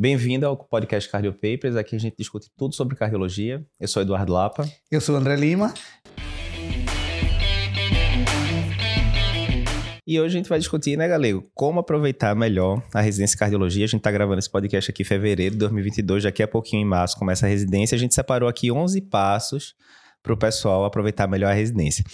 Bem-vindo 0.00 0.46
ao 0.46 0.56
podcast 0.56 1.10
Cardio 1.10 1.32
Papers. 1.32 1.74
Aqui 1.74 1.96
a 1.96 1.98
gente 1.98 2.14
discute 2.16 2.48
tudo 2.56 2.72
sobre 2.72 2.94
cardiologia. 2.94 3.66
Eu 3.80 3.88
sou 3.88 4.00
Eduardo 4.00 4.32
Lapa. 4.32 4.64
Eu 4.88 5.00
sou 5.00 5.16
André 5.16 5.34
Lima. 5.34 5.74
E 10.06 10.20
hoje 10.20 10.36
a 10.36 10.38
gente 10.38 10.48
vai 10.48 10.60
discutir, 10.60 10.96
né, 10.96 11.08
Galego, 11.08 11.50
como 11.52 11.80
aproveitar 11.80 12.32
melhor 12.36 12.80
a 12.94 13.00
residência 13.00 13.34
em 13.34 13.38
cardiologia. 13.40 13.86
A 13.86 13.88
gente 13.88 13.98
está 13.98 14.12
gravando 14.12 14.38
esse 14.38 14.48
podcast 14.48 14.88
aqui 14.88 15.02
em 15.02 15.04
fevereiro 15.04 15.54
de 15.54 15.58
2022, 15.58 16.22
daqui 16.22 16.44
a 16.44 16.48
pouquinho 16.48 16.82
em 16.82 16.88
março 16.88 17.18
começa 17.18 17.46
a 17.46 17.48
residência. 17.48 17.96
A 17.96 17.98
gente 17.98 18.14
separou 18.14 18.48
aqui 18.48 18.70
11 18.70 19.00
passos 19.00 19.74
para 20.22 20.32
o 20.32 20.36
pessoal 20.36 20.84
aproveitar 20.84 21.26
melhor 21.26 21.50
a 21.50 21.54
residência. 21.54 22.04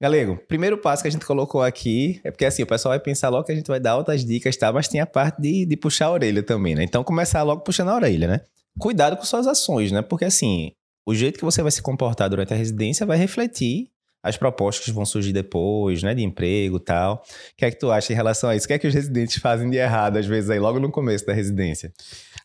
Galego, 0.00 0.38
primeiro 0.48 0.78
passo 0.78 1.02
que 1.02 1.08
a 1.08 1.10
gente 1.10 1.26
colocou 1.26 1.62
aqui 1.62 2.20
é 2.24 2.30
porque 2.30 2.46
assim, 2.46 2.62
o 2.62 2.66
pessoal 2.66 2.92
vai 2.92 3.00
pensar 3.00 3.28
logo 3.28 3.44
que 3.44 3.52
a 3.52 3.54
gente 3.54 3.66
vai 3.66 3.78
dar 3.78 3.96
outras 3.96 4.24
dicas, 4.24 4.56
tá? 4.56 4.72
Mas 4.72 4.88
tem 4.88 5.00
a 5.00 5.06
parte 5.06 5.42
de, 5.42 5.66
de 5.66 5.76
puxar 5.76 6.06
a 6.06 6.12
orelha 6.12 6.42
também, 6.42 6.74
né? 6.74 6.82
Então 6.82 7.04
começar 7.04 7.42
logo 7.42 7.62
puxando 7.62 7.90
a 7.90 7.96
orelha, 7.96 8.26
né? 8.26 8.40
Cuidado 8.78 9.16
com 9.16 9.24
suas 9.24 9.46
ações, 9.46 9.92
né? 9.92 10.00
Porque 10.00 10.24
assim, 10.24 10.72
o 11.06 11.14
jeito 11.14 11.38
que 11.38 11.44
você 11.44 11.62
vai 11.62 11.70
se 11.70 11.82
comportar 11.82 12.30
durante 12.30 12.54
a 12.54 12.56
residência 12.56 13.04
vai 13.04 13.18
refletir 13.18 13.90
as 14.22 14.36
propostas 14.36 14.84
que 14.84 14.92
vão 14.92 15.06
surgir 15.06 15.32
depois, 15.32 16.02
né, 16.02 16.14
de 16.14 16.22
emprego 16.22 16.76
e 16.76 16.80
tal. 16.80 17.14
O 17.14 17.56
que 17.56 17.64
é 17.64 17.70
que 17.70 17.78
tu 17.78 17.90
acha 17.90 18.12
em 18.12 18.16
relação 18.16 18.50
a 18.50 18.56
isso? 18.56 18.66
O 18.66 18.68
que 18.68 18.74
é 18.74 18.78
que 18.78 18.86
os 18.86 18.94
residentes 18.94 19.36
fazem 19.36 19.70
de 19.70 19.76
errado, 19.76 20.18
às 20.18 20.26
vezes, 20.26 20.50
aí, 20.50 20.58
logo 20.58 20.78
no 20.78 20.90
começo 20.90 21.24
da 21.24 21.32
residência? 21.32 21.92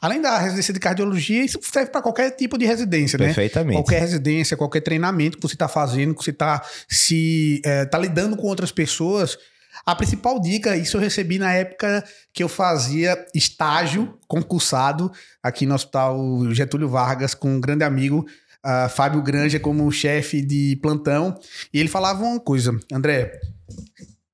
Além 0.01 0.21
da 0.21 0.38
residência 0.38 0.73
de 0.73 0.79
cardiologia, 0.79 1.43
isso 1.43 1.59
serve 1.61 1.91
para 1.91 2.01
qualquer 2.01 2.31
tipo 2.31 2.57
de 2.57 2.65
residência, 2.65 3.17
né? 3.17 3.25
Perfeitamente. 3.25 3.77
Qualquer 3.77 3.99
residência, 3.99 4.55
qualquer 4.55 4.81
treinamento 4.81 5.38
que 5.38 5.43
você 5.43 5.55
está 5.55 5.67
fazendo, 5.67 6.13
que 6.13 6.23
você 6.23 6.31
está 6.31 6.61
se 6.88 7.61
é, 7.65 7.85
tá 7.85 7.98
lidando 7.98 8.37
com 8.37 8.48
outras 8.48 8.71
pessoas. 8.71 9.37
A 9.85 9.95
principal 9.95 10.39
dica, 10.39 10.77
isso 10.77 10.98
eu 10.98 11.01
recebi 11.01 11.37
na 11.37 11.51
época 11.53 12.03
que 12.34 12.43
eu 12.43 12.48
fazia 12.48 13.26
estágio 13.34 14.17
concursado 14.27 15.12
aqui 15.43 15.65
no 15.65 15.76
Hospital 15.76 16.17
Getúlio 16.51 16.87
Vargas 16.87 17.34
com 17.34 17.49
um 17.49 17.59
grande 17.59 17.84
amigo, 17.84 18.26
uh, 18.65 18.90
Fábio 18.90 19.21
Granja, 19.21 19.59
como 19.59 19.91
chefe 19.91 20.41
de 20.41 20.77
plantão. 20.81 21.37
E 21.73 21.79
ele 21.79 21.90
falava 21.90 22.23
uma 22.23 22.40
coisa, 22.40 22.77
André, 22.91 23.40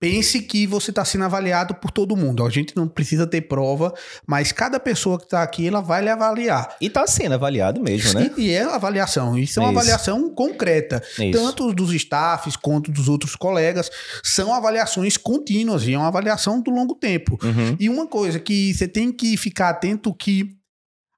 pense 0.01 0.41
que 0.41 0.65
você 0.65 0.89
está 0.89 1.05
sendo 1.05 1.25
avaliado 1.25 1.75
por 1.75 1.91
todo 1.91 2.17
mundo. 2.17 2.43
A 2.43 2.49
gente 2.49 2.75
não 2.75 2.87
precisa 2.87 3.27
ter 3.27 3.41
prova, 3.41 3.93
mas 4.25 4.51
cada 4.51 4.79
pessoa 4.79 5.19
que 5.19 5.25
está 5.25 5.43
aqui, 5.43 5.67
ela 5.67 5.79
vai 5.79 6.01
lhe 6.01 6.09
avaliar. 6.09 6.75
E 6.81 6.87
está 6.87 7.05
sendo 7.05 7.35
avaliado 7.35 7.79
mesmo, 7.79 8.19
né? 8.19 8.31
E, 8.35 8.47
e 8.47 8.51
é 8.51 8.63
avaliação. 8.63 9.37
Isso 9.37 9.59
é 9.59 9.63
uma 9.63 9.69
Isso. 9.69 9.79
avaliação 9.79 10.33
concreta. 10.33 11.03
Isso. 11.19 11.31
Tanto 11.31 11.71
dos 11.71 11.93
staffs 11.93 12.55
quanto 12.55 12.91
dos 12.91 13.07
outros 13.07 13.35
colegas. 13.35 13.91
São 14.23 14.51
avaliações 14.51 15.17
contínuas 15.17 15.85
e 15.85 15.93
é 15.93 15.97
uma 15.97 16.07
avaliação 16.07 16.59
do 16.59 16.71
longo 16.71 16.95
tempo. 16.95 17.37
Uhum. 17.43 17.75
E 17.79 17.87
uma 17.87 18.07
coisa 18.07 18.39
que 18.39 18.73
você 18.73 18.87
tem 18.87 19.11
que 19.11 19.37
ficar 19.37 19.69
atento 19.69 20.11
que 20.15 20.60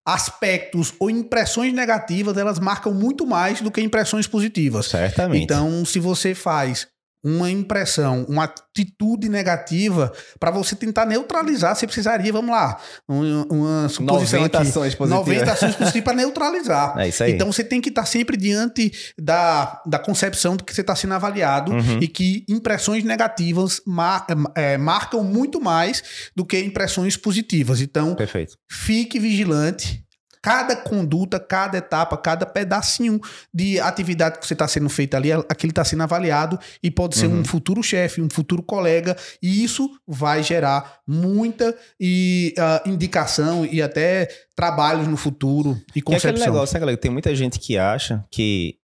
aspectos 0.05 0.93
ou 0.99 1.09
impressões 1.09 1.73
negativas, 1.73 2.37
elas 2.37 2.59
marcam 2.59 2.93
muito 2.93 3.25
mais 3.25 3.61
do 3.61 3.71
que 3.71 3.81
impressões 3.81 4.27
positivas. 4.27 4.87
Certamente. 4.87 5.43
Então, 5.43 5.85
se 5.85 5.99
você 5.99 6.35
faz 6.35 6.87
uma 7.23 7.49
impressão, 7.49 8.25
uma 8.27 8.43
atitude 8.43 9.29
negativa, 9.29 10.11
para 10.39 10.51
você 10.51 10.75
tentar 10.75 11.05
neutralizar, 11.05 11.75
você 11.75 11.85
precisaria, 11.85 12.33
vamos 12.33 12.51
lá, 12.51 12.77
uma, 13.07 13.45
uma 13.49 13.89
suposição 13.89 14.41
90 14.41 14.57
aqui, 14.57 14.67
ações 14.67 14.95
positivas. 14.95 15.27
90 15.27 15.51
ações 15.51 15.75
positivas 15.75 16.03
para 16.03 16.13
neutralizar. 16.17 16.93
É 17.03 17.07
isso 17.07 17.23
aí. 17.23 17.33
Então 17.33 17.51
você 17.51 17.63
tem 17.63 17.81
que 17.81 17.89
estar 17.89 18.03
tá 18.03 18.05
sempre 18.05 18.35
diante 18.37 18.91
da, 19.17 19.81
da 19.85 19.99
concepção 19.99 20.55
de 20.55 20.63
que 20.63 20.73
você 20.73 20.81
está 20.81 20.95
sendo 20.95 21.13
avaliado 21.13 21.71
uhum. 21.71 21.99
e 22.01 22.07
que 22.07 22.45
impressões 22.47 23.03
negativas 23.03 23.81
mar, 23.85 24.25
é, 24.55 24.77
marcam 24.77 25.23
muito 25.23 25.61
mais 25.61 26.31
do 26.35 26.45
que 26.45 26.59
impressões 26.59 27.17
positivas. 27.17 27.81
Então, 27.81 28.15
Perfeito. 28.15 28.57
fique 28.69 29.19
vigilante 29.19 30.03
cada 30.43 30.75
conduta, 30.75 31.39
cada 31.39 31.77
etapa, 31.77 32.17
cada 32.17 32.45
pedacinho 32.45 33.21
de 33.51 33.79
atividade 33.79 34.39
que 34.39 34.45
você 34.45 34.51
está 34.51 34.67
sendo 34.67 34.89
feita 34.89 35.15
ali, 35.15 35.31
aquilo 35.31 35.71
está 35.71 35.85
sendo 35.85 36.03
avaliado 36.03 36.59
e 36.83 36.91
pode 36.91 37.15
ser 37.15 37.27
uhum. 37.27 37.39
um 37.39 37.45
futuro 37.45 37.81
chefe, 37.81 38.21
um 38.21 38.29
futuro 38.29 38.61
colega, 38.61 39.15
e 39.41 39.63
isso 39.63 39.89
vai 40.05 40.43
gerar 40.43 40.99
muita 41.07 41.73
e, 41.97 42.53
uh, 42.57 42.89
indicação 42.89 43.65
e 43.65 43.81
até 43.81 44.27
trabalhos 44.53 45.07
no 45.07 45.15
futuro 45.15 45.81
e 45.95 46.01
concepção. 46.01 46.29
é 46.29 46.33
aquele 46.33 46.45
negócio, 46.45 46.73
né, 46.73 46.79
galera? 46.81 46.97
Tem 46.97 47.09
muita 47.09 47.33
gente 47.33 47.57
que 47.57 47.77
acha 47.77 48.21
que 48.29 48.75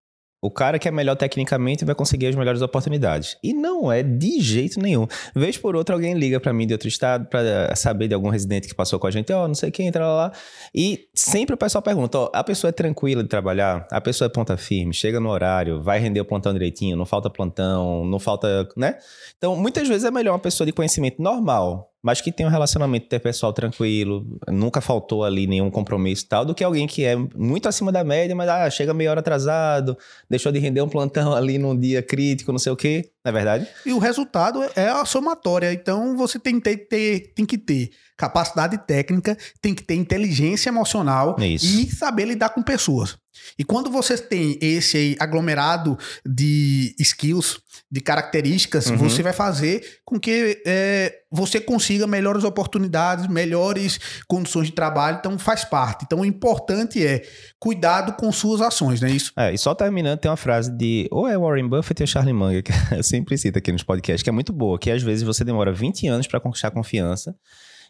o 0.41 0.51
cara 0.51 0.79
que 0.79 0.87
é 0.87 0.91
melhor 0.91 1.17
tecnicamente 1.17 1.85
vai 1.85 1.95
conseguir 1.95 2.27
as 2.27 2.37
melhores 2.37 2.63
oportunidades. 2.63 3.37
E 3.43 3.53
não 3.53 3.91
é 3.91 4.03
de 4.03 4.41
jeito 4.41 4.81
nenhum. 4.81 5.07
Vez 5.35 5.59
por 5.59 5.75
outra, 5.75 5.95
alguém 5.95 6.15
liga 6.15 6.39
para 6.39 6.53
mim 6.53 6.67
de 6.67 6.73
outro 6.73 6.87
estado 6.87 7.27
para 7.27 7.75
saber 7.75 8.07
de 8.07 8.15
algum 8.15 8.29
residente 8.29 8.69
que 8.69 8.75
passou 8.75 8.99
com 8.99 9.07
a 9.07 9.11
gente, 9.11 9.33
ó, 9.33 9.45
oh, 9.45 9.49
não 9.49 9.55
sei 9.55 9.71
quem, 9.71 9.89
entra 9.89 10.07
lá. 10.07 10.33
E 10.73 11.09
sempre 11.15 11.55
o 11.55 11.59
pessoal 11.59 11.83
pergunta: 11.83 12.19
ó, 12.19 12.25
oh, 12.27 12.31
a 12.37 12.45
pessoa 12.45 12.69
é 12.69 12.73
tranquila 12.73 13.23
de 13.23 13.29
trabalhar, 13.29 13.87
a 13.91 14.01
pessoa 14.01 14.27
é 14.27 14.29
ponta 14.29 14.57
firme, 14.57 14.95
chega 14.95 15.19
no 15.19 15.29
horário, 15.29 15.83
vai 15.83 15.99
render 15.99 16.21
o 16.21 16.25
plantão 16.25 16.53
direitinho, 16.53 16.97
não 16.97 17.07
falta 17.07 17.29
plantão, 17.29 18.05
não 18.05 18.19
falta, 18.21 18.69
né? 18.77 18.99
Então, 19.37 19.57
muitas 19.57 19.89
vezes 19.89 20.05
é 20.05 20.11
melhor 20.11 20.33
uma 20.33 20.39
pessoa 20.39 20.67
de 20.67 20.73
conhecimento 20.73 21.21
normal, 21.21 21.91
mas 22.03 22.21
que 22.21 22.31
tem 22.31 22.47
um 22.47 22.51
relacionamento 22.51 23.07
interpessoal 23.07 23.53
tranquilo, 23.53 24.39
nunca 24.49 24.81
faltou 24.81 25.25
ali 25.25 25.47
nenhum 25.47 25.71
compromisso 25.71 26.25
e 26.25 26.29
tal, 26.29 26.45
do 26.45 26.55
que 26.55 26.63
alguém 26.63 26.87
que 26.87 27.05
é 27.05 27.17
muito 27.17 27.69
acima 27.69 27.91
da 27.91 28.05
média, 28.05 28.35
mas 28.35 28.49
ah, 28.49 28.71
chega 28.71 28.95
meia 28.95 29.11
hora 29.11 29.21
atrasado, 29.21 29.97
deixou 30.29 30.53
de 30.53 30.59
render 30.59 30.81
um 30.81 30.89
plantão 30.89 31.35
ali 31.35 31.59
num 31.59 31.79
dia 31.79 32.03
crítico, 32.03 32.53
não 32.53 32.59
sei 32.59 32.73
o 32.73 32.77
quê, 32.77 33.11
não 33.25 33.31
é 33.31 33.33
verdade? 33.33 33.67
E 33.85 33.93
o 33.93 33.99
resultado 33.99 34.63
é 34.77 34.89
a 34.89 35.05
somatória, 35.05 35.73
então 35.73 36.17
você 36.17 36.39
tem 36.39 36.61
que 36.61 36.77
ter, 36.77 37.33
tem 37.35 37.45
que 37.45 37.59
ter 37.59 37.91
capacidade 38.17 38.79
técnica, 38.79 39.37
tem 39.61 39.75
que 39.75 39.83
ter 39.83 39.95
inteligência 39.95 40.69
emocional 40.71 41.37
Isso. 41.39 41.67
e 41.67 41.91
saber 41.91 42.27
lidar 42.27 42.51
com 42.51 42.63
pessoas. 42.63 43.17
E 43.59 43.65
quando 43.65 43.91
você 43.91 44.17
tem 44.17 44.59
esse 44.61 45.17
aglomerado 45.19 45.99
de 46.25 46.95
skills, 46.99 47.61
de 47.91 48.01
características, 48.01 48.89
uhum. 48.89 48.97
você 48.97 49.23
vai 49.23 49.33
fazer 49.33 50.01
com 50.05 50.21
que 50.21 50.63
é, 50.67 51.21
você 51.31 51.61
consiga 51.61 52.07
melhores 52.07 52.45
oportunidades, 52.45 53.27
melhores 53.27 53.99
condições 54.27 54.67
de 54.67 54.73
trabalho. 54.73 55.19
Então, 55.19 55.39
faz 55.39 55.65
parte. 55.65 56.05
Então, 56.05 56.21
o 56.21 56.25
importante 56.25 57.05
é 57.05 57.23
cuidado 57.59 58.13
com 58.13 58.31
suas 58.31 58.61
ações, 58.61 59.01
não 59.01 59.09
é 59.09 59.13
isso? 59.13 59.33
É, 59.37 59.53
e 59.53 59.59
só 59.59 59.75
terminando, 59.75 60.19
tem 60.19 60.31
uma 60.31 60.37
frase 60.37 60.71
de 60.71 61.09
ou 61.11 61.27
é 61.27 61.39
Warren 61.39 61.69
Buffett 61.69 62.03
ou 62.03 62.07
Charlie 62.07 62.35
Munger, 62.35 62.63
que 62.63 62.73
eu 62.95 63.03
sempre 63.03 63.37
cito 63.39 63.59
aqui 63.59 63.73
nos 63.73 63.83
podcasts, 63.83 64.23
que 64.23 64.31
é 64.31 64.33
muito 64.33 64.53
boa, 64.53 64.79
que 64.79 64.91
às 64.91 65.03
vezes 65.03 65.23
você 65.23 65.43
demora 65.43 65.73
20 65.73 66.07
anos 66.09 66.27
para 66.27 66.41
conquistar 66.41 66.71
confiança 66.71 67.35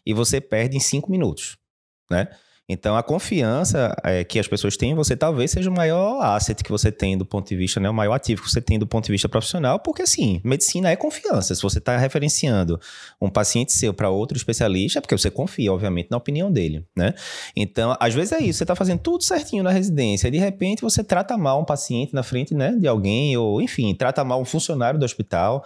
e 0.05 0.13
você 0.13 0.39
perde 0.39 0.77
em 0.77 0.79
cinco 0.79 1.11
minutos, 1.11 1.57
né? 2.09 2.27
Então, 2.71 2.95
a 2.95 3.01
confiança 3.01 3.95
é, 4.03 4.23
que 4.23 4.37
as 4.37 4.47
pessoas 4.47 4.77
têm 4.77 4.91
em 4.91 4.95
você 4.95 5.17
talvez 5.17 5.49
seja 5.49 5.71
o 5.71 5.73
maior 5.73 6.21
asset 6.21 6.63
que 6.63 6.69
você 6.69 6.91
tem 6.91 7.17
do 7.17 7.25
ponto 7.25 7.49
de 7.49 7.55
vista, 7.55 7.79
né? 7.79 7.89
O 7.89 7.93
maior 7.93 8.13
ativo 8.13 8.43
que 8.43 8.51
você 8.51 8.61
tem 8.61 8.77
do 8.77 8.85
ponto 8.85 9.05
de 9.05 9.11
vista 9.11 9.27
profissional, 9.27 9.79
porque, 9.79 10.03
assim, 10.03 10.39
medicina 10.43 10.91
é 10.91 10.95
confiança. 10.95 11.55
Se 11.55 11.63
você 11.63 11.79
está 11.79 11.97
referenciando 11.97 12.79
um 13.19 13.27
paciente 13.27 13.73
seu 13.73 13.91
para 13.91 14.11
outro 14.11 14.37
especialista, 14.37 14.99
é 14.99 15.01
porque 15.01 15.17
você 15.17 15.31
confia, 15.31 15.73
obviamente, 15.73 16.11
na 16.11 16.17
opinião 16.17 16.51
dele, 16.51 16.85
né? 16.95 17.15
Então, 17.55 17.97
às 17.99 18.13
vezes 18.13 18.33
é 18.33 18.39
isso. 18.39 18.59
Você 18.59 18.63
está 18.65 18.75
fazendo 18.75 18.99
tudo 18.99 19.23
certinho 19.23 19.63
na 19.63 19.71
residência 19.71 20.27
e, 20.27 20.31
de 20.31 20.37
repente, 20.37 20.83
você 20.83 21.03
trata 21.03 21.35
mal 21.35 21.59
um 21.59 21.65
paciente 21.65 22.13
na 22.13 22.21
frente, 22.21 22.53
né? 22.53 22.75
De 22.79 22.87
alguém 22.87 23.35
ou, 23.35 23.59
enfim, 23.59 23.95
trata 23.95 24.23
mal 24.23 24.39
um 24.39 24.45
funcionário 24.45 24.99
do 24.99 25.05
hospital 25.05 25.65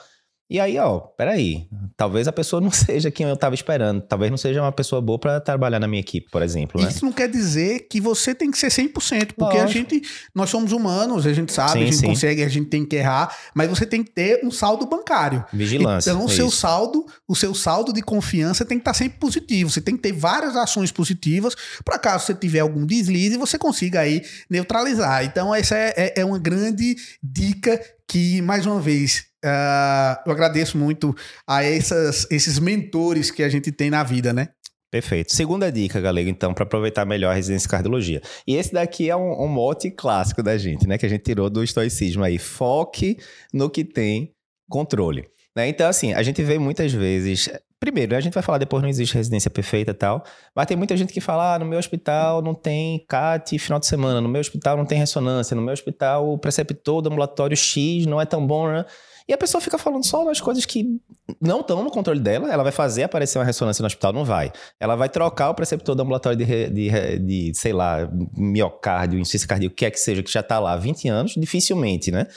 e 0.49 0.59
aí, 0.59 0.77
ó, 0.77 0.99
peraí, 0.99 1.67
talvez 1.95 2.27
a 2.27 2.31
pessoa 2.31 2.61
não 2.61 2.69
seja 2.71 3.09
quem 3.09 3.27
eu 3.27 3.33
estava 3.33 3.55
esperando, 3.55 4.01
talvez 4.01 4.29
não 4.29 4.37
seja 4.37 4.61
uma 4.61 4.71
pessoa 4.71 5.01
boa 5.01 5.17
para 5.17 5.39
trabalhar 5.39 5.79
na 5.79 5.87
minha 5.87 6.01
equipe, 6.01 6.29
por 6.29 6.41
exemplo, 6.41 6.81
né? 6.81 6.89
Isso 6.89 7.05
não 7.05 7.11
quer 7.11 7.29
dizer 7.29 7.87
que 7.89 7.99
você 8.01 8.35
tem 8.35 8.51
que 8.51 8.57
ser 8.57 8.67
100%, 8.67 9.33
porque 9.35 9.57
Lógico. 9.57 9.63
a 9.63 9.67
gente, 9.67 10.01
nós 10.35 10.49
somos 10.49 10.71
humanos, 10.71 11.25
a 11.25 11.33
gente 11.33 11.51
sabe, 11.51 11.71
sim, 11.71 11.81
a 11.81 11.85
gente 11.85 11.97
sim. 11.97 12.07
consegue, 12.07 12.43
a 12.43 12.49
gente 12.49 12.69
tem 12.69 12.85
que 12.85 12.95
errar, 12.95 13.35
mas 13.55 13.69
você 13.69 13.85
tem 13.85 14.03
que 14.03 14.11
ter 14.11 14.45
um 14.45 14.51
saldo 14.51 14.85
bancário. 14.85 15.43
Vigilância. 15.51 16.11
Então, 16.11 16.23
o 16.23 16.29
seu 16.29 16.47
isso. 16.47 16.57
saldo, 16.57 17.05
o 17.27 17.35
seu 17.35 17.55
saldo 17.55 17.93
de 17.93 18.01
confiança 18.01 18.65
tem 18.65 18.77
que 18.77 18.81
estar 18.81 18.93
sempre 18.93 19.19
positivo, 19.19 19.69
você 19.69 19.81
tem 19.81 19.95
que 19.95 20.01
ter 20.01 20.11
várias 20.11 20.55
ações 20.55 20.91
positivas, 20.91 21.55
para 21.83 21.97
caso 21.97 22.25
você 22.25 22.33
tiver 22.33 22.59
algum 22.59 22.85
deslize, 22.85 23.37
você 23.37 23.57
consiga 23.57 24.01
aí 24.01 24.21
neutralizar. 24.49 25.23
Então, 25.23 25.53
essa 25.55 25.75
é, 25.75 25.93
é, 25.97 26.21
é 26.21 26.25
uma 26.25 26.37
grande 26.37 26.95
dica 27.21 27.79
que, 28.07 28.41
mais 28.41 28.65
uma 28.65 28.79
vez, 28.79 29.32
Uh, 29.43 30.21
eu 30.25 30.31
agradeço 30.31 30.77
muito 30.77 31.13
a 31.45 31.63
essas, 31.63 32.25
esses 32.31 32.59
mentores 32.59 33.29
que 33.29 33.43
a 33.43 33.49
gente 33.49 33.71
tem 33.71 33.89
na 33.89 34.01
vida, 34.03 34.31
né? 34.31 34.49
Perfeito. 34.89 35.33
Segunda 35.33 35.71
dica, 35.71 35.99
galera, 35.99 36.29
então, 36.29 36.53
para 36.53 36.63
aproveitar 36.63 37.03
melhor 37.03 37.31
a 37.31 37.33
residência 37.33 37.67
cardiologia. 37.67 38.21
E 38.47 38.55
esse 38.55 38.71
daqui 38.71 39.09
é 39.09 39.15
um, 39.15 39.43
um 39.43 39.47
mote 39.47 39.89
clássico 39.89 40.43
da 40.43 40.55
gente, 40.55 40.87
né? 40.87 40.99
Que 40.99 41.05
a 41.05 41.09
gente 41.09 41.23
tirou 41.23 41.49
do 41.49 41.63
estoicismo 41.63 42.23
aí. 42.23 42.37
Foque 42.37 43.17
no 43.51 43.69
que 43.69 43.83
tem 43.83 44.33
controle. 44.69 45.27
Né? 45.55 45.67
Então, 45.67 45.87
assim, 45.87 46.13
a 46.13 46.23
gente 46.23 46.41
vê 46.43 46.57
muitas 46.59 46.93
vezes. 46.93 47.49
Primeiro, 47.79 48.15
a 48.15 48.19
gente 48.19 48.33
vai 48.33 48.43
falar 48.43 48.59
depois, 48.59 48.81
não 48.81 48.89
existe 48.89 49.15
residência 49.15 49.51
perfeita 49.51 49.91
e 49.91 49.93
tal. 49.93 50.23
Mas 50.55 50.67
tem 50.67 50.77
muita 50.77 50.95
gente 50.95 51.11
que 51.11 51.19
fala: 51.19 51.55
ah, 51.55 51.59
no 51.59 51.65
meu 51.65 51.79
hospital 51.79 52.41
não 52.41 52.53
tem 52.53 53.03
CAT 53.07 53.57
final 53.59 53.79
de 53.79 53.87
semana, 53.87 54.21
no 54.21 54.29
meu 54.29 54.41
hospital 54.41 54.77
não 54.77 54.85
tem 54.85 54.97
ressonância, 54.97 55.55
no 55.55 55.61
meu 55.61 55.73
hospital 55.73 56.31
o 56.31 56.37
preceptor 56.37 57.01
do 57.01 57.09
ambulatório 57.09 57.57
X 57.57 58.05
não 58.05 58.21
é 58.21 58.25
tão 58.25 58.45
bom, 58.45 58.71
né? 58.71 58.85
E 59.27 59.33
a 59.33 59.37
pessoa 59.37 59.61
fica 59.61 59.77
falando 59.77 60.05
só 60.05 60.25
nas 60.25 60.41
coisas 60.41 60.65
que 60.65 60.99
não 61.41 61.61
estão 61.61 61.83
no 61.83 61.89
controle 61.89 62.19
dela. 62.19 62.51
Ela 62.51 62.63
vai 62.63 62.71
fazer 62.71 63.03
aparecer 63.03 63.37
uma 63.39 63.45
ressonância 63.45 63.81
no 63.81 63.87
hospital? 63.87 64.13
Não 64.13 64.25
vai. 64.25 64.51
Ela 64.79 64.95
vai 64.95 65.09
trocar 65.09 65.49
o 65.49 65.55
preceptor 65.55 65.95
do 65.95 66.01
ambulatório 66.01 66.37
de, 66.37 66.69
de, 66.69 67.19
de 67.19 67.51
sei 67.53 67.73
lá, 67.73 68.09
miocárdio, 68.35 69.19
insuficiência 69.19 69.47
cardíaca, 69.47 69.73
o 69.73 69.75
que 69.75 69.85
é 69.85 69.91
que 69.91 69.99
seja, 69.99 70.21
que 70.21 70.31
já 70.31 70.41
está 70.41 70.59
lá 70.59 70.73
há 70.73 70.77
20 70.77 71.07
anos, 71.07 71.33
dificilmente, 71.37 72.11
né? 72.11 72.27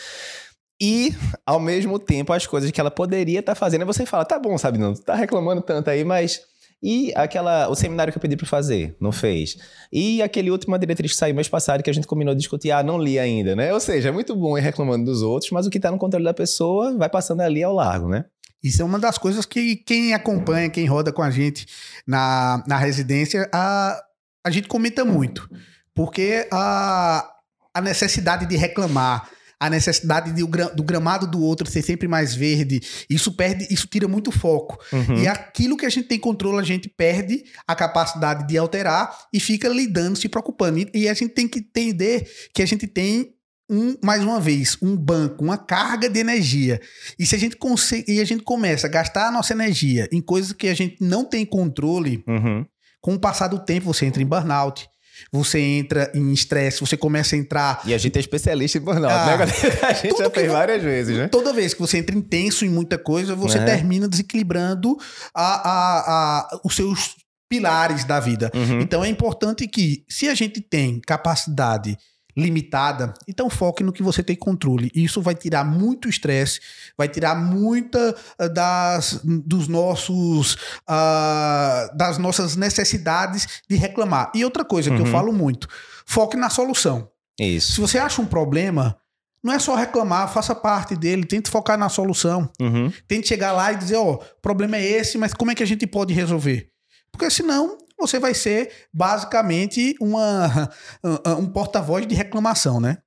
E, 0.80 1.14
ao 1.46 1.58
mesmo 1.58 1.98
tempo, 1.98 2.32
as 2.32 2.46
coisas 2.46 2.70
que 2.70 2.80
ela 2.80 2.90
poderia 2.90 3.40
estar 3.40 3.54
tá 3.54 3.56
fazendo, 3.56 3.86
você 3.86 4.04
fala, 4.04 4.26
tá 4.26 4.38
bom, 4.38 4.58
sabe, 4.58 4.76
não, 4.76 4.94
tá 4.94 5.14
reclamando 5.14 5.62
tanto 5.62 5.88
aí, 5.88 6.04
mas 6.04 6.42
e 6.82 7.12
aquela, 7.16 7.68
o 7.68 7.74
seminário 7.74 8.12
que 8.12 8.18
eu 8.18 8.20
pedi 8.22 8.36
para 8.36 8.46
fazer, 8.46 8.96
não 9.00 9.10
fez. 9.10 9.56
E 9.92 10.22
aquele 10.22 10.50
último 10.50 10.78
diretriz 10.78 11.12
que 11.12 11.18
saiu 11.18 11.34
mês 11.34 11.48
passado 11.48 11.82
que 11.82 11.90
a 11.90 11.92
gente 11.92 12.06
combinou 12.06 12.34
de 12.34 12.40
discutir, 12.40 12.70
ah, 12.70 12.82
não 12.82 12.98
li 12.98 13.18
ainda, 13.18 13.56
né? 13.56 13.72
Ou 13.72 13.80
seja, 13.80 14.10
é 14.10 14.12
muito 14.12 14.36
bom 14.36 14.56
ir 14.58 14.60
reclamando 14.60 15.04
dos 15.04 15.22
outros, 15.22 15.50
mas 15.50 15.66
o 15.66 15.70
que 15.70 15.78
está 15.78 15.90
no 15.90 15.98
controle 15.98 16.24
da 16.24 16.34
pessoa 16.34 16.96
vai 16.96 17.08
passando 17.08 17.40
ali 17.40 17.62
ao 17.62 17.74
largo, 17.74 18.08
né? 18.08 18.26
Isso 18.62 18.82
é 18.82 18.84
uma 18.84 18.98
das 18.98 19.16
coisas 19.16 19.46
que 19.46 19.76
quem 19.76 20.12
acompanha, 20.12 20.70
quem 20.70 20.86
roda 20.86 21.12
com 21.12 21.22
a 21.22 21.30
gente 21.30 21.66
na, 22.06 22.64
na 22.66 22.76
residência, 22.76 23.48
a, 23.52 24.00
a 24.44 24.50
gente 24.50 24.68
comenta 24.68 25.04
muito. 25.04 25.48
Porque 25.94 26.46
a, 26.52 27.26
a 27.72 27.80
necessidade 27.80 28.46
de 28.46 28.56
reclamar, 28.56 29.30
a 29.58 29.70
necessidade 29.70 30.32
de, 30.32 30.42
do 30.74 30.82
gramado 30.82 31.26
do 31.26 31.40
outro 31.40 31.70
ser 31.70 31.82
sempre 31.82 32.06
mais 32.06 32.34
verde, 32.34 32.80
isso 33.08 33.32
perde, 33.32 33.66
isso 33.70 33.86
tira 33.86 34.06
muito 34.06 34.30
foco. 34.30 34.78
Uhum. 34.92 35.22
E 35.22 35.26
aquilo 35.26 35.76
que 35.76 35.86
a 35.86 35.88
gente 35.88 36.08
tem 36.08 36.18
controle, 36.18 36.60
a 36.60 36.64
gente 36.64 36.88
perde 36.88 37.44
a 37.66 37.74
capacidade 37.74 38.46
de 38.46 38.58
alterar 38.58 39.16
e 39.32 39.40
fica 39.40 39.68
lidando, 39.68 40.16
se 40.16 40.28
preocupando. 40.28 40.78
E, 40.78 40.90
e 40.94 41.08
a 41.08 41.14
gente 41.14 41.30
tem 41.30 41.48
que 41.48 41.60
entender 41.60 42.28
que 42.54 42.62
a 42.62 42.66
gente 42.66 42.86
tem 42.86 43.34
um, 43.68 43.96
mais 44.04 44.22
uma 44.22 44.38
vez, 44.38 44.76
um 44.80 44.96
banco, 44.96 45.42
uma 45.42 45.58
carga 45.58 46.08
de 46.08 46.20
energia. 46.20 46.80
E 47.18 47.26
se 47.26 47.34
a 47.34 47.38
gente 47.38 47.56
consegue, 47.56 48.12
e 48.12 48.20
a 48.20 48.24
gente 48.24 48.42
começa 48.42 48.86
a 48.86 48.90
gastar 48.90 49.28
a 49.28 49.32
nossa 49.32 49.52
energia 49.52 50.08
em 50.12 50.20
coisas 50.20 50.52
que 50.52 50.68
a 50.68 50.74
gente 50.74 50.98
não 51.00 51.24
tem 51.24 51.44
controle, 51.44 52.22
uhum. 52.28 52.64
com 53.00 53.14
o 53.14 53.18
passar 53.18 53.48
do 53.48 53.58
tempo 53.58 53.86
você 53.86 54.06
entra 54.06 54.22
em 54.22 54.26
burnout, 54.26 54.88
você 55.32 55.58
entra 55.60 56.10
em 56.14 56.32
estresse, 56.32 56.80
você 56.80 56.96
começa 56.96 57.34
a 57.34 57.38
entrar. 57.38 57.82
E 57.84 57.94
a 57.94 57.98
gente 57.98 58.16
é 58.16 58.20
especialista 58.20 58.78
em 58.78 58.80
burnout, 58.80 59.12
ah, 59.12 59.26
né, 59.26 59.36
galera? 59.36 59.78
A 59.86 59.92
gente 59.92 60.18
já 60.18 60.30
fez 60.30 60.50
várias 60.50 60.82
vezes, 60.82 61.16
né? 61.16 61.28
Toda 61.28 61.52
vez 61.52 61.74
que 61.74 61.80
você 61.80 61.98
entra 61.98 62.16
intenso 62.16 62.64
em 62.64 62.68
muita 62.68 62.98
coisa, 62.98 63.34
você 63.34 63.58
uhum. 63.58 63.64
termina 63.64 64.08
desequilibrando 64.08 64.96
a, 65.34 65.70
a, 65.70 66.00
a, 66.40 66.60
os 66.64 66.74
seus 66.74 67.16
pilares 67.48 68.04
da 68.04 68.20
vida. 68.20 68.50
Uhum. 68.54 68.80
Então 68.80 69.04
é 69.04 69.08
importante 69.08 69.66
que, 69.66 70.04
se 70.08 70.28
a 70.28 70.34
gente 70.34 70.60
tem 70.60 71.00
capacidade 71.00 71.96
limitada, 72.36 73.14
então 73.26 73.48
foque 73.48 73.82
no 73.82 73.92
que 73.92 74.02
você 74.02 74.22
tem 74.22 74.36
controle. 74.36 74.90
Isso 74.94 75.22
vai 75.22 75.34
tirar 75.34 75.64
muito 75.64 76.08
estresse, 76.08 76.60
vai 76.96 77.08
tirar 77.08 77.34
muita 77.34 78.14
uh, 78.38 78.48
das 78.52 79.20
dos 79.24 79.68
nossos 79.68 80.54
uh, 80.54 81.96
das 81.96 82.18
nossas 82.18 82.54
necessidades 82.56 83.62
de 83.68 83.76
reclamar. 83.76 84.30
E 84.34 84.44
outra 84.44 84.64
coisa 84.64 84.90
uhum. 84.90 84.96
que 84.96 85.02
eu 85.02 85.06
uhum. 85.06 85.12
falo 85.12 85.32
muito, 85.32 85.66
foque 86.04 86.36
na 86.36 86.50
solução. 86.50 87.08
Isso. 87.38 87.72
Se 87.72 87.80
você 87.80 87.98
acha 87.98 88.20
um 88.20 88.26
problema, 88.26 88.96
não 89.42 89.52
é 89.52 89.58
só 89.58 89.74
reclamar, 89.74 90.32
faça 90.32 90.54
parte 90.54 90.96
dele, 90.96 91.24
tente 91.24 91.50
focar 91.50 91.78
na 91.78 91.88
solução. 91.88 92.50
Uhum. 92.60 92.92
Tente 93.06 93.28
chegar 93.28 93.52
lá 93.52 93.72
e 93.72 93.76
dizer, 93.76 93.96
ó, 93.96 94.04
oh, 94.04 94.14
o 94.14 94.40
problema 94.42 94.76
é 94.76 94.84
esse, 94.84 95.16
mas 95.16 95.32
como 95.32 95.50
é 95.50 95.54
que 95.54 95.62
a 95.62 95.66
gente 95.66 95.86
pode 95.86 96.12
resolver? 96.12 96.68
Porque 97.12 97.30
senão 97.30 97.78
você 97.98 98.18
vai 98.18 98.34
ser 98.34 98.70
basicamente 98.92 99.94
uma, 100.00 100.70
um 101.38 101.46
porta-voz 101.46 102.06
de 102.06 102.14
reclamação, 102.14 102.80
né? 102.80 102.98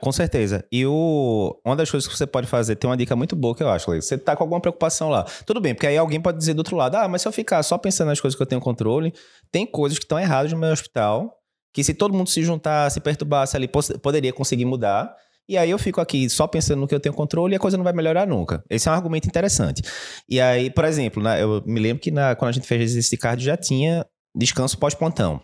Com 0.00 0.10
certeza. 0.10 0.64
E 0.72 0.86
o, 0.86 1.60
uma 1.64 1.76
das 1.76 1.90
coisas 1.90 2.08
que 2.08 2.16
você 2.16 2.26
pode 2.26 2.46
fazer, 2.46 2.76
tem 2.76 2.88
uma 2.88 2.96
dica 2.96 3.14
muito 3.14 3.36
boa 3.36 3.54
que 3.54 3.62
eu 3.62 3.68
acho, 3.68 3.86
Você 3.86 4.16
tá 4.16 4.34
com 4.34 4.42
alguma 4.42 4.60
preocupação 4.60 5.10
lá. 5.10 5.24
Tudo 5.44 5.60
bem, 5.60 5.74
porque 5.74 5.86
aí 5.86 5.98
alguém 5.98 6.18
pode 6.18 6.38
dizer 6.38 6.54
do 6.54 6.58
outro 6.58 6.76
lado, 6.76 6.96
ah, 6.96 7.06
mas 7.06 7.20
se 7.20 7.28
eu 7.28 7.32
ficar 7.32 7.62
só 7.62 7.76
pensando 7.76 8.08
nas 8.08 8.18
coisas 8.18 8.34
que 8.34 8.42
eu 8.42 8.46
tenho 8.46 8.60
controle, 8.60 9.12
tem 9.52 9.66
coisas 9.66 9.98
que 9.98 10.04
estão 10.04 10.18
erradas 10.18 10.50
no 10.50 10.58
meu 10.58 10.70
hospital, 10.72 11.36
que 11.74 11.84
se 11.84 11.92
todo 11.92 12.14
mundo 12.14 12.30
se 12.30 12.42
juntar, 12.42 12.90
se 12.90 13.00
perturbasse 13.00 13.54
ali, 13.54 13.68
poderia 14.02 14.32
conseguir 14.32 14.64
mudar. 14.64 15.14
E 15.48 15.56
aí 15.56 15.70
eu 15.70 15.78
fico 15.78 16.00
aqui 16.00 16.28
só 16.28 16.46
pensando 16.46 16.80
no 16.80 16.88
que 16.88 16.94
eu 16.94 17.00
tenho 17.00 17.14
controle 17.14 17.54
e 17.54 17.56
a 17.56 17.60
coisa 17.60 17.76
não 17.76 17.84
vai 17.84 17.92
melhorar 17.92 18.26
nunca. 18.26 18.64
Esse 18.68 18.88
é 18.88 18.90
um 18.90 18.94
argumento 18.94 19.28
interessante. 19.28 19.82
E 20.28 20.40
aí, 20.40 20.70
por 20.70 20.84
exemplo, 20.84 21.22
né, 21.22 21.42
eu 21.42 21.62
me 21.64 21.78
lembro 21.78 22.02
que 22.02 22.10
na, 22.10 22.34
quando 22.34 22.48
a 22.48 22.52
gente 22.52 22.66
fez 22.66 22.96
esse 22.96 23.16
card 23.16 23.44
já 23.44 23.56
tinha 23.56 24.04
descanso 24.34 24.78
pós-plantão. 24.78 25.40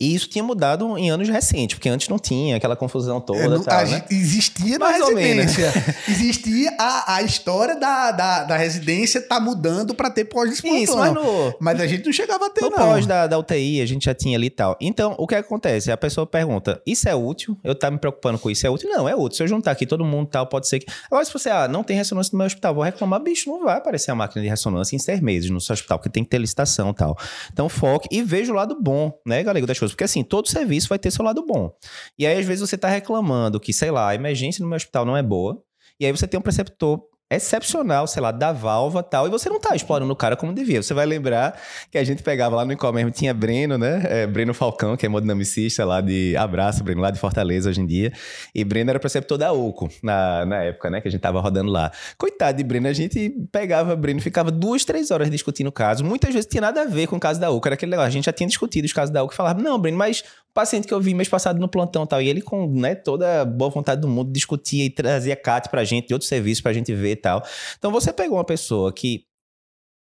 E 0.00 0.14
isso 0.14 0.28
tinha 0.28 0.42
mudado 0.42 0.96
em 0.96 1.10
anos 1.10 1.28
recentes, 1.28 1.74
porque 1.76 1.88
antes 1.90 2.08
não 2.08 2.18
tinha 2.18 2.56
aquela 2.56 2.74
confusão 2.74 3.20
toda. 3.20 3.38
É, 3.38 3.48
não, 3.48 3.62
tal, 3.62 3.86
né? 3.86 4.02
Existia 4.10 4.78
na 4.78 4.86
Mais 4.86 4.98
residência. 4.98 5.72
existia 6.08 6.74
a, 6.78 7.16
a 7.16 7.22
história 7.22 7.76
da, 7.76 8.10
da, 8.10 8.44
da 8.44 8.56
residência 8.56 9.20
tá 9.20 9.38
mudando 9.38 9.94
para 9.94 10.08
ter 10.08 10.24
pós-plantão. 10.24 10.82
Isso, 10.82 10.96
mas, 10.96 11.12
no, 11.12 11.54
mas 11.60 11.80
a 11.80 11.86
gente 11.86 12.06
não 12.06 12.12
chegava 12.12 12.46
a 12.46 12.50
ter, 12.50 12.62
no 12.62 12.70
não. 12.70 12.78
pós 12.78 13.04
da, 13.04 13.26
da 13.26 13.38
UTI, 13.38 13.82
a 13.82 13.86
gente 13.86 14.06
já 14.06 14.14
tinha 14.14 14.38
ali 14.38 14.46
e 14.46 14.50
tal. 14.50 14.74
Então, 14.80 15.14
o 15.18 15.26
que 15.26 15.34
acontece? 15.34 15.92
A 15.92 15.96
pessoa 15.98 16.26
pergunta, 16.26 16.80
isso 16.86 17.06
é 17.06 17.14
útil? 17.14 17.54
Eu 17.62 17.74
tá 17.74 17.90
me 17.90 17.98
preocupando 17.98 18.38
com 18.38 18.50
isso, 18.50 18.66
é 18.66 18.70
útil? 18.70 18.88
Não, 18.88 19.06
é 19.06 19.14
útil. 19.14 19.36
Se 19.36 19.42
eu 19.42 19.48
juntar 19.48 19.72
aqui 19.72 19.84
todo 19.84 20.02
mundo 20.02 20.28
tal, 20.28 20.46
pode 20.46 20.66
ser 20.66 20.80
que... 20.80 20.86
Agora, 21.10 21.24
se 21.26 21.32
você, 21.32 21.50
ah, 21.50 21.68
não 21.68 21.84
tem 21.84 21.94
ressonância 21.94 22.30
no 22.32 22.38
meu 22.38 22.46
hospital, 22.46 22.74
vou 22.74 22.82
reclamar, 22.82 23.20
bicho, 23.20 23.50
não 23.50 23.64
vai 23.64 23.76
aparecer 23.76 24.10
a 24.10 24.14
máquina 24.14 24.42
de 24.42 24.48
ressonância 24.48 24.96
em 24.96 24.98
seis 24.98 25.20
meses 25.20 25.50
no 25.50 25.60
seu 25.60 25.74
hospital, 25.74 25.98
porque 25.98 26.08
tem 26.08 26.24
que 26.24 26.30
ter 26.30 26.38
licitação 26.38 26.90
e 26.90 26.94
tal. 26.94 27.18
Então, 27.52 27.68
foque 27.68 28.08
e 28.10 28.22
veja 28.22 28.50
o 28.50 28.54
lado 28.54 28.78
bom, 28.80 29.12
né, 29.26 29.42
galego, 29.42 29.66
das 29.66 29.78
coisas. 29.78 29.89
Porque 29.92 30.04
assim, 30.04 30.22
todo 30.22 30.48
serviço 30.48 30.88
vai 30.88 30.98
ter 30.98 31.10
seu 31.10 31.24
lado 31.24 31.44
bom. 31.44 31.72
E 32.18 32.26
aí, 32.26 32.38
às 32.38 32.46
vezes, 32.46 32.68
você 32.68 32.76
está 32.76 32.88
reclamando 32.88 33.60
que, 33.60 33.72
sei 33.72 33.90
lá, 33.90 34.08
a 34.08 34.14
emergência 34.14 34.62
no 34.62 34.68
meu 34.68 34.76
hospital 34.76 35.04
não 35.04 35.16
é 35.16 35.22
boa. 35.22 35.62
E 35.98 36.06
aí 36.06 36.12
você 36.12 36.26
tem 36.26 36.38
um 36.38 36.42
preceptor 36.42 37.02
excepcional, 37.30 38.08
sei 38.08 38.20
lá, 38.20 38.32
da 38.32 38.52
válvula 38.52 39.04
tal, 39.04 39.28
e 39.28 39.30
você 39.30 39.48
não 39.48 39.60
tá 39.60 39.76
explorando 39.76 40.12
o 40.12 40.16
cara 40.16 40.36
como 40.36 40.52
devia. 40.52 40.82
Você 40.82 40.92
vai 40.92 41.06
lembrar 41.06 41.56
que 41.90 41.96
a 41.96 42.02
gente 42.02 42.22
pegava 42.24 42.56
lá 42.56 42.64
no 42.64 42.72
Incom 42.72 42.90
mesmo, 42.92 43.12
tinha 43.12 43.32
Breno, 43.32 43.78
né? 43.78 44.02
É, 44.04 44.26
Breno 44.26 44.52
Falcão, 44.52 44.96
que 44.96 45.06
é 45.06 45.08
hemodinamicista 45.08 45.84
lá 45.84 46.00
de 46.00 46.36
Abraço, 46.36 46.82
Breno, 46.82 47.00
lá 47.00 47.10
de 47.10 47.20
Fortaleza 47.20 47.70
hoje 47.70 47.80
em 47.80 47.86
dia. 47.86 48.12
E 48.52 48.64
Breno 48.64 48.90
era 48.90 48.98
preceptor 48.98 49.38
da 49.38 49.52
UCO 49.52 49.88
na, 50.02 50.44
na 50.44 50.56
época, 50.64 50.90
né? 50.90 51.00
Que 51.00 51.06
a 51.06 51.10
gente 51.10 51.20
tava 51.20 51.40
rodando 51.40 51.70
lá. 51.70 51.92
Coitado 52.18 52.58
de 52.58 52.64
Breno, 52.64 52.88
a 52.88 52.92
gente 52.92 53.30
pegava 53.52 53.94
Breno, 53.94 54.20
ficava 54.20 54.50
duas, 54.50 54.84
três 54.84 55.12
horas 55.12 55.30
discutindo 55.30 55.68
o 55.68 55.72
caso. 55.72 56.04
Muitas 56.04 56.34
vezes 56.34 56.48
tinha 56.50 56.60
nada 56.60 56.82
a 56.82 56.86
ver 56.86 57.06
com 57.06 57.16
o 57.16 57.20
caso 57.20 57.38
da 57.38 57.48
UCO. 57.50 57.68
Era 57.68 57.74
aquele 57.74 57.92
negócio, 57.92 58.08
a 58.08 58.12
gente 58.12 58.24
já 58.24 58.32
tinha 58.32 58.48
discutido 58.48 58.86
os 58.86 58.92
casos 58.92 59.12
da 59.12 59.22
UCO 59.22 59.32
e 59.32 59.36
falava, 59.36 59.62
não, 59.62 59.78
Breno, 59.78 59.96
mas 59.96 60.24
paciente 60.52 60.86
que 60.86 60.94
eu 60.94 61.00
vi 61.00 61.14
mês 61.14 61.28
passado 61.28 61.58
no 61.58 61.68
plantão 61.68 62.06
tal, 62.06 62.20
e 62.20 62.28
ele 62.28 62.42
com 62.42 62.66
né, 62.72 62.94
toda 62.94 63.42
a 63.42 63.44
boa 63.44 63.70
vontade 63.70 64.00
do 64.00 64.08
mundo 64.08 64.32
discutia 64.32 64.84
e 64.84 64.90
trazia 64.90 65.36
CAT 65.36 65.68
pra 65.68 65.84
gente, 65.84 66.08
de 66.08 66.14
outros 66.14 66.28
serviços 66.28 66.60
pra 66.60 66.72
gente 66.72 66.92
ver 66.94 67.12
e 67.12 67.16
tal. 67.16 67.42
Então 67.78 67.90
você 67.90 68.12
pegou 68.12 68.36
uma 68.36 68.44
pessoa 68.44 68.92
que 68.92 69.24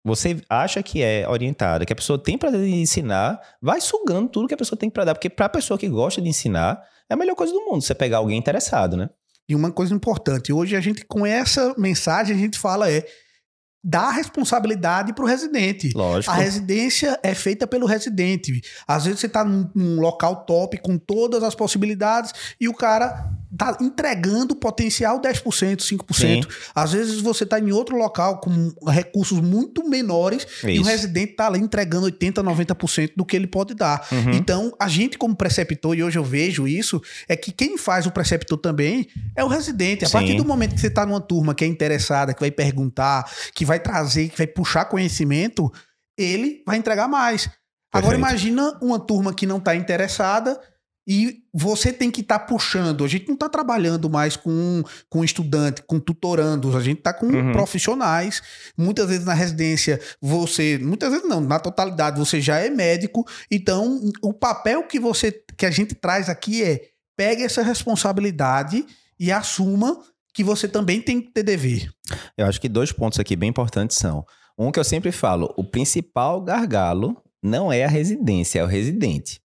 você 0.04 0.40
acha 0.48 0.82
que 0.84 1.02
é 1.02 1.28
orientada, 1.28 1.84
que 1.84 1.92
a 1.92 1.96
pessoa 1.96 2.16
tem 2.16 2.38
de 2.38 2.74
ensinar, 2.74 3.40
vai 3.60 3.80
sugando 3.80 4.28
tudo 4.28 4.46
que 4.46 4.54
a 4.54 4.56
pessoa 4.56 4.78
tem 4.78 4.88
para 4.88 5.04
dar, 5.04 5.14
porque 5.14 5.28
para 5.28 5.46
a 5.46 5.48
pessoa 5.48 5.76
que 5.76 5.88
gosta 5.88 6.22
de 6.22 6.28
ensinar, 6.28 6.80
é 7.10 7.14
a 7.14 7.16
melhor 7.16 7.34
coisa 7.34 7.52
do 7.52 7.60
mundo, 7.64 7.82
você 7.82 7.94
pegar 7.94 8.18
alguém 8.18 8.38
interessado, 8.38 8.96
né? 8.96 9.10
E 9.48 9.54
uma 9.54 9.72
coisa 9.72 9.94
importante, 9.94 10.52
hoje 10.52 10.76
a 10.76 10.80
gente 10.80 11.04
com 11.04 11.26
essa 11.26 11.74
mensagem 11.76 12.36
a 12.36 12.38
gente 12.38 12.58
fala 12.58 12.90
é 12.90 13.04
dá 13.88 14.10
responsabilidade 14.10 15.12
para 15.12 15.24
o 15.24 15.28
residente. 15.28 15.92
Lógico. 15.94 16.32
A 16.32 16.36
residência 16.36 17.20
é 17.22 17.36
feita 17.36 17.68
pelo 17.68 17.86
residente. 17.86 18.60
Às 18.86 19.04
vezes 19.04 19.20
você 19.20 19.26
está 19.28 19.44
num, 19.44 19.70
num, 19.72 20.00
local 20.00 20.44
top 20.44 20.76
com 20.78 20.98
todas 20.98 21.44
as 21.44 21.54
possibilidades 21.54 22.32
e 22.60 22.68
o 22.68 22.74
cara 22.74 23.30
tá 23.56 23.76
entregando 23.80 24.54
potencial 24.54 25.20
10%, 25.20 25.76
5%. 25.76 26.14
Sim. 26.14 26.42
Às 26.74 26.92
vezes 26.92 27.20
você 27.20 27.44
está 27.44 27.58
em 27.58 27.72
outro 27.72 27.96
local 27.96 28.40
com 28.40 28.72
recursos 28.88 29.40
muito 29.40 29.88
menores 29.88 30.46
Isso. 30.58 30.68
e 30.68 30.78
o 30.78 30.82
residente 30.82 31.32
está 31.32 31.46
ali 31.46 31.58
entregando 31.58 32.06
80%, 32.06 32.42
90% 32.42 33.12
do 33.16 33.24
que 33.24 33.36
ele 33.36 33.46
pode 33.46 33.74
dar. 33.74 34.06
Uhum. 34.10 34.32
Então, 34.32 34.72
a 34.78 34.88
gente 34.88 35.18
como 35.18 35.34
preceptor, 35.34 35.96
e 35.96 36.02
hoje 36.02 36.18
eu 36.18 36.24
vejo 36.24 36.66
isso, 36.66 37.00
é 37.28 37.36
que 37.36 37.52
quem 37.52 37.78
faz 37.78 38.06
o 38.06 38.10
preceptor 38.10 38.58
também 38.58 39.06
é 39.34 39.44
o 39.44 39.48
residente. 39.48 40.04
A 40.04 40.08
Sim. 40.08 40.12
partir 40.12 40.36
do 40.36 40.44
momento 40.44 40.74
que 40.74 40.80
você 40.80 40.88
está 40.88 41.06
numa 41.06 41.20
turma 41.20 41.54
que 41.54 41.64
é 41.64 41.68
interessada, 41.68 42.34
que 42.34 42.40
vai 42.40 42.50
perguntar, 42.50 43.30
que 43.54 43.64
vai 43.64 43.80
trazer, 43.80 44.28
que 44.28 44.38
vai 44.38 44.46
puxar 44.46 44.84
conhecimento, 44.86 45.72
ele 46.16 46.62
vai 46.66 46.76
entregar 46.76 47.08
mais. 47.08 47.42
Perfeito. 47.42 47.58
Agora 47.92 48.16
imagina 48.16 48.78
uma 48.82 48.98
turma 48.98 49.32
que 49.32 49.46
não 49.46 49.58
está 49.58 49.74
interessada 49.74 50.58
e 51.06 51.44
você 51.54 51.92
tem 51.92 52.10
que 52.10 52.20
estar 52.20 52.40
tá 52.40 52.44
puxando. 52.44 53.04
A 53.04 53.08
gente 53.08 53.28
não 53.28 53.34
está 53.34 53.48
trabalhando 53.48 54.10
mais 54.10 54.36
com, 54.36 54.82
com 55.08 55.24
estudante, 55.24 55.82
com 55.82 56.00
tutorandos, 56.00 56.74
a 56.74 56.80
gente 56.80 56.98
está 56.98 57.12
com 57.12 57.26
uhum. 57.26 57.52
profissionais. 57.52 58.42
Muitas 58.76 59.08
vezes 59.08 59.24
na 59.24 59.34
residência, 59.34 60.00
você. 60.20 60.78
Muitas 60.78 61.12
vezes 61.12 61.28
não, 61.28 61.40
na 61.40 61.60
totalidade, 61.60 62.18
você 62.18 62.40
já 62.40 62.58
é 62.58 62.68
médico. 62.68 63.24
Então, 63.50 64.10
o 64.20 64.32
papel 64.32 64.82
que 64.82 64.98
você 64.98 65.32
que 65.56 65.64
a 65.64 65.70
gente 65.70 65.94
traz 65.94 66.28
aqui 66.28 66.62
é 66.62 66.88
pegue 67.16 67.42
essa 67.42 67.62
responsabilidade 67.62 68.84
e 69.18 69.30
assuma 69.30 69.98
que 70.34 70.44
você 70.44 70.68
também 70.68 71.00
tem 71.00 71.20
que 71.20 71.30
ter 71.30 71.42
dever. 71.42 71.90
Eu 72.36 72.46
acho 72.46 72.60
que 72.60 72.68
dois 72.68 72.92
pontos 72.92 73.18
aqui 73.18 73.36
bem 73.36 73.48
importantes 73.48 73.96
são. 73.96 74.24
Um 74.58 74.72
que 74.72 74.80
eu 74.80 74.84
sempre 74.84 75.12
falo: 75.12 75.54
o 75.56 75.64
principal 75.64 76.40
gargalo 76.42 77.16
não 77.42 77.72
é 77.72 77.84
a 77.84 77.88
residência, 77.88 78.58
é 78.58 78.64
o 78.64 78.66
residente. 78.66 79.40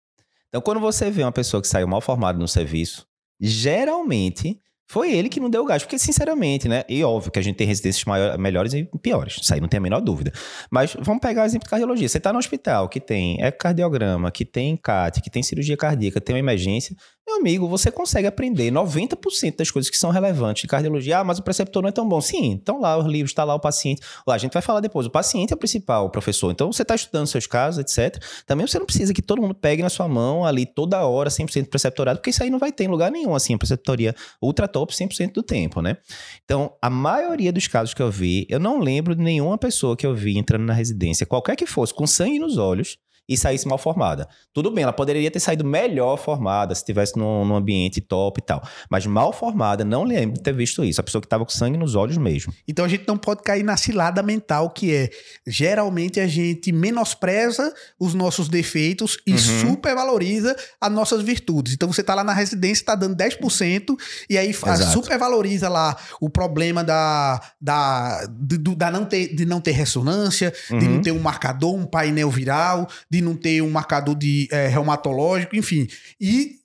Então, 0.49 0.61
quando 0.61 0.81
você 0.81 1.11
vê 1.11 1.23
uma 1.23 1.33
pessoa 1.33 1.61
que 1.61 1.69
saiu 1.69 1.89
mal 1.89 2.01
formada 2.01 2.39
no 2.39 2.49
serviço, 2.49 3.07
geralmente 3.41 4.61
Foi 4.89 5.13
ele 5.13 5.29
que 5.29 5.41
não 5.41 5.51
deu 5.51 5.65
gás, 5.65 5.83
porque 5.83 5.99
sinceramente, 5.99 6.69
né? 6.69 6.85
E 6.89 7.03
óbvio 7.03 7.33
que 7.33 7.39
a 7.41 7.43
gente 7.43 7.57
tem 7.57 7.67
residências 7.67 8.05
maiores, 8.05 8.39
melhores 8.39 8.73
e 8.73 8.85
piores, 9.03 9.37
isso 9.43 9.53
aí 9.53 9.61
não 9.61 9.67
tem 9.67 9.79
a 9.79 9.81
menor 9.81 10.01
dúvida. 10.01 10.33
Mas 10.71 10.97
vamos 11.01 11.21
pegar 11.21 11.43
o 11.43 11.45
exemplo 11.45 11.65
de 11.65 11.71
cardiologia. 11.71 12.09
Você 12.09 12.19
está 12.19 12.33
no 12.33 12.39
hospital 12.39 12.89
que 12.89 13.01
tem 13.01 13.43
ecocardiograma, 13.43 14.31
que 14.31 14.45
tem 14.45 14.77
CAT, 14.77 15.21
que 15.21 15.29
tem 15.29 15.43
cirurgia 15.43 15.77
cardíaca, 15.77 16.21
tem 16.21 16.37
uma 16.37 16.39
emergência, 16.39 16.95
amigo, 17.37 17.69
você 17.69 17.91
consegue 17.91 18.27
aprender 18.27 18.71
90% 18.71 19.57
das 19.57 19.71
coisas 19.71 19.91
que 19.91 19.97
são 19.97 20.11
relevantes 20.11 20.63
de 20.63 20.69
cardiologia. 20.69 21.19
Ah, 21.19 21.25
mas 21.25 21.39
o 21.39 21.43
preceptor 21.43 21.83
não 21.83 21.89
é 21.89 21.93
tão 21.93 22.09
bom. 22.09 22.21
Sim, 22.21 22.53
então 22.53 22.81
lá 22.81 22.97
os 22.97 23.07
livros, 23.07 23.31
está 23.31 23.45
lá 23.45 23.55
o 23.55 23.61
paciente. 23.61 24.03
Lá, 24.27 24.35
a 24.35 24.39
gente 24.39 24.53
vai 24.53 24.63
falar 24.63 24.81
depois. 24.81 25.07
O 25.07 25.11
paciente 25.11 25.53
é 25.53 25.57
o 25.57 25.59
principal, 25.59 26.07
o 26.07 26.11
professor. 26.11 26.51
Então 26.51 26.73
você 26.73 26.83
está 26.83 26.95
estudando 26.95 27.27
seus 27.27 27.47
casos, 27.47 27.81
etc. 27.81 28.23
Também 28.47 28.67
você 28.67 28.79
não 28.79 28.87
precisa 28.87 29.13
que 29.13 29.23
todo 29.23 29.41
mundo 29.41 29.55
pegue 29.55 29.83
na 29.83 29.89
sua 29.89 30.09
mão 30.09 30.45
ali 30.45 30.67
toda 30.67 31.05
hora, 31.07 31.31
100% 31.31 31.69
preceptorado, 31.69 32.19
porque 32.19 32.31
isso 32.31 32.43
aí 32.43 32.51
não 32.51 32.59
vai 32.59 32.73
ter 32.73 32.85
em 32.85 32.89
lugar 32.89 33.11
nenhum, 33.11 33.35
assim, 33.35 33.55
a 33.55 33.59
preceptoria 33.59 34.15
ultra 34.41 34.67
top 34.69 34.93
100% 34.93 35.33
do 35.33 35.43
tempo, 35.43 35.81
né? 35.81 35.97
Então, 36.45 36.73
a 36.81 36.91
maioria 36.91 37.53
dos 37.53 37.67
casos 37.67 37.95
que 37.95 38.03
eu 38.03 38.11
vi, 38.11 38.47
eu 38.49 38.59
não 38.59 38.79
lembro 38.81 39.15
de 39.15 39.23
nenhuma 39.23 39.59
pessoa 39.59 39.97
que 39.97 40.07
eu 40.07 40.15
vi 40.15 40.39
entrando 40.39 40.65
na 40.65 40.73
residência, 40.73 41.27
qualquer 41.27 41.57
que 41.57 41.67
fosse, 41.67 41.95
com 41.95 42.07
sangue 42.07 42.39
nos 42.39 42.59
olhos, 42.59 42.99
e 43.29 43.37
saísse 43.37 43.67
mal 43.67 43.79
formada. 43.79 44.29
Tudo 44.53 44.71
bem, 44.71 44.85
ela 44.85 44.93
poderia 44.93 45.31
ter 45.31 45.41
saído 45.41 45.65
melhor 45.65 46.17
formada 46.17 46.75
se 46.75 46.83
estivesse 46.83 47.19
num, 47.19 47.45
num, 47.45 47.57
ambiente 47.57 48.01
top 48.01 48.41
e 48.41 48.45
tal. 48.45 48.63
Mas 48.89 49.07
mal 49.07 49.33
formada, 49.33 49.85
não 49.85 50.05
lembro 50.05 50.37
de 50.37 50.43
ter 50.43 50.55
visto 50.55 50.85
isso. 50.85 51.01
A 51.01 51.05
pessoa 51.05 51.21
que 51.21 51.27
estava 51.27 51.45
com 51.45 51.51
sangue 51.51 51.77
nos 51.77 51.95
olhos 51.95 52.17
mesmo. 52.17 52.53
Então 52.69 52.85
a 52.85 52.89
gente 52.89 53.07
não 53.07 53.17
pode 53.17 53.43
cair 53.43 53.63
na 53.63 53.77
cilada 53.77 54.23
mental 54.23 54.71
que 54.71 54.95
é 54.95 55.11
geralmente 55.47 56.21
a 56.21 56.27
gente 56.27 56.71
menospreza 56.73 57.73
os 57.99 58.15
nossos 58.15 58.49
defeitos 58.49 59.19
e 59.27 59.33
uhum. 59.33 59.39
supervaloriza 59.39 60.55
as 60.81 60.93
nossas 60.93 61.23
virtudes. 61.23 61.75
Então 61.75 61.93
você 61.93 62.01
está 62.01 62.15
lá 62.15 62.23
na 62.23 62.33
residência, 62.33 62.83
está 62.83 62.95
dando 62.95 63.17
10% 63.17 63.97
e 64.31 64.39
aí 64.39 64.53
supervaloriza 64.93 65.69
lá 65.69 65.97
o 66.21 66.31
problema 66.31 66.85
da, 66.85 67.41
da, 67.61 68.27
de, 68.27 68.59
da 68.59 68.91
não 68.91 69.05
ter, 69.05 69.35
de 69.35 69.45
não 69.45 69.61
ter 69.61 69.73
ressonância, 69.73 70.53
uhum. 70.71 70.79
de 70.79 70.89
não 70.89 71.03
ter 71.03 71.13
um 71.13 71.19
marcador, 71.19 71.75
um 71.75 71.87
painel 71.87 72.31
viral, 72.31 72.89
de 73.11 73.16
de 73.17 73.23
não 73.23 73.35
ter 73.35 73.63
um 73.63 73.71
marcador 73.71 74.15
de 74.15 74.49
é, 74.51 74.69
reumatológico, 74.69 75.57
enfim. 75.57 75.89
E 76.21 76.57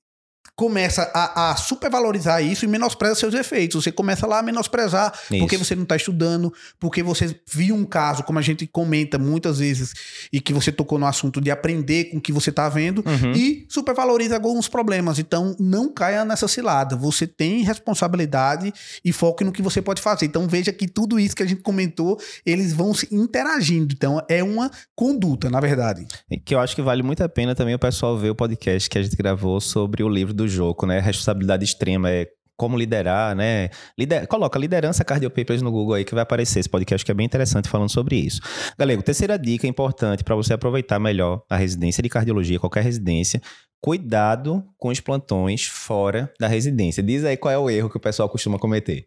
começa 0.61 1.09
a, 1.11 1.49
a, 1.49 1.55
supervalorizar 1.55 2.43
isso 2.43 2.65
e 2.65 2.67
menospreza 2.67 3.15
seus 3.15 3.33
efeitos. 3.33 3.83
Você 3.83 3.91
começa 3.91 4.27
lá 4.27 4.37
a 4.37 4.43
menosprezar 4.43 5.11
isso. 5.31 5.39
porque 5.39 5.57
você 5.57 5.73
não 5.73 5.81
está 5.81 5.95
estudando, 5.95 6.53
porque 6.79 7.01
você 7.01 7.35
viu 7.51 7.73
um 7.73 7.83
caso, 7.83 8.21
como 8.21 8.37
a 8.37 8.43
gente 8.43 8.67
comenta 8.67 9.17
muitas 9.17 9.57
vezes, 9.57 9.91
e 10.31 10.39
que 10.39 10.53
você 10.53 10.71
tocou 10.71 10.99
no 10.99 11.07
assunto 11.07 11.41
de 11.41 11.49
aprender 11.49 12.11
com 12.11 12.17
o 12.17 12.21
que 12.21 12.31
você 12.31 12.51
está 12.51 12.69
vendo, 12.69 13.03
uhum. 13.07 13.31
e 13.31 13.65
supervaloriza 13.67 14.35
alguns 14.35 14.67
problemas. 14.67 15.17
Então, 15.17 15.55
não 15.59 15.91
caia 15.91 16.23
nessa 16.23 16.47
cilada. 16.47 16.95
Você 16.95 17.25
tem 17.25 17.63
responsabilidade 17.63 18.71
e 19.03 19.11
foque 19.11 19.43
no 19.43 19.51
que 19.51 19.63
você 19.63 19.81
pode 19.81 19.99
fazer. 19.99 20.27
Então, 20.27 20.47
veja 20.47 20.71
que 20.71 20.87
tudo 20.87 21.19
isso 21.19 21.35
que 21.35 21.41
a 21.41 21.47
gente 21.47 21.61
comentou, 21.61 22.19
eles 22.45 22.71
vão 22.71 22.93
se 22.93 23.07
interagindo. 23.11 23.95
Então, 23.95 24.21
é 24.29 24.43
uma 24.43 24.69
conduta, 24.95 25.49
na 25.49 25.59
verdade. 25.59 26.05
Que 26.45 26.53
eu 26.53 26.59
acho 26.59 26.75
que 26.75 26.83
vale 26.83 27.01
muito 27.01 27.23
a 27.23 27.29
pena 27.29 27.55
também 27.55 27.73
o 27.73 27.79
pessoal 27.79 28.15
ver 28.15 28.29
o 28.29 28.35
podcast 28.35 28.87
que 28.87 28.99
a 28.99 29.01
gente 29.01 29.15
gravou 29.15 29.59
sobre 29.59 30.03
o 30.03 30.09
livro 30.09 30.35
do 30.35 30.41
do 30.41 30.47
jogo, 30.51 30.85
né? 30.85 30.99
Responsabilidade 30.99 31.63
extrema 31.63 32.09
é 32.09 32.27
como 32.61 32.77
liderar, 32.77 33.35
né? 33.35 33.69
Lider... 33.97 34.27
Coloca 34.27 34.59
liderança 34.59 35.03
cardiopapers 35.03 35.63
no 35.63 35.71
Google 35.71 35.95
aí 35.95 36.05
que 36.05 36.13
vai 36.13 36.21
aparecer 36.21 36.59
esse 36.59 36.69
podcast 36.69 37.03
que 37.03 37.11
é 37.11 37.15
bem 37.15 37.25
interessante 37.25 37.67
falando 37.67 37.89
sobre 37.89 38.15
isso. 38.15 38.39
Galego, 38.77 39.01
terceira 39.01 39.37
dica 39.39 39.65
importante 39.65 40.23
para 40.23 40.35
você 40.35 40.53
aproveitar 40.53 40.99
melhor 40.99 41.41
a 41.49 41.55
residência 41.57 42.03
de 42.03 42.09
cardiologia, 42.09 42.59
qualquer 42.59 42.83
residência, 42.83 43.41
cuidado 43.81 44.63
com 44.77 44.89
os 44.89 44.99
plantões 44.99 45.63
fora 45.63 46.31
da 46.39 46.47
residência. 46.47 47.01
Diz 47.01 47.25
aí 47.25 47.35
qual 47.35 47.51
é 47.51 47.57
o 47.57 47.67
erro 47.67 47.89
que 47.89 47.97
o 47.97 48.01
pessoal 48.01 48.29
costuma 48.29 48.59
cometer. 48.59 49.03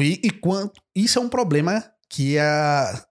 E, 0.00 0.20
e 0.24 0.30
quanto 0.30 0.80
isso 0.96 1.18
é 1.18 1.22
um 1.22 1.28
problema 1.28 1.84
que 2.08 2.38
a 2.38 3.04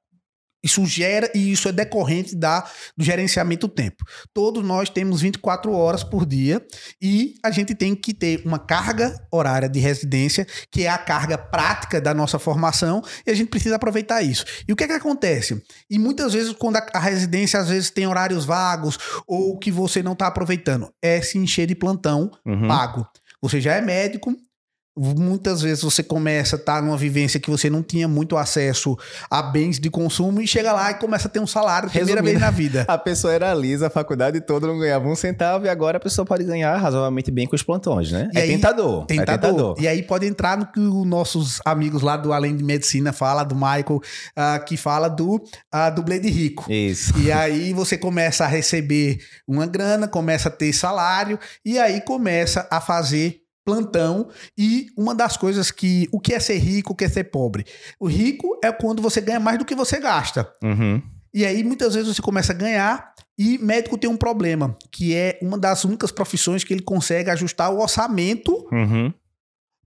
isso 0.64 0.86
gera 0.86 1.32
e 1.34 1.52
isso 1.52 1.68
é 1.68 1.72
decorrente 1.72 2.36
da, 2.36 2.62
do 2.96 3.04
gerenciamento 3.04 3.68
do 3.68 3.74
tempo. 3.74 4.04
Todos 4.34 4.64
nós 4.64 4.90
temos 4.90 5.22
24 5.22 5.72
horas 5.72 6.04
por 6.04 6.26
dia 6.26 6.66
e 7.02 7.36
a 7.44 7.52
gente 7.52 7.76
tem 7.76 7.96
que 7.96 8.14
ter 8.14 8.42
uma 8.46 8.60
carga 8.60 9.16
horária 9.32 9.70
de 9.70 9.80
residência, 9.80 10.46
que 10.72 10.84
é 10.84 10.90
a 10.90 10.98
carga 10.98 11.38
prática 11.38 12.02
da 12.02 12.14
nossa 12.14 12.40
formação, 12.40 13.02
e 13.26 13.32
a 13.32 13.34
gente 13.34 13.50
precisa 13.50 13.76
aproveitar 13.76 14.22
isso. 14.22 14.46
E 14.68 14.74
o 14.74 14.76
que 14.76 14.84
é 14.84 14.88
que 14.88 14.94
acontece? 14.94 15.62
E 15.90 16.00
muitas 16.00 16.34
vezes, 16.34 16.54
quando 16.54 16.78
a, 16.78 16.88
a 16.94 17.00
residência 17.00 17.60
às 17.60 17.70
vezes 17.70 17.90
tem 17.90 18.08
horários 18.08 18.46
vagos 18.46 18.98
ou 19.28 19.58
que 19.58 19.72
você 19.72 20.02
não 20.02 20.14
está 20.14 20.28
aproveitando, 20.28 20.92
é 21.02 21.22
se 21.22 21.38
encher 21.38 21.68
de 21.68 21.76
plantão 21.76 22.32
uhum. 22.46 22.68
pago. 22.68 23.08
Você 23.42 23.62
já 23.62 23.76
é 23.76 23.82
médico, 23.82 24.36
Muitas 24.98 25.62
vezes 25.62 25.84
você 25.84 26.02
começa 26.02 26.56
a 26.56 26.60
estar 26.60 26.82
numa 26.82 26.98
vivência 26.98 27.40
que 27.40 27.50
você 27.50 27.70
não 27.70 27.84
tinha 27.84 28.08
muito 28.08 28.36
acesso 28.36 28.98
a 29.30 29.44
bens 29.44 29.80
de 29.80 29.90
consumo 29.90 30.42
e 30.42 30.48
chega 30.48 30.74
lá 30.74 30.92
e 30.92 30.96
começa 30.96 31.28
a 31.28 31.32
ter 31.32 31.40
um 31.40 31.48
salário 31.48 31.90
primeira 31.90 32.22
vez 32.22 32.40
na 32.40 32.50
vida. 32.50 32.86
A 32.88 32.98
pessoa 32.98 33.34
era 33.34 33.54
lisa, 33.54 33.88
a 33.88 33.90
faculdade 33.90 34.40
toda 34.42 34.66
não 34.66 34.80
ganhava 34.80 35.08
um 35.08 35.16
centavo 35.16 35.66
e 35.66 35.70
agora 35.70 35.98
a 35.98 36.00
pessoa 36.00 36.26
pode 36.26 36.44
ganhar 36.44 36.76
razoavelmente 36.78 37.30
bem 37.30 37.46
com 37.46 37.56
os 37.56 37.62
plantões, 37.62 38.12
né? 38.12 38.30
E 38.34 38.38
é 38.38 38.42
aí, 38.42 38.50
tentador, 38.50 39.06
tentador. 39.06 39.34
É 39.34 39.38
tentador. 39.38 39.76
E 39.80 39.88
aí 39.88 40.04
pode 40.04 40.26
entrar 40.26 40.58
no 40.58 40.66
que 40.66 40.80
os 40.80 41.06
nossos 41.06 41.60
amigos 41.66 42.02
lá 42.02 42.18
do 42.18 42.34
Além 42.34 42.56
de 42.56 42.64
Medicina 42.64 43.12
fala, 43.12 43.44
do 43.44 43.56
Michael, 43.56 43.98
uh, 43.98 44.66
que 44.66 44.78
fala 44.78 45.10
do, 45.10 45.36
uh, 45.36 45.96
do 45.96 46.02
Blade 46.02 46.30
Rico. 46.30 46.72
Isso. 46.72 47.18
E 47.20 47.32
aí 47.32 47.74
você 47.74 47.98
começa 47.98 48.46
a 48.46 48.48
receber 48.48 49.20
uma 49.48 49.66
grana, 49.66 50.08
começa 50.08 50.50
a 50.50 50.52
ter 50.52 50.74
salário 50.74 51.40
e 51.64 51.78
aí 51.78 52.02
começa 52.02 52.68
a 52.72 52.80
fazer 52.80 53.47
plantão 53.68 54.30
e 54.58 54.88
uma 54.96 55.14
das 55.14 55.36
coisas 55.36 55.72
que 55.72 56.08
o 56.10 56.22
que 56.22 56.34
é 56.34 56.40
ser 56.40 56.58
rico, 56.58 56.94
o 56.94 56.96
que 56.96 57.04
é 57.04 57.10
ser 57.10 57.26
pobre. 57.26 57.66
O 58.00 58.08
rico 58.08 58.58
é 58.64 58.72
quando 58.72 59.02
você 59.02 59.20
ganha 59.20 59.42
mais 59.42 59.60
do 59.60 59.66
que 59.66 59.76
você 59.76 60.00
gasta. 60.00 60.50
Uhum. 60.64 61.02
E 61.34 61.46
aí 61.46 61.66
muitas 61.66 61.94
vezes 61.94 62.16
você 62.16 62.22
começa 62.22 62.54
a 62.54 62.56
ganhar 62.56 63.14
e 63.38 63.58
médico 63.58 63.98
tem 63.98 64.10
um 64.10 64.16
problema, 64.16 64.74
que 64.90 65.14
é 65.14 65.38
uma 65.42 65.58
das 65.58 65.84
únicas 65.84 66.14
profissões 66.14 66.64
que 66.64 66.74
ele 66.74 66.82
consegue 66.82 67.30
ajustar 67.30 67.70
o 67.74 67.82
orçamento 67.82 68.66
uhum. 68.72 69.14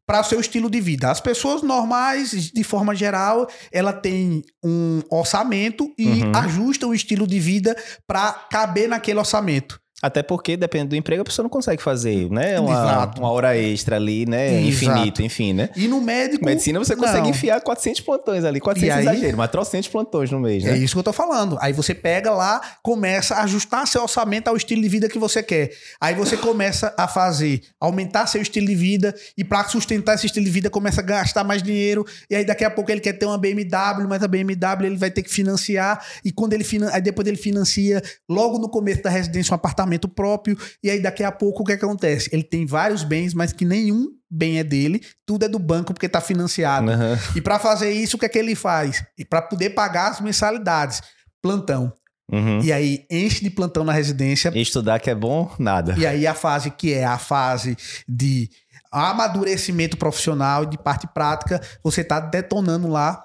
para 0.05 0.21
o 0.21 0.23
seu 0.23 0.39
estilo 0.39 0.69
de 0.69 0.79
vida. 0.79 1.09
As 1.09 1.19
pessoas 1.19 1.63
normais, 1.63 2.51
de 2.51 2.63
forma 2.63 2.93
geral, 2.93 3.49
ela 3.71 3.91
tem 3.91 4.43
um 4.63 5.01
orçamento 5.09 5.91
e 5.97 6.05
uhum. 6.05 6.31
ajustam 6.35 6.91
o 6.91 6.93
estilo 6.93 7.25
de 7.25 7.39
vida 7.39 7.75
para 8.05 8.31
caber 8.31 8.87
naquele 8.87 9.17
orçamento. 9.17 9.80
Até 10.01 10.23
porque, 10.23 10.57
dependendo 10.57 10.89
do 10.89 10.95
emprego, 10.95 11.21
a 11.21 11.25
pessoa 11.25 11.43
não 11.43 11.49
consegue 11.49 11.81
fazer, 11.81 12.29
né? 12.31 12.59
Uma, 12.59 13.11
uma 13.17 13.29
hora 13.29 13.55
extra 13.55 13.97
ali, 13.97 14.25
né? 14.25 14.61
Exato. 14.63 14.67
Infinito, 14.67 15.21
enfim, 15.21 15.53
né? 15.53 15.69
E 15.75 15.87
no 15.87 16.01
médico. 16.01 16.43
Medicina 16.43 16.79
você 16.79 16.95
consegue 16.95 17.21
não. 17.21 17.29
enfiar 17.29 17.61
400 17.61 18.01
plantões 18.01 18.43
ali, 18.43 18.59
400 18.59 18.97
aí, 18.97 19.03
exagero, 19.03 19.37
mas 19.37 19.51
300 19.51 19.89
plantões 19.89 20.31
no 20.31 20.39
mês, 20.39 20.63
né? 20.63 20.71
É 20.71 20.77
isso 20.77 20.95
que 20.95 20.99
eu 20.99 21.03
tô 21.03 21.13
falando. 21.13 21.55
Aí 21.61 21.71
você 21.71 21.93
pega 21.93 22.31
lá, 22.31 22.59
começa 22.81 23.35
a 23.35 23.43
ajustar 23.43 23.85
seu 23.85 24.01
orçamento 24.01 24.47
ao 24.47 24.57
estilo 24.57 24.81
de 24.81 24.89
vida 24.89 25.07
que 25.07 25.19
você 25.19 25.43
quer. 25.43 25.71
Aí 25.99 26.15
você 26.15 26.35
começa 26.35 26.93
a 26.97 27.07
fazer, 27.07 27.61
aumentar 27.79 28.25
seu 28.25 28.41
estilo 28.41 28.65
de 28.65 28.75
vida 28.75 29.13
e 29.37 29.43
para 29.43 29.67
sustentar 29.67 30.15
esse 30.15 30.25
estilo 30.25 30.45
de 30.45 30.51
vida 30.51 30.69
começa 30.69 31.01
a 31.01 31.03
gastar 31.03 31.43
mais 31.43 31.61
dinheiro. 31.61 32.05
E 32.27 32.35
aí 32.35 32.45
daqui 32.45 32.63
a 32.63 32.71
pouco 32.71 32.91
ele 32.91 33.01
quer 33.01 33.13
ter 33.13 33.27
uma 33.27 33.37
BMW, 33.37 34.07
mas 34.09 34.23
a 34.23 34.27
BMW 34.27 34.85
ele 34.85 34.97
vai 34.97 35.11
ter 35.11 35.21
que 35.21 35.29
financiar. 35.29 36.03
E 36.25 36.31
quando 36.31 36.53
ele 36.53 36.65
aí 36.91 37.01
depois 37.01 37.27
ele 37.27 37.37
financia, 37.37 38.01
logo 38.27 38.57
no 38.57 38.67
começo 38.67 39.03
da 39.03 39.09
residência, 39.09 39.53
um 39.53 39.55
apartamento 39.55 39.90
apartamento 39.91 40.07
próprio, 40.07 40.57
e 40.83 40.89
aí 40.89 41.01
daqui 41.01 41.23
a 41.23 41.31
pouco 41.31 41.63
o 41.63 41.65
que 41.65 41.73
acontece? 41.73 42.29
Ele 42.31 42.43
tem 42.43 42.65
vários 42.65 43.03
bens, 43.03 43.33
mas 43.33 43.51
que 43.51 43.65
nenhum 43.65 44.07
bem 44.29 44.59
é 44.59 44.63
dele, 44.63 45.01
tudo 45.25 45.43
é 45.43 45.49
do 45.49 45.59
banco 45.59 45.93
porque 45.93 46.05
está 46.05 46.21
financiado. 46.21 46.89
Uhum. 46.89 47.17
E 47.35 47.41
para 47.41 47.59
fazer 47.59 47.91
isso, 47.91 48.15
o 48.15 48.19
que 48.19 48.25
é 48.25 48.29
que 48.29 48.39
ele 48.39 48.55
faz? 48.55 49.03
E 49.17 49.25
para 49.25 49.41
poder 49.41 49.71
pagar 49.71 50.11
as 50.11 50.21
mensalidades, 50.21 51.01
plantão. 51.41 51.91
Uhum. 52.31 52.61
E 52.61 52.71
aí 52.71 53.05
enche 53.11 53.43
de 53.43 53.49
plantão 53.49 53.83
na 53.83 53.91
residência. 53.91 54.51
E 54.55 54.61
estudar 54.61 54.99
que 54.99 55.09
é 55.09 55.15
bom, 55.15 55.53
nada. 55.59 55.95
E 55.97 56.07
aí 56.07 56.25
a 56.25 56.33
fase 56.33 56.71
que 56.71 56.93
é 56.93 57.03
a 57.03 57.17
fase 57.17 57.77
de 58.07 58.49
amadurecimento 58.89 59.97
profissional, 59.97 60.65
de 60.65 60.77
parte 60.77 61.07
prática, 61.13 61.61
você 61.83 62.01
está 62.01 62.19
detonando 62.19 62.87
lá 62.87 63.21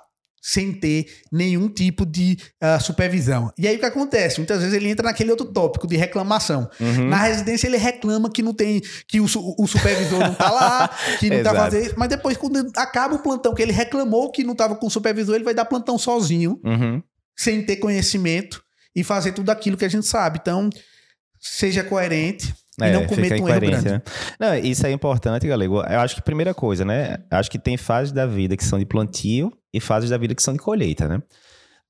sem 0.47 0.73
ter 0.73 1.07
nenhum 1.33 1.69
tipo 1.69 2.07
de 2.07 2.39
uh, 2.63 2.81
supervisão. 2.81 3.53
E 3.59 3.67
aí 3.67 3.75
o 3.75 3.79
que 3.81 3.85
acontece? 3.85 4.39
Muitas 4.39 4.61
vezes 4.61 4.73
ele 4.73 4.89
entra 4.89 5.05
naquele 5.05 5.33
outro 5.33 5.47
tópico 5.47 5.89
de 5.89 5.97
reclamação. 5.97 6.71
Uhum. 6.79 7.09
Na 7.09 7.17
residência 7.17 7.67
ele 7.67 7.77
reclama 7.77 8.31
que 8.31 8.43
não 8.43 8.55
tem, 8.55 8.81
que 9.09 9.19
o, 9.19 9.25
o 9.25 9.67
supervisor 9.67 10.21
não 10.21 10.35
tá 10.35 10.49
lá, 10.49 10.97
que 11.19 11.29
não 11.29 11.43
tá 11.43 11.53
fazendo, 11.53 11.95
mas 11.97 12.09
depois 12.09 12.37
quando 12.37 12.71
acaba 12.77 13.17
o 13.17 13.19
plantão 13.19 13.55
que 13.55 13.61
ele 13.61 13.73
reclamou 13.73 14.31
que 14.31 14.45
não 14.45 14.55
tava 14.55 14.77
com 14.77 14.87
o 14.87 14.91
supervisor, 14.91 15.35
ele 15.35 15.43
vai 15.43 15.53
dar 15.53 15.65
plantão 15.65 15.99
sozinho, 15.99 16.61
uhum. 16.63 17.03
sem 17.37 17.67
ter 17.67 17.79
conhecimento 17.79 18.63
e 18.95 19.03
fazer 19.03 19.33
tudo 19.33 19.51
aquilo 19.51 19.77
que 19.77 19.85
a 19.85 19.91
gente 19.91 20.07
sabe. 20.07 20.39
Então, 20.41 20.71
seja 21.41 21.83
coerente 21.83 22.55
é, 22.81 22.89
e 22.89 22.93
não 22.93 23.07
cometa 23.07 23.35
um 23.35 23.49
erro 23.49 23.61
grande. 23.61 23.89
Né? 23.89 24.03
Não, 24.39 24.55
isso 24.57 24.87
é 24.87 24.93
importante, 24.93 25.47
Galego. 25.47 25.77
Eu 25.83 26.01
acho 26.01 26.15
que 26.15 26.23
primeira 26.23 26.53
coisa, 26.55 26.85
né? 26.85 27.19
Acho 27.31 27.51
que 27.51 27.59
tem 27.59 27.77
fases 27.77 28.13
da 28.13 28.27
vida 28.27 28.57
que 28.57 28.65
são 28.65 28.79
de 28.79 28.85
plantio 28.87 29.53
e 29.73 29.81
fases 29.81 30.11
da 30.11 30.19
vida 30.19 30.35
que 30.35 30.43
são 30.43 30.53
de 30.55 30.61
colheita, 30.61 31.09
né? 31.09 31.23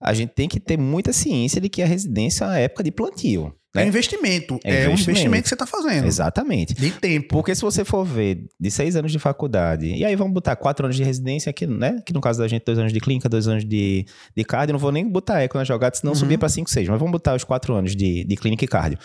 A 0.00 0.12
gente 0.12 0.30
tem 0.34 0.46
que 0.48 0.60
ter 0.60 0.76
muita 0.78 1.12
ciência 1.12 1.60
de 1.60 1.68
que 1.68 1.82
a 1.82 1.86
residência 1.86 2.44
é 2.44 2.48
uma 2.48 2.58
época 2.58 2.84
de 2.84 2.90
plantio. 2.90 3.52
É 3.74 3.80
né? 3.80 3.88
investimento. 3.88 4.58
É 4.64 4.70
É, 4.84 4.88
um 4.88 4.92
investimento. 4.92 5.10
investimento 5.10 5.42
que 5.42 5.48
você 5.50 5.54
está 5.54 5.66
fazendo. 5.66 6.06
Exatamente. 6.06 6.72
De 6.74 6.90
tempo. 6.90 7.28
Porque 7.28 7.54
se 7.54 7.60
você 7.62 7.84
for 7.84 8.04
ver 8.04 8.46
de 8.58 8.70
seis 8.70 8.94
anos 8.96 9.10
de 9.12 9.18
faculdade, 9.18 9.86
e 9.86 10.04
aí 10.04 10.14
vamos 10.16 10.32
botar 10.32 10.54
quatro 10.56 10.86
anos 10.86 10.96
de 10.96 11.02
residência 11.04 11.50
aqui, 11.50 11.66
né? 11.66 11.98
Que 12.04 12.12
no 12.12 12.20
caso 12.20 12.38
da 12.38 12.48
gente, 12.48 12.64
dois 12.64 12.78
anos 12.78 12.92
de 12.92 13.00
clínica, 13.00 13.28
dois 13.28 13.48
anos 13.48 13.64
de, 13.66 14.06
de 14.34 14.44
cardio. 14.44 14.72
Não 14.74 14.78
vou 14.80 14.92
nem 14.92 15.06
botar 15.06 15.40
eco 15.42 15.58
na 15.58 15.64
jogada, 15.64 15.94
senão 15.96 16.12
Uhum. 16.12 16.18
subir 16.18 16.38
para 16.38 16.48
cinco, 16.48 16.70
seis. 16.70 16.88
Mas 16.88 16.98
vamos 16.98 17.12
botar 17.12 17.34
os 17.34 17.44
quatro 17.44 17.74
anos 17.74 17.94
de, 17.96 18.24
de 18.24 18.36
clínica 18.36 18.64
e 18.64 18.68
cardio. 18.68 18.98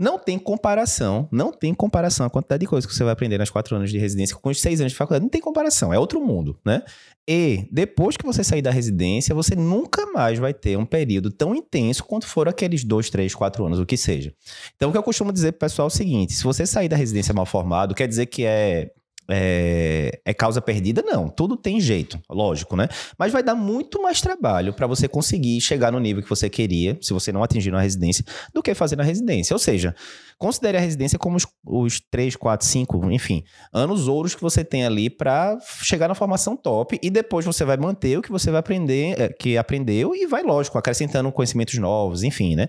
Não 0.00 0.18
tem 0.18 0.38
comparação, 0.38 1.28
não 1.30 1.52
tem 1.52 1.74
comparação 1.74 2.24
a 2.24 2.30
quantidade 2.30 2.60
de 2.60 2.66
coisas 2.66 2.90
que 2.90 2.96
você 2.96 3.04
vai 3.04 3.12
aprender 3.12 3.36
nas 3.36 3.50
quatro 3.50 3.76
anos 3.76 3.90
de 3.90 3.98
residência 3.98 4.34
com 4.34 4.48
os 4.48 4.58
seis 4.58 4.80
anos 4.80 4.92
de 4.92 4.96
faculdade. 4.96 5.22
Não 5.22 5.28
tem 5.28 5.42
comparação, 5.42 5.92
é 5.92 5.98
outro 5.98 6.24
mundo, 6.24 6.58
né? 6.64 6.82
E 7.28 7.68
depois 7.70 8.16
que 8.16 8.24
você 8.24 8.42
sair 8.42 8.62
da 8.62 8.70
residência, 8.70 9.34
você 9.34 9.54
nunca 9.54 10.06
mais 10.06 10.38
vai 10.38 10.54
ter 10.54 10.78
um 10.78 10.86
período 10.86 11.30
tão 11.30 11.54
intenso 11.54 12.02
quanto 12.02 12.26
foram 12.26 12.48
aqueles 12.48 12.82
dois, 12.82 13.10
três, 13.10 13.34
quatro 13.34 13.66
anos, 13.66 13.78
o 13.78 13.84
que 13.84 13.94
seja. 13.94 14.32
Então, 14.74 14.88
o 14.88 14.92
que 14.92 14.96
eu 14.96 15.02
costumo 15.02 15.30
dizer 15.34 15.52
pro 15.52 15.60
pessoal 15.68 15.86
é 15.86 15.90
o 15.92 15.94
seguinte: 15.94 16.32
se 16.32 16.42
você 16.42 16.64
sair 16.64 16.88
da 16.88 16.96
residência 16.96 17.34
mal 17.34 17.44
formado, 17.44 17.94
quer 17.94 18.08
dizer 18.08 18.24
que 18.24 18.46
é. 18.46 18.90
É, 19.30 20.20
é 20.24 20.34
causa 20.34 20.60
perdida? 20.60 21.02
Não, 21.02 21.28
tudo 21.28 21.56
tem 21.56 21.80
jeito, 21.80 22.20
lógico, 22.28 22.76
né? 22.76 22.88
Mas 23.18 23.32
vai 23.32 23.42
dar 23.42 23.54
muito 23.54 24.02
mais 24.02 24.20
trabalho 24.20 24.72
para 24.72 24.86
você 24.86 25.06
conseguir 25.06 25.60
chegar 25.60 25.92
no 25.92 26.00
nível 26.00 26.22
que 26.22 26.28
você 26.28 26.50
queria, 26.50 26.98
se 27.00 27.12
você 27.12 27.30
não 27.30 27.42
atingir 27.42 27.70
na 27.70 27.80
residência, 27.80 28.24
do 28.52 28.62
que 28.62 28.74
fazer 28.74 28.96
na 28.96 29.04
residência. 29.04 29.54
Ou 29.54 29.58
seja, 29.58 29.94
considere 30.38 30.78
a 30.78 30.80
residência 30.80 31.18
como 31.18 31.36
os, 31.36 31.46
os 31.64 32.00
3, 32.00 32.34
4, 32.34 32.66
5, 32.66 33.10
enfim, 33.12 33.44
anos 33.72 34.08
ouros 34.08 34.34
que 34.34 34.40
você 34.40 34.64
tem 34.64 34.84
ali 34.84 35.10
para 35.10 35.58
chegar 35.82 36.08
na 36.08 36.14
formação 36.14 36.56
top 36.56 36.98
e 37.02 37.10
depois 37.10 37.44
você 37.44 37.64
vai 37.64 37.76
manter 37.76 38.18
o 38.18 38.22
que 38.22 38.30
você 38.30 38.50
vai 38.50 38.60
aprender, 38.60 39.20
é, 39.20 39.28
que 39.28 39.56
aprendeu 39.56 40.14
e 40.14 40.26
vai, 40.26 40.42
lógico, 40.42 40.78
acrescentando 40.78 41.30
conhecimentos 41.30 41.78
novos, 41.78 42.22
enfim, 42.22 42.56
né? 42.56 42.68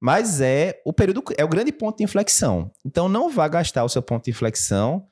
Mas 0.00 0.40
é 0.40 0.80
o 0.84 0.92
período, 0.92 1.22
é 1.36 1.44
o 1.44 1.48
grande 1.48 1.72
ponto 1.72 1.98
de 1.98 2.04
inflexão. 2.04 2.70
Então 2.84 3.08
não 3.08 3.30
vá 3.30 3.46
gastar 3.48 3.84
o 3.84 3.88
seu 3.88 4.02
ponto 4.02 4.24
de 4.24 4.30
inflexão 4.30 5.06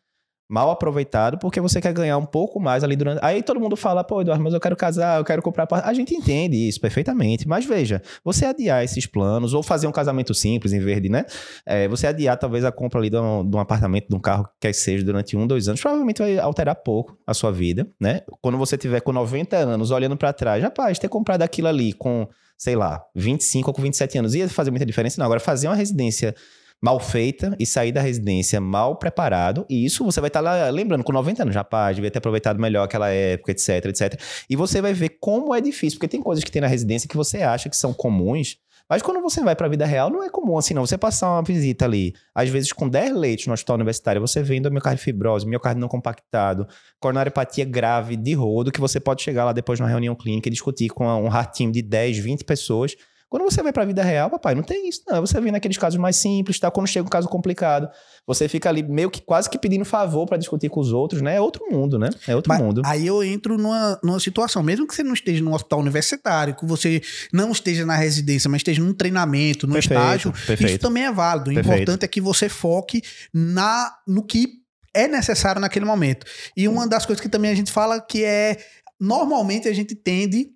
mal 0.48 0.70
aproveitado 0.70 1.36
porque 1.38 1.60
você 1.60 1.80
quer 1.80 1.92
ganhar 1.92 2.16
um 2.16 2.24
pouco 2.24 2.58
mais 2.58 2.82
ali 2.82 2.96
durante. 2.96 3.20
Aí 3.22 3.42
todo 3.42 3.60
mundo 3.60 3.76
fala, 3.76 4.02
pô, 4.02 4.22
Eduardo, 4.22 4.42
mas 4.42 4.54
eu 4.54 4.60
quero 4.60 4.74
casar, 4.74 5.18
eu 5.18 5.24
quero 5.24 5.42
comprar. 5.42 5.64
apart-". 5.64 5.86
A 5.86 5.92
gente 5.92 6.14
entende 6.14 6.56
isso 6.68 6.80
perfeitamente, 6.80 7.46
mas 7.46 7.66
veja, 7.66 8.00
você 8.24 8.46
adiar 8.46 8.82
esses 8.82 9.04
planos 9.04 9.52
ou 9.52 9.62
fazer 9.62 9.86
um 9.86 9.92
casamento 9.92 10.32
simples 10.32 10.72
em 10.72 10.80
vez 10.80 11.02
de, 11.02 11.10
né? 11.10 11.26
É, 11.66 11.86
você 11.86 12.06
adiar 12.06 12.38
talvez 12.38 12.64
a 12.64 12.72
compra 12.72 12.98
ali 12.98 13.10
de 13.10 13.18
um, 13.18 13.48
de 13.48 13.56
um 13.56 13.60
apartamento, 13.60 14.08
de 14.08 14.16
um 14.16 14.20
carro, 14.20 14.48
quer 14.58 14.72
seja, 14.72 15.04
durante 15.04 15.36
um, 15.36 15.46
dois 15.46 15.68
anos, 15.68 15.80
provavelmente 15.80 16.18
vai 16.18 16.38
alterar 16.38 16.76
pouco 16.76 17.18
a 17.26 17.34
sua 17.34 17.52
vida, 17.52 17.86
né? 18.00 18.22
Quando 18.40 18.56
você 18.56 18.78
tiver 18.78 19.00
com 19.00 19.12
90 19.12 19.56
anos 19.56 19.90
olhando 19.90 20.16
para 20.16 20.32
trás, 20.32 20.62
rapaz, 20.62 20.98
ter 20.98 21.08
comprado 21.08 21.42
aquilo 21.42 21.68
ali 21.68 21.92
com, 21.92 22.26
sei 22.56 22.74
lá, 22.74 23.04
25 23.14 23.68
ou 23.68 23.74
com 23.74 23.82
27 23.82 24.18
anos 24.18 24.34
ia 24.34 24.48
fazer 24.48 24.70
muita 24.70 24.86
diferença? 24.86 25.18
Não, 25.18 25.26
agora 25.26 25.40
fazer 25.40 25.68
uma 25.68 25.76
residência 25.76 26.34
mal 26.82 27.00
feita 27.00 27.56
e 27.58 27.66
sair 27.66 27.92
da 27.92 28.00
residência 28.00 28.60
mal 28.60 28.96
preparado. 28.96 29.66
E 29.68 29.84
isso 29.84 30.04
você 30.04 30.20
vai 30.20 30.28
estar 30.28 30.40
lá 30.40 30.70
lembrando, 30.70 31.04
com 31.04 31.12
90 31.12 31.42
anos, 31.42 31.54
rapaz, 31.54 31.96
devia 31.96 32.10
ter 32.10 32.18
aproveitado 32.18 32.60
melhor 32.60 32.84
aquela 32.84 33.08
época, 33.10 33.52
etc, 33.52 33.86
etc. 33.86 34.20
E 34.48 34.56
você 34.56 34.80
vai 34.80 34.92
ver 34.92 35.16
como 35.20 35.54
é 35.54 35.60
difícil, 35.60 35.98
porque 35.98 36.08
tem 36.08 36.22
coisas 36.22 36.44
que 36.44 36.50
tem 36.50 36.62
na 36.62 36.68
residência 36.68 37.08
que 37.08 37.16
você 37.16 37.42
acha 37.42 37.68
que 37.68 37.76
são 37.76 37.92
comuns. 37.92 38.56
Mas 38.88 39.02
quando 39.02 39.20
você 39.20 39.42
vai 39.42 39.54
para 39.54 39.66
a 39.66 39.68
vida 39.68 39.84
real, 39.84 40.08
não 40.08 40.24
é 40.24 40.30
comum 40.30 40.56
assim, 40.56 40.72
não. 40.72 40.86
Você 40.86 40.96
passar 40.96 41.30
uma 41.30 41.42
visita 41.42 41.84
ali, 41.84 42.14
às 42.34 42.48
vezes 42.48 42.72
com 42.72 42.88
10 42.88 43.14
leitos 43.14 43.46
no 43.46 43.52
hospital 43.52 43.76
universitário, 43.76 44.18
você 44.18 44.42
vendo 44.42 44.70
miocárdio 44.70 45.04
fibrose, 45.04 45.46
miocárdio 45.46 45.80
não 45.80 45.88
compactado, 45.88 46.66
coronariopatia 46.98 47.66
grave 47.66 48.16
de 48.16 48.32
rodo, 48.32 48.72
que 48.72 48.80
você 48.80 48.98
pode 48.98 49.20
chegar 49.22 49.44
lá 49.44 49.52
depois 49.52 49.78
numa 49.78 49.90
reunião 49.90 50.14
clínica 50.14 50.48
e 50.48 50.52
discutir 50.52 50.88
com 50.88 51.04
um 51.04 51.28
ratinho 51.28 51.70
de 51.70 51.82
10, 51.82 52.16
20 52.18 52.44
pessoas. 52.44 52.96
Quando 53.28 53.42
você 53.42 53.62
vai 53.62 53.74
para 53.74 53.82
a 53.82 53.86
vida 53.86 54.02
real, 54.02 54.30
papai, 54.30 54.54
não 54.54 54.62
tem 54.62 54.88
isso, 54.88 55.02
não. 55.06 55.20
Você 55.20 55.38
vem 55.38 55.52
naqueles 55.52 55.76
casos 55.76 56.00
mais 56.00 56.16
simples, 56.16 56.58
tá? 56.58 56.70
Quando 56.70 56.86
chega 56.86 57.06
um 57.06 57.10
caso 57.10 57.28
complicado, 57.28 57.90
você 58.26 58.48
fica 58.48 58.70
ali 58.70 58.82
meio 58.82 59.10
que 59.10 59.20
quase 59.20 59.50
que 59.50 59.58
pedindo 59.58 59.84
favor 59.84 60.26
para 60.26 60.38
discutir 60.38 60.70
com 60.70 60.80
os 60.80 60.92
outros, 60.92 61.20
né? 61.20 61.36
É 61.36 61.40
outro 61.40 61.62
mundo, 61.70 61.98
né? 61.98 62.08
É 62.26 62.34
outro 62.34 62.48
Mas 62.48 62.58
mundo. 62.58 62.80
Aí 62.86 63.06
eu 63.06 63.22
entro 63.22 63.58
numa, 63.58 64.00
numa 64.02 64.18
situação, 64.18 64.62
mesmo 64.62 64.86
que 64.86 64.94
você 64.94 65.02
não 65.02 65.12
esteja 65.12 65.44
no 65.44 65.54
hospital 65.54 65.80
universitário, 65.80 66.54
que 66.56 66.64
você 66.64 67.02
não 67.30 67.52
esteja 67.52 67.84
na 67.84 67.96
residência, 67.96 68.48
mas 68.48 68.60
esteja 68.60 68.82
num 68.82 68.94
treinamento, 68.94 69.66
num 69.66 69.74
Perfeito, 69.74 70.00
estágio, 70.00 70.32
perfeito. 70.32 70.66
isso 70.66 70.78
também 70.78 71.04
é 71.04 71.12
válido. 71.12 71.50
O 71.50 71.54
Perfeito. 71.54 71.82
importante 71.82 72.04
é 72.04 72.08
que 72.08 72.22
você 72.22 72.48
foque 72.48 73.02
na, 73.34 73.92
no 74.06 74.24
que 74.24 74.48
é 74.94 75.06
necessário 75.06 75.60
naquele 75.60 75.84
momento. 75.84 76.26
E 76.56 76.66
uma 76.66 76.88
das 76.88 77.04
coisas 77.04 77.20
que 77.20 77.28
também 77.28 77.50
a 77.50 77.54
gente 77.54 77.70
fala 77.70 78.00
que 78.00 78.24
é, 78.24 78.56
normalmente 78.98 79.68
a 79.68 79.72
gente 79.74 79.94
tende 79.94 80.48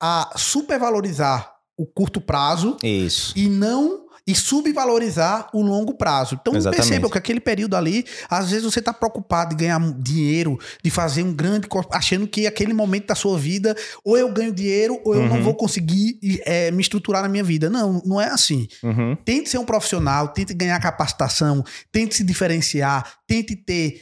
a 0.00 0.32
supervalorizar 0.36 1.53
o 1.76 1.86
curto 1.86 2.20
prazo 2.20 2.76
Isso. 2.82 3.32
e 3.36 3.48
não 3.48 4.02
e 4.26 4.34
subvalorizar 4.34 5.48
o 5.52 5.60
longo 5.60 5.92
prazo. 5.94 6.38
Então 6.40 6.56
Exatamente. 6.56 6.88
perceba 6.88 7.10
que 7.10 7.18
aquele 7.18 7.40
período 7.40 7.76
ali, 7.76 8.06
às 8.28 8.48
vezes 8.50 8.64
você 8.64 8.78
está 8.78 8.90
preocupado 8.92 9.50
de 9.50 9.56
ganhar 9.56 9.78
dinheiro, 9.98 10.58
de 10.82 10.90
fazer 10.90 11.22
um 11.22 11.32
grande 11.34 11.68
achando 11.90 12.26
que 12.26 12.46
aquele 12.46 12.72
momento 12.72 13.08
da 13.08 13.14
sua 13.14 13.38
vida, 13.38 13.76
ou 14.02 14.16
eu 14.16 14.32
ganho 14.32 14.50
dinheiro, 14.52 14.98
ou 15.04 15.14
eu 15.14 15.26
não 15.28 15.36
Uhum. 15.36 15.42
vou 15.42 15.54
conseguir 15.54 16.18
eh, 16.46 16.70
me 16.70 16.80
estruturar 16.80 17.22
na 17.22 17.28
minha 17.28 17.44
vida. 17.44 17.68
Não, 17.68 18.00
não 18.04 18.18
é 18.18 18.28
assim. 18.30 18.66
Uhum. 18.82 19.14
Tente 19.26 19.50
ser 19.50 19.58
um 19.58 19.64
profissional, 19.64 20.28
tente 20.28 20.54
ganhar 20.54 20.80
capacitação, 20.80 21.62
tente 21.92 22.14
se 22.14 22.24
diferenciar, 22.24 23.18
tente 23.26 23.54
ter 23.54 24.00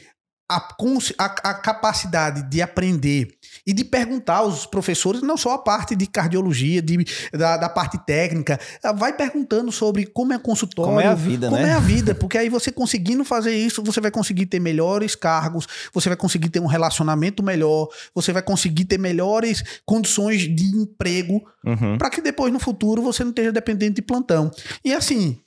a, 0.55 1.25
a- 1.25 1.49
a 1.49 1.53
capacidade 1.53 2.43
de 2.49 2.61
aprender 2.61 3.27
e 3.65 3.73
de 3.73 3.83
perguntar 3.85 4.37
aos 4.37 4.65
professores, 4.65 5.21
não 5.21 5.37
só 5.37 5.53
a 5.53 5.57
parte 5.59 5.95
de 5.95 6.07
cardiologia, 6.07 6.81
de, 6.81 7.05
da, 7.31 7.57
da 7.57 7.69
parte 7.69 7.97
técnica, 8.05 8.59
ah, 8.83 8.91
vai 8.91 9.13
perguntando 9.13 9.71
sobre 9.71 10.05
como 10.05 10.33
é 10.33 10.39
consultório, 10.39 10.89
Como 10.89 10.99
é 11.01 11.07
a 11.07 11.13
vida, 11.15 11.49
como 11.49 11.61
né? 11.61 11.69
é 11.69 11.73
a 11.73 11.79
vida, 11.79 12.13
porque 12.15 12.37
aí 12.37 12.49
você 12.49 12.71
conseguindo 12.71 13.23
fazer 13.23 13.55
isso, 13.55 13.83
você 13.83 14.01
vai 14.01 14.11
conseguir 14.11 14.45
ter 14.47 14.59
melhores 14.59 15.15
cargos, 15.15 15.67
você 15.93 16.09
vai 16.09 16.17
conseguir 16.17 16.49
ter 16.49 16.59
um 16.59 16.65
relacionamento 16.65 17.43
melhor, 17.43 17.87
você 18.13 18.33
vai 18.33 18.41
conseguir 18.41 18.85
ter 18.85 18.97
melhores 18.99 19.63
condições 19.85 20.41
de 20.41 20.63
emprego, 20.75 21.41
Uhum. 21.65 21.97
para 21.97 22.09
que 22.09 22.21
depois 22.21 22.51
no 22.51 22.59
futuro 22.59 23.01
você 23.01 23.23
não 23.23 23.29
esteja 23.29 23.49
dependente 23.51 23.93
de 23.95 24.01
plantão. 24.01 24.51
E 24.83 24.93
assim, 24.93 25.37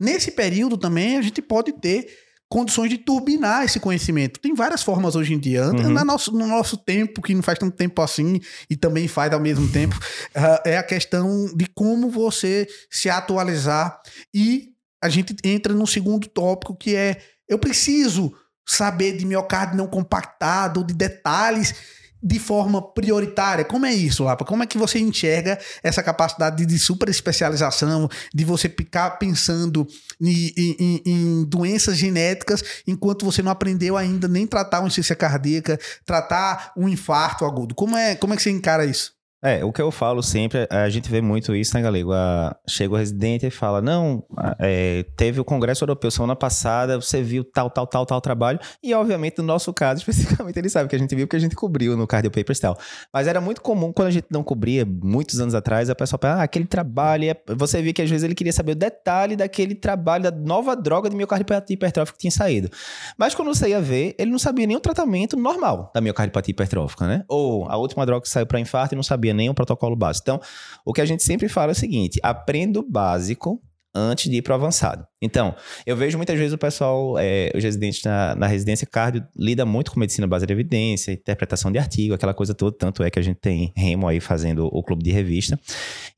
nesse 0.00 0.30
período 0.30 0.78
também 0.78 1.18
a 1.18 1.22
gente 1.22 1.42
pode 1.42 1.70
ter 1.72 2.06
condições 2.48 2.90
de 2.90 2.98
turbinar 2.98 3.64
esse 3.64 3.80
conhecimento. 3.80 4.40
Tem 4.40 4.54
várias 4.54 4.82
formas 4.82 5.16
hoje 5.16 5.34
em 5.34 5.38
dia. 5.38 5.66
Uhum. 5.66 5.90
Na 5.90 6.04
nosso, 6.04 6.32
no 6.32 6.46
nosso 6.46 6.76
tempo, 6.76 7.20
que 7.20 7.34
não 7.34 7.42
faz 7.42 7.58
tanto 7.58 7.76
tempo 7.76 8.00
assim, 8.00 8.40
e 8.70 8.76
também 8.76 9.08
faz 9.08 9.32
ao 9.32 9.40
mesmo 9.40 9.70
tempo, 9.70 9.98
ah, 10.34 10.62
é 10.64 10.78
a 10.78 10.82
questão 10.82 11.46
de 11.54 11.66
como 11.74 12.08
você 12.10 12.68
se 12.90 13.10
atualizar. 13.10 14.00
E 14.32 14.70
a 15.02 15.08
gente 15.08 15.34
entra 15.44 15.74
no 15.74 15.86
segundo 15.86 16.28
tópico, 16.28 16.76
que 16.76 16.94
é 16.94 17.20
eu 17.48 17.58
preciso 17.58 18.32
saber 18.68 19.16
de 19.16 19.24
miocárdio 19.24 19.76
não 19.76 19.86
compactado, 19.86 20.84
de 20.84 20.92
detalhes 20.92 21.74
de 22.22 22.38
forma 22.38 22.80
prioritária. 22.82 23.64
Como 23.64 23.86
é 23.86 23.92
isso, 23.92 24.24
Lapa? 24.24 24.44
Como 24.44 24.62
é 24.62 24.66
que 24.66 24.78
você 24.78 24.98
enxerga 24.98 25.58
essa 25.82 26.02
capacidade 26.02 26.64
de, 26.66 26.78
super 26.78 27.08
especialização, 27.08 28.08
de 28.34 28.44
você 28.44 28.68
ficar 28.68 29.10
pensando 29.18 29.86
em, 30.20 30.52
em- 30.56 30.76
em- 30.78 31.02
em 31.04 31.44
doenças 31.44 31.96
genéticas 31.96 32.62
enquanto 32.86 33.24
você 33.24 33.42
não 33.42 33.52
aprendeu 33.52 33.96
ainda 33.96 34.26
nem 34.28 34.46
tratar 34.46 34.78
uma 34.80 34.86
insuficiência 34.88 35.16
cardíaca, 35.16 35.78
tratar 36.04 36.72
um 36.76 36.88
infarto 36.88 37.44
agudo? 37.44 37.74
Como 37.74 37.96
é, 37.96 38.14
como 38.16 38.32
é 38.32 38.36
que 38.36 38.42
você 38.42 38.50
encara 38.50 38.84
isso? 38.84 39.15
É, 39.46 39.64
o 39.64 39.72
que 39.72 39.80
eu 39.80 39.92
falo 39.92 40.24
sempre, 40.24 40.66
a 40.68 40.88
gente 40.88 41.08
vê 41.08 41.20
muito 41.20 41.54
isso, 41.54 41.72
né, 41.76 41.80
Galego? 41.80 42.12
A- 42.12 42.56
chega 42.68 42.92
o 42.92 42.96
residente 42.96 43.46
e 43.46 43.50
fala: 43.50 43.80
Não, 43.80 44.24
é, 44.58 45.04
teve 45.16 45.40
o 45.40 45.44
Congresso 45.44 45.84
Europeu 45.84 46.10
semana 46.10 46.34
passada, 46.34 47.00
você 47.00 47.22
viu 47.22 47.44
tal, 47.44 47.70
tal, 47.70 47.86
tal, 47.86 48.04
tal 48.04 48.20
trabalho. 48.20 48.58
E, 48.82 48.92
obviamente, 48.92 49.38
no 49.38 49.44
nosso 49.44 49.72
caso, 49.72 50.00
especificamente, 50.02 50.58
ele 50.58 50.68
sabe 50.68 50.88
que 50.88 50.96
a 50.96 50.98
gente 50.98 51.14
viu 51.14 51.28
porque 51.28 51.36
a 51.36 51.40
gente 51.40 51.54
cobriu 51.54 51.96
no 51.96 52.08
Cardio 52.08 52.28
Papers 52.28 52.58
e 52.58 52.62
tal. 52.62 52.76
Mas 53.12 53.28
era 53.28 53.40
muito 53.40 53.62
comum, 53.62 53.92
quando 53.92 54.08
a 54.08 54.10
gente 54.10 54.26
não 54.30 54.42
cobria, 54.42 54.84
muitos 54.84 55.38
anos 55.38 55.54
atrás, 55.54 55.88
a 55.88 55.94
pessoa 55.94 56.18
fala: 56.20 56.40
Ah, 56.40 56.42
aquele 56.42 56.66
trabalho. 56.66 57.30
é-" 57.30 57.36
Você 57.54 57.80
via 57.80 57.92
que 57.92 58.02
às 58.02 58.10
vezes 58.10 58.24
ele 58.24 58.34
queria 58.34 58.52
saber 58.52 58.72
o 58.72 58.76
detalhe 58.76 59.36
daquele 59.36 59.76
trabalho, 59.76 60.24
da 60.24 60.32
nova 60.32 60.74
droga 60.74 61.08
de 61.08 61.14
miocardiopatia 61.14 61.74
hipertrófica 61.74 62.16
que 62.16 62.22
tinha 62.22 62.32
saído. 62.32 62.68
Mas 63.16 63.32
quando 63.32 63.54
você 63.54 63.68
ia 63.68 63.80
ver, 63.80 64.16
ele 64.18 64.32
não 64.32 64.40
sabia 64.40 64.66
nem 64.66 64.76
o 64.76 64.80
tratamento 64.80 65.36
normal 65.36 65.92
da 65.94 66.00
miocardiopatia 66.00 66.50
hipertrófica, 66.50 67.06
né? 67.06 67.24
Ou 67.28 67.70
a 67.70 67.76
última 67.76 68.04
droga 68.04 68.22
que 68.22 68.28
saiu 68.28 68.46
para 68.46 68.58
infarto 68.58 68.94
e 68.94 68.96
não 68.96 69.04
sabia 69.04 69.35
nem 69.36 69.48
o 69.48 69.54
protocolo 69.54 69.94
básico. 69.94 70.24
Então, 70.24 70.40
o 70.84 70.92
que 70.92 71.00
a 71.00 71.04
gente 71.04 71.22
sempre 71.22 71.48
fala 71.48 71.70
é 71.70 71.74
o 71.74 71.76
seguinte: 71.76 72.18
aprenda 72.22 72.80
o 72.80 72.82
básico 72.82 73.62
antes 73.96 74.30
de 74.30 74.36
ir 74.36 74.42
para 74.42 74.52
o 74.52 74.54
avançado. 74.54 75.06
Então, 75.22 75.54
eu 75.86 75.96
vejo 75.96 76.18
muitas 76.18 76.38
vezes 76.38 76.52
o 76.52 76.58
pessoal, 76.58 77.18
é, 77.18 77.50
os 77.54 77.64
residentes 77.64 78.02
na, 78.04 78.34
na 78.34 78.46
residência 78.46 78.86
cardio, 78.86 79.26
lida 79.34 79.64
muito 79.64 79.90
com 79.90 79.98
medicina 79.98 80.26
baseada 80.26 80.52
em 80.52 80.54
evidência, 80.54 81.12
interpretação 81.12 81.72
de 81.72 81.78
artigo, 81.78 82.14
aquela 82.14 82.34
coisa 82.34 82.54
toda. 82.54 82.76
Tanto 82.76 83.02
é 83.02 83.10
que 83.10 83.18
a 83.18 83.22
gente 83.22 83.38
tem 83.38 83.72
Remo 83.74 84.06
aí 84.06 84.20
fazendo 84.20 84.66
o 84.66 84.82
clube 84.82 85.02
de 85.02 85.10
revista. 85.10 85.58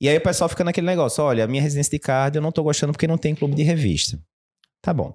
E 0.00 0.08
aí 0.08 0.16
o 0.16 0.20
pessoal 0.20 0.48
fica 0.48 0.64
naquele 0.64 0.86
negócio: 0.86 1.22
olha, 1.22 1.44
a 1.44 1.46
minha 1.46 1.62
residência 1.62 1.90
de 1.90 1.98
cardio 2.00 2.38
eu 2.38 2.42
não 2.42 2.50
tô 2.52 2.62
gostando 2.62 2.92
porque 2.92 3.06
não 3.06 3.18
tem 3.18 3.34
clube 3.34 3.54
de 3.54 3.62
revista. 3.62 4.18
Tá 4.82 4.92
bom. 4.92 5.14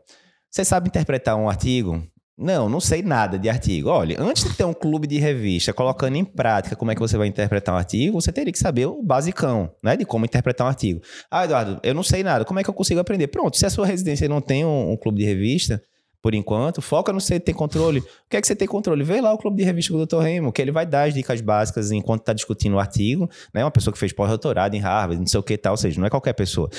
Você 0.50 0.64
sabe 0.64 0.88
interpretar 0.88 1.36
um 1.36 1.50
artigo? 1.50 2.06
Não, 2.36 2.68
não 2.68 2.80
sei 2.80 3.04
nada 3.04 3.38
de 3.38 3.48
artigo. 3.48 3.90
Olha, 3.90 4.20
antes 4.20 4.44
de 4.44 4.56
ter 4.56 4.64
um 4.64 4.74
clube 4.74 5.06
de 5.06 5.20
revista 5.20 5.72
colocando 5.72 6.16
em 6.16 6.26
prática 6.26 6.76
como 6.76 6.90
é 6.90 6.96
que 6.96 7.02
você 7.02 7.16
vai 7.16 7.28
interpretar 7.28 7.76
um 7.76 7.78
artigo, 7.78 8.20
você 8.20 8.32
teria 8.32 8.52
que 8.52 8.58
saber 8.58 8.88
o 8.88 9.04
basicão, 9.04 9.72
né? 9.84 9.96
De 9.96 10.04
como 10.04 10.26
interpretar 10.26 10.66
um 10.66 10.70
artigo. 10.70 11.00
Ah, 11.30 11.46
Eduardo, 11.46 11.80
eu 11.84 11.94
não 11.94 12.02
sei 12.02 12.24
nada. 12.24 12.44
Como 12.44 12.60
é 12.60 12.64
que 12.64 12.70
eu 12.70 12.74
consigo 12.74 13.00
aprender? 13.00 13.28
Pronto, 13.28 13.56
se 13.56 13.66
a 13.66 13.70
sua 13.70 13.86
residência 13.86 14.28
não 14.28 14.42
tem 14.42 14.66
um, 14.66 14.92
um 14.92 14.98
clube 14.98 15.20
de 15.20 15.26
revista, 15.26 15.80
por 16.24 16.34
enquanto, 16.34 16.82
foca 16.82 17.12
no 17.12 17.20
você 17.20 17.38
ter 17.38 17.54
controle. 17.54 18.00
O 18.00 18.04
que 18.30 18.38
é 18.38 18.42
que 18.42 18.48
você 18.48 18.56
tem 18.56 18.66
controle? 18.66 19.04
Vê 19.04 19.20
lá 19.20 19.34
o 19.34 19.38
clube 19.38 19.58
de 19.58 19.64
revista 19.66 19.92
do 19.92 20.06
Dr. 20.06 20.22
Remo, 20.22 20.54
que 20.54 20.62
ele 20.62 20.72
vai 20.72 20.86
dar 20.86 21.04
as 21.04 21.14
dicas 21.14 21.42
básicas 21.42 21.92
enquanto 21.92 22.22
está 22.22 22.32
discutindo 22.32 22.78
o 22.78 22.80
artigo, 22.80 23.30
né? 23.54 23.62
Uma 23.62 23.70
pessoa 23.70 23.92
que 23.94 24.00
fez 24.00 24.14
pós-doutorado 24.14 24.74
em 24.74 24.80
Harvard, 24.80 25.20
não 25.20 25.28
sei 25.28 25.38
o 25.38 25.44
que 25.44 25.58
tal, 25.58 25.74
ou 25.74 25.78
seja, 25.78 26.00
não 26.00 26.08
é 26.08 26.10
qualquer 26.10 26.32
pessoa. 26.32 26.70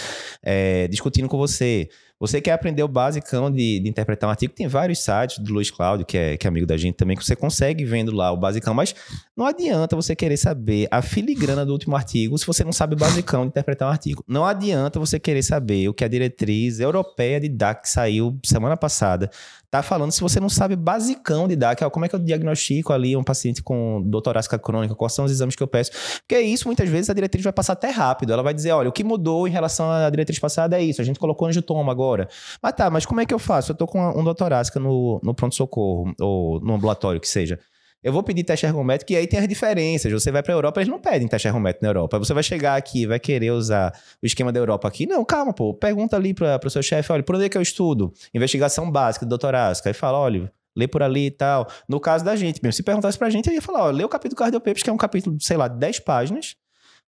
É, 0.43 0.89
discutindo 0.89 1.29
com 1.29 1.37
você. 1.37 1.91
Você 2.25 2.41
quer 2.41 2.53
aprender 2.53 2.83
o 2.83 2.89
basicão 2.89 3.51
de, 3.51 3.81
de, 3.81 3.87
interpretar 3.87 4.27
um 4.27 4.31
artigo, 4.31 4.55
tem 4.55 4.67
vários 4.67 5.05
sites 5.05 5.39
do 5.39 5.53
Luiz 5.53 5.71
Cláudio, 5.71 6.07
que 6.07 6.17
é, 6.17 6.39
que 6.39 6.47
é 6.47 6.49
amigo 6.49 6.67
da 6.67 6.75
gente 6.75 6.95
também, 6.95 7.19
que 7.19 7.23
você 7.23 7.37
consegue 7.37 7.85
vendo 7.85 8.11
lá 8.17 8.33
o 8.33 8.37
basicão, 8.39 8.73
mas 8.73 8.95
não 9.37 9.45
adianta 9.45 9.95
você 9.95 10.17
querer 10.17 10.39
saber 10.39 10.89
a 10.91 11.03
filigrana 11.03 11.67
do 11.67 11.73
último 11.73 11.95
artigo 11.95 12.39
se 12.39 12.47
você 12.47 12.65
não 12.65 12.73
sabe 12.73 12.95
o 12.95 12.99
basicão 12.99 13.43
de 13.43 13.49
interpretar 13.49 13.87
um 13.87 13.93
artigo. 13.93 14.25
Não 14.27 14.47
adianta 14.47 14.99
você 14.99 15.21
querer 15.21 15.43
saber 15.43 15.87
o 15.87 15.93
que 15.93 16.03
a 16.03 16.09
diretriz 16.09 16.81
europeia 16.81 17.39
de 17.39 17.51
DAC 17.51 17.83
que 17.83 17.91
saiu 17.91 18.39
semana 18.43 18.75
passada 18.75 19.31
tá 19.75 19.83
falando 19.83 20.13
se 20.13 20.21
você 20.21 20.39
não 20.39 20.49
sabe 20.49 20.77
basicão 20.77 21.49
de 21.49 21.57
DAC, 21.57 21.83
como 21.91 22.05
é 22.05 22.09
que 22.09 22.15
eu 22.15 22.21
diagnostico 22.21 22.93
ali 22.93 23.17
um 23.17 23.25
paciente 23.25 23.61
com 23.61 24.01
dor 24.07 24.23
torácica 24.23 24.57
crônica, 24.57 24.95
quais 24.95 25.13
são 25.13 25.25
os 25.25 25.33
exames 25.33 25.57
que 25.57 25.63
eu 25.65 25.67
peço. 25.67 25.91
Porque 26.21 26.41
isso, 26.41 26.69
muitas 26.69 26.89
vezes, 26.89 27.11
a 27.11 27.13
diretriz 27.13 27.43
vai 27.43 27.53
passar 27.53 27.73
até 27.73 27.91
rápido. 27.91 28.33
Ela 28.33 28.43
vai 28.43 28.55
dizer, 28.55 28.71
olha, 28.71 28.89
o 28.89 28.93
que 28.93 29.03
mudou 29.03 29.49
em 29.49 29.51
relação 29.51 29.91
à 29.91 30.09
diretriz 30.09 30.39
passada 30.39 30.79
é 30.79 30.85
isso, 30.85 31.03
a 31.03 31.05
gente 31.05 31.19
colocou 31.19 31.49
angiotoma 31.49 31.91
agora. 31.91 32.14
Mas 32.63 32.73
tá, 32.73 32.91
mas 32.91 33.05
como 33.05 33.21
é 33.21 33.27
que 33.27 33.35
eu 33.35 33.39
faço? 33.39 33.73
Eu 33.73 33.77
tô 33.77 33.87
com 33.87 34.01
um 34.01 34.25
dor 34.25 34.35
torácica 34.35 34.81
no, 34.81 35.21
no 35.23 35.35
pronto-socorro, 35.35 36.13
ou 36.21 36.61
no 36.61 36.75
ambulatório, 36.75 37.21
que 37.21 37.29
seja. 37.29 37.59
Eu 38.03 38.13
vou 38.13 38.23
pedir 38.23 38.45
teste 38.45 38.67
ergométrico 38.67 39.13
e 39.13 39.17
aí 39.17 39.27
tem 39.27 39.41
as 39.41 39.49
diferenças. 39.49 40.13
Você 40.13 40.31
vai 40.31 40.43
para 40.43 40.53
a 40.53 40.57
Europa, 40.57 40.79
eles 40.79 40.91
não 40.91 41.01
pedem 41.01 41.27
teste 41.27 41.49
ergométrico 41.49 41.83
na 41.83 41.89
Europa. 41.89 42.19
Você 42.19 42.35
vai 42.35 42.43
chegar 42.43 42.77
aqui, 42.77 43.07
vai 43.07 43.19
querer 43.19 43.51
usar 43.51 43.99
o 44.23 44.27
esquema 44.27 44.53
da 44.53 44.61
Europa 44.61 44.87
aqui. 44.87 45.07
Não, 45.07 45.25
calma, 45.25 45.55
pô. 45.55 45.73
Pergunta 45.73 46.15
ali 46.15 46.35
para 46.35 46.61
o 46.63 46.71
seu 46.71 46.83
chefe, 46.83 47.11
olha, 47.11 47.23
por 47.23 47.35
onde 47.35 47.47
é 47.47 47.49
que 47.49 47.57
eu 47.57 47.63
estudo? 47.63 48.13
Investigação 48.35 48.91
básica, 48.91 49.25
doutorasca. 49.25 49.89
Aí 49.89 49.95
fala, 49.95 50.19
olha, 50.19 50.53
lê 50.77 50.87
por 50.87 51.03
ali 51.03 51.27
e 51.27 51.31
tal. 51.31 51.67
No 51.89 51.99
caso 51.99 52.23
da 52.23 52.37
gente 52.37 52.63
mesmo, 52.63 52.75
se 52.75 52.83
perguntasse 52.83 53.17
pra 53.17 53.31
gente, 53.31 53.49
eu 53.49 53.55
ia 53.55 53.63
falar, 53.63 53.85
olha, 53.85 53.97
lê 53.97 54.05
o 54.05 54.09
capítulo 54.09 54.37
Cardiopapers, 54.37 54.83
que 54.83 54.91
é 54.91 54.93
um 54.93 54.99
capítulo, 54.99 55.39
sei 55.41 55.57
lá, 55.57 55.67
10 55.67 56.01
páginas, 56.01 56.57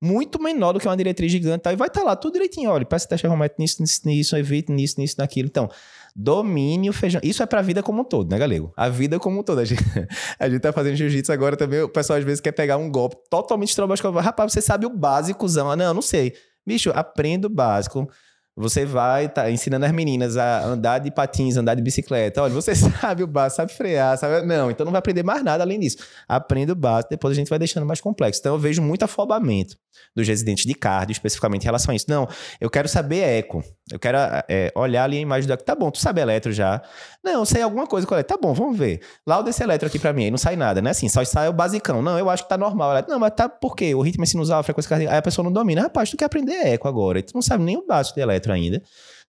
muito 0.01 0.41
menor 0.41 0.73
do 0.73 0.79
que 0.79 0.87
uma 0.87 0.97
diretriz 0.97 1.31
gigante, 1.31 1.63
tá? 1.63 1.73
e 1.73 1.75
vai 1.75 1.87
estar 1.87 2.01
tá 2.01 2.05
lá 2.05 2.15
tudo 2.15 2.33
direitinho, 2.33 2.69
olha, 2.69 2.85
peça 2.85 3.07
teste 3.07 3.25
ergométrico 3.25 3.61
nisso, 3.61 3.81
nisso, 3.81 4.01
nisso, 4.05 4.37
evite 4.37 4.71
nisso, 4.71 4.99
nisso, 4.99 5.15
naquilo. 5.17 5.47
Então, 5.47 5.69
domine 6.15 6.89
o 6.89 6.93
feijão. 6.93 7.19
Isso 7.23 7.43
é 7.43 7.45
pra 7.45 7.61
vida 7.61 7.83
como 7.83 8.01
um 8.01 8.03
todo, 8.03 8.31
né, 8.31 8.37
galego? 8.37 8.71
A 8.77 8.87
vida 8.87 9.19
como 9.19 9.39
um 9.39 9.43
todo. 9.43 9.59
A 9.59 9.65
gente, 9.65 9.83
a 10.39 10.49
gente 10.49 10.61
tá 10.61 10.71
fazendo 10.71 10.95
jiu-jitsu 10.95 11.31
agora 11.31 11.57
também. 11.57 11.81
O 11.81 11.89
pessoal 11.89 12.17
às 12.17 12.25
vezes 12.25 12.39
quer 12.39 12.51
pegar 12.51 12.77
um 12.77 12.89
golpe 12.89 13.17
totalmente 13.29 13.69
estroboscópico. 13.69 14.21
Rapaz, 14.21 14.53
você 14.53 14.61
sabe 14.61 14.85
o 14.85 14.89
básicozão. 14.89 15.69
Ah, 15.69 15.75
não, 15.75 15.93
não 15.93 16.01
sei. 16.01 16.33
Bicho, 16.65 16.91
aprenda 16.95 17.47
o 17.47 17.49
básico. 17.49 18.09
Você 18.57 18.85
vai 18.85 19.27
tá 19.27 19.51
ensinando 19.51 19.85
as 19.85 19.91
meninas 19.91 20.37
a 20.37 20.65
andar 20.65 20.99
de 20.99 21.11
patins, 21.11 21.57
andar 21.57 21.75
de 21.75 21.81
bicicleta. 21.81 22.41
Olha, 22.41 22.53
você 22.53 22.73
sabe 22.75 23.21
o 23.21 23.27
básico, 23.27 23.57
sabe 23.57 23.73
frear, 23.73 24.17
sabe. 24.17 24.45
Não, 24.45 24.71
então 24.71 24.85
não 24.85 24.93
vai 24.93 24.99
aprender 24.99 25.23
mais 25.23 25.43
nada 25.43 25.61
além 25.63 25.77
disso. 25.77 25.97
Aprenda 26.27 26.71
o 26.71 26.75
básico, 26.75 27.09
depois 27.09 27.33
a 27.33 27.35
gente 27.35 27.49
vai 27.49 27.59
deixando 27.59 27.85
mais 27.85 27.99
complexo. 27.99 28.39
Então 28.39 28.53
eu 28.53 28.59
vejo 28.59 28.81
muito 28.81 29.03
afobamento 29.03 29.77
dos 30.15 30.25
residentes 30.25 30.65
de 30.65 30.73
cardio, 30.73 31.11
especificamente 31.11 31.63
em 31.63 31.65
relação 31.65 31.91
a 31.91 31.95
isso. 31.95 32.05
Não, 32.07 32.27
eu 32.61 32.69
quero 32.69 32.87
saber 32.87 33.19
eco. 33.19 33.61
Eu 33.91 33.99
quero 33.99 34.17
é, 34.49 34.71
olhar 34.73 35.03
ali 35.03 35.17
a 35.17 35.21
imagem 35.21 35.47
do. 35.47 35.55
Tá 35.57 35.75
bom, 35.75 35.91
tu 35.91 35.99
sabe 35.99 36.19
eletro 36.19 36.51
já. 36.51 36.81
Não, 37.23 37.45
sei 37.45 37.61
alguma 37.61 37.85
coisa 37.85 38.07
com 38.07 38.15
eletro. 38.15 38.35
Tá 38.35 38.41
bom, 38.41 38.51
vamos 38.51 38.75
ver. 38.75 38.99
Lá 39.27 39.37
o 39.39 39.43
desse 39.43 39.61
eletro 39.61 39.87
aqui 39.87 39.99
pra 39.99 40.11
mim, 40.11 40.23
aí 40.23 40.31
não 40.31 40.39
sai 40.39 40.55
nada, 40.55 40.81
né? 40.81 40.89
Assim, 40.89 41.07
só 41.07 41.23
sai 41.23 41.47
o 41.49 41.53
basicão. 41.53 42.01
Não, 42.01 42.17
eu 42.17 42.27
acho 42.27 42.43
que 42.43 42.49
tá 42.49 42.57
normal. 42.57 43.05
Não, 43.07 43.19
mas 43.19 43.33
tá 43.35 43.47
por 43.47 43.75
quê? 43.75 43.93
O 43.93 44.01
ritmo 44.01 44.25
sinusal, 44.25 44.59
a 44.59 44.63
frequência 44.63 44.89
cardíaca. 44.89 45.13
Aí 45.13 45.19
a 45.19 45.21
pessoa 45.21 45.43
não 45.43 45.51
domina. 45.51 45.83
Rapaz, 45.83 46.09
tu 46.09 46.17
quer 46.17 46.25
aprender 46.25 46.53
eco 46.65 46.87
agora. 46.87 47.19
E 47.19 47.21
tu 47.21 47.35
não 47.35 47.43
sabe 47.43 47.63
nem 47.63 47.77
o 47.77 47.85
básico 47.85 48.15
de 48.15 48.21
eletro 48.21 48.51
ainda. 48.51 48.81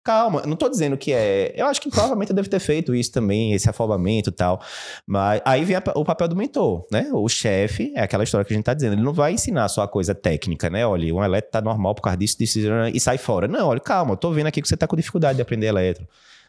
Calma, 0.06 0.42
não 0.46 0.54
tô 0.54 0.68
dizendo 0.68 0.96
que 0.96 1.12
é. 1.12 1.52
Eu 1.56 1.66
acho 1.66 1.80
que 1.80 1.90
provavelmente 1.90 2.30
eu 2.30 2.36
devo 2.36 2.48
ter 2.48 2.60
feito 2.60 2.94
isso 2.94 3.10
também, 3.10 3.54
esse 3.54 3.68
afobamento 3.68 4.30
e 4.30 4.32
tal. 4.32 4.62
Mas 5.04 5.42
aí 5.44 5.64
vem 5.64 5.74
a, 5.74 5.82
o 5.96 6.04
papel 6.04 6.28
do 6.28 6.36
mentor, 6.36 6.86
né? 6.92 7.10
O 7.12 7.28
chefe, 7.28 7.92
é 7.92 8.02
aquela 8.02 8.22
história 8.22 8.44
que 8.44 8.52
a 8.52 8.56
gente 8.56 8.64
tá 8.64 8.72
dizendo, 8.72 8.92
ele 8.92 9.02
não 9.02 9.12
vai 9.12 9.32
ensinar 9.32 9.66
só 9.66 9.82
a 9.82 9.88
coisa 9.88 10.14
técnica, 10.14 10.70
né? 10.70 10.86
Olha, 10.86 11.12
um 11.12 11.24
eletro 11.24 11.50
tá 11.50 11.60
normal 11.60 11.92
por 11.92 12.02
causa 12.02 12.16
disso, 12.16 12.38
disso 12.38 12.60
e 12.94 13.00
sai 13.00 13.18
fora. 13.18 13.48
Não, 13.48 13.66
olha, 13.66 13.80
calma, 13.80 14.12
eu 14.12 14.16
tô 14.16 14.30
vendo 14.30 14.46
aqui 14.46 14.62
que 14.62 14.68
você 14.68 14.76
tá 14.76 14.86
com 14.86 14.94
dificuldade 14.94 15.34
de 15.34 15.42
aprender 15.42 15.66
eletro. 15.66 16.06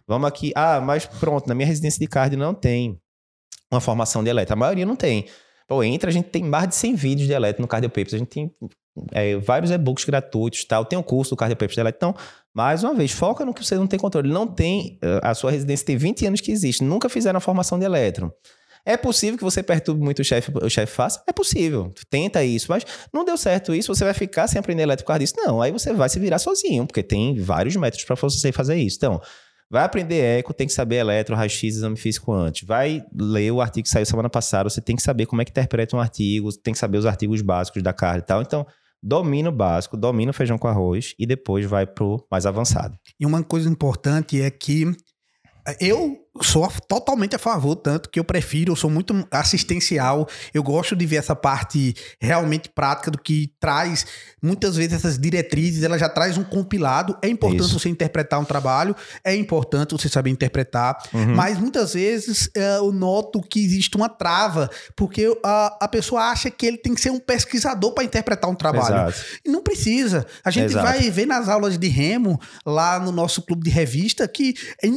Vamos 0.08 0.28
aqui. 0.28 0.52
Ah, 0.54 0.80
mas 0.80 1.08
pronto, 1.08 1.48
na 1.48 1.56
minha 1.56 1.65
residência 1.67 2.00
de 2.00 2.06
cardio 2.06 2.38
não 2.38 2.54
tem 2.54 3.02
uma 3.72 3.82
formação 3.82 4.24
de 4.24 4.30
eletro. 4.30 4.54
A 4.54 4.56
maioria 4.56 4.86
não 4.86 4.96
tem. 4.96 5.26
Pô, 5.67 5.84
entra, 5.84 6.12
a 6.12 6.13
gente 6.13 6.30
tem 6.30 6.43
mais 6.43 6.70
de 6.70 6.76
100 6.76 6.93
vídeos 6.93 7.28
de 7.28 7.34
eletro 7.34 7.60
no 7.63 7.67
Cardio 7.67 7.89
Papers. 7.89 8.13
A 8.13 8.17
gente 8.20 8.30
tem 8.30 8.54
é, 9.12 9.38
vários 9.38 9.72
e-books 9.72 10.06
gratuitos 10.06 10.63
tal. 10.65 10.86
Tem 10.86 10.98
um 10.98 11.04
curso 11.04 11.32
do 11.32 11.38
Cardio 11.38 11.58
Papers 11.58 11.74
de 11.74 11.82
eletro. 11.82 11.98
Então, 11.98 12.15
mais 12.58 12.84
uma 12.84 12.96
vez, 12.96 13.12
foca 13.12 13.46
no 13.46 13.54
que 13.54 13.63
você 13.63 13.76
não 13.76 13.86
tem 13.86 14.00
controle. 14.00 14.28
Não 14.28 14.48
tem. 14.48 14.98
Eh, 15.00 15.20
a 15.22 15.36
sua 15.36 15.52
residência 15.52 15.86
tem 15.86 15.96
20 15.96 16.26
anos 16.26 16.41
que 16.41 16.52
existe. 16.52 16.84
Nunca 16.84 17.08
fizeram 17.08 17.38
a 17.38 17.39
formação 17.39 17.78
de 17.78 17.86
elétron. 17.86 18.32
É 18.84 18.98
possível 18.98 19.38
que 19.38 19.43
você 19.43 19.62
perturbe 19.62 20.02
muito 20.02 20.24
o 20.24 20.24
chefe, 20.24 20.52
o 20.60 20.67
chefe 20.67 20.91
faça? 20.91 21.22
É 21.28 21.32
possível. 21.32 21.93
Tenta 22.10 22.43
isso, 22.43 22.65
mas 22.70 22.84
não 23.13 23.24
deu 23.24 23.38
certo 23.38 23.76
isso, 23.76 23.93
você 23.93 24.04
vai 24.04 24.13
ficar 24.13 24.48
sem 24.48 24.58
aprender 24.58 24.82
elétrico 24.82 25.20
disso? 25.20 25.36
Não, 25.38 25.62
aí 25.62 25.72
você 25.72 25.93
vai 25.93 26.10
se 26.10 26.17
virar 26.17 26.39
sozinho, 26.39 26.88
porque 26.88 27.04
tem 27.04 27.38
vários 27.39 27.76
métodos 27.76 28.06
para 28.06 28.15
você 28.15 28.52
fazer 28.52 28.78
isso. 28.78 28.96
Então, 28.98 29.22
vai 29.70 29.84
aprender 29.84 30.39
eco, 30.39 30.52
tem 30.52 30.65
que 30.65 30.74
saber 30.74 30.96
eletro, 30.96 31.36
raio-x, 31.36 31.76
exame 31.76 31.98
físico 31.98 32.34
antes. 32.34 32.65
Vai 32.65 33.06
ler 33.13 33.52
o 33.52 33.62
artigo 33.62 33.84
que 33.84 33.89
saiu 33.89 34.06
semana 34.06 34.30
passada, 34.30 34.67
você 34.67 34.82
tem 34.82 34.96
que 34.96 35.04
saber 35.04 35.28
como 35.28 35.43
é 35.43 35.46
que 35.46 35.52
interpreta 35.52 35.96
um 35.96 36.00
artigo, 36.00 36.52
tem 36.54 36.74
que 36.74 36.80
saber 36.80 36.98
os 36.98 37.06
artigos 37.06 37.41
básicos 37.41 37.84
da 37.84 37.93
carne 37.93 38.22
e 38.22 38.26
tal. 38.26 38.41
Então, 38.41 38.65
domina 39.01 39.49
o 39.49 39.51
básico, 39.51 39.97
domina 39.97 40.31
o 40.31 40.33
feijão 40.33 40.57
com 40.57 40.67
arroz 40.67 41.13
e 41.17 41.25
depois 41.25 41.65
vai 41.65 41.86
pro 41.86 42.25
mais 42.31 42.45
avançado. 42.45 42.97
E 43.19 43.25
uma 43.25 43.43
coisa 43.43 43.69
importante 43.69 44.41
é 44.41 44.49
que 44.49 44.86
eu 45.79 46.17
sou 46.43 46.67
totalmente 46.88 47.36
a 47.36 47.39
favor, 47.39 47.76
tanto 47.76 48.10
que 48.10 48.19
eu 48.19 48.23
prefiro, 48.23 48.71
eu 48.71 48.76
sou 48.76 48.89
muito 48.89 49.28
assistencial, 49.32 50.28
eu 50.54 50.63
gosto 50.63 50.95
de 50.95 51.06
ver 51.06 51.17
essa 51.17 51.36
parte 51.36 51.95
realmente 52.19 52.69
prática 52.69 53.12
do 53.12 53.17
que 53.17 53.52
traz, 53.60 54.06
muitas 54.41 54.76
vezes 54.76 54.93
essas 54.93 55.17
diretrizes, 55.17 55.84
ela 55.84 55.97
já 55.97 56.08
traz 56.08 56.38
um 56.38 56.43
compilado, 56.43 57.17
é 57.21 57.28
importante 57.28 57.62
Isso. 57.62 57.80
você 57.80 57.89
interpretar 57.89 58.39
um 58.39 58.45
trabalho, 58.45 58.95
é 59.23 59.36
importante 59.36 59.91
você 59.91 60.08
saber 60.08 60.30
interpretar, 60.30 60.97
uhum. 61.13 61.36
mas 61.36 61.58
muitas 61.60 61.93
vezes 61.93 62.50
é, 62.56 62.78
eu 62.78 62.91
noto 62.91 63.41
que 63.41 63.63
existe 63.63 63.95
uma 63.95 64.10
trava, 64.10 64.69
porque 64.95 65.38
a, 65.43 65.78
a 65.82 65.88
pessoa 65.88 66.21
acha 66.30 66.50
que 66.50 66.65
ele 66.65 66.78
tem 66.78 66.93
que 66.93 67.02
ser 67.02 67.10
um 67.10 67.19
pesquisador 67.19 67.93
para 67.93 68.04
interpretar 68.04 68.50
um 68.50 68.56
trabalho, 68.56 69.10
Exato. 69.10 69.26
e 69.45 69.50
não 69.50 69.62
precisa, 69.62 70.26
a 70.43 70.52
gente 70.52 70.71
Exato. 70.71 70.86
vai 70.86 71.10
ver 71.10 71.26
nas 71.26 71.50
aulas 71.50 71.78
de 71.78 71.88
remo, 71.88 72.39
lá 72.65 73.00
no 73.00 73.12
nosso 73.12 73.41
clube 73.41 73.63
de 73.63 73.69
revista, 73.69 74.28
que 74.28 74.56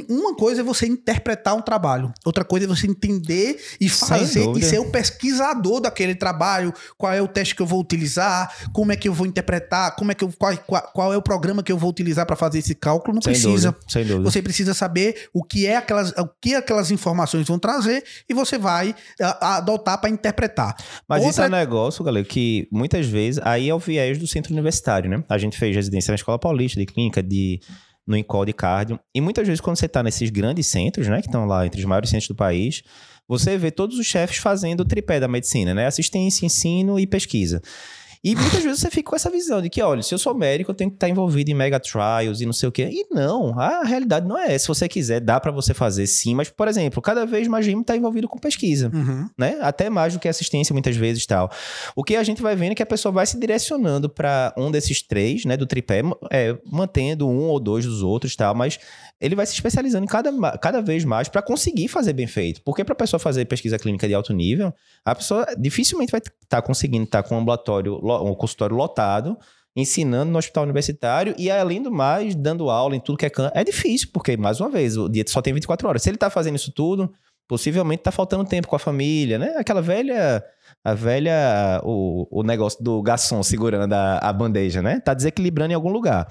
uma 0.08 0.34
coisa 0.36 0.60
é 0.60 0.64
você 0.64 0.86
interpretar 0.86 1.29
interpretar 1.30 1.54
um 1.54 1.62
trabalho. 1.62 2.12
Outra 2.24 2.44
coisa 2.44 2.66
é 2.66 2.68
você 2.68 2.86
entender 2.86 3.60
e 3.80 3.88
fazer 3.88 4.48
e 4.56 4.62
ser 4.62 4.78
o 4.78 4.90
pesquisador 4.90 5.80
daquele 5.80 6.14
trabalho. 6.14 6.72
Qual 6.96 7.12
é 7.12 7.22
o 7.22 7.28
teste 7.28 7.54
que 7.54 7.62
eu 7.62 7.66
vou 7.66 7.80
utilizar? 7.80 8.52
Como 8.72 8.92
é 8.92 8.96
que 8.96 9.08
eu 9.08 9.14
vou 9.14 9.26
interpretar? 9.26 9.94
Como 9.94 10.10
é 10.10 10.14
que 10.14 10.24
eu, 10.24 10.32
qual, 10.36 10.56
qual, 10.58 10.82
qual 10.92 11.14
é 11.14 11.16
o 11.16 11.22
programa 11.22 11.62
que 11.62 11.70
eu 11.70 11.78
vou 11.78 11.90
utilizar 11.90 12.26
para 12.26 12.36
fazer 12.36 12.58
esse 12.58 12.74
cálculo? 12.74 13.14
Não 13.14 13.22
sem 13.22 13.32
precisa. 13.32 13.72
Dúvida, 13.72 13.86
sem 13.88 14.04
dúvida. 14.04 14.30
Você 14.30 14.42
precisa 14.42 14.74
saber 14.74 15.28
o 15.32 15.44
que 15.44 15.66
é 15.66 15.76
aquelas, 15.76 16.10
o 16.12 16.28
que 16.40 16.54
aquelas 16.54 16.90
informações 16.90 17.46
vão 17.46 17.58
trazer 17.58 18.04
e 18.28 18.34
você 18.34 18.58
vai 18.58 18.94
a, 19.20 19.56
adotar 19.58 20.00
para 20.00 20.10
interpretar. 20.10 20.76
Mas 21.08 21.18
Outra... 21.18 21.30
isso 21.30 21.42
é 21.42 21.46
um 21.46 21.58
negócio, 21.58 22.04
galera, 22.04 22.26
que 22.26 22.68
muitas 22.70 23.06
vezes 23.06 23.40
aí 23.44 23.68
é 23.68 23.74
o 23.74 23.78
viés 23.78 24.18
do 24.18 24.26
centro 24.26 24.52
universitário, 24.52 25.08
né? 25.08 25.22
A 25.28 25.38
gente 25.38 25.58
fez 25.58 25.74
residência 25.74 26.10
na 26.10 26.16
Escola 26.16 26.38
Paulista 26.38 26.78
de 26.78 26.86
Clínica 26.86 27.22
de 27.22 27.60
no 28.10 28.16
Incol 28.16 28.44
de 28.44 28.52
Cardio. 28.52 28.98
E 29.14 29.20
muitas 29.20 29.46
vezes, 29.46 29.60
quando 29.60 29.76
você 29.76 29.86
está 29.86 30.02
nesses 30.02 30.28
grandes 30.28 30.66
centros, 30.66 31.06
né, 31.08 31.22
que 31.22 31.28
estão 31.28 31.46
lá 31.46 31.64
entre 31.64 31.80
os 31.80 31.86
maiores 31.86 32.10
centros 32.10 32.28
do 32.28 32.34
país, 32.34 32.82
você 33.26 33.56
vê 33.56 33.70
todos 33.70 33.96
os 33.96 34.06
chefes 34.06 34.38
fazendo 34.38 34.80
o 34.80 34.84
tripé 34.84 35.20
da 35.20 35.28
medicina, 35.28 35.72
né? 35.72 35.86
Assistência, 35.86 36.44
ensino 36.44 36.98
e 36.98 37.06
pesquisa. 37.06 37.62
E 38.22 38.34
muitas 38.36 38.62
vezes 38.62 38.80
você 38.80 38.90
fica 38.90 39.10
com 39.10 39.16
essa 39.16 39.30
visão 39.30 39.62
de 39.62 39.70
que, 39.70 39.80
olha, 39.80 40.02
se 40.02 40.14
eu 40.14 40.18
sou 40.18 40.34
médico, 40.34 40.70
eu 40.70 40.74
tenho 40.74 40.90
que 40.90 40.96
estar 40.96 41.08
envolvido 41.08 41.50
em 41.50 41.54
mega 41.54 41.80
trials 41.80 42.42
e 42.42 42.46
não 42.46 42.52
sei 42.52 42.68
o 42.68 42.72
quê. 42.72 42.90
E 42.92 43.06
não, 43.10 43.58
a 43.58 43.82
realidade 43.82 44.28
não 44.28 44.38
é 44.38 44.54
essa. 44.54 44.64
Se 44.64 44.68
você 44.68 44.88
quiser, 44.88 45.20
dá 45.20 45.40
para 45.40 45.50
você 45.50 45.72
fazer 45.72 46.06
sim, 46.06 46.34
mas, 46.34 46.50
por 46.50 46.68
exemplo, 46.68 47.00
cada 47.00 47.24
vez 47.24 47.48
mais 47.48 47.64
GIM 47.64 47.80
está 47.80 47.96
envolvido 47.96 48.28
com 48.28 48.38
pesquisa, 48.38 48.90
uhum. 48.92 49.26
né? 49.38 49.56
Até 49.62 49.88
mais 49.88 50.12
do 50.12 50.20
que 50.20 50.28
assistência 50.28 50.74
muitas 50.74 50.96
vezes 50.96 51.24
tal. 51.24 51.50
O 51.96 52.04
que 52.04 52.14
a 52.14 52.22
gente 52.22 52.42
vai 52.42 52.54
vendo 52.54 52.72
é 52.72 52.74
que 52.74 52.82
a 52.82 52.86
pessoa 52.86 53.10
vai 53.10 53.26
se 53.26 53.38
direcionando 53.38 54.08
para 54.10 54.52
um 54.56 54.70
desses 54.70 55.00
três, 55.00 55.46
né, 55.46 55.56
do 55.56 55.66
tripé, 55.66 56.02
é, 56.30 56.58
mantendo 56.66 57.26
um 57.26 57.48
ou 57.48 57.58
dois 57.58 57.86
dos 57.86 58.02
outros 58.02 58.36
tal, 58.36 58.54
mas 58.54 58.78
ele 59.20 59.34
vai 59.34 59.44
se 59.44 59.52
especializando 59.52 60.06
cada, 60.06 60.30
cada 60.58 60.80
vez 60.80 61.04
mais 61.04 61.28
para 61.28 61.42
conseguir 61.42 61.88
fazer 61.88 62.12
bem 62.12 62.26
feito. 62.26 62.62
Porque 62.62 62.84
para 62.84 62.94
a 62.94 62.96
pessoa 62.96 63.20
fazer 63.20 63.44
pesquisa 63.44 63.78
clínica 63.78 64.08
de 64.08 64.14
alto 64.14 64.32
nível, 64.32 64.72
a 65.04 65.14
pessoa 65.14 65.46
dificilmente 65.58 66.10
vai 66.10 66.20
estar 66.20 66.32
tá 66.48 66.62
conseguindo 66.62 67.04
estar 67.04 67.22
tá 67.22 67.28
com 67.28 67.34
um 67.34 67.38
ambulatório, 67.38 67.94
um 67.96 68.34
consultório 68.34 68.74
lotado, 68.74 69.36
ensinando 69.76 70.32
no 70.32 70.38
hospital 70.38 70.64
universitário 70.64 71.34
e, 71.38 71.50
além 71.50 71.82
do 71.82 71.92
mais, 71.92 72.34
dando 72.34 72.70
aula 72.70 72.96
em 72.96 73.00
tudo 73.00 73.18
que 73.18 73.26
é 73.26 73.30
canto. 73.30 73.56
É 73.56 73.62
difícil, 73.62 74.08
porque, 74.12 74.36
mais 74.36 74.60
uma 74.60 74.70
vez, 74.70 74.96
o 74.96 75.08
dia 75.08 75.24
só 75.26 75.42
tem 75.42 75.52
24 75.52 75.86
horas. 75.88 76.02
Se 76.02 76.08
ele 76.08 76.16
está 76.16 76.30
fazendo 76.30 76.56
isso 76.56 76.72
tudo, 76.72 77.12
Possivelmente 77.50 78.04
tá 78.04 78.12
faltando 78.12 78.44
tempo 78.44 78.68
com 78.68 78.76
a 78.76 78.78
família, 78.78 79.36
né? 79.36 79.56
Aquela 79.58 79.82
velha 79.82 80.40
a 80.82 80.94
velha, 80.94 81.80
o, 81.84 82.26
o 82.30 82.42
negócio 82.42 82.82
do 82.82 83.02
garçom 83.02 83.42
segurando 83.42 83.92
a, 83.92 84.18
a 84.18 84.32
bandeja, 84.32 84.80
né? 84.80 84.98
Tá 84.98 85.12
desequilibrando 85.12 85.72
em 85.72 85.74
algum 85.74 85.90
lugar. 85.90 86.26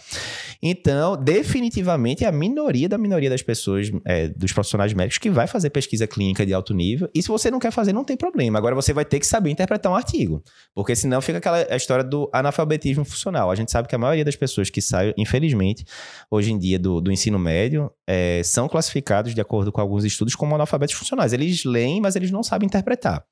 Então, 0.62 1.16
definitivamente 1.16 2.26
é 2.26 2.28
a 2.28 2.32
minoria 2.32 2.90
da 2.90 2.98
minoria 2.98 3.30
das 3.30 3.44
pessoas, 3.44 3.92
é, 4.06 4.28
dos 4.30 4.52
profissionais 4.52 4.92
médicos, 4.94 5.20
que 5.20 5.30
vai 5.30 5.46
fazer 5.46 5.70
pesquisa 5.70 6.08
clínica 6.08 6.46
de 6.46 6.54
alto 6.54 6.74
nível. 6.74 7.10
E 7.14 7.22
se 7.22 7.28
você 7.28 7.52
não 7.52 7.60
quer 7.60 7.72
fazer, 7.72 7.94
não 7.94 8.04
tem 8.04 8.18
problema. 8.18 8.58
Agora 8.58 8.74
você 8.74 8.92
vai 8.92 9.06
ter 9.06 9.20
que 9.20 9.28
saber 9.28 9.52
interpretar 9.52 9.92
um 9.92 9.96
artigo. 9.96 10.44
Porque 10.74 10.96
senão 10.96 11.22
fica 11.22 11.38
aquela 11.38 11.76
história 11.76 12.04
do 12.04 12.28
analfabetismo 12.34 13.06
funcional. 13.06 13.52
A 13.52 13.56
gente 13.56 13.72
sabe 13.72 13.88
que 13.88 13.96
a 13.96 14.00
maioria 14.00 14.26
das 14.26 14.36
pessoas 14.36 14.70
que 14.70 14.82
saem, 14.82 15.14
infelizmente, 15.16 15.86
hoje 16.30 16.52
em 16.52 16.58
dia 16.58 16.80
do, 16.80 17.00
do 17.00 17.12
ensino 17.12 17.38
médio, 17.38 17.92
é, 18.08 18.42
são 18.44 18.68
classificados, 18.68 19.36
de 19.36 19.42
acordo 19.42 19.72
com 19.72 19.80
alguns 19.80 20.04
estudos, 20.04 20.34
como 20.34 20.56
analfabetos 20.56 20.96
funcionais. 20.96 21.34
Eles 21.34 21.64
leem, 21.64 22.02
mas 22.02 22.16
eles 22.16 22.32
não 22.32 22.42
sabem 22.42 22.66
interpretar. 22.66 23.24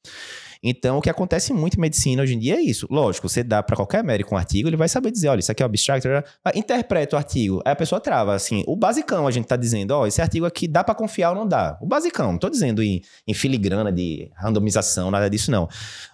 Então, 0.64 0.98
o 0.98 1.02
que 1.02 1.10
acontece 1.10 1.54
muito 1.54 1.78
em 1.78 1.82
medicina 1.82 2.24
hoje 2.24 2.36
em 2.36 2.40
dia 2.40 2.56
é 2.56 2.62
isso. 2.62 2.88
Lógico, 2.90 3.28
você 3.28 3.44
dá 3.44 3.62
para 3.62 3.76
qualquer 3.76 4.04
médico 4.04 4.34
um 4.34 4.38
artigo, 4.38 4.70
ele 4.70 4.78
vai 4.78 4.88
saber 4.88 5.12
dizer, 5.12 5.30
olha, 5.30 5.40
isso 5.40 5.52
aqui 5.52 5.64
é 5.64 5.66
abstract, 5.66 6.08
interpreta 6.56 7.16
o 7.16 7.20
artigo. 7.20 7.62
Aí 7.66 7.72
a 7.72 7.76
pessoa 7.76 8.00
trava, 8.00 8.34
assim, 8.34 8.64
o 8.68 8.76
basicão 8.76 9.28
a 9.28 9.32
gente 9.32 9.46
tá 9.46 9.56
dizendo, 9.56 9.92
ó, 9.92 10.08
esse 10.08 10.22
artigo 10.22 10.46
aqui 10.46 10.68
dá 10.68 10.84
para 10.84 10.96
confiar 10.96 11.30
ou 11.30 11.36
não 11.36 11.48
dá. 11.48 11.78
O 11.82 11.86
basicão, 11.86 12.32
não 12.32 12.40
tô 12.40 12.50
dizendo 12.50 12.82
em, 12.82 13.02
em 13.28 13.34
filigrana 13.34 13.92
de 13.92 14.32
randomização, 14.36 15.12
nada 15.12 15.30
disso 15.30 15.52
não. 15.52 15.68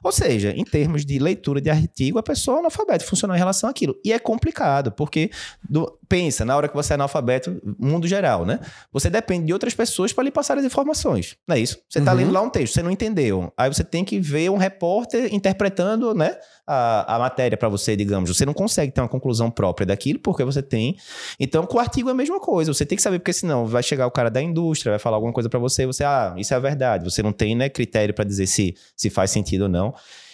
Ou 0.03 0.11
seja, 0.11 0.51
em 0.51 0.63
termos 0.63 1.05
de 1.05 1.19
leitura 1.19 1.61
de 1.61 1.69
artigo, 1.69 2.19
a 2.19 2.23
pessoa 2.23 2.57
é 2.57 2.59
analfabeta, 2.59 3.05
funciona 3.05 3.35
em 3.35 3.37
relação 3.37 3.69
àquilo. 3.69 3.95
E 4.03 4.11
é 4.11 4.19
complicado, 4.19 4.91
porque 4.91 5.31
do, 5.67 5.97
pensa, 6.07 6.45
na 6.45 6.55
hora 6.55 6.67
que 6.67 6.75
você 6.75 6.93
é 6.93 6.95
analfabeto, 6.95 7.61
mundo 7.79 8.07
geral, 8.07 8.45
né? 8.45 8.59
Você 8.91 9.09
depende 9.09 9.47
de 9.47 9.53
outras 9.53 9.73
pessoas 9.73 10.13
para 10.13 10.23
lhe 10.23 10.31
passar 10.31 10.57
as 10.57 10.65
informações. 10.65 11.35
Não 11.47 11.55
é 11.55 11.59
isso? 11.59 11.79
Você 11.89 12.01
tá 12.01 12.11
uhum. 12.11 12.17
lendo 12.17 12.31
lá 12.31 12.41
um 12.41 12.49
texto, 12.49 12.73
você 12.73 12.83
não 12.83 12.91
entendeu. 12.91 13.51
Aí 13.57 13.71
você 13.71 13.83
tem 13.83 14.05
que 14.05 14.19
ver 14.33 14.49
um 14.49 14.57
repórter 14.57 15.33
interpretando, 15.33 16.13
né, 16.15 16.35
a, 16.65 17.15
a 17.15 17.19
matéria 17.19 17.55
para 17.55 17.69
você, 17.69 17.95
digamos. 17.95 18.35
Você 18.35 18.45
não 18.45 18.53
consegue 18.53 18.91
ter 18.91 18.99
uma 18.99 19.07
conclusão 19.07 19.51
própria 19.51 19.85
daquilo 19.85 20.19
porque 20.19 20.43
você 20.43 20.63
tem. 20.63 20.97
Então, 21.39 21.65
com 21.67 21.77
o 21.77 21.79
artigo 21.79 22.09
é 22.09 22.11
a 22.11 22.15
mesma 22.15 22.39
coisa. 22.39 22.73
Você 22.73 22.85
tem 22.85 22.95
que 22.95 23.01
saber 23.01 23.19
porque 23.19 23.33
senão 23.33 23.67
vai 23.67 23.83
chegar 23.83 24.07
o 24.07 24.11
cara 24.11 24.31
da 24.31 24.41
indústria, 24.41 24.91
vai 24.91 24.99
falar 24.99 25.17
alguma 25.17 25.31
coisa 25.31 25.49
para 25.49 25.59
você, 25.59 25.85
você, 25.85 26.03
ah, 26.03 26.33
isso 26.35 26.53
é 26.53 26.57
a 26.57 26.59
verdade. 26.59 27.03
Você 27.03 27.21
não 27.21 27.31
tem, 27.31 27.55
né, 27.55 27.69
critério 27.69 28.13
para 28.13 28.25
dizer 28.25 28.47
se 28.47 28.75
se 28.97 29.09
faz 29.09 29.29
sentido 29.29 29.63
ou 29.63 29.69
não. 29.69 29.93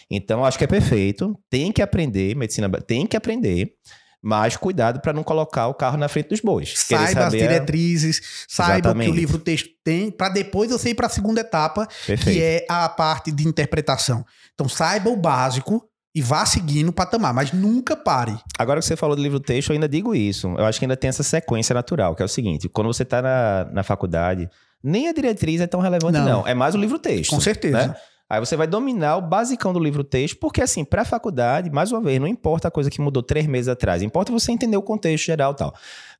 Então, 0.09 0.43
acho 0.45 0.57
que 0.57 0.63
é 0.63 0.67
perfeito. 0.67 1.37
Tem 1.49 1.71
que 1.71 1.81
aprender, 1.81 2.35
medicina, 2.35 2.69
tem 2.81 3.05
que 3.05 3.17
aprender. 3.17 3.75
Mas 4.21 4.57
cuidado 4.57 4.99
para 4.99 5.13
não 5.13 5.23
colocar 5.23 5.67
o 5.67 5.73
carro 5.73 5.97
na 5.97 6.09
frente 6.09 6.29
dos 6.29 6.41
bois. 6.41 6.73
Saiba 6.75 7.27
as 7.27 7.31
diretrizes, 7.33 8.45
saiba 8.47 8.91
o 8.91 8.95
que 8.95 9.09
o 9.09 9.13
livro 9.13 9.37
texto 9.39 9.69
tem, 9.83 10.11
para 10.11 10.29
depois 10.29 10.69
você 10.69 10.89
ir 10.89 10.95
para 10.95 11.07
a 11.07 11.09
segunda 11.09 11.39
etapa, 11.41 11.87
Perfeito. 12.05 12.35
que 12.35 12.43
é 12.43 12.65
a 12.69 12.89
parte 12.89 13.31
de 13.31 13.47
interpretação. 13.47 14.25
Então 14.53 14.67
saiba 14.67 15.09
o 15.09 15.15
básico 15.15 15.89
e 16.13 16.21
vá 16.21 16.45
seguindo 16.45 16.89
o 16.89 16.93
patamar, 16.93 17.33
mas 17.33 17.53
nunca 17.53 17.95
pare. 17.95 18.37
Agora 18.57 18.79
que 18.79 18.85
você 18.85 18.95
falou 18.95 19.15
do 19.15 19.21
livro 19.21 19.39
texto, 19.39 19.69
eu 19.69 19.75
ainda 19.75 19.87
digo 19.87 20.13
isso. 20.13 20.47
Eu 20.57 20.65
acho 20.65 20.79
que 20.79 20.85
ainda 20.85 20.97
tem 20.97 21.07
essa 21.07 21.23
sequência 21.23 21.73
natural, 21.73 22.15
que 22.15 22.21
é 22.21 22.25
o 22.25 22.29
seguinte: 22.29 22.67
quando 22.67 22.87
você 22.87 23.03
está 23.03 23.21
na, 23.21 23.69
na 23.71 23.83
faculdade, 23.83 24.49
nem 24.83 25.07
a 25.07 25.13
diretriz 25.13 25.61
é 25.61 25.67
tão 25.67 25.79
relevante, 25.79 26.17
não. 26.17 26.25
não. 26.25 26.47
É 26.47 26.53
mais 26.53 26.75
o 26.75 26.77
livro 26.77 26.99
texto. 26.99 27.29
Com 27.29 27.39
certeza. 27.39 27.87
Né? 27.87 27.95
Aí 28.29 28.39
você 28.39 28.55
vai 28.55 28.67
dominar 28.67 29.17
o 29.17 29.21
basicão 29.21 29.73
do 29.73 29.79
livro 29.79 30.03
texto, 30.03 30.37
porque 30.37 30.61
assim, 30.61 30.85
para 30.85 31.01
a 31.01 31.05
faculdade, 31.05 31.71
mais 31.71 31.91
uma 31.91 31.99
vez, 31.99 32.19
não 32.19 32.27
importa 32.27 32.67
a 32.67 32.71
coisa 32.71 32.89
que 32.89 33.01
mudou 33.01 33.23
três 33.23 33.47
meses 33.47 33.67
atrás, 33.67 34.03
importa 34.03 34.31
você 34.31 34.51
entender 34.51 34.77
o 34.77 34.83
contexto 34.83 35.25
geral 35.25 35.53
e 35.53 35.55
tal. 35.55 35.73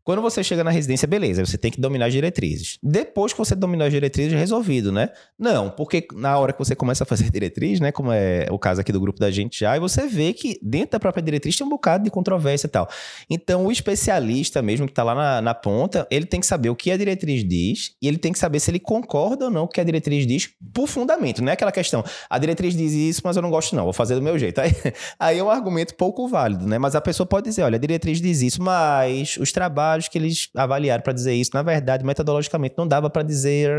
Quando 0.10 0.24
você 0.24 0.43
chega 0.43 0.63
na 0.63 0.72
residência, 0.72 1.08
beleza, 1.08 1.45
você 1.45 1.56
tem 1.56 1.69
que 1.69 1.80
dominar 1.80 2.08
as 2.08 2.13
diretrizes. 2.13 2.80
Depois 2.82 3.32
que 3.32 3.38
você 3.38 3.54
dominou 3.54 3.86
as 3.86 3.93
diretrizes, 3.93 4.34
é 4.34 4.38
resolvido, 4.38 4.91
né? 4.91 5.10
Não, 5.38 5.69
porque 5.69 6.08
na 6.15 6.36
hora 6.36 6.52
que 6.52 6.58
você 6.58 6.76
começa 6.76 7.04
a 7.04 7.06
fazer 7.06 7.26
diretriz, 7.30 7.80
né, 7.80 7.91
como 7.91 8.12
é 8.12 8.48
o 8.50 8.58
caso 8.58 8.82
aqui 8.82 8.91
do 8.91 9.00
grupo 9.00 9.19
da 9.19 9.30
gente 9.30 9.60
já, 9.60 9.78
e 9.78 9.80
você 9.80 10.08
vê 10.08 10.34
que 10.34 10.60
dentro 10.63 10.93
da 10.93 11.00
própria 11.00 11.22
diretriz 11.22 11.56
tem 11.56 11.63
um 11.63 11.69
bocado 11.69 12.06
de 12.06 12.10
controvérsia 12.10 12.65
e 12.65 12.69
tal. 12.72 12.89
Então, 13.30 13.67
o 13.67 13.72
especialista 13.72 14.63
mesmo 14.63 14.88
que 14.88 14.93
está 14.93 15.04
lá 15.04 15.13
na, 15.13 15.41
na 15.43 15.54
ponta, 15.54 16.08
ele 16.10 16.26
tem 16.26 16.39
que 16.39 16.48
saber 16.48 16.72
o 16.72 16.76
que 16.76 16.89
a 16.89 16.98
diretriz 16.98 17.48
diz 17.48 17.95
e 18.02 18.08
ele 18.08 18.17
tem 18.17 18.34
que 18.34 18.39
saber 18.39 18.60
se 18.60 18.72
ele 18.72 18.80
concorda 18.80 19.45
ou 19.45 19.52
não 19.52 19.67
com 19.67 19.74
o 19.74 19.74
que 19.76 19.80
a 19.80 19.84
diretriz 19.84 20.26
diz 20.26 20.50
por 20.74 20.88
fundamento. 20.88 21.43
Não 21.43 21.52
é 21.52 21.54
aquela 21.54 21.72
questão, 21.72 22.04
a 22.28 22.39
diretriz 22.39 22.76
diz 22.76 22.93
isso, 22.93 23.22
mas 23.24 23.36
eu 23.36 23.43
não 23.43 23.52
gosto 23.52 23.76
não, 23.76 23.84
vou 23.84 23.93
fazer 23.93 24.15
do 24.15 24.24
meu 24.24 24.39
jeito. 24.39 24.58
Aí, 24.65 24.74
aí 25.19 25.38
é 25.38 25.43
um 25.43 25.52
argumento 25.52 25.93
pouco 25.93 26.28
válido, 26.28 26.65
né? 26.65 26.80
Mas 26.80 26.95
a 26.95 27.02
pessoa 27.02 27.28
pode 27.28 27.48
dizer, 27.48 27.62
olha, 27.62 27.76
a 27.76 27.80
diretriz 27.80 28.19
diz 28.19 28.41
isso, 28.41 28.60
mas 28.60 29.38
os 29.38 29.52
trabalhos 29.52 29.99
trabalhos 30.00 30.08
que 30.08 30.18
eles 30.18 30.50
avaliaram 30.56 31.04
para 31.04 31.14
dizer 31.14 31.34
isso. 31.34 31.52
Na 31.54 31.62
verdade, 31.62 32.06
metodologicamente, 32.06 32.76
não 32.78 32.88
dava 32.88 33.10
para 33.10 33.22
dizer. 33.22 33.70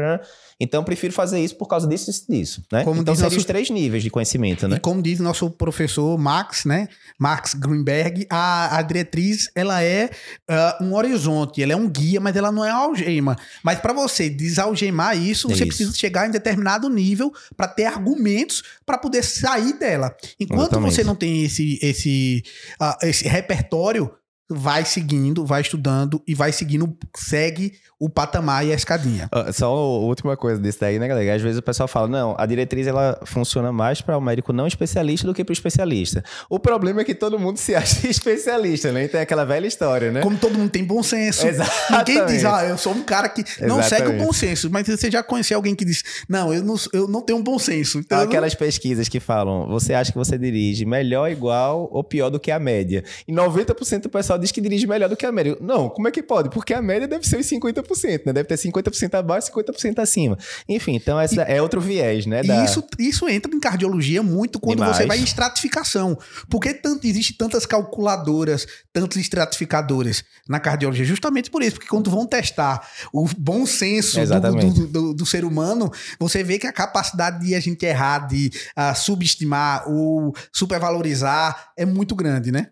Então, 0.60 0.84
prefiro 0.84 1.12
fazer 1.12 1.40
isso 1.40 1.56
por 1.56 1.66
causa 1.66 1.88
disso 1.88 2.10
e 2.10 2.32
disso. 2.32 2.62
Né? 2.70 2.84
Como 2.84 3.00
então, 3.00 3.14
seriam 3.14 3.30
nosso... 3.30 3.38
os 3.38 3.44
três 3.44 3.70
níveis 3.70 4.02
de 4.02 4.10
conhecimento. 4.10 4.68
Né? 4.68 4.76
E 4.76 4.80
como 4.80 5.02
diz 5.02 5.18
nosso 5.18 5.50
professor 5.50 6.18
Max, 6.18 6.64
né? 6.64 6.88
Max 7.18 7.54
Greenberg, 7.54 8.26
a, 8.28 8.78
a 8.78 8.82
diretriz 8.82 9.50
ela 9.54 9.82
é 9.82 10.10
uh, 10.48 10.84
um 10.84 10.94
horizonte, 10.94 11.62
ela 11.62 11.72
é 11.72 11.76
um 11.76 11.88
guia, 11.88 12.20
mas 12.20 12.36
ela 12.36 12.52
não 12.52 12.64
é 12.64 12.70
algema. 12.70 13.36
Mas 13.64 13.80
para 13.80 13.92
você 13.92 14.28
desalgemar 14.28 15.16
isso, 15.16 15.50
é 15.50 15.54
você 15.54 15.64
isso. 15.64 15.68
precisa 15.68 15.96
chegar 15.96 16.28
em 16.28 16.30
determinado 16.30 16.88
nível 16.90 17.32
para 17.56 17.66
ter 17.66 17.86
argumentos 17.86 18.62
para 18.84 18.98
poder 18.98 19.22
sair 19.22 19.72
dela. 19.78 20.14
Enquanto 20.38 20.72
Exatamente. 20.72 20.94
você 20.94 21.04
não 21.04 21.14
tem 21.14 21.44
esse, 21.44 21.78
esse, 21.80 22.42
uh, 22.80 23.06
esse 23.06 23.26
repertório, 23.26 24.10
vai 24.50 24.84
seguindo, 24.84 25.46
vai 25.46 25.60
estudando 25.60 26.22
e 26.26 26.34
vai 26.34 26.52
seguindo, 26.52 26.96
segue 27.16 27.72
o 28.00 28.08
patamar 28.08 28.66
e 28.66 28.72
a 28.72 28.74
escadinha. 28.74 29.28
Só 29.52 29.66
a 29.66 29.98
última 29.98 30.34
coisa 30.34 30.58
desse 30.58 30.80
daí, 30.80 30.98
né, 30.98 31.06
galera? 31.06 31.36
Às 31.36 31.42
vezes 31.42 31.58
o 31.58 31.62
pessoal 31.62 31.86
fala, 31.86 32.08
não, 32.08 32.34
a 32.38 32.46
diretriz 32.46 32.86
ela 32.86 33.20
funciona 33.26 33.70
mais 33.70 34.00
para 34.00 34.16
o 34.16 34.20
médico 34.22 34.54
não 34.54 34.66
especialista 34.66 35.26
do 35.26 35.34
que 35.34 35.44
para 35.44 35.52
o 35.52 35.54
especialista. 35.54 36.24
O 36.48 36.58
problema 36.58 37.02
é 37.02 37.04
que 37.04 37.14
todo 37.14 37.38
mundo 37.38 37.58
se 37.58 37.74
acha 37.76 38.08
especialista, 38.08 38.90
né? 38.90 39.06
Tem 39.06 39.20
aquela 39.20 39.44
velha 39.44 39.66
história, 39.66 40.10
né? 40.10 40.22
Como 40.22 40.38
todo 40.38 40.58
mundo 40.58 40.70
tem 40.70 40.82
bom 40.82 41.02
senso. 41.02 41.46
Exatamente. 41.46 42.10
Ninguém 42.10 42.26
diz, 42.26 42.44
ah, 42.46 42.64
eu 42.64 42.78
sou 42.78 42.94
um 42.94 43.02
cara 43.02 43.28
que 43.28 43.44
não 43.60 43.78
Exatamente. 43.78 43.88
segue 43.88 44.08
o 44.08 44.24
bom 44.24 44.32
senso. 44.32 44.70
Mas 44.70 44.86
você 44.86 45.10
já 45.10 45.22
conheceu 45.22 45.58
alguém 45.58 45.74
que 45.74 45.84
diz, 45.84 46.02
não, 46.26 46.54
eu 46.54 46.64
não, 46.64 46.76
eu 46.94 47.06
não 47.06 47.20
tenho 47.20 47.38
um 47.38 47.42
bom 47.42 47.58
senso. 47.58 47.98
Então 47.98 48.18
Aquelas 48.18 48.54
não... 48.54 48.58
pesquisas 48.58 49.10
que 49.10 49.20
falam, 49.20 49.68
você 49.68 49.92
acha 49.92 50.10
que 50.10 50.16
você 50.16 50.38
dirige 50.38 50.86
melhor, 50.86 51.30
igual 51.30 51.86
ou 51.92 52.02
pior 52.02 52.30
do 52.30 52.40
que 52.40 52.50
a 52.50 52.58
média. 52.58 53.04
E 53.28 53.32
90% 53.32 54.04
do 54.04 54.08
pessoal 54.08 54.38
diz 54.40 54.50
que 54.50 54.60
dirige 54.60 54.86
melhor 54.86 55.08
do 55.08 55.16
que 55.16 55.26
a 55.26 55.32
média. 55.32 55.56
Não, 55.60 55.88
como 55.88 56.08
é 56.08 56.10
que 56.10 56.22
pode? 56.22 56.50
Porque 56.50 56.74
a 56.74 56.82
média 56.82 57.06
deve 57.06 57.26
ser 57.26 57.38
os 57.38 57.46
50% 57.46 58.20
né? 58.26 58.32
Deve 58.32 58.44
ter 58.44 58.56
50% 58.56 59.14
abaixo 59.14 59.48
e 59.48 59.52
50% 59.52 59.98
acima. 59.98 60.38
Enfim, 60.68 60.94
então 60.94 61.18
essa 61.20 61.42
e, 61.42 61.56
é 61.56 61.62
outro 61.62 61.80
viés, 61.80 62.26
né? 62.26 62.42
Da... 62.42 62.64
Isso, 62.64 62.84
isso 62.98 63.28
entra 63.28 63.54
em 63.54 63.60
cardiologia 63.60 64.22
muito 64.22 64.58
quando 64.58 64.78
Demais. 64.78 64.96
você 64.96 65.06
vai 65.06 65.18
em 65.18 65.24
estratificação. 65.24 66.18
Porque 66.48 66.74
tanto, 66.74 67.06
existe 67.06 67.34
tantas 67.36 67.66
calculadoras, 67.66 68.66
tantos 68.92 69.18
estratificadores 69.18 70.24
na 70.48 70.60
cardiologia? 70.60 71.04
Justamente 71.04 71.50
por 71.50 71.62
isso, 71.62 71.76
porque 71.76 71.88
quando 71.88 72.10
vão 72.10 72.26
testar 72.26 72.86
o 73.12 73.28
bom 73.38 73.66
senso 73.66 74.18
do, 74.24 74.40
do, 74.40 74.86
do, 74.86 75.14
do, 75.14 75.26
ser 75.26 75.44
humano, 75.44 75.90
você 76.18 76.42
vê 76.42 76.58
que 76.58 76.66
a 76.66 76.72
capacidade 76.72 77.44
de 77.44 77.54
a 77.54 77.60
gente 77.60 77.84
errar, 77.84 78.26
de 78.26 78.50
uh, 78.76 78.96
subestimar 78.96 79.88
ou 79.88 80.34
supervalorizar 80.52 81.72
é 81.76 81.84
muito 81.84 82.14
grande, 82.14 82.50
né? 82.50 82.68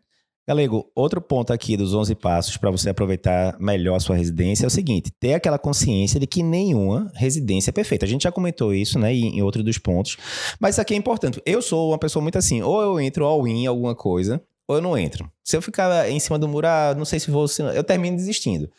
Galego, 0.48 0.90
outro 0.94 1.20
ponto 1.20 1.52
aqui 1.52 1.76
dos 1.76 1.92
11 1.92 2.14
passos 2.14 2.56
para 2.56 2.70
você 2.70 2.88
aproveitar 2.88 3.54
melhor 3.60 3.96
a 3.96 4.00
sua 4.00 4.16
residência 4.16 4.64
é 4.64 4.66
o 4.66 4.70
seguinte: 4.70 5.12
ter 5.20 5.34
aquela 5.34 5.58
consciência 5.58 6.18
de 6.18 6.26
que 6.26 6.42
nenhuma 6.42 7.12
residência 7.14 7.68
é 7.68 7.72
perfeita. 7.72 8.06
A 8.06 8.08
gente 8.08 8.22
já 8.22 8.32
comentou 8.32 8.72
isso, 8.72 8.98
né, 8.98 9.12
em, 9.12 9.42
outro 9.42 9.62
dos 9.62 9.76
pontos, 9.76 10.16
mas 10.58 10.74
isso 10.74 10.80
aqui 10.80 10.94
é 10.94 10.96
importante. 10.96 11.38
Eu 11.44 11.60
sou 11.60 11.90
uma 11.90 11.98
pessoa 11.98 12.22
muito 12.22 12.38
assim, 12.38 12.62
ou 12.62 12.80
eu 12.80 12.98
entro 12.98 13.26
all 13.26 13.46
in 13.46 13.64
em 13.64 13.66
alguma 13.66 13.94
coisa, 13.94 14.42
ou 14.66 14.76
eu 14.76 14.80
não 14.80 14.96
entro. 14.96 15.30
Se 15.44 15.54
eu 15.54 15.60
ficar 15.60 16.10
em 16.10 16.18
cima 16.18 16.38
do 16.38 16.48
muro, 16.48 16.66
ah, 16.66 16.94
não 16.96 17.04
sei 17.04 17.20
se 17.20 17.30
vou, 17.30 17.44
eu 17.74 17.84
termino 17.84 18.16
desistindo. 18.16 18.70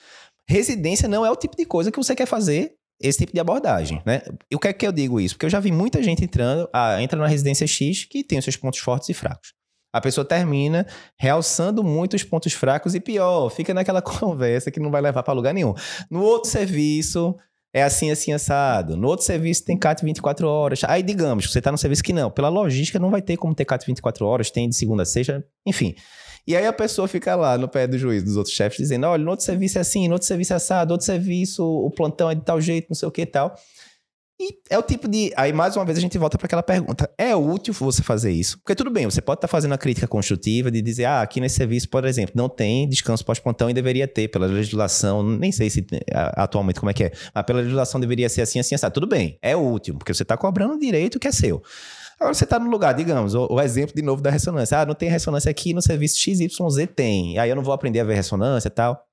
Residência 0.48 1.08
não 1.08 1.24
é 1.24 1.30
o 1.30 1.36
tipo 1.36 1.56
de 1.56 1.66
coisa 1.66 1.92
que 1.92 1.98
você 1.98 2.16
quer 2.16 2.26
fazer 2.26 2.74
esse 3.00 3.20
tipo 3.20 3.32
de 3.32 3.40
abordagem, 3.40 4.02
né? 4.08 4.24
E 4.50 4.56
o 4.56 4.60
que 4.60 4.70
é 4.70 4.74
que 4.74 4.88
eu 4.88 4.92
digo 4.92 5.22
isso? 5.22 5.36
Porque 5.36 5.46
eu 5.46 5.52
já 5.52 5.60
vi 5.60 5.72
muita 5.72 6.02
gente 6.02 6.24
entrando, 6.24 6.68
ah, 6.74 7.00
entra 7.00 7.20
na 7.20 7.28
residência 7.28 7.68
X 7.68 8.06
que 8.06 8.24
tem 8.24 8.40
os 8.40 8.44
seus 8.44 8.58
pontos 8.58 8.80
fortes 8.80 9.08
e 9.10 9.14
fracos. 9.14 9.59
A 9.92 10.00
pessoa 10.00 10.24
termina 10.24 10.86
realçando 11.18 11.84
muito 11.84 12.16
os 12.16 12.24
pontos 12.24 12.54
fracos 12.54 12.94
e 12.94 13.00
pior, 13.00 13.50
fica 13.50 13.74
naquela 13.74 14.02
conversa 14.04 14.70
que 14.70 14.80
não 14.80 14.92
vai 14.92 15.02
levar 15.02 15.24
para 15.24 15.34
lugar 15.34 15.54
nenhum. 15.54 15.74
No 16.10 16.22
outro 16.22 16.50
serviço, 16.50 17.36
é 17.74 17.84
assim, 17.84 18.10
assim, 18.10 18.32
assado. 18.32 18.98
No 18.98 19.08
outro 19.08 19.26
serviço 19.26 19.66
tem 19.66 19.78
CAT 19.78 20.04
24 20.04 20.48
horas. 20.48 20.82
Aí, 20.86 21.04
digamos, 21.04 21.52
você 21.52 21.60
está 21.60 21.72
no 21.72 21.78
serviço 21.78 22.04
que 22.04 22.14
não. 22.14 22.32
Pela 22.32 22.50
logística, 22.50 23.00
não 23.00 23.12
vai 23.12 23.22
ter 23.22 23.38
como 23.38 23.54
ter 23.54 23.66
CAT 23.66 23.86
24 23.86 24.26
horas, 24.26 24.50
tem 24.50 24.68
de 24.68 24.76
segunda 24.76 25.04
a 25.04 25.06
sexta, 25.06 25.46
enfim. 25.66 25.96
E 26.48 26.56
aí 26.56 26.66
a 26.66 26.74
pessoa 26.74 27.08
fica 27.08 27.36
lá 27.36 27.58
no 27.58 27.68
pé 27.68 27.86
do 27.86 27.98
juiz, 27.98 28.24
dos 28.24 28.36
outros 28.36 28.56
chefes, 28.56 28.80
dizendo: 28.80 29.06
olha, 29.06 29.24
no 29.24 29.30
outro 29.30 29.46
serviço 29.46 29.78
é 29.78 29.82
assim, 29.82 30.08
no 30.08 30.14
outro 30.14 30.28
serviço 30.28 30.54
é 30.54 30.56
assado, 30.56 30.90
no 30.90 30.94
outro 30.94 31.06
serviço 31.06 31.64
o 31.64 31.92
plantão 31.92 32.30
é 32.30 32.34
de 32.34 32.42
tal 32.42 32.60
jeito, 32.60 32.88
não 32.90 32.96
sei 32.96 33.08
o 33.08 33.12
que 33.12 33.22
e 33.22 33.26
tal. 33.26 33.54
E 34.42 34.58
é 34.70 34.80
o 34.80 34.82
tipo 34.82 35.06
de. 35.06 35.34
Aí, 35.36 35.52
mais 35.52 35.76
uma 35.76 35.84
vez, 35.84 35.98
a 35.98 36.02
gente 36.02 36.18
volta 36.18 36.38
para 36.38 36.46
aquela 36.46 36.64
pergunta: 36.64 37.10
é 37.18 37.36
útil 37.36 37.74
você 37.74 38.02
fazer 38.02 38.32
isso? 38.32 38.58
Porque 38.60 38.74
tudo 38.74 38.90
bem, 38.90 39.04
você 39.04 39.22
pode 39.22 39.40
estar 39.40 39.50
tá 39.50 39.52
fazendo 39.52 39.74
a 39.74 39.78
crítica 39.78 40.08
construtiva 40.08 40.72
de 40.72 40.82
dizer, 40.82 41.06
ah, 41.06 41.22
aqui 41.22 41.42
nesse 41.42 41.56
serviço, 41.56 41.90
por 41.90 42.06
exemplo, 42.06 42.34
não 42.36 42.48
tem 42.48 42.88
descanso 42.88 43.26
pós-pontão 43.26 43.70
e 43.70 43.74
deveria 43.74 44.08
ter, 44.08 44.30
pela 44.30 44.46
legislação, 44.46 45.22
nem 45.22 45.52
sei 45.52 45.70
se 45.70 45.86
atualmente 46.38 46.80
como 46.80 46.90
é 46.90 46.94
que 46.94 47.04
é, 47.04 47.12
mas 47.36 47.44
pela 47.44 47.60
legislação 47.60 48.00
deveria 48.00 48.30
ser 48.30 48.42
assim, 48.42 48.60
assim, 48.60 48.76
assim. 48.76 48.90
Tudo 48.92 49.08
bem, 49.08 49.38
é 49.42 49.58
útil, 49.58 49.96
porque 49.96 50.14
você 50.14 50.24
está 50.24 50.38
cobrando 50.38 50.74
um 50.74 50.80
direito 50.80 51.20
que 51.20 51.28
é 51.28 51.32
seu. 51.34 51.62
Agora 52.18 52.34
você 52.34 52.46
está 52.46 52.58
no 52.58 52.70
lugar, 52.70 52.94
digamos, 52.94 53.34
o, 53.34 53.48
o, 53.50 53.62
exemplo 53.62 53.94
de 53.96 54.02
novo 54.02 54.22
da 54.22 54.30
ressonância. 54.30 54.80
Ah, 54.80 54.86
não 54.86 54.96
tem 54.96 55.10
ressonância 55.10 55.52
aqui 55.52 55.74
no 55.74 55.82
serviço 55.82 56.18
XYZ 56.18 56.50
tem. 56.94 57.38
Aí 57.40 57.50
eu 57.50 57.56
não 57.56 57.64
vou 57.64 57.74
aprender 57.74 58.00
a 58.00 58.04
ver 58.04 58.16
ressonância 58.16 58.68
e 58.68 58.72
tal. 58.72 59.06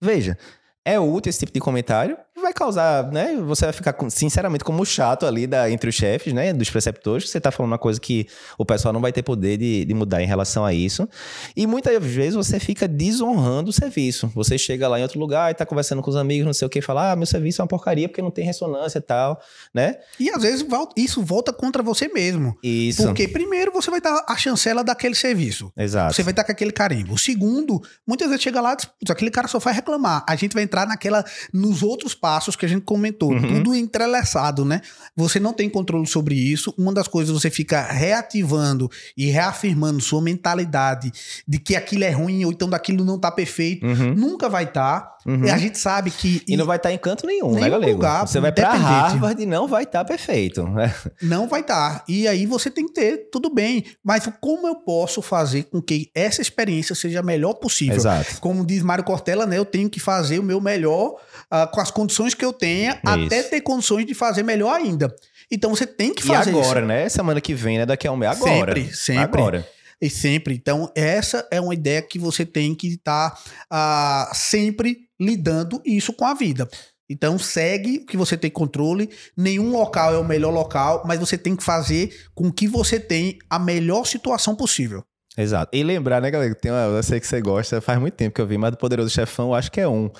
Veja, 0.00 0.36
é 0.84 0.98
útil 0.98 1.28
esse 1.28 1.38
tipo 1.40 1.52
de 1.52 1.60
comentário, 1.60 2.16
vai 2.48 2.52
causar, 2.52 3.10
né? 3.12 3.36
Você 3.46 3.66
vai 3.66 3.72
ficar, 3.72 3.94
sinceramente, 4.08 4.64
como 4.64 4.84
chato 4.84 5.26
ali 5.26 5.46
da, 5.46 5.70
entre 5.70 5.90
os 5.90 5.94
chefes, 5.94 6.32
né? 6.32 6.52
Dos 6.52 6.70
preceptores, 6.70 7.24
que 7.24 7.30
você 7.30 7.40
tá 7.40 7.50
falando 7.50 7.72
uma 7.72 7.78
coisa 7.78 8.00
que 8.00 8.26
o 8.56 8.64
pessoal 8.64 8.92
não 8.92 9.00
vai 9.00 9.12
ter 9.12 9.22
poder 9.22 9.56
de, 9.56 9.84
de 9.84 9.94
mudar 9.94 10.22
em 10.22 10.26
relação 10.26 10.64
a 10.64 10.72
isso. 10.72 11.08
E 11.56 11.66
muitas 11.66 12.02
vezes 12.04 12.34
você 12.34 12.58
fica 12.58 12.88
desonrando 12.88 13.70
o 13.70 13.72
serviço. 13.72 14.30
Você 14.34 14.56
chega 14.58 14.88
lá 14.88 14.98
em 14.98 15.02
outro 15.02 15.18
lugar 15.20 15.50
e 15.50 15.54
tá 15.54 15.66
conversando 15.66 16.02
com 16.02 16.10
os 16.10 16.16
amigos, 16.16 16.46
não 16.46 16.54
sei 16.54 16.66
o 16.66 16.68
que, 16.68 16.80
fala, 16.80 17.12
ah, 17.12 17.16
meu 17.16 17.26
serviço 17.26 17.60
é 17.60 17.62
uma 17.62 17.68
porcaria 17.68 18.08
porque 18.08 18.22
não 18.22 18.30
tem 18.30 18.44
ressonância 18.44 18.98
e 18.98 19.02
tal, 19.02 19.40
né? 19.72 19.96
E 20.18 20.30
às 20.30 20.42
vezes 20.42 20.66
isso 20.96 21.22
volta 21.22 21.52
contra 21.52 21.82
você 21.82 22.08
mesmo. 22.08 22.56
Isso. 22.62 23.04
Porque 23.04 23.28
primeiro 23.28 23.72
você 23.72 23.90
vai 23.90 24.00
dar 24.00 24.24
a 24.26 24.36
chancela 24.36 24.82
daquele 24.82 25.14
serviço. 25.14 25.72
Exato. 25.76 26.14
Você 26.14 26.22
vai 26.22 26.32
estar 26.32 26.44
com 26.44 26.52
aquele 26.52 26.72
carimbo. 26.72 27.14
O 27.14 27.18
segundo, 27.18 27.82
muitas 28.06 28.28
vezes 28.28 28.42
chega 28.42 28.60
lá, 28.60 28.76
aquele 29.08 29.30
cara 29.30 29.48
só 29.48 29.60
faz 29.60 29.76
reclamar. 29.76 30.24
A 30.28 30.36
gente 30.36 30.54
vai 30.54 30.62
entrar 30.62 30.86
naquela, 30.86 31.24
nos 31.52 31.82
outros 31.82 32.14
passos 32.14 32.37
passos 32.38 32.54
que 32.54 32.64
a 32.64 32.68
gente 32.68 32.82
comentou, 32.82 33.32
uhum. 33.32 33.40
tudo 33.40 33.74
entrelaçado, 33.74 34.64
né? 34.64 34.80
Você 35.16 35.40
não 35.40 35.52
tem 35.52 35.68
controle 35.68 36.06
sobre 36.06 36.36
isso. 36.36 36.72
Uma 36.78 36.92
das 36.92 37.08
coisas 37.08 37.34
você 37.34 37.50
fica 37.50 37.82
reativando 37.82 38.88
e 39.16 39.26
reafirmando 39.26 40.00
sua 40.00 40.22
mentalidade 40.22 41.12
de 41.46 41.58
que 41.58 41.74
aquilo 41.74 42.04
é 42.04 42.10
ruim 42.10 42.44
ou 42.44 42.52
então 42.52 42.70
daquilo 42.70 43.04
não 43.04 43.18
tá 43.18 43.32
perfeito. 43.32 43.84
Uhum. 43.84 44.14
Nunca 44.14 44.48
vai 44.48 44.64
estar. 44.64 45.00
Tá. 45.00 45.17
Uhum. 45.28 45.44
E 45.44 45.50
a 45.50 45.58
gente 45.58 45.76
sabe 45.76 46.10
que. 46.10 46.42
E, 46.48 46.54
e 46.54 46.56
não 46.56 46.64
vai 46.64 46.78
estar 46.78 46.88
tá 46.88 46.94
em 46.94 46.96
canto 46.96 47.26
nenhum, 47.26 47.52
né, 47.52 47.68
galera? 47.68 47.92
Lugar, 47.92 48.26
você 48.26 48.40
vai 48.40 48.50
para 48.50 48.72
Harvard 48.72 49.42
e 49.42 49.44
não 49.44 49.68
vai 49.68 49.82
estar 49.82 49.98
tá 49.98 50.04
perfeito. 50.06 50.62
Né? 50.62 50.94
Não 51.20 51.46
vai 51.46 51.60
estar. 51.60 51.98
Tá. 51.98 52.04
E 52.08 52.26
aí 52.26 52.46
você 52.46 52.70
tem 52.70 52.86
que 52.86 52.94
ter, 52.94 53.28
tudo 53.30 53.52
bem. 53.52 53.84
Mas 54.02 54.26
como 54.40 54.66
eu 54.66 54.76
posso 54.76 55.20
fazer 55.20 55.64
com 55.64 55.82
que 55.82 56.10
essa 56.14 56.40
experiência 56.40 56.94
seja 56.94 57.20
a 57.20 57.22
melhor 57.22 57.52
possível? 57.54 57.96
Exato. 57.96 58.40
Como 58.40 58.64
diz 58.64 58.82
Mário 58.82 59.04
Cortella, 59.04 59.44
né? 59.44 59.58
Eu 59.58 59.66
tenho 59.66 59.90
que 59.90 60.00
fazer 60.00 60.38
o 60.38 60.42
meu 60.42 60.62
melhor 60.62 61.16
uh, 61.52 61.70
com 61.70 61.80
as 61.82 61.90
condições 61.90 62.32
que 62.32 62.44
eu 62.44 62.52
tenha, 62.52 62.92
Isso. 62.92 63.26
até 63.26 63.42
ter 63.42 63.60
condições 63.60 64.06
de 64.06 64.14
fazer 64.14 64.42
melhor 64.42 64.74
ainda. 64.74 65.14
Então 65.50 65.74
você 65.74 65.86
tem 65.86 66.14
que 66.14 66.22
fazer. 66.22 66.52
E 66.52 66.58
agora, 66.58 66.80
isso. 66.80 66.88
né? 66.88 67.08
Semana 67.10 67.40
que 67.40 67.52
vem, 67.52 67.76
né? 67.76 67.84
Daqui 67.84 68.08
a 68.08 68.12
um 68.12 68.16
mês. 68.16 68.32
Agora. 68.40 68.74
Sempre, 68.74 68.96
sempre. 68.96 69.40
Agora. 69.40 69.68
E 70.00 70.08
sempre. 70.08 70.54
Então, 70.54 70.90
essa 70.94 71.46
é 71.50 71.60
uma 71.60 71.74
ideia 71.74 72.00
que 72.00 72.18
você 72.18 72.46
tem 72.46 72.74
que 72.74 72.88
estar 72.88 73.30
tá, 73.68 74.30
uh, 74.30 74.34
sempre 74.34 75.08
lidando 75.20 75.82
isso 75.84 76.12
com 76.12 76.24
a 76.24 76.34
vida. 76.34 76.68
Então 77.10 77.38
segue 77.38 77.98
o 77.98 78.06
que 78.06 78.16
você 78.16 78.36
tem 78.36 78.50
controle. 78.50 79.08
Nenhum 79.36 79.70
local 79.70 80.14
é 80.14 80.18
o 80.18 80.24
melhor 80.24 80.52
local, 80.52 81.02
mas 81.06 81.18
você 81.18 81.38
tem 81.38 81.56
que 81.56 81.64
fazer 81.64 82.14
com 82.34 82.52
que 82.52 82.68
você 82.68 83.00
tenha 83.00 83.34
a 83.48 83.58
melhor 83.58 84.04
situação 84.04 84.54
possível. 84.54 85.02
Exato. 85.36 85.70
E 85.74 85.82
lembrar, 85.82 86.20
né, 86.20 86.30
galera? 86.30 86.54
Tem 86.54 86.70
uma, 86.70 86.96
eu 86.96 87.02
sei 87.02 87.18
que 87.18 87.26
você 87.26 87.40
gosta, 87.40 87.80
faz 87.80 87.98
muito 87.98 88.14
tempo 88.14 88.34
que 88.34 88.40
eu 88.40 88.46
vi, 88.46 88.58
mas 88.58 88.72
do 88.72 88.76
Poderoso 88.76 89.08
Chefão, 89.08 89.48
eu 89.48 89.54
acho 89.54 89.70
que 89.70 89.80
é 89.80 89.88
um 89.88 90.10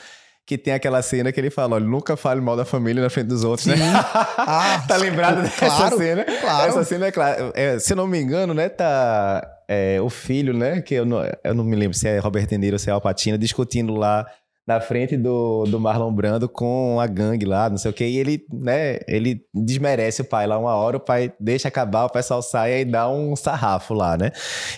que 0.46 0.56
tem 0.56 0.72
aquela 0.72 1.02
cena 1.02 1.30
que 1.30 1.38
ele 1.38 1.50
fala, 1.50 1.74
olha, 1.74 1.84
nunca 1.84 2.16
fale 2.16 2.40
mal 2.40 2.56
da 2.56 2.64
família 2.64 3.02
na 3.02 3.10
frente 3.10 3.26
dos 3.26 3.44
outros, 3.44 3.66
né? 3.66 3.76
Sim. 3.76 3.82
né? 3.82 3.92
Ah, 4.38 4.82
tá 4.88 4.96
lembrado 4.96 5.42
dessa 5.42 5.66
claro, 5.66 5.98
cena? 5.98 6.24
Claro. 6.24 6.68
Essa 6.70 6.84
cena 6.84 7.06
é 7.06 7.12
clara. 7.12 7.52
É, 7.54 7.78
se 7.78 7.94
não 7.94 8.06
me 8.06 8.18
engano, 8.18 8.54
né, 8.54 8.70
tá 8.70 9.46
é, 9.68 10.00
o 10.00 10.08
filho, 10.08 10.54
né, 10.54 10.80
que 10.80 10.94
eu 10.94 11.04
não, 11.04 11.18
eu 11.44 11.54
não 11.54 11.62
me 11.62 11.76
lembro 11.76 11.96
se 11.96 12.08
é 12.08 12.18
Robert 12.18 12.46
De 12.46 12.56
Niro 12.56 12.74
ou 12.74 12.78
se 12.78 12.88
é 12.88 12.92
Alpatina, 12.92 13.36
discutindo 13.36 13.94
lá 13.94 14.26
na 14.68 14.82
frente 14.82 15.16
do, 15.16 15.64
do 15.64 15.80
Marlon 15.80 16.12
Brando 16.12 16.46
com 16.46 17.00
a 17.00 17.06
gangue 17.06 17.46
lá, 17.46 17.70
não 17.70 17.78
sei 17.78 17.90
o 17.90 17.94
que, 17.94 18.04
e 18.04 18.18
ele, 18.18 18.44
né, 18.52 18.98
ele 19.08 19.42
desmerece 19.54 20.20
o 20.20 20.26
pai 20.26 20.46
lá 20.46 20.58
uma 20.58 20.74
hora, 20.74 20.98
o 20.98 21.00
pai 21.00 21.32
deixa 21.40 21.68
acabar, 21.68 22.04
o 22.04 22.10
pessoal 22.10 22.42
sai 22.42 22.80
e 22.80 22.84
dá 22.84 23.10
um 23.10 23.34
sarrafo 23.34 23.94
lá, 23.94 24.18
né? 24.18 24.30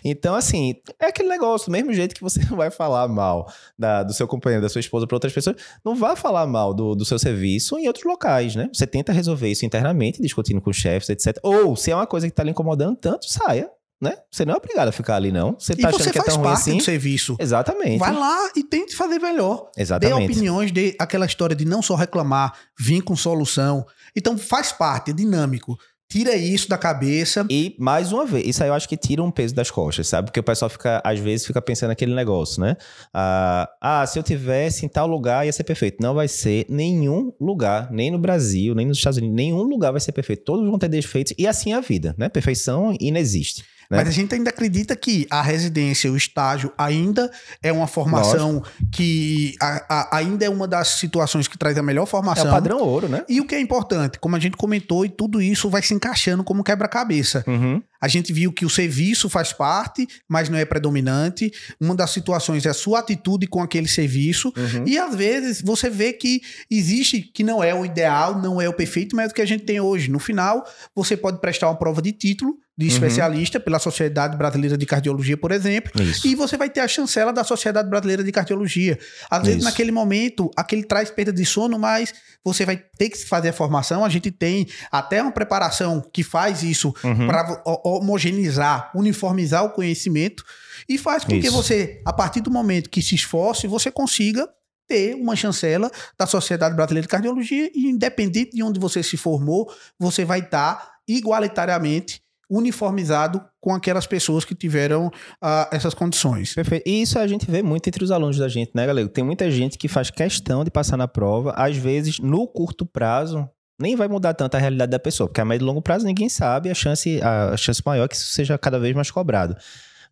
Então, 0.04 0.36
assim, 0.36 0.76
é 1.00 1.06
aquele 1.06 1.28
negócio, 1.28 1.66
do 1.66 1.72
mesmo 1.72 1.92
jeito 1.92 2.14
que 2.14 2.22
você 2.22 2.38
não 2.48 2.56
vai 2.56 2.70
falar 2.70 3.08
mal 3.08 3.52
da, 3.76 4.04
do 4.04 4.12
seu 4.12 4.28
companheiro, 4.28 4.62
da 4.62 4.68
sua 4.68 4.78
esposa 4.78 5.08
para 5.08 5.16
outras 5.16 5.32
pessoas, 5.32 5.56
não 5.84 5.96
vá 5.96 6.14
falar 6.14 6.46
mal 6.46 6.72
do, 6.72 6.94
do 6.94 7.04
seu 7.04 7.18
serviço 7.18 7.76
em 7.76 7.88
outros 7.88 8.04
locais, 8.04 8.54
né? 8.54 8.70
Você 8.72 8.86
tenta 8.86 9.12
resolver 9.12 9.48
isso 9.48 9.66
internamente, 9.66 10.22
discutindo 10.22 10.60
com 10.60 10.70
os 10.70 10.76
chefes, 10.76 11.08
etc. 11.08 11.36
Ou, 11.42 11.74
se 11.74 11.90
é 11.90 11.96
uma 11.96 12.06
coisa 12.06 12.28
que 12.28 12.32
tá 12.32 12.44
lhe 12.44 12.52
incomodando 12.52 12.94
tanto, 12.94 13.26
saia, 13.28 13.68
né? 14.00 14.16
Você 14.30 14.44
não 14.44 14.54
é 14.54 14.56
obrigado 14.56 14.88
a 14.88 14.92
ficar 14.92 15.16
ali, 15.16 15.30
não. 15.30 15.56
Você 15.58 15.76
tá 15.76 15.90
e 15.90 15.94
achando 15.94 16.10
que 16.10 16.18
é 16.18 16.22
tão 16.22 16.36
ruim 16.36 16.52
assim. 16.52 16.78
do 16.78 16.82
serviço. 16.82 17.36
Exatamente. 17.38 17.98
Vai 17.98 18.12
lá 18.12 18.50
e 18.56 18.64
tente 18.64 18.96
fazer 18.96 19.18
melhor. 19.18 19.70
Exatamente. 19.76 20.18
Dê 20.18 20.24
opiniões, 20.24 20.72
dê 20.72 20.96
aquela 20.98 21.26
história 21.26 21.54
de 21.54 21.64
não 21.64 21.82
só 21.82 21.94
reclamar, 21.94 22.54
vir 22.78 23.02
com 23.02 23.14
solução. 23.14 23.84
Então 24.16 24.38
faz 24.38 24.72
parte, 24.72 25.10
é 25.10 25.14
dinâmico. 25.14 25.76
Tira 26.10 26.34
isso 26.34 26.68
da 26.68 26.76
cabeça. 26.76 27.46
E, 27.48 27.76
mais 27.78 28.10
uma 28.10 28.26
vez, 28.26 28.44
isso 28.44 28.64
aí 28.64 28.68
eu 28.68 28.74
acho 28.74 28.88
que 28.88 28.96
tira 28.96 29.22
um 29.22 29.30
peso 29.30 29.54
das 29.54 29.70
costas, 29.70 30.08
sabe? 30.08 30.26
Porque 30.26 30.40
o 30.40 30.42
pessoal 30.42 30.68
fica, 30.68 31.00
às 31.04 31.20
vezes, 31.20 31.46
fica 31.46 31.62
pensando 31.62 31.90
naquele 31.90 32.12
negócio, 32.12 32.60
né? 32.60 32.76
Ah, 33.14 33.70
ah, 33.80 34.04
se 34.04 34.18
eu 34.18 34.22
tivesse 34.24 34.84
em 34.84 34.88
tal 34.88 35.06
lugar 35.06 35.46
ia 35.46 35.52
ser 35.52 35.62
perfeito. 35.62 35.98
Não 36.02 36.12
vai 36.12 36.26
ser 36.26 36.66
nenhum 36.68 37.32
lugar, 37.40 37.92
nem 37.92 38.10
no 38.10 38.18
Brasil, 38.18 38.74
nem 38.74 38.86
nos 38.86 38.98
Estados 38.98 39.18
Unidos, 39.18 39.36
nenhum 39.36 39.62
lugar 39.62 39.92
vai 39.92 40.00
ser 40.00 40.10
perfeito. 40.10 40.42
Todos 40.42 40.68
vão 40.68 40.80
ter 40.80 40.88
defeitos 40.88 41.32
e 41.38 41.46
assim 41.46 41.72
é 41.72 41.76
a 41.76 41.80
vida, 41.80 42.12
né? 42.18 42.28
Perfeição 42.28 42.92
inexiste. 42.98 43.64
Né? 43.90 43.98
Mas 43.98 44.08
a 44.08 44.12
gente 44.12 44.32
ainda 44.34 44.50
acredita 44.50 44.94
que 44.94 45.26
a 45.28 45.42
residência, 45.42 46.10
o 46.12 46.16
estágio, 46.16 46.72
ainda 46.78 47.28
é 47.60 47.72
uma 47.72 47.88
formação 47.88 48.58
Lógico. 48.58 48.70
que 48.92 49.56
a, 49.60 49.84
a, 49.88 50.16
ainda 50.18 50.44
é 50.44 50.48
uma 50.48 50.68
das 50.68 50.88
situações 50.88 51.48
que 51.48 51.58
traz 51.58 51.76
a 51.76 51.82
melhor 51.82 52.06
formação. 52.06 52.46
É 52.46 52.48
o 52.48 52.52
padrão 52.52 52.78
ouro, 52.78 53.08
né? 53.08 53.24
E 53.28 53.40
o 53.40 53.46
que 53.46 53.54
é 53.54 53.60
importante, 53.60 54.18
como 54.20 54.36
a 54.36 54.38
gente 54.38 54.56
comentou, 54.56 55.04
e 55.04 55.08
tudo 55.08 55.42
isso 55.42 55.68
vai 55.68 55.82
se 55.82 55.92
encaixando 55.92 56.44
como 56.44 56.62
quebra-cabeça. 56.62 57.42
Uhum. 57.48 57.82
A 58.00 58.08
gente 58.08 58.32
viu 58.32 58.52
que 58.52 58.64
o 58.64 58.70
serviço 58.70 59.28
faz 59.28 59.52
parte, 59.52 60.08
mas 60.28 60.48
não 60.48 60.56
é 60.56 60.64
predominante. 60.64 61.52
Uma 61.78 61.94
das 61.94 62.10
situações 62.10 62.64
é 62.64 62.70
a 62.70 62.74
sua 62.74 63.00
atitude 63.00 63.46
com 63.46 63.60
aquele 63.60 63.88
serviço. 63.88 64.52
Uhum. 64.56 64.84
E 64.86 64.98
às 64.98 65.14
vezes 65.14 65.60
você 65.60 65.90
vê 65.90 66.12
que 66.12 66.40
existe 66.70 67.20
que 67.20 67.42
não 67.42 67.62
é 67.62 67.74
o 67.74 67.84
ideal, 67.84 68.40
não 68.40 68.60
é 68.60 68.68
o 68.68 68.72
perfeito, 68.72 69.14
mas 69.14 69.26
é 69.26 69.32
o 69.32 69.34
que 69.34 69.42
a 69.42 69.46
gente 69.46 69.64
tem 69.64 69.80
hoje. 69.80 70.10
No 70.10 70.18
final, 70.18 70.64
você 70.94 71.16
pode 71.16 71.40
prestar 71.40 71.68
uma 71.68 71.76
prova 71.76 72.00
de 72.00 72.12
título 72.12 72.56
de 72.80 72.86
uhum. 72.86 72.92
especialista 72.92 73.58
uhum. 73.58 73.64
pela 73.64 73.78
Sociedade 73.78 74.38
Brasileira 74.38 74.78
de 74.78 74.86
Cardiologia, 74.86 75.36
por 75.36 75.52
exemplo, 75.52 76.02
Isso. 76.02 76.26
e 76.26 76.34
você 76.34 76.56
vai 76.56 76.70
ter 76.70 76.80
a 76.80 76.88
chancela 76.88 77.30
da 77.30 77.44
Sociedade 77.44 77.90
Brasileira 77.90 78.24
de 78.24 78.32
Cardiologia. 78.32 78.98
Às 79.30 79.42
vezes, 79.42 79.58
Isso. 79.58 79.66
naquele 79.66 79.92
momento, 79.92 80.50
aquele 80.56 80.82
traz 80.82 81.10
perda 81.10 81.30
de 81.30 81.44
sono, 81.44 81.78
mas 81.78 82.14
você 82.42 82.64
vai 82.64 82.78
ter 82.96 83.10
que 83.10 83.18
fazer 83.18 83.50
a 83.50 83.52
formação. 83.52 84.02
A 84.02 84.08
gente 84.08 84.30
tem 84.30 84.66
até 84.90 85.20
uma 85.20 85.30
preparação 85.30 86.02
que 86.10 86.22
faz 86.22 86.62
isso 86.62 86.94
uhum. 87.04 87.26
para 87.26 87.62
homogeneizar, 87.84 88.90
uniformizar 88.94 89.62
o 89.62 89.70
conhecimento 89.70 90.42
e 90.88 90.96
faz 90.96 91.22
com 91.22 91.34
isso. 91.34 91.42
que 91.42 91.50
você, 91.50 92.00
a 92.06 92.14
partir 92.14 92.40
do 92.40 92.50
momento 92.50 92.88
que 92.88 93.02
se 93.02 93.14
esforce, 93.14 93.66
você 93.66 93.90
consiga 93.90 94.48
ter 94.88 95.14
uma 95.16 95.36
chancela 95.36 95.90
da 96.18 96.26
Sociedade 96.26 96.74
Brasileira 96.74 97.02
de 97.02 97.10
Cardiologia 97.10 97.70
e 97.74 97.90
independente 97.90 98.52
de 98.52 98.62
onde 98.62 98.80
você 98.80 99.02
se 99.02 99.18
formou, 99.18 99.70
você 99.98 100.24
vai 100.24 100.38
estar 100.38 100.76
tá 100.76 100.92
igualitariamente 101.06 102.22
uniformizado 102.50 103.40
com 103.60 103.72
aquelas 103.72 104.06
pessoas 104.06 104.44
que 104.44 104.54
tiveram 104.54 105.06
uh, 105.06 105.66
essas 105.70 105.94
condições. 105.94 106.52
Perfeito. 106.52 106.88
E 106.88 107.02
isso 107.02 107.18
a 107.18 107.26
gente 107.26 107.48
vê 107.48 107.62
muito 107.62 107.86
entre 107.86 108.02
os 108.02 108.10
alunos 108.10 108.36
da 108.36 108.48
gente, 108.48 108.72
né, 108.74 108.86
galera? 108.86 109.08
Tem 109.08 109.22
muita 109.22 109.50
gente 109.50 109.78
que 109.78 109.86
faz 109.86 110.10
questão 110.10 110.64
de 110.64 110.70
passar 110.70 110.96
na 110.96 111.06
prova, 111.06 111.52
às 111.52 111.76
vezes 111.76 112.18
no 112.18 112.46
curto 112.48 112.84
prazo, 112.84 113.48
nem 113.80 113.94
vai 113.94 114.08
mudar 114.08 114.34
tanto 114.34 114.56
a 114.56 114.58
realidade 114.58 114.90
da 114.90 114.98
pessoa, 114.98 115.28
porque 115.28 115.40
a 115.40 115.44
médio 115.44 115.64
e 115.64 115.66
longo 115.66 115.80
prazo 115.80 116.04
ninguém 116.04 116.28
sabe, 116.28 116.68
a 116.68 116.74
chance, 116.74 117.20
a 117.22 117.56
chance 117.56 117.80
maior 117.86 118.04
é 118.04 118.08
que 118.08 118.16
isso 118.16 118.32
seja 118.32 118.58
cada 118.58 118.78
vez 118.78 118.94
mais 118.94 119.10
cobrado. 119.10 119.56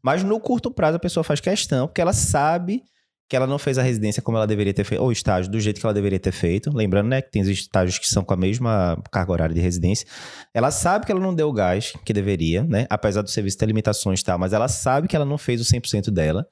Mas 0.03 0.23
no 0.23 0.39
curto 0.39 0.71
prazo 0.71 0.97
a 0.97 1.01
pessoa 1.01 1.25
faz 1.25 1.41
questão, 1.41 1.89
porque 1.89 2.01
ela 2.01 2.13
sabe 2.13 2.83
que 3.29 3.37
ela 3.37 3.47
não 3.47 3.59
fez 3.59 3.77
a 3.77 3.83
residência 3.83 4.23
como 4.23 4.39
ela 4.39 4.47
deveria 4.47 4.73
ter 4.73 4.85
feito, 4.85 5.03
ou 5.03 5.13
estágio 5.13 5.51
do 5.51 5.61
jeito 5.61 5.79
que 5.79 5.87
ela 5.87 5.93
deveria 5.93 6.19
ter 6.19 6.33
feito. 6.33 6.75
Lembrando, 6.75 7.09
né, 7.09 7.21
que 7.21 7.31
tem 7.31 7.43
estágios 7.43 7.99
que 7.99 8.09
são 8.09 8.25
com 8.25 8.33
a 8.33 8.37
mesma 8.37 9.01
carga 9.13 9.33
horária 9.33 9.55
de 9.55 9.61
residência. 9.61 10.07
Ela 10.55 10.71
sabe 10.71 11.05
que 11.05 11.13
ela 11.13 11.21
não 11.21 11.35
deu 11.35 11.49
o 11.49 11.53
gás 11.53 11.93
que 12.05 12.13
deveria, 12.13 12.65
né, 12.65 12.87
apesar 12.89 13.21
do 13.21 13.29
serviço 13.29 13.59
ter 13.59 13.67
limitações 13.67 14.23
tal, 14.23 14.39
mas 14.39 14.53
ela 14.53 14.67
sabe 14.67 15.07
que 15.07 15.15
ela 15.15 15.27
não 15.27 15.37
fez 15.37 15.61
o 15.61 15.65
100% 15.65 16.11
dela. 16.11 16.47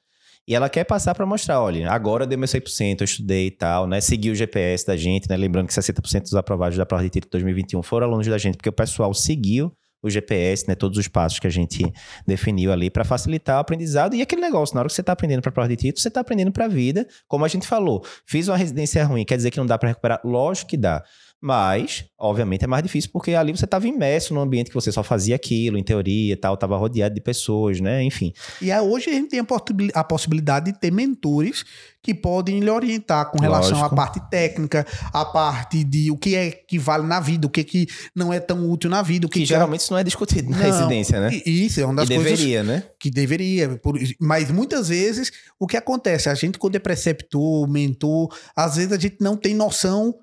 E 0.47 0.55
ela 0.55 0.69
quer 0.69 0.85
passar 0.85 1.13
para 1.13 1.25
mostrar, 1.25 1.59
olha, 1.59 1.91
agora 1.91 2.23
eu 2.23 2.27
dei 2.27 2.37
meu 2.37 2.47
100%, 2.47 3.01
eu 3.01 3.05
estudei 3.05 3.47
e 3.47 3.51
tal, 3.51 3.85
né? 3.85 3.99
Segui 3.99 4.31
o 4.31 4.35
GPS 4.35 4.87
da 4.87 4.95
gente, 4.95 5.27
né? 5.29 5.35
Lembrando 5.35 5.67
que 5.67 5.73
60% 5.73 6.21
dos 6.21 6.35
aprovados 6.35 6.77
da 6.77 6.85
prova 6.85 7.03
de 7.03 7.09
título 7.09 7.31
2021 7.31 7.83
foram 7.83 8.07
alunos 8.07 8.25
da 8.27 8.37
gente, 8.37 8.55
porque 8.55 8.69
o 8.69 8.73
pessoal 8.73 9.13
seguiu 9.13 9.73
o 10.07 10.09
GPS, 10.09 10.67
né? 10.67 10.75
Todos 10.75 10.97
os 10.97 11.07
passos 11.07 11.39
que 11.39 11.47
a 11.47 11.49
gente 11.49 11.91
definiu 12.25 12.71
ali 12.71 12.89
para 12.89 13.03
facilitar 13.03 13.57
o 13.57 13.59
aprendizado. 13.59 14.15
E 14.15 14.21
aquele 14.21 14.41
negócio, 14.41 14.75
na 14.75 14.81
hora 14.81 14.89
que 14.89 14.95
você 14.95 15.01
está 15.01 15.13
aprendendo 15.13 15.41
para 15.41 15.51
prova 15.51 15.69
de 15.69 15.75
título, 15.75 16.01
você 16.01 16.07
está 16.07 16.21
aprendendo 16.21 16.51
para 16.51 16.65
a 16.65 16.67
vida. 16.67 17.07
Como 17.27 17.45
a 17.45 17.47
gente 17.47 17.67
falou, 17.67 18.03
fiz 18.25 18.47
uma 18.47 18.57
residência 18.57 19.03
ruim, 19.05 19.25
quer 19.25 19.37
dizer 19.37 19.51
que 19.51 19.57
não 19.57 19.65
dá 19.65 19.77
para 19.77 19.89
recuperar? 19.89 20.21
Lógico 20.23 20.69
que 20.69 20.77
dá. 20.77 21.03
Mas, 21.39 22.05
obviamente, 22.17 22.63
é 22.63 22.67
mais 22.67 22.83
difícil 22.83 23.11
porque 23.13 23.33
ali 23.33 23.55
você 23.55 23.65
estava 23.65 23.87
imerso 23.87 24.33
num 24.33 24.41
ambiente 24.41 24.69
que 24.69 24.73
você 24.73 24.91
só 24.91 25.03
fazia 25.03 25.35
aquilo, 25.35 25.77
em 25.77 25.83
teoria 25.83 26.33
e 26.33 26.35
tal, 26.35 26.55
estava 26.55 26.75
rodeado 26.75 27.13
de 27.13 27.21
pessoas, 27.21 27.79
né? 27.79 28.03
Enfim. 28.03 28.33
E 28.59 28.71
aí, 28.71 28.81
hoje 28.81 29.09
a 29.11 29.13
gente 29.13 29.29
tem 29.29 29.45
a 29.93 30.03
possibilidade 30.03 30.71
de 30.71 30.79
ter 30.79 30.91
mentores 30.91 31.63
que 32.01 32.13
podem 32.13 32.59
lhe 32.59 32.69
orientar 32.69 33.29
com 33.29 33.39
relação 33.39 33.77
Lógico. 33.77 33.93
à 33.93 33.95
parte 33.95 34.19
técnica, 34.29 34.87
à 35.13 35.25
parte 35.25 35.83
de 35.83 36.09
o 36.09 36.17
que 36.17 36.35
é 36.35 36.51
que 36.51 36.79
vale 36.79 37.05
na 37.05 37.19
vida, 37.19 37.45
o 37.45 37.49
que, 37.49 37.61
é 37.61 37.63
que 37.63 37.85
não 38.15 38.31
é 38.33 38.39
tão 38.39 38.69
útil 38.71 38.89
na 38.89 39.01
vida. 39.03 39.27
O 39.27 39.29
que, 39.29 39.39
que 39.39 39.45
geralmente 39.45 39.81
isso 39.81 39.91
não 39.91 39.99
é 39.99 40.03
discutido 40.03 40.49
na 40.49 40.57
não, 40.57 40.65
residência, 40.65 41.19
né? 41.19 41.29
Isso 41.45 41.81
é 41.81 41.85
uma 41.85 41.95
das 41.95 42.09
e 42.09 42.15
coisas. 42.15 42.31
deveria, 42.31 42.63
né? 42.63 42.83
Que 42.99 43.11
deveria. 43.11 43.79
Mas 44.19 44.49
muitas 44.49 44.87
vezes 44.87 45.31
o 45.59 45.67
que 45.67 45.77
acontece? 45.77 46.29
A 46.29 46.33
gente, 46.33 46.57
quando 46.57 46.77
é 46.77 46.79
preceptor, 46.79 47.67
mentor, 47.69 48.33
às 48.55 48.77
vezes 48.77 48.91
a 48.91 48.97
gente 48.97 49.17
não 49.19 49.35
tem 49.35 49.53
noção 49.53 50.15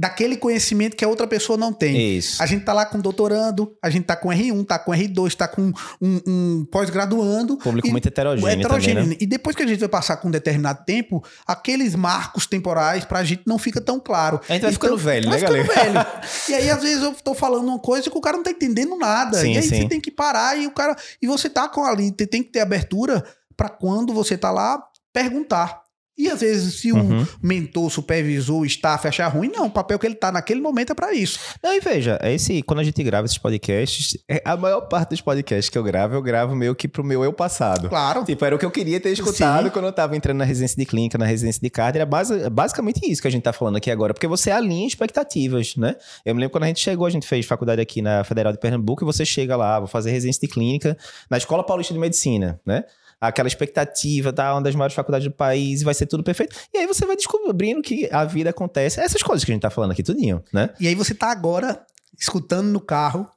daquele 0.00 0.34
conhecimento 0.34 0.96
que 0.96 1.04
a 1.04 1.08
outra 1.08 1.26
pessoa 1.26 1.58
não 1.58 1.74
tem. 1.74 2.16
Isso. 2.16 2.42
A 2.42 2.46
gente 2.46 2.64
tá 2.64 2.72
lá 2.72 2.86
com 2.86 2.98
doutorando, 2.98 3.76
a 3.82 3.90
gente 3.90 4.04
tá 4.04 4.16
com 4.16 4.30
R1, 4.30 4.66
tá 4.66 4.78
com 4.78 4.92
R2, 4.92 5.34
tá 5.34 5.46
com 5.46 5.70
um, 6.00 6.20
um 6.26 6.66
pós-graduando. 6.72 7.58
Público 7.58 7.86
e, 7.86 7.90
muito 7.90 8.08
heterogêneo. 8.08 8.48
heterogêneo. 8.48 9.02
Também, 9.02 9.10
né? 9.10 9.16
E 9.20 9.26
depois 9.26 9.54
que 9.54 9.62
a 9.62 9.66
gente 9.66 9.78
vai 9.78 9.90
passar 9.90 10.16
com 10.16 10.28
um 10.28 10.30
determinado 10.30 10.86
tempo, 10.86 11.22
aqueles 11.46 11.94
marcos 11.94 12.46
temporais 12.46 13.04
pra 13.04 13.22
gente 13.22 13.42
não 13.46 13.58
fica 13.58 13.78
tão 13.78 14.00
claro. 14.00 14.40
A 14.48 14.54
gente 14.54 14.62
vai 14.62 14.70
então, 14.70 14.72
ficando 14.72 14.96
velho, 14.96 15.28
vai 15.28 15.38
né, 15.38 15.46
ficando 15.46 15.66
galera? 15.66 16.02
velho. 16.02 16.28
e 16.48 16.54
aí, 16.54 16.70
às 16.70 16.80
vezes, 16.80 17.02
eu 17.02 17.12
tô 17.22 17.34
falando 17.34 17.68
uma 17.68 17.78
coisa 17.78 18.10
que 18.10 18.16
o 18.16 18.22
cara 18.22 18.38
não 18.38 18.44
tá 18.44 18.52
entendendo 18.52 18.96
nada. 18.96 19.38
Sim, 19.38 19.52
e 19.52 19.58
aí 19.58 19.62
sim. 19.62 19.82
você 19.82 19.88
tem 19.88 20.00
que 20.00 20.10
parar 20.10 20.56
e 20.56 20.66
o 20.66 20.70
cara. 20.70 20.96
E 21.20 21.26
você 21.26 21.50
tá 21.50 21.68
com 21.68 21.84
ali, 21.84 22.10
tem 22.10 22.42
que 22.42 22.50
ter 22.50 22.60
abertura 22.60 23.22
para 23.54 23.68
quando 23.68 24.14
você 24.14 24.38
tá 24.38 24.50
lá 24.50 24.82
perguntar. 25.12 25.79
E 26.20 26.28
às 26.28 26.40
vezes, 26.40 26.80
se 26.80 26.92
uhum. 26.92 27.22
o 27.22 27.26
mentor, 27.42 27.90
supervisor, 27.90 28.60
o 28.60 28.66
staff 28.66 29.08
achar 29.08 29.28
ruim, 29.28 29.48
não, 29.48 29.66
o 29.66 29.70
papel 29.70 29.98
que 29.98 30.06
ele 30.06 30.14
tá 30.14 30.30
naquele 30.30 30.60
momento 30.60 30.92
é 30.92 30.94
para 30.94 31.14
isso. 31.14 31.38
Não, 31.62 31.74
e 31.74 31.80
veja, 31.80 32.18
esse, 32.22 32.62
quando 32.62 32.80
a 32.80 32.84
gente 32.84 33.02
grava 33.02 33.24
esses 33.24 33.38
podcasts, 33.38 34.18
é, 34.28 34.42
a 34.44 34.54
maior 34.56 34.82
parte 34.82 35.10
dos 35.10 35.22
podcasts 35.22 35.70
que 35.70 35.78
eu 35.78 35.82
gravo, 35.82 36.14
eu 36.14 36.22
gravo 36.22 36.54
meio 36.54 36.74
que 36.74 36.86
pro 36.86 37.02
meu 37.02 37.24
eu 37.24 37.32
passado. 37.32 37.88
Claro. 37.88 38.22
Tipo, 38.24 38.44
era 38.44 38.54
o 38.54 38.58
que 38.58 38.66
eu 38.66 38.70
queria 38.70 39.00
ter 39.00 39.10
escutado 39.12 39.64
Sim. 39.64 39.70
quando 39.70 39.86
eu 39.86 39.92
tava 39.92 40.14
entrando 40.14 40.36
na 40.36 40.44
residência 40.44 40.76
de 40.76 40.84
clínica, 40.84 41.16
na 41.16 41.24
residência 41.24 41.60
de 41.62 41.70
cardio. 41.70 42.00
Era 42.00 42.06
base, 42.06 42.50
basicamente 42.50 43.00
isso 43.10 43.22
que 43.22 43.28
a 43.28 43.30
gente 43.30 43.42
tá 43.42 43.52
falando 43.52 43.76
aqui 43.76 43.90
agora, 43.90 44.12
porque 44.12 44.26
você 44.26 44.50
alinha 44.50 44.86
expectativas, 44.86 45.74
né? 45.76 45.96
Eu 46.24 46.34
me 46.34 46.40
lembro 46.40 46.52
quando 46.52 46.64
a 46.64 46.66
gente 46.66 46.80
chegou, 46.80 47.06
a 47.06 47.10
gente 47.10 47.26
fez 47.26 47.46
faculdade 47.46 47.80
aqui 47.80 48.02
na 48.02 48.24
Federal 48.24 48.52
de 48.52 48.58
Pernambuco, 48.58 49.02
e 49.02 49.06
você 49.06 49.24
chega 49.24 49.56
lá, 49.56 49.78
vou 49.78 49.88
fazer 49.88 50.10
residência 50.10 50.40
de 50.40 50.52
clínica 50.52 50.96
na 51.30 51.38
Escola 51.38 51.64
Paulista 51.64 51.94
de 51.94 52.00
Medicina, 52.00 52.60
né? 52.66 52.84
Aquela 53.20 53.48
expectativa, 53.48 54.32
tá? 54.32 54.54
Uma 54.54 54.62
das 54.62 54.74
maiores 54.74 54.94
faculdades 54.94 55.28
do 55.28 55.34
país, 55.34 55.82
vai 55.82 55.92
ser 55.92 56.06
tudo 56.06 56.24
perfeito. 56.24 56.56
E 56.72 56.78
aí 56.78 56.86
você 56.86 57.04
vai 57.04 57.16
descobrindo 57.16 57.82
que 57.82 58.08
a 58.10 58.24
vida 58.24 58.50
acontece. 58.50 59.00
Essas 59.00 59.22
coisas 59.22 59.44
que 59.44 59.52
a 59.52 59.54
gente 59.54 59.62
tá 59.62 59.70
falando 59.70 59.90
aqui, 59.90 60.02
tudinho, 60.02 60.42
né? 60.52 60.70
E 60.80 60.88
aí 60.88 60.94
você 60.94 61.14
tá 61.14 61.30
agora 61.30 61.84
escutando 62.18 62.68
no 62.68 62.80
carro, 62.80 63.28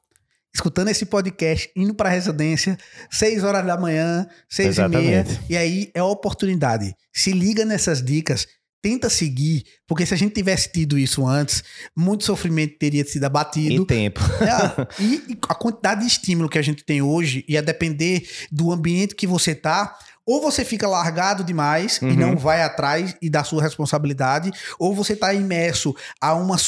escutando 0.54 0.88
esse 0.88 1.04
podcast, 1.04 1.70
indo 1.76 1.94
para 1.94 2.08
residência, 2.08 2.78
seis 3.10 3.44
horas 3.44 3.66
da 3.66 3.76
manhã, 3.76 4.26
seis 4.48 4.70
Exatamente. 4.70 5.04
e 5.04 5.08
meia. 5.08 5.26
E 5.50 5.56
aí 5.56 5.90
é 5.94 6.00
a 6.00 6.04
oportunidade. 6.04 6.94
Se 7.12 7.32
liga 7.32 7.64
nessas 7.64 8.02
dicas 8.02 8.46
tenta 8.84 9.08
seguir, 9.08 9.64
porque 9.86 10.04
se 10.04 10.12
a 10.12 10.16
gente 10.16 10.34
tivesse 10.34 10.70
tido 10.70 10.98
isso 10.98 11.26
antes, 11.26 11.64
muito 11.96 12.22
sofrimento 12.22 12.76
teria 12.78 13.02
sido 13.02 13.24
abatido. 13.24 13.82
E 13.82 13.86
tempo. 13.86 14.20
É, 14.42 14.86
e, 15.02 15.14
e, 15.32 15.38
a 15.48 15.54
quantidade 15.54 16.02
de 16.02 16.06
estímulo 16.06 16.50
que 16.50 16.58
a 16.58 16.62
gente 16.62 16.84
tem 16.84 17.00
hoje, 17.00 17.46
e 17.48 17.56
a 17.56 17.62
depender 17.62 18.28
do 18.52 18.70
ambiente 18.70 19.14
que 19.14 19.26
você 19.26 19.54
tá, 19.54 19.96
ou 20.26 20.42
você 20.42 20.66
fica 20.66 20.86
largado 20.86 21.42
demais 21.42 21.98
uhum. 22.02 22.10
e 22.10 22.16
não 22.16 22.36
vai 22.36 22.62
atrás 22.62 23.16
e 23.22 23.30
da 23.30 23.42
sua 23.42 23.62
responsabilidade, 23.62 24.50
ou 24.78 24.94
você 24.94 25.16
tá 25.16 25.32
imerso 25.32 25.96
a 26.20 26.34
uma 26.34 26.58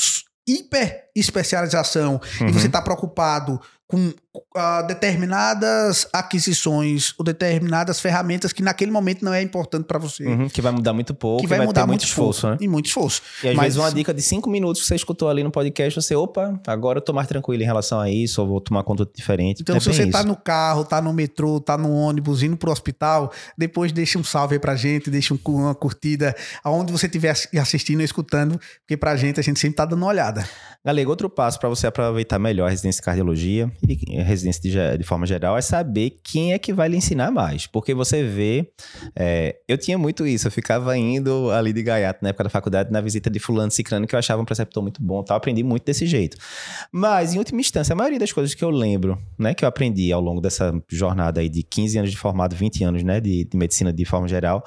hiper 0.49 1.11
especialização 1.15 2.19
uhum. 2.41 2.49
e 2.49 2.53
você 2.53 2.67
tá 2.67 2.81
preocupado 2.81 3.61
com 3.87 4.11
uh, 4.39 4.87
determinadas 4.87 6.07
aquisições 6.13 7.15
ou 7.19 7.25
determinadas 7.25 8.01
ferramentas 8.01 8.53
que 8.53 8.63
naquele 8.63 8.91
momento 8.91 9.25
não 9.25 9.33
é 9.33 9.43
importante 9.43 9.85
para 9.85 9.99
você. 9.99 10.25
Uhum, 10.25 10.49
que 10.49 10.63
vai 10.63 10.73
mudar 10.73 10.93
muito 10.93 11.15
pouco, 11.15 11.43
que 11.43 11.49
vai, 11.49 11.59
vai 11.59 11.67
mudar 11.67 11.87
muito 11.87 12.05
esforço, 12.05 12.43
pouco, 12.43 12.61
né? 12.61 12.65
E 12.65 12.69
muito 12.69 12.87
esforço. 12.87 13.23
E 13.43 13.49
às 13.49 13.55
Mas, 13.55 13.65
vezes 13.65 13.79
uma 13.79 13.93
dica 13.93 14.13
de 14.13 14.23
cinco 14.23 14.49
minutos 14.49 14.83
que 14.83 14.89
você 14.89 14.95
escutou 14.95 15.29
ali 15.29 15.43
no 15.43 15.51
podcast, 15.51 16.01
você, 16.01 16.15
opa, 16.15 16.61
agora 16.67 16.99
eu 16.99 17.03
tô 17.03 17.13
mais 17.13 17.29
tranquilo 17.29 17.63
em 17.63 17.67
relação 17.67 18.01
a 18.01 18.11
isso, 18.11 18.41
ou 18.41 18.49
vou 18.49 18.61
tomar 18.61 18.83
conta 18.83 19.09
diferente. 19.15 19.63
Então, 19.63 19.77
é 19.77 19.81
se 19.81 19.87
você 19.87 20.03
tá 20.03 20.09
isso. 20.09 20.13
tá 20.13 20.25
no 20.25 20.37
carro, 20.37 20.85
tá 20.85 21.01
no 21.01 21.13
metrô, 21.13 21.61
tá 21.61 21.77
no 21.77 21.93
ônibus, 21.93 22.43
indo 22.43 22.57
pro 22.57 22.71
hospital, 22.71 23.33
depois 23.57 23.93
deixa 23.93 24.19
um 24.19 24.25
salve 24.25 24.55
aí 24.55 24.61
pra 24.61 24.77
gente, 24.77 25.11
deixa 25.11 25.35
uma 25.47 25.75
curtida 25.75 26.35
aonde 26.63 26.93
você 26.93 27.07
estiver 27.07 27.35
assistindo 27.61 27.99
ou 27.99 28.05
escutando, 28.05 28.61
porque 28.81 28.97
pra 28.97 29.17
gente 29.17 29.41
a 29.41 29.43
gente 29.43 29.59
sempre 29.59 29.77
tá 29.77 29.85
dando 29.85 30.03
uma 30.03 30.09
olhada. 30.09 30.49
Galera, 30.85 31.09
outro 31.09 31.29
passo 31.29 31.59
para 31.59 31.69
você 31.69 31.87
aproveitar 31.87 32.39
melhor 32.39 32.67
a 32.67 32.71
residência 32.71 33.01
de 33.01 33.05
cardiologia 33.05 33.71
e 33.89 33.97
residência 34.27 34.61
de, 34.63 34.99
de, 34.99 35.05
forma 35.05 35.27
geral 35.27 35.57
é 35.57 35.61
saber 35.61 36.19
quem 36.23 36.53
é 36.53 36.59
que 36.59 36.73
vai 36.73 36.89
lhe 36.89 36.97
ensinar 36.97 37.31
mais. 37.31 37.67
Porque 37.67 37.95
você 37.95 38.23
vê. 38.23 38.71
É, 39.15 39.57
eu 39.69 39.79
tinha 39.79 39.97
muito 39.97 40.27
isso, 40.27 40.47
eu 40.47 40.51
ficava 40.51 40.97
indo 40.97 41.51
ali 41.51 41.73
de 41.73 41.83
gaiato 41.83 42.21
na 42.23 42.31
época 42.31 42.45
da 42.45 42.51
faculdade, 42.51 42.93
na 42.93 43.01
visita 43.01 43.31
de 43.31 43.39
Fulano 43.39 43.71
Cicrano, 43.71 44.07
que 44.07 44.15
eu 44.15 44.19
achava 44.19 44.43
um 44.43 44.45
preceptor 44.45 44.83
muito 44.83 45.03
bom 45.03 45.23
tal. 45.23 45.37
Aprendi 45.37 45.63
muito 45.63 45.85
desse 45.85 46.07
jeito. 46.07 46.37
Mas, 46.93 47.35
em 47.35 47.39
última 47.39 47.61
instância, 47.61 47.93
a 47.93 47.97
maioria 47.97 48.19
das 48.19 48.33
coisas 48.33 48.55
que 48.55 48.65
eu 48.65 48.71
lembro, 48.71 49.19
né, 49.39 49.55
que 49.55 49.65
eu 49.65 49.69
aprendi 49.69 50.13
ao 50.13 50.21
longo 50.21 50.41
dessa 50.41 50.73
jornada 50.89 51.41
aí 51.41 51.49
de 51.49 51.63
15 51.63 51.99
anos 51.99 52.11
de 52.11 52.17
formado, 52.17 52.55
20 52.55 52.85
anos, 52.85 53.03
né, 53.03 53.21
de, 53.21 53.45
de 53.45 53.57
medicina 53.57 53.93
de 53.93 54.05
forma 54.05 54.29
geral, 54.29 54.65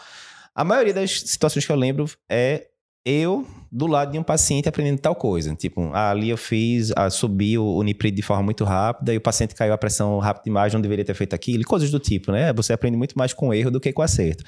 a 0.55 0.63
maioria 0.63 0.93
das 0.93 1.21
situações 1.21 1.65
que 1.65 1.71
eu 1.71 1.75
lembro 1.75 2.05
é 2.29 2.67
eu 3.05 3.47
do 3.71 3.87
lado 3.87 4.11
de 4.11 4.19
um 4.19 4.23
paciente 4.23 4.67
aprendendo 4.67 4.99
tal 4.99 5.15
coisa. 5.15 5.53
Tipo, 5.55 5.93
ali 5.93 6.29
eu 6.29 6.37
fiz, 6.37 6.91
ah, 6.95 7.09
subi 7.09 7.57
o, 7.57 7.81
niprid 7.83 8.15
de 8.15 8.21
forma 8.21 8.43
muito 8.43 8.63
rápida 8.63 9.13
e 9.13 9.17
o 9.17 9.21
paciente 9.21 9.53
caiu 9.55 9.73
a 9.73 9.77
pressão 9.77 10.17
rápida 10.19 10.45
demais, 10.45 10.73
não 10.73 10.81
deveria 10.81 11.05
ter 11.05 11.13
feito 11.13 11.33
aquilo, 11.33 11.63
coisas 11.63 11.91
do 11.91 11.99
tipo, 11.99 12.31
né? 12.31 12.51
Você 12.53 12.73
aprende 12.73 12.97
muito 12.97 13.17
mais 13.17 13.33
com 13.33 13.53
erro 13.53 13.71
do 13.71 13.79
que 13.79 13.93
com 13.93 14.01
acerto. 14.01 14.43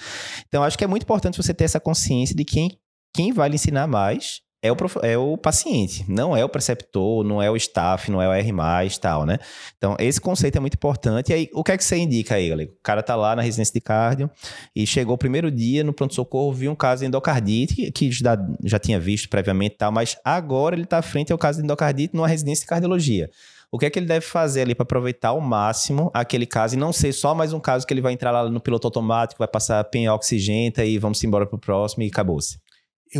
Então, 0.47 0.63
acho 0.63 0.77
que 0.77 0.83
é 0.83 0.87
muito 0.87 1.03
importante 1.03 1.37
você 1.37 1.53
ter 1.53 1.65
essa 1.65 1.79
consciência 1.79 2.35
de 2.35 2.43
quem, 2.43 2.77
quem 3.13 3.31
vai 3.31 3.49
lhe 3.49 3.55
ensinar 3.55 3.87
mais 3.87 4.41
é 4.61 4.71
o, 4.71 4.75
é 5.01 5.17
o 5.17 5.35
paciente, 5.37 6.05
não 6.07 6.37
é 6.37 6.45
o 6.45 6.49
preceptor, 6.49 7.23
não 7.23 7.41
é 7.41 7.49
o 7.49 7.55
staff, 7.55 8.11
não 8.11 8.21
é 8.21 8.27
o 8.27 8.31
R+, 8.31 8.53
tal, 8.99 9.25
né? 9.25 9.39
Então, 9.77 9.95
esse 9.99 10.21
conceito 10.21 10.57
é 10.57 10.59
muito 10.59 10.75
importante. 10.75 11.31
E 11.31 11.33
aí, 11.33 11.49
o 11.53 11.63
que 11.63 11.71
é 11.71 11.77
que 11.77 11.83
você 11.83 11.97
indica 11.97 12.35
aí, 12.35 12.49
galera? 12.49 12.69
O 12.69 12.83
cara 12.83 13.01
tá 13.01 13.15
lá 13.15 13.35
na 13.35 13.41
residência 13.41 13.73
de 13.73 13.81
cardio 13.81 14.29
e 14.75 14.85
chegou 14.85 15.15
o 15.15 15.17
primeiro 15.17 15.49
dia 15.49 15.83
no 15.83 15.93
pronto-socorro, 15.93 16.53
viu 16.53 16.71
um 16.71 16.75
caso 16.75 17.01
de 17.01 17.07
endocardite, 17.07 17.91
que 17.91 18.11
já, 18.11 18.37
já 18.63 18.77
tinha 18.77 18.99
visto 18.99 19.29
previamente 19.29 19.77
tal, 19.77 19.91
mas 19.91 20.15
agora 20.23 20.75
ele 20.75 20.85
tá 20.85 21.01
frente 21.01 21.31
ao 21.31 21.39
caso 21.39 21.57
de 21.57 21.63
endocardite 21.63 22.15
numa 22.15 22.27
residência 22.27 22.61
de 22.63 22.67
cardiologia. 22.67 23.31
O 23.71 23.79
que 23.79 23.85
é 23.85 23.89
que 23.89 23.97
ele 23.97 24.05
deve 24.05 24.25
fazer 24.25 24.63
ali 24.63 24.75
para 24.75 24.83
aproveitar 24.83 25.29
ao 25.29 25.39
máximo 25.39 26.11
aquele 26.13 26.45
caso 26.45 26.75
e 26.75 26.77
não 26.77 26.91
ser 26.91 27.13
só 27.13 27.33
mais 27.33 27.53
um 27.53 27.59
caso 27.59 27.87
que 27.87 27.93
ele 27.93 28.01
vai 28.01 28.11
entrar 28.11 28.29
lá 28.29 28.49
no 28.49 28.59
piloto 28.59 28.85
automático, 28.85 29.39
vai 29.39 29.47
passar 29.47 29.81
pen 29.85 30.09
oxigenta 30.09 30.83
e 30.83 30.99
vamos 30.99 31.23
embora 31.23 31.47
pro 31.47 31.57
próximo 31.57 32.03
e 32.03 32.07
acabou-se? 32.07 32.59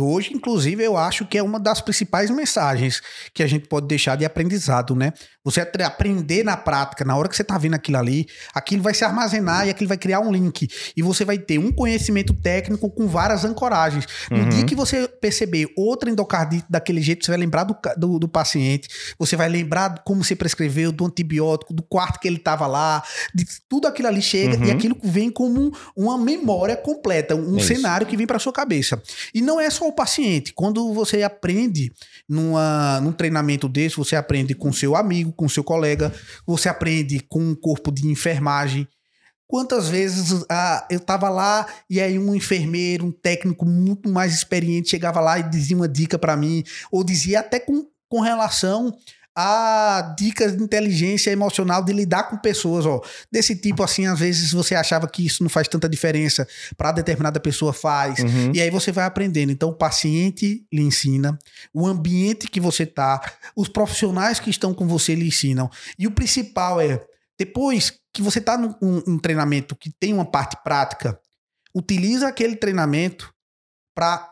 Hoje, 0.00 0.32
inclusive, 0.32 0.82
eu 0.82 0.96
acho 0.96 1.26
que 1.26 1.36
é 1.36 1.42
uma 1.42 1.60
das 1.60 1.80
principais 1.80 2.30
mensagens 2.30 3.02
que 3.34 3.42
a 3.42 3.46
gente 3.46 3.68
pode 3.68 3.86
deixar 3.86 4.16
de 4.16 4.24
aprendizado, 4.24 4.96
né? 4.96 5.12
Você 5.44 5.60
aprender 5.60 6.44
na 6.44 6.56
prática, 6.56 7.04
na 7.04 7.16
hora 7.16 7.28
que 7.28 7.34
você 7.34 7.42
está 7.42 7.58
vendo 7.58 7.74
aquilo 7.74 7.98
ali, 7.98 8.26
aquilo 8.54 8.82
vai 8.82 8.94
se 8.94 9.04
armazenar 9.04 9.66
e 9.66 9.70
aquilo 9.70 9.88
vai 9.88 9.98
criar 9.98 10.20
um 10.20 10.32
link. 10.32 10.68
E 10.96 11.02
você 11.02 11.24
vai 11.24 11.36
ter 11.36 11.58
um 11.58 11.72
conhecimento 11.72 12.32
técnico 12.32 12.88
com 12.88 13.08
várias 13.08 13.44
ancoragens. 13.44 14.06
No 14.30 14.38
uhum. 14.38 14.48
dia 14.48 14.64
que 14.64 14.74
você 14.74 15.08
perceber 15.08 15.66
outra 15.76 16.08
endocardite 16.08 16.66
daquele 16.70 17.02
jeito, 17.02 17.24
você 17.24 17.32
vai 17.32 17.40
lembrar 17.40 17.64
do, 17.64 17.76
do, 17.96 18.18
do, 18.20 18.28
paciente, 18.28 18.88
você 19.18 19.34
vai 19.34 19.48
lembrar 19.48 20.02
como 20.04 20.22
você 20.22 20.36
prescreveu, 20.36 20.92
do 20.92 21.06
antibiótico, 21.06 21.74
do 21.74 21.82
quarto 21.82 22.20
que 22.20 22.28
ele 22.28 22.36
estava 22.36 22.66
lá, 22.66 23.02
de 23.34 23.44
tudo 23.68 23.88
aquilo 23.88 24.08
ali 24.08 24.22
chega 24.22 24.56
uhum. 24.56 24.64
e 24.64 24.70
aquilo 24.70 24.96
vem 25.02 25.28
como 25.28 25.72
uma 25.96 26.16
memória 26.16 26.76
completa, 26.76 27.34
um 27.34 27.58
é 27.58 27.62
cenário 27.62 28.06
que 28.06 28.16
vem 28.16 28.26
para 28.26 28.38
sua 28.38 28.52
cabeça. 28.52 29.02
E 29.34 29.42
não 29.42 29.60
é 29.60 29.68
só 29.68 29.81
o 29.88 29.92
paciente. 29.92 30.52
Quando 30.52 30.92
você 30.92 31.22
aprende 31.22 31.92
numa, 32.28 33.00
num 33.00 33.12
treinamento 33.12 33.68
desse, 33.68 33.96
você 33.96 34.16
aprende 34.16 34.54
com 34.54 34.72
seu 34.72 34.96
amigo, 34.96 35.32
com 35.32 35.48
seu 35.48 35.64
colega, 35.64 36.12
você 36.46 36.68
aprende 36.68 37.20
com 37.20 37.40
um 37.40 37.54
corpo 37.54 37.90
de 37.90 38.06
enfermagem. 38.06 38.86
Quantas 39.46 39.88
vezes 39.88 40.44
ah, 40.48 40.86
eu 40.90 40.96
estava 40.96 41.28
lá 41.28 41.66
e 41.88 42.00
aí 42.00 42.18
um 42.18 42.34
enfermeiro, 42.34 43.04
um 43.04 43.12
técnico 43.12 43.66
muito 43.66 44.08
mais 44.08 44.34
experiente 44.34 44.88
chegava 44.88 45.20
lá 45.20 45.38
e 45.38 45.42
dizia 45.42 45.76
uma 45.76 45.88
dica 45.88 46.18
para 46.18 46.36
mim, 46.36 46.64
ou 46.90 47.04
dizia 47.04 47.40
até 47.40 47.60
com, 47.60 47.86
com 48.08 48.20
relação 48.20 48.96
a 49.34 50.14
dicas 50.18 50.56
de 50.56 50.62
inteligência 50.62 51.30
emocional 51.30 51.82
de 51.82 51.92
lidar 51.92 52.24
com 52.24 52.36
pessoas, 52.36 52.84
ó. 52.84 53.00
Desse 53.30 53.56
tipo, 53.56 53.82
assim, 53.82 54.06
às 54.06 54.18
vezes 54.18 54.52
você 54.52 54.74
achava 54.74 55.08
que 55.08 55.24
isso 55.24 55.42
não 55.42 55.48
faz 55.48 55.68
tanta 55.68 55.88
diferença, 55.88 56.46
para 56.76 56.92
determinada 56.92 57.40
pessoa 57.40 57.72
faz. 57.72 58.18
Uhum. 58.18 58.52
E 58.54 58.60
aí 58.60 58.70
você 58.70 58.92
vai 58.92 59.04
aprendendo. 59.04 59.50
Então, 59.50 59.70
o 59.70 59.74
paciente 59.74 60.66
lhe 60.72 60.82
ensina, 60.82 61.38
o 61.72 61.86
ambiente 61.86 62.46
que 62.46 62.60
você 62.60 62.84
tá, 62.84 63.20
os 63.56 63.68
profissionais 63.68 64.38
que 64.38 64.50
estão 64.50 64.74
com 64.74 64.86
você 64.86 65.14
lhe 65.14 65.26
ensinam. 65.26 65.70
E 65.98 66.06
o 66.06 66.10
principal 66.10 66.80
é, 66.80 67.00
depois 67.38 67.94
que 68.12 68.20
você 68.20 68.40
tá 68.40 68.58
num 68.58 68.74
um, 68.82 69.18
treinamento 69.18 69.74
que 69.74 69.90
tem 69.90 70.12
uma 70.12 70.24
parte 70.24 70.56
prática, 70.62 71.18
utiliza 71.74 72.28
aquele 72.28 72.56
treinamento 72.56 73.32
para 73.94 74.30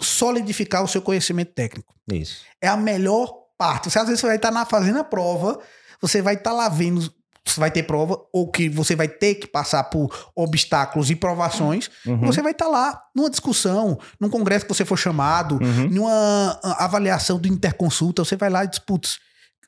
solidificar 0.00 0.82
o 0.82 0.88
seu 0.88 1.00
conhecimento 1.00 1.52
técnico. 1.52 1.94
Isso. 2.12 2.42
É 2.60 2.66
a 2.66 2.76
melhor 2.76 3.39
parte. 3.60 3.90
Você, 3.90 3.98
às 3.98 4.06
vezes 4.06 4.22
vai 4.22 4.36
estar 4.36 4.50
na, 4.50 4.64
fazendo 4.64 4.98
a 4.98 5.04
prova, 5.04 5.58
você 6.00 6.22
vai 6.22 6.32
estar 6.32 6.50
lá 6.50 6.66
vendo, 6.70 7.12
você 7.44 7.60
vai 7.60 7.70
ter 7.70 7.82
prova, 7.82 8.18
ou 8.32 8.50
que 8.50 8.70
você 8.70 8.96
vai 8.96 9.06
ter 9.06 9.34
que 9.34 9.46
passar 9.46 9.84
por 9.84 10.32
obstáculos 10.34 11.10
e 11.10 11.14
provações. 11.14 11.90
Uhum. 12.06 12.20
Você 12.22 12.40
vai 12.40 12.52
estar 12.52 12.68
lá 12.68 12.98
numa 13.14 13.28
discussão, 13.28 13.98
num 14.18 14.30
congresso 14.30 14.64
que 14.64 14.72
você 14.72 14.86
for 14.86 14.96
chamado, 14.96 15.56
Uhum. 15.56 15.90
numa 15.90 16.58
ah, 16.64 16.84
avaliação 16.84 17.38
do 17.38 17.48
interconsulta, 17.48 18.24
você 18.24 18.34
vai 18.34 18.48
lá 18.48 18.64
e 18.64 18.68
diz, 18.68 18.78
putz, 18.78 19.18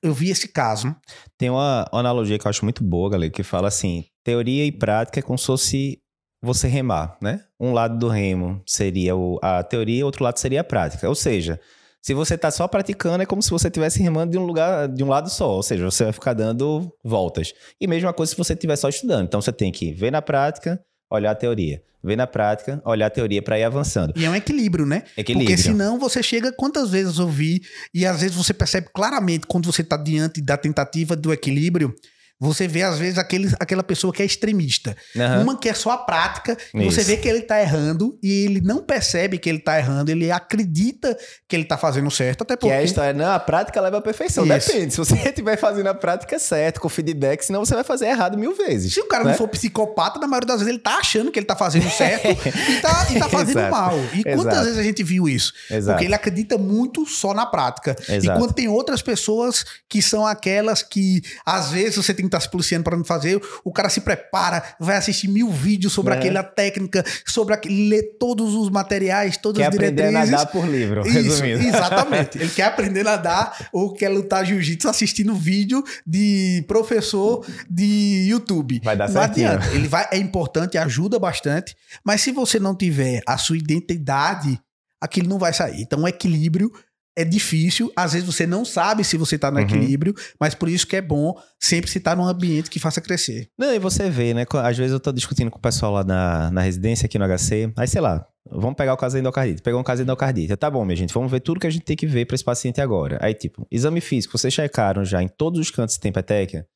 eu 0.03 0.14
vi 0.14 0.30
esse 0.30 0.49
caso. 0.49 0.97
Tem 1.36 1.51
uma, 1.51 1.86
analogia 1.93 2.38
que 2.38 2.47
eu 2.47 2.51
acho 2.51 2.64
muito 2.64 2.82
boa, 2.82 3.11
galera, 3.11 3.30
que 3.30 3.43
fala 3.43 3.68
assim: 3.68 4.07
teoria 4.24 4.64
e 4.64 4.72
prática 4.72 5.20
é 5.20 5.22
como 5.22 5.38
se 5.38 5.47
fosse 5.47 5.99
você 6.43 6.66
remar, 6.66 7.16
né? 7.20 7.40
Um 7.61 7.72
lado 7.72 7.99
do 7.99 8.09
remo 8.09 8.61
seria 8.66 9.12
a 9.43 9.62
teoria, 9.62 10.05
outro 10.05 10.24
lado 10.24 10.38
seria 10.38 10.62
a 10.62 10.64
prática. 10.64 11.09
Ou 11.09 11.14
seja, 11.14 11.61
se 12.03 12.14
você 12.14 12.36
tá 12.36 12.50
só 12.50 12.66
praticando, 12.66 13.22
é 13.22 13.26
como 13.26 13.40
se 13.40 13.48
você 13.48 13.68
estivesse 13.68 14.03
remando 14.03 14.32
de 14.32 14.38
um 14.38 14.44
lugar, 14.44 14.88
de 14.88 15.05
um 15.05 15.09
lado 15.09 15.30
só. 15.30 15.48
Ou 15.53 15.62
seja, 15.62 15.84
você 15.84 16.03
vai 16.03 16.12
ficar 16.12 16.34
dando 16.34 16.92
voltas. 17.05 17.55
E 17.80 17.86
mesma 17.86 18.12
coisa 18.12 18.30
se 18.30 18.36
você 18.36 18.55
estiver 18.55 18.74
só 18.74 18.88
estudando. 18.88 19.24
Então 19.24 19.40
você 19.40 19.53
tem 19.53 19.70
que 19.70 19.92
ver 19.92 20.11
na 20.11 20.20
prática, 20.20 20.80
olhar 21.09 21.30
a 21.30 21.34
teoria. 21.34 21.80
Ver 22.05 22.16
na 22.16 22.26
prática, 22.26 22.82
olhar 22.84 23.07
a 23.07 23.11
teoria 23.11 23.40
para 23.40 23.57
ir 23.57 23.62
avançando. 23.62 24.12
E 24.16 24.24
é 24.24 24.28
um 24.28 24.34
equilíbrio, 24.34 24.84
né? 24.84 25.05
Equilíbrio. 25.16 25.48
Porque 25.48 25.62
senão 25.62 25.96
você 25.96 26.20
chega 26.20 26.53
quantas 26.53 26.90
vezes 26.90 27.18
eu 27.18 27.28
vi, 27.28 27.62
e 27.94 28.05
às 28.05 28.20
vezes 28.20 28.36
você 28.36 28.53
percebe 28.53 28.88
claramente 28.92 29.46
quando 29.46 29.70
você 29.70 29.82
está 29.82 29.96
diante 29.96 30.42
da 30.42 30.57
tentativa 30.57 31.14
do 31.14 31.32
equilíbrio, 31.32 31.94
você 32.43 32.66
vê 32.66 32.82
às 32.82 32.99
vezes 32.99 33.18
aquele, 33.18 33.55
aquela 33.61 33.84
pessoa 33.84 34.12
que 34.12 34.20
é 34.20 34.26
extremista. 34.26 34.97
Aham. 35.16 35.43
Uma 35.43 35.57
que 35.57 35.68
é 35.68 35.74
só 35.74 35.93
a 35.93 35.99
prática, 35.99 36.57
e 36.74 36.84
você 36.84 37.05
vê 37.05 37.16
que 37.16 37.28
ele 37.28 37.43
tá 37.43 37.61
errando 37.61 38.18
e 38.20 38.45
ele 38.45 38.61
não 38.61 38.82
percebe 38.82 39.38
que 39.38 39.49
ele 39.49 39.61
tá 39.61 39.78
errando, 39.78 40.11
ele 40.11 40.30
acredita 40.30 41.16
que 41.47 41.55
ele 41.55 41.64
tá 41.64 41.78
fazendo 41.78 42.11
certo, 42.11 42.43
até 42.43 42.57
Que 42.57 42.62
porque. 42.62 42.74
é 42.74 42.78
a 42.78 42.82
história, 42.82 43.12
não, 43.12 43.32
a 43.32 43.38
prática 43.38 43.80
leva 43.80 43.99
à 43.99 44.03
perfeição. 44.03 44.45
Isso. 44.45 44.72
Depende. 44.72 44.93
Se 44.93 44.99
você 44.99 45.14
estiver 45.28 45.57
fazendo 45.57 45.86
a 45.86 45.95
prática 45.95 46.36
certa, 46.38 46.80
com 46.80 46.88
feedback, 46.88 47.45
senão 47.45 47.64
você 47.64 47.74
vai 47.74 47.84
fazer 47.84 48.07
errado 48.07 48.36
mil 48.36 48.57
vezes. 48.57 48.93
Se 48.93 49.01
o 49.01 49.07
cara 49.07 49.22
né? 49.22 49.30
não 49.30 49.38
for 49.38 49.47
psicopata, 49.47 50.18
na 50.18 50.26
maioria 50.26 50.49
das 50.49 50.57
vezes 50.59 50.72
ele 50.72 50.82
tá 50.82 50.99
achando 50.99 51.30
que 51.30 51.38
ele 51.38 51.47
tá 51.47 51.55
fazendo 51.55 51.88
certo 51.90 52.26
e, 52.26 52.80
tá, 52.80 53.07
e 53.11 53.18
tá 53.20 53.28
fazendo 53.30 53.61
Exato. 53.61 53.70
mal. 53.70 53.97
E 54.14 54.24
quantas 54.24 54.47
Exato. 54.47 54.64
vezes 54.64 54.78
a 54.78 54.82
gente 54.82 55.05
viu 55.05 55.28
isso? 55.28 55.53
Exato. 55.70 55.95
Porque 55.95 56.07
ele 56.07 56.14
acredita 56.14 56.59
muito 56.59 57.07
só 57.07 57.32
na 57.32 57.47
prática. 57.47 57.95
Exato. 58.09 58.36
Enquanto 58.36 58.55
tem 58.55 58.66
outras 58.66 59.01
pessoas 59.01 59.64
que 59.88 60.03
são 60.03 60.26
aquelas 60.26 60.82
que, 60.82 61.22
às 61.47 61.70
vezes, 61.70 61.97
você 61.97 62.12
tem 62.12 62.31
estar 62.36 62.40
se 62.40 62.50
policiando 62.50 62.84
para 62.84 62.96
não 62.96 63.04
fazer, 63.04 63.40
o 63.64 63.72
cara 63.72 63.88
se 63.88 64.00
prepara, 64.00 64.62
vai 64.80 64.96
assistir 64.96 65.28
mil 65.28 65.50
vídeos 65.50 65.92
sobre 65.92 66.14
É. 66.14 66.18
aquela 66.18 66.42
técnica, 66.42 67.04
sobre 67.26 67.54
aquele, 67.54 67.88
lê 67.88 68.02
todos 68.02 68.54
os 68.54 68.68
materiais, 68.70 69.36
todas 69.36 69.60
Quer 69.62 69.68
as 69.68 69.74
aprender 69.74 70.02
a 70.02 70.06
diretrizes. 70.06 70.30
nadar 70.32 70.46
por 70.52 70.66
livro, 70.68 71.00
Isso, 71.06 71.12
resumindo. 71.12 71.62
exatamente. 71.68 72.38
Ele 72.38 72.50
quer 72.50 72.64
aprender 72.64 73.00
a 73.00 73.04
nadar 73.04 73.68
ou 73.72 73.92
quer 73.94 74.08
lutar 74.08 74.44
jiu-jitsu 74.44 74.88
assistindo 74.88 75.34
vídeo 75.34 75.82
de 76.06 76.64
professor 76.66 77.44
de 77.70 78.26
YouTube. 78.28 78.80
Vai 78.84 78.96
dar 78.96 79.04
adianta. 79.16 79.66
Ele 79.74 79.88
vai, 79.88 80.06
é 80.10 80.16
importante, 80.18 80.78
ajuda 80.78 81.18
bastante, 81.18 81.74
mas 82.04 82.20
se 82.20 82.32
você 82.32 82.58
não 82.58 82.74
tiver 82.76 83.22
a 83.26 83.36
sua 83.38 83.56
identidade, 83.56 84.58
aquilo 85.00 85.28
não 85.28 85.38
vai 85.38 85.52
sair. 85.52 85.80
Então, 85.82 86.02
o 86.02 86.08
equilíbrio 86.08 86.70
é 87.16 87.24
difícil. 87.24 87.92
Às 87.96 88.12
vezes 88.14 88.26
você 88.26 88.46
não 88.46 88.64
sabe 88.64 89.04
se 89.04 89.16
você 89.16 89.38
tá 89.38 89.50
no 89.50 89.58
Uhum. 89.58 89.64
equilíbrio, 89.64 90.14
mas 90.40 90.54
por 90.54 90.68
isso 90.68 90.86
que 90.86 90.96
é 90.96 91.00
bom 91.02 91.34
sempre 91.60 91.90
se 91.90 91.98
estar 91.98 92.16
num 92.16 92.24
ambiente 92.26 92.70
que 92.70 92.78
faça 92.78 93.00
crescer. 93.00 93.48
Não, 93.58 93.72
e 93.74 93.78
você 93.78 94.08
vê, 94.10 94.32
né? 94.34 94.44
Às 94.64 94.76
vezes 94.76 94.92
eu 94.92 95.00
tô 95.00 95.12
discutindo 95.12 95.50
com 95.50 95.58
o 95.58 95.62
pessoal 95.62 95.92
lá 95.92 96.04
na, 96.04 96.50
na 96.50 96.60
residência, 96.62 97.06
aqui 97.06 97.18
no 97.18 97.24
HC. 97.26 97.72
Aí, 97.76 97.86
sei 97.86 98.00
lá, 98.00 98.26
vamos 98.50 98.76
pegar 98.76 98.94
o 98.94 98.96
caso 98.96 99.14
da 99.14 99.20
endocardite. 99.20 99.62
Pegou 99.62 99.80
um 99.80 99.84
caso 99.84 99.98
de 99.98 100.02
endocardite. 100.04 100.56
Tá 100.56 100.70
bom, 100.70 100.84
minha 100.84 100.96
gente, 100.96 101.12
vamos 101.12 101.30
ver 101.30 101.40
tudo 101.40 101.60
que 101.60 101.66
a 101.66 101.70
gente 101.70 101.84
tem 101.84 101.96
que 101.96 102.06
ver 102.06 102.24
pra 102.26 102.34
esse 102.34 102.44
paciente 102.44 102.80
agora. 102.80 103.18
Aí, 103.20 103.34
tipo, 103.34 103.66
exame 103.70 104.00
físico, 104.00 104.36
vocês 104.38 104.52
checaram 104.52 105.04
já 105.04 105.22
em 105.22 105.28
todos 105.28 105.60
os 105.60 105.70
cantos 105.70 105.98
tem 105.98 106.10
petequia? 106.12 106.66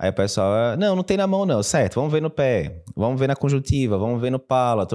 Aí 0.00 0.08
o 0.08 0.14
pessoal, 0.14 0.50
ah, 0.52 0.76
não, 0.78 0.96
não 0.96 1.02
tem 1.02 1.18
na 1.18 1.26
mão 1.26 1.44
não. 1.44 1.62
Certo, 1.62 1.96
vamos 1.96 2.10
ver 2.10 2.22
no 2.22 2.30
pé, 2.30 2.82
vamos 2.96 3.20
ver 3.20 3.26
na 3.26 3.36
conjuntiva, 3.36 3.98
vamos 3.98 4.18
ver 4.18 4.30
no 4.30 4.38
pala. 4.38 4.86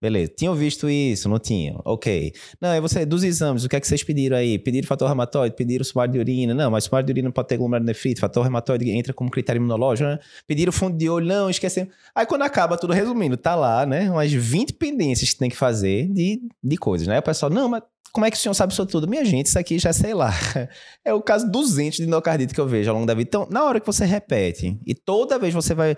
Beleza, 0.00 0.32
tinham 0.36 0.54
visto 0.54 0.90
isso? 0.90 1.28
Não 1.28 1.38
tinham? 1.38 1.80
Ok. 1.84 2.32
Não, 2.60 2.68
aí 2.68 2.80
você, 2.80 3.06
dos 3.06 3.24
exames, 3.24 3.64
o 3.64 3.68
que 3.68 3.76
é 3.76 3.80
que 3.80 3.86
vocês 3.86 4.02
pediram 4.02 4.36
aí? 4.36 4.58
Pediram 4.58 4.86
fator 4.86 5.06
reumatoide, 5.06 5.56
pediram 5.56 5.84
sumário 5.84 6.12
de 6.12 6.18
urina. 6.18 6.52
Não, 6.52 6.70
mas 6.70 6.84
sumário 6.84 7.06
de 7.06 7.12
urina 7.12 7.32
pode 7.32 7.48
ter 7.48 7.54
aglomerulonefrite, 7.54 8.20
fator 8.20 8.42
reumatoide 8.42 8.90
entra 8.90 9.14
como 9.14 9.30
critério 9.30 9.58
imunológico, 9.58 10.08
né? 10.08 10.18
Pediram 10.46 10.70
fundo 10.70 10.98
de 10.98 11.08
olho, 11.08 11.26
não, 11.26 11.48
esqueceram. 11.48 11.88
Aí 12.14 12.26
quando 12.26 12.42
acaba 12.42 12.76
tudo, 12.76 12.92
resumindo, 12.92 13.36
tá 13.36 13.54
lá, 13.54 13.86
né? 13.86 14.10
Umas 14.10 14.30
20 14.30 14.74
pendências 14.74 15.32
que 15.32 15.38
tem 15.38 15.48
que 15.48 15.56
fazer 15.56 16.08
de, 16.08 16.42
de 16.62 16.76
coisas, 16.76 17.06
né? 17.06 17.18
O 17.18 17.22
pessoal, 17.22 17.50
não, 17.50 17.68
mas 17.68 17.82
como 18.16 18.24
é 18.24 18.30
que 18.30 18.36
o 18.38 18.40
senhor 18.40 18.54
sabe 18.54 18.72
isso 18.72 18.86
tudo? 18.86 19.06
Minha 19.06 19.26
gente, 19.26 19.44
isso 19.44 19.58
aqui 19.58 19.78
já 19.78 19.92
sei 19.92 20.14
lá. 20.14 20.32
É 21.04 21.12
o 21.12 21.20
caso 21.20 21.48
200 21.50 21.98
de 21.98 22.04
endocardite 22.04 22.52
que 22.52 22.60
eu 22.60 22.66
vejo 22.66 22.90
ao 22.90 22.96
longo 22.96 23.06
da 23.06 23.14
vida. 23.14 23.28
Então, 23.28 23.46
na 23.50 23.62
hora 23.62 23.78
que 23.78 23.86
você 23.86 24.04
repete 24.04 24.80
e 24.86 24.94
toda 24.94 25.38
vez 25.38 25.54
você 25.54 25.74
vai. 25.74 25.94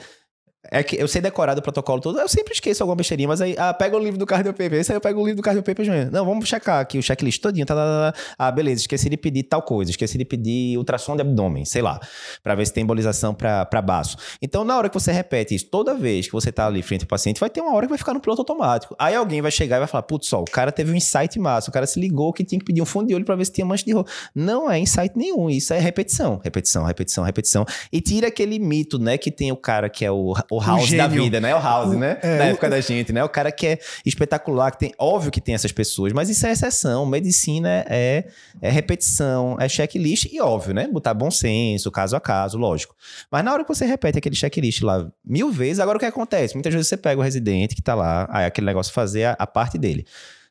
É 0.70 0.82
que 0.82 0.96
eu 1.00 1.08
sei 1.08 1.20
decorar 1.20 1.54
do 1.54 1.62
protocolo 1.62 2.00
todo, 2.00 2.18
eu 2.18 2.28
sempre 2.28 2.52
esqueço 2.52 2.82
alguma 2.82 2.96
besteirinha, 2.96 3.28
mas 3.28 3.40
aí, 3.40 3.54
ah, 3.58 3.72
pega 3.72 3.96
o 3.96 3.98
livro 3.98 4.18
do 4.18 4.26
Cardiopaper, 4.26 4.74
esse 4.74 4.92
aí 4.92 4.96
eu 4.96 5.00
pego 5.00 5.20
o 5.20 5.24
livro 5.24 5.36
do 5.36 5.42
Cardiopaper, 5.42 5.84
João. 5.84 6.10
Não, 6.10 6.24
vamos 6.24 6.48
checar 6.48 6.80
aqui 6.80 6.98
o 6.98 7.02
checklist 7.02 7.40
todinho, 7.40 7.64
tá, 7.64 7.74
tá, 7.74 7.84
tá, 7.84 8.12
tá. 8.12 8.18
Ah, 8.38 8.50
beleza, 8.50 8.82
esqueci 8.82 9.08
de 9.08 9.16
pedir 9.16 9.44
tal 9.44 9.62
coisa, 9.62 9.90
esqueci 9.90 10.18
de 10.18 10.24
pedir 10.24 10.76
ultrassom 10.76 11.16
de 11.16 11.22
abdômen, 11.22 11.64
sei 11.64 11.82
lá, 11.82 11.98
pra 12.42 12.54
ver 12.54 12.66
se 12.66 12.72
tem 12.72 12.84
embolização 12.84 13.34
pra 13.34 13.82
baço. 13.82 14.16
Então, 14.42 14.64
na 14.64 14.76
hora 14.76 14.88
que 14.88 14.94
você 14.94 15.10
repete 15.10 15.54
isso, 15.54 15.66
toda 15.66 15.94
vez 15.94 16.26
que 16.26 16.32
você 16.32 16.52
tá 16.52 16.66
ali 16.66 16.82
frente 16.82 17.02
ao 17.02 17.08
paciente, 17.08 17.40
vai 17.40 17.48
ter 17.48 17.60
uma 17.60 17.74
hora 17.74 17.86
que 17.86 17.90
vai 17.90 17.98
ficar 17.98 18.12
no 18.12 18.20
piloto 18.20 18.42
automático. 18.42 18.94
Aí 18.98 19.14
alguém 19.14 19.40
vai 19.40 19.50
chegar 19.50 19.76
e 19.76 19.78
vai 19.80 19.88
falar, 19.88 20.02
putz, 20.02 20.28
só, 20.28 20.40
o 20.40 20.44
cara 20.44 20.70
teve 20.70 20.92
um 20.92 20.94
insight 20.94 21.38
massa, 21.38 21.70
o 21.70 21.72
cara 21.72 21.86
se 21.86 21.98
ligou 21.98 22.32
que 22.32 22.44
tinha 22.44 22.58
que 22.58 22.64
pedir 22.64 22.82
um 22.82 22.86
fundo 22.86 23.08
de 23.08 23.14
olho 23.14 23.24
pra 23.24 23.36
ver 23.36 23.44
se 23.46 23.52
tinha 23.52 23.64
mancha 23.64 23.84
de 23.84 23.92
roupa. 23.92 24.10
Não 24.34 24.70
é 24.70 24.78
insight 24.78 25.16
nenhum, 25.16 25.48
isso 25.48 25.72
é 25.72 25.78
repetição, 25.78 26.40
repetição, 26.42 26.84
repetição, 26.84 27.24
repetição. 27.24 27.66
E 27.92 28.00
tira 28.00 28.28
aquele 28.28 28.58
mito, 28.58 28.98
né, 28.98 29.16
que 29.16 29.30
tem 29.30 29.50
o 29.50 29.56
cara 29.56 29.88
que 29.88 30.04
é 30.04 30.10
o, 30.10 30.34
o 30.58 30.66
house 30.66 30.92
da 30.92 31.06
vida, 31.06 31.40
né? 31.40 31.54
O 31.54 31.58
house, 31.60 31.94
O- 31.94 31.98
né? 31.98 32.18
é, 32.22 32.38
Na 32.38 32.44
o- 32.44 32.48
época 32.48 32.68
da 32.68 32.80
gente, 32.80 33.12
né? 33.12 33.22
O 33.24 33.28
cara 33.28 33.50
que 33.52 33.66
é 33.66 33.78
espetacular, 34.04 34.70
que 34.72 34.78
tem. 34.78 34.92
Óbvio 34.98 35.30
que 35.30 35.40
tem 35.40 35.54
essas 35.54 35.72
pessoas, 35.72 36.12
mas 36.12 36.28
isso 36.28 36.46
é 36.46 36.52
exceção. 36.52 37.06
Medicina 37.06 37.84
é, 37.88 38.24
é 38.60 38.70
repetição, 38.70 39.56
é 39.60 39.68
checklist 39.68 40.26
e 40.32 40.40
óbvio, 40.40 40.74
né? 40.74 40.86
Botar 40.88 41.14
bom 41.14 41.30
senso, 41.30 41.90
caso 41.90 42.16
a 42.16 42.20
caso, 42.20 42.58
lógico. 42.58 42.94
Mas 43.30 43.44
na 43.44 43.52
hora 43.52 43.62
que 43.64 43.68
você 43.68 43.84
repete 43.86 44.18
aquele 44.18 44.34
checklist 44.34 44.82
lá 44.82 45.06
mil 45.24 45.50
vezes, 45.50 45.80
agora 45.80 45.96
o 45.96 46.00
que 46.00 46.06
acontece? 46.06 46.54
Muitas 46.54 46.72
vezes 46.72 46.88
você 46.88 46.96
pega 46.96 47.20
o 47.20 47.24
residente 47.24 47.74
que 47.74 47.82
tá 47.82 47.94
lá, 47.94 48.28
aí 48.30 48.46
aquele 48.46 48.66
negócio 48.66 48.92
fazer 48.92 49.24
a, 49.24 49.32
a 49.38 49.46
parte 49.46 49.78
dele. 49.78 50.06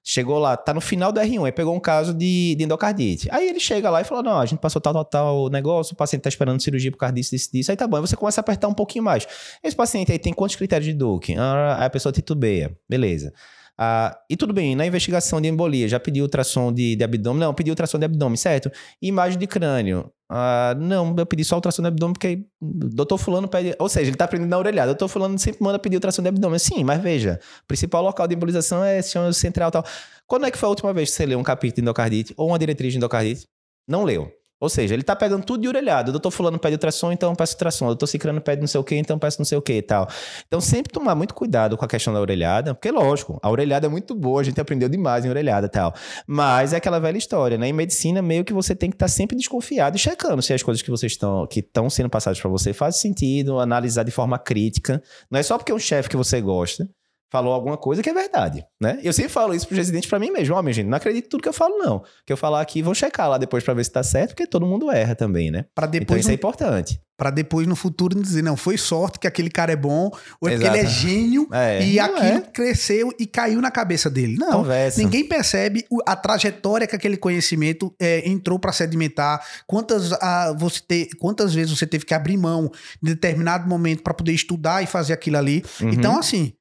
Chegou 0.10 0.40
lá, 0.40 0.56
tá 0.56 0.74
no 0.74 0.80
final 0.80 1.12
do 1.12 1.20
R1, 1.20 1.48
aí 1.48 1.52
pegou 1.52 1.76
um 1.76 1.82
caso 1.82 2.14
de, 2.14 2.56
de 2.56 2.64
endocardite. 2.64 3.28
Aí 3.30 3.50
ele 3.50 3.60
chega 3.60 3.90
lá 3.90 4.00
e 4.00 4.06
fala: 4.06 4.24
Não, 4.24 4.40
a 4.40 4.46
gente 4.46 4.58
passou 4.58 4.82
tal, 4.82 4.94
tal, 4.94 5.04
tal 5.04 5.50
negócio, 5.50 5.94
o 5.94 5.98
paciente 5.98 6.22
tá 6.22 6.30
esperando 6.30 6.62
cirurgia 6.62 6.90
por 6.90 6.98
cardite, 6.98 7.32
disso, 7.32 7.50
disso. 7.52 7.72
Aí 7.72 7.76
tá 7.76 7.86
bom, 7.86 7.98
aí 7.98 8.02
você 8.02 8.16
começa 8.16 8.40
a 8.40 8.42
apertar 8.42 8.70
um 8.70 8.74
pouquinho 8.74 9.04
mais. 9.04 9.28
Esse 9.62 9.76
paciente 9.76 10.10
aí 10.10 10.18
tem 10.18 10.32
quantos 10.32 10.56
critérios 10.56 10.86
de 10.86 10.94
Duke? 10.94 11.36
Ah, 11.38 11.76
aí 11.80 11.88
a 11.88 11.90
pessoa 11.90 12.14
titubeia. 12.14 12.74
Beleza. 12.88 13.34
Ah, 13.80 14.18
e 14.30 14.36
tudo 14.36 14.54
bem, 14.54 14.76
na 14.76 14.88
investigação 14.88 15.40
de 15.40 15.48
embolia, 15.48 15.88
já 15.88 16.00
pediu 16.00 16.24
ultrassom 16.24 16.74
de, 16.74 16.96
de 16.96 17.04
abdômen? 17.04 17.40
Não, 17.40 17.54
pediu 17.54 17.74
ultrassom 17.74 18.00
de 18.00 18.06
abdômen, 18.06 18.36
certo? 18.36 18.72
E 19.02 19.08
imagem 19.08 19.38
de 19.38 19.46
crânio? 19.46 20.12
Ah, 20.30 20.76
não, 20.80 21.16
eu 21.16 21.26
pedi 21.26 21.44
só 21.46 21.56
ultrassom 21.56 21.84
de 21.84 21.88
abdômen 21.88 22.14
porque 22.14 22.46
doutor 22.60 23.18
fulano 23.18 23.48
pede... 23.48 23.76
Ou 23.78 23.88
seja, 23.88 24.10
ele 24.10 24.18
tá 24.18 24.26
aprendendo 24.26 24.50
na 24.50 24.58
orelhada. 24.58 24.88
Doutor 24.88 25.08
fulano 25.08 25.38
sempre 25.38 25.64
manda 25.64 25.78
pedir 25.78 25.98
ultrassom 25.98 26.24
de 26.24 26.30
abdômen. 26.30 26.58
Sim, 26.58 26.84
mas 26.84 27.02
veja, 27.02 27.40
principal 27.68 28.02
local 28.04 28.28
de 28.28 28.36
embolização 28.36 28.84
é 28.84 29.02
chama 29.02 29.32
central 29.32 29.70
tal. 29.70 29.86
Quando 30.26 30.48
é 30.48 30.52
que 30.52 30.58
foi 30.58 30.68
a 30.68 30.70
última 30.70 30.92
vez 30.92 31.12
que 31.12 31.16
você 31.16 31.26
leu 31.26 31.40
um 31.40 31.44
capítulo 31.44 31.76
de 31.76 31.82
endocardite 31.82 32.34
ou 32.36 32.48
uma 32.50 32.60
diretriz 32.60 32.92
de 32.92 32.98
endocardite? 32.98 33.46
Não 33.88 34.04
leu. 34.04 34.32
Ou 34.60 34.70
seja, 34.70 34.94
ele 34.94 35.04
tá 35.04 35.16
pegando 35.16 35.46
tudo 35.46 35.62
de 35.62 35.68
orelhada. 35.68 36.10
O 36.10 36.12
doutor 36.12 36.32
fulano 36.32 36.58
pede 36.58 36.76
ultrassom, 36.76 37.12
então 37.12 37.36
peço 37.36 37.54
ultrassom. 37.54 37.86
O 37.86 37.90
doutor 37.90 38.08
cicrano 38.08 38.42
pede 38.42 38.62
não 38.62 38.68
sei 38.68 38.80
o 38.82 38.84
quê, 38.84 38.96
então 38.96 39.20
peço 39.20 39.40
não 39.40 39.46
sei 39.46 39.58
o 39.58 39.62
quê 39.62 39.78
e 39.78 39.82
tal. 39.82 40.08
Então 40.48 40.60
sempre 40.60 40.92
tomar 40.92 41.14
muito 41.14 41.34
cuidado 41.36 41.78
com 41.78 41.86
a 41.86 41.88
questão 41.88 42.14
da 42.14 42.20
orelhada, 42.20 42.74
porque 42.74 42.90
lógico, 42.90 43.40
a 43.44 43.50
orelhada 43.50 43.86
é 43.86 43.90
muito 43.90 44.16
boa, 44.16 44.42
a 44.42 44.44
gente 44.44 44.60
aprendeu 44.60 44.90
demais 44.90 45.26
em 45.26 45.30
orelhada 45.30 45.68
e 45.68 45.70
tal. 45.70 45.94
Mas 46.26 46.74
é 46.74 46.78
aquela 46.78 47.00
velha 47.00 47.18
história, 47.18 47.58
né? 47.58 47.68
Em 47.68 47.74
medicina, 47.74 48.22
meio 48.22 48.44
que 48.44 48.54
você 48.54 48.76
tem 48.76 48.90
que 48.90 48.96
estar 48.96 49.08
sempre 49.08 49.38
desconfiado 49.38 49.96
e 49.96 50.00
checando 50.00 50.42
se 50.42 50.54
as 50.54 50.64
coisas 50.64 50.82
que 50.82 50.90
vocês 50.90 51.12
estão 51.12 51.46
que 51.46 51.60
estão 51.60 51.90
sendo 51.90 52.10
passadas 52.10 52.40
para 52.40 52.50
você 52.50 52.74
fazem 52.74 53.00
sentido, 53.00 53.60
analisar 53.60 54.04
de 54.04 54.12
forma 54.12 54.40
crítica. 54.40 55.02
Não 55.30 55.40
é 55.40 55.44
só 55.44 55.58
porque 55.58 55.72
é 55.72 55.76
um 55.76 55.80
chefe 55.80 56.10
que 56.10 56.18
você 56.18 56.42
gosta 56.42 56.88
falou 57.30 57.54
alguma 57.54 57.78
coisa 57.78 58.02
que 58.02 58.10
é 58.10 58.14
verdade, 58.14 58.66
né? 58.80 59.00
Eu 59.04 59.12
sempre 59.12 59.32
falo 59.32 59.54
isso 59.54 59.68
pro 59.68 59.76
residente 59.76 60.08
para 60.08 60.20
mim 60.20 60.32
mesmo, 60.32 60.62
minha 60.62 60.74
gente, 60.74 60.88
não 60.88 60.98
acredito 60.98 61.26
em 61.26 61.30
tudo 61.30 61.44
que 61.44 61.50
eu 61.50 61.54
falo 61.54 61.78
não. 61.78 61.98
O 61.98 62.04
que 62.26 62.32
eu 62.32 62.38
falar 62.38 62.62
aqui, 62.62 62.82
vou 62.82 62.96
checar 62.96 63.30
lá 63.30 63.38
depois 63.38 63.64
para 63.64 63.74
ver 63.74 63.84
se 63.84 63.92
tá 63.92 64.04
certo, 64.04 64.30
porque 64.30 64.48
todo 64.48 64.66
mundo 64.66 64.90
erra 64.90 65.16
também, 65.16 65.52
né? 65.52 65.66
Para 65.76 65.88
depois 65.88 66.04
então 66.04 66.18
isso 66.18 66.32
é 66.32 66.34
importante. 66.34 67.02
Para 67.18 67.32
depois 67.32 67.66
no 67.66 67.76
futuro 67.76 68.22
dizer, 68.22 68.44
não, 68.44 68.56
foi 68.56 68.78
sorte 68.78 69.20
que 69.20 69.26
aquele 69.26 69.50
cara 69.50 69.72
é 69.72 69.76
bom, 69.76 70.12
ou 70.40 70.48
é 70.48 70.52
porque 70.52 70.68
ele 70.68 70.78
é 70.78 70.86
gênio 70.86 71.48
é, 71.52 71.84
e 71.84 72.00
aquilo 72.00 72.38
é. 72.38 72.42
cresceu 72.42 73.12
e 73.20 73.26
caiu 73.26 73.60
na 73.60 73.72
cabeça 73.72 74.08
dele. 74.08 74.36
Não, 74.38 74.60
Conversa. 74.60 75.02
ninguém 75.02 75.28
percebe 75.28 75.84
a 76.06 76.16
trajetória 76.16 76.86
que 76.86 76.96
aquele 76.96 77.18
conhecimento 77.18 77.94
é, 78.00 78.30
entrou 78.30 78.60
para 78.60 78.72
sedimentar, 78.72 79.44
quantas, 79.66 80.14
a, 80.14 80.54
você 80.58 80.80
te, 80.88 81.10
quantas 81.18 81.56
vezes 81.56 81.78
você 81.78 81.88
teve 81.88 82.06
que 82.06 82.14
abrir 82.14 82.38
mão 82.38 82.72
de 83.02 83.16
determinado 83.16 83.68
momento 83.68 84.04
para 84.04 84.14
poder 84.14 84.34
estudar 84.34 84.84
e 84.84 84.86
fazer 84.86 85.14
aquilo 85.14 85.38
ali. 85.38 85.66
Uhum. 85.82 85.90
Então, 85.90 86.20
assim, 86.20 86.54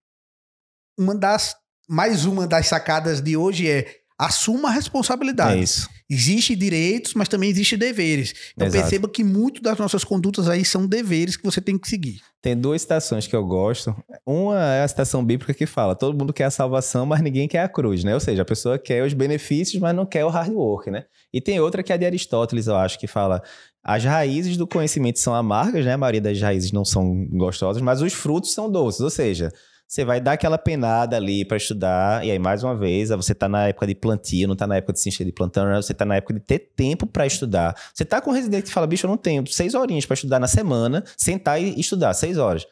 uma 0.99 1.15
das 1.15 1.55
mais 1.89 2.25
uma 2.25 2.47
das 2.47 2.67
sacadas 2.67 3.21
de 3.21 3.37
hoje 3.37 3.69
é 3.69 3.87
assuma 4.19 4.69
a 4.69 4.73
responsabilidade. 4.73 5.61
É 5.61 5.63
isso. 5.63 5.89
Existe 6.09 6.55
direitos, 6.55 7.15
mas 7.15 7.29
também 7.29 7.51
existe 7.51 7.77
deveres. 7.77 8.33
Então 8.55 8.67
Exato. 8.67 8.83
perceba 8.83 9.09
que 9.09 9.23
muito 9.25 9.61
das 9.61 9.77
nossas 9.77 10.05
condutas 10.05 10.49
aí 10.49 10.65
são 10.65 10.87
deveres 10.87 11.37
que 11.37 11.45
você 11.45 11.61
tem 11.61 11.77
que 11.77 11.89
seguir. 11.89 12.21
Tem 12.41 12.57
duas 12.57 12.83
citações 12.83 13.27
que 13.27 13.35
eu 13.35 13.45
gosto. 13.45 13.95
Uma 14.25 14.75
é 14.75 14.83
a 14.83 14.89
citação 14.89 15.25
bíblica 15.25 15.53
que 15.53 15.67
fala: 15.67 15.95
todo 15.95 16.17
mundo 16.17 16.33
quer 16.33 16.45
a 16.45 16.51
salvação, 16.51 17.05
mas 17.05 17.21
ninguém 17.21 17.49
quer 17.49 17.61
a 17.61 17.69
cruz, 17.69 18.05
né? 18.05 18.15
Ou 18.15 18.21
seja, 18.21 18.43
a 18.43 18.45
pessoa 18.45 18.79
quer 18.79 19.05
os 19.05 19.13
benefícios, 19.13 19.81
mas 19.81 19.95
não 19.95 20.07
quer 20.07 20.25
o 20.25 20.29
hard 20.29 20.53
work, 20.53 20.91
né? 20.91 21.05
E 21.33 21.41
tem 21.41 21.61
outra 21.61 21.83
que 21.83 21.93
é 21.93 21.97
a 21.97 21.99
de 21.99 22.07
Aristóteles, 22.07 22.69
eu 22.69 22.77
acho, 22.77 22.99
que 22.99 23.09
fala: 23.09 23.43
as 23.83 24.05
raízes 24.05 24.57
do 24.57 24.67
conhecimento 24.67 25.19
são 25.19 25.35
amargas, 25.35 25.85
né? 25.85 25.95
A 25.95 25.99
maioria 25.99 26.21
das 26.21 26.41
raízes 26.41 26.71
não 26.71 26.85
são 26.85 27.27
gostosas, 27.33 27.83
mas 27.83 28.01
os 28.01 28.13
frutos 28.13 28.55
são 28.55 28.71
doces. 28.71 29.01
Ou 29.01 29.11
seja, 29.11 29.53
você 29.87 30.05
vai 30.05 30.21
dar 30.21 30.33
aquela 30.33 30.59
penada 30.59 31.17
ali 31.17 31.45
para 31.45 31.57
estudar, 31.57 32.25
e 32.27 32.31
aí, 32.31 32.39
mais 32.39 32.65
uma 32.65 32.75
vez, 32.77 33.11
você 33.11 33.35
tá 33.35 33.49
na 33.49 33.69
época 33.69 33.87
de 33.87 33.95
plantio, 33.95 34.49
não 34.49 34.57
tá 34.57 34.67
na 34.67 34.77
época 34.77 34.93
de 34.93 35.01
se 35.01 35.09
encher 35.09 35.25
de 35.25 35.33
plantão, 35.33 35.67
né? 35.67 35.77
você 35.77 35.95
tá 35.95 36.05
na 36.05 36.17
época 36.17 36.35
de 36.35 36.41
ter 36.41 36.59
tempo 36.75 37.07
para 37.07 37.27
estudar. 37.27 37.77
Você 37.95 38.05
tá 38.05 38.21
com 38.21 38.31
um 38.31 38.35
residente 38.35 38.65
que 38.65 38.73
fala, 38.73 38.87
bicho, 38.87 39.07
eu 39.07 39.11
não 39.11 39.17
tenho 39.17 39.47
seis 39.47 39.75
horinhas 39.75 40.05
para 40.05 40.15
estudar 40.15 40.41
na 40.41 40.49
semana, 40.49 41.05
sentar 41.17 41.63
e 41.63 41.79
estudar, 41.79 42.13
seis 42.15 42.37
horas. 42.37 42.67